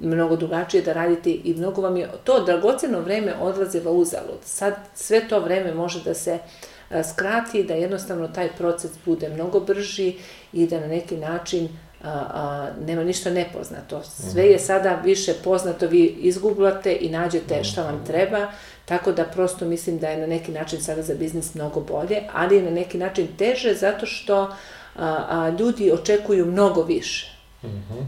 mnogo 0.00 0.36
drugačije 0.36 0.82
da 0.82 0.92
radite 0.92 1.30
i 1.30 1.54
mnogo 1.54 1.82
vam 1.82 1.96
je 1.96 2.10
to 2.24 2.44
dragoceno 2.44 3.00
vreme 3.00 3.34
odlazilo 3.40 3.92
uzalud. 3.92 4.38
Sad 4.44 4.74
sve 4.94 5.28
to 5.28 5.40
vreme 5.40 5.74
može 5.74 6.04
da 6.04 6.14
se 6.14 6.38
skrati, 7.12 7.64
da 7.64 7.74
jednostavno 7.74 8.28
taj 8.28 8.48
proces 8.58 8.90
bude 9.04 9.28
mnogo 9.28 9.60
brži 9.60 10.14
i 10.52 10.66
da 10.66 10.80
na 10.80 10.86
neki 10.86 11.16
način 11.16 11.68
a, 12.02 12.10
a, 12.10 12.68
nema 12.86 13.04
ništa 13.04 13.30
nepoznato. 13.30 14.02
Sve 14.02 14.44
je 14.44 14.58
sada 14.58 15.00
više 15.04 15.34
poznato, 15.44 15.86
vi 15.86 16.04
izgublate 16.04 16.96
i 17.00 17.10
nađete 17.10 17.64
šta 17.64 17.82
vam 17.82 18.04
treba, 18.06 18.46
tako 18.84 19.12
da 19.12 19.24
prosto 19.24 19.64
mislim 19.64 19.98
da 19.98 20.08
je 20.08 20.18
na 20.18 20.26
neki 20.26 20.52
način 20.52 20.80
sada 20.82 21.02
za 21.02 21.14
biznis 21.14 21.54
mnogo 21.54 21.80
bolje, 21.80 22.22
ali 22.32 22.56
je 22.56 22.62
na 22.62 22.70
neki 22.70 22.98
način 22.98 23.28
teže 23.38 23.74
zato 23.74 24.06
što 24.06 24.42
a, 24.42 24.54
a, 24.96 25.52
ljudi 25.58 25.92
očekuju 25.92 26.46
mnogo 26.46 26.82
više 26.82 27.32
-hmm. 27.62 28.04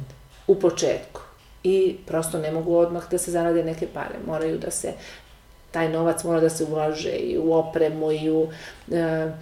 u 0.46 0.60
početku 0.60 1.20
i 1.62 1.96
prosto 2.06 2.38
ne 2.38 2.52
mogu 2.52 2.76
odmah 2.76 3.10
da 3.10 3.18
se 3.18 3.30
zarade 3.30 3.64
neke 3.64 3.86
pare. 3.86 4.14
Moraju 4.26 4.58
da 4.58 4.70
se, 4.70 4.92
taj 5.70 5.88
novac 5.88 6.24
mora 6.24 6.40
da 6.40 6.50
se 6.50 6.64
ulaže 6.64 7.10
i 7.10 7.38
u 7.38 7.52
opremu 7.52 8.12
i 8.12 8.30
u 8.30 8.48
e, 8.92 9.32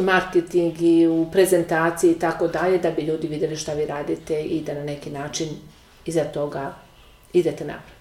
marketing 0.00 0.82
i 0.82 1.06
u 1.06 1.26
prezentaciji 1.32 2.10
i 2.10 2.18
tako 2.18 2.48
dalje, 2.48 2.78
da 2.78 2.90
bi 2.90 3.02
ljudi 3.02 3.28
videli 3.28 3.56
šta 3.56 3.72
vi 3.72 3.86
radite 3.86 4.42
i 4.42 4.60
da 4.60 4.74
na 4.74 4.84
neki 4.84 5.10
način 5.10 5.48
iza 6.04 6.24
toga 6.24 6.74
idete 7.32 7.64
napred. 7.64 7.98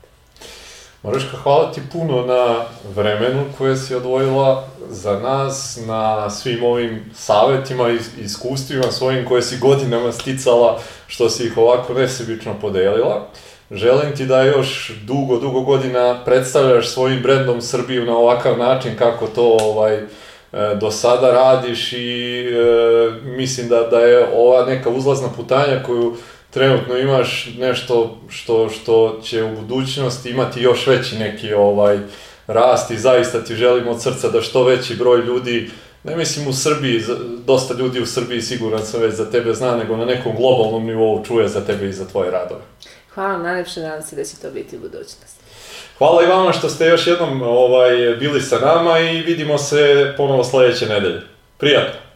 Mariška, 1.04 1.38
hvala 1.38 1.72
ti 1.72 1.82
puno 1.92 2.26
na 2.26 2.66
vremenu 2.96 3.44
koje 3.58 3.78
si 3.78 3.96
odvojila 3.96 4.68
za 4.90 5.20
nas, 5.20 5.80
na 5.86 6.30
svim 6.30 6.64
ovim 6.64 7.12
savetima 7.16 7.90
i 7.90 8.00
iskustvima 8.24 8.92
svojim 8.92 9.26
koje 9.26 9.42
si 9.42 9.58
godinama 9.58 10.12
sticala, 10.12 10.80
što 11.08 11.30
si 11.30 11.46
ih 11.46 11.58
ovako 11.58 11.94
nesebično 11.94 12.54
podelila. 12.62 13.28
Želim 13.72 14.16
ti 14.16 14.26
da 14.26 14.42
još 14.42 14.92
dugo, 15.04 15.40
dugo 15.40 15.62
godina 15.62 16.22
predstavljaš 16.26 16.90
svojim 16.90 17.22
brendom 17.22 17.62
Srbiju 17.62 18.06
na 18.06 18.18
ovakav 18.18 18.58
način 18.58 18.96
kako 18.98 19.28
to 19.28 19.58
ovaj, 19.62 20.02
do 20.80 20.92
sada 20.92 21.32
radiš 21.32 21.94
i 21.94 22.46
e, 22.50 23.22
mislim 23.24 23.68
da, 23.68 23.82
da 23.82 24.00
je 24.00 24.28
ova 24.34 24.66
neka 24.66 24.90
uzlazna 24.90 25.30
putanja 25.36 25.84
koju 25.86 26.16
trenutno 26.50 26.98
imaš 26.98 27.50
nešto 27.58 28.18
što, 28.30 28.70
što 28.70 29.20
će 29.24 29.44
u 29.44 29.56
budućnosti 29.56 30.30
imati 30.30 30.62
još 30.62 30.88
veći 30.88 31.16
neki 31.16 31.54
ovaj 31.54 32.00
rast 32.48 32.92
i 32.92 32.98
zaista 32.98 33.44
ti 33.44 33.56
želim 33.56 33.88
od 33.88 34.02
srca 34.02 34.30
da 34.30 34.42
što 34.42 34.64
veći 34.64 34.96
broj 34.96 35.22
ljudi 35.22 35.70
ne 36.04 36.16
mislim 36.16 36.48
u 36.48 36.54
Srbiji, 36.54 37.02
dosta 37.46 37.74
ljudi 37.74 38.02
u 38.02 38.06
Srbiji 38.06 38.42
siguran 38.42 38.86
sam 38.86 39.02
već 39.02 39.14
za 39.14 39.32
tebe 39.32 39.54
zna, 39.54 39.76
nego 39.76 39.98
na 39.98 40.06
nekom 40.06 40.36
globalnom 40.36 40.86
nivou 40.86 41.26
čuje 41.26 41.48
za 41.48 41.62
tebe 41.62 41.90
i 41.90 41.94
za 41.94 42.06
tvoje 42.06 42.32
radove. 42.32 42.62
Hvala 43.14 43.38
najlepše, 43.38 43.80
nadam 43.80 44.02
se 44.02 44.16
da 44.16 44.24
će 44.24 44.36
to 44.42 44.52
biti 44.52 44.78
u 44.78 44.80
budućnosti. 44.80 45.37
Hvala 45.98 46.24
i 46.24 46.28
vama 46.28 46.54
što 46.54 46.70
ste 46.70 46.86
još 46.86 47.08
jednom 47.08 47.42
ovaj, 47.42 48.16
bili 48.20 48.42
sa 48.42 48.60
nama 48.60 49.00
i 49.00 49.22
vidimo 49.22 49.58
se 49.58 50.14
ponovo 50.18 50.44
sledeće 50.44 50.86
nedelje. 50.86 51.22
Prijatno! 51.58 52.07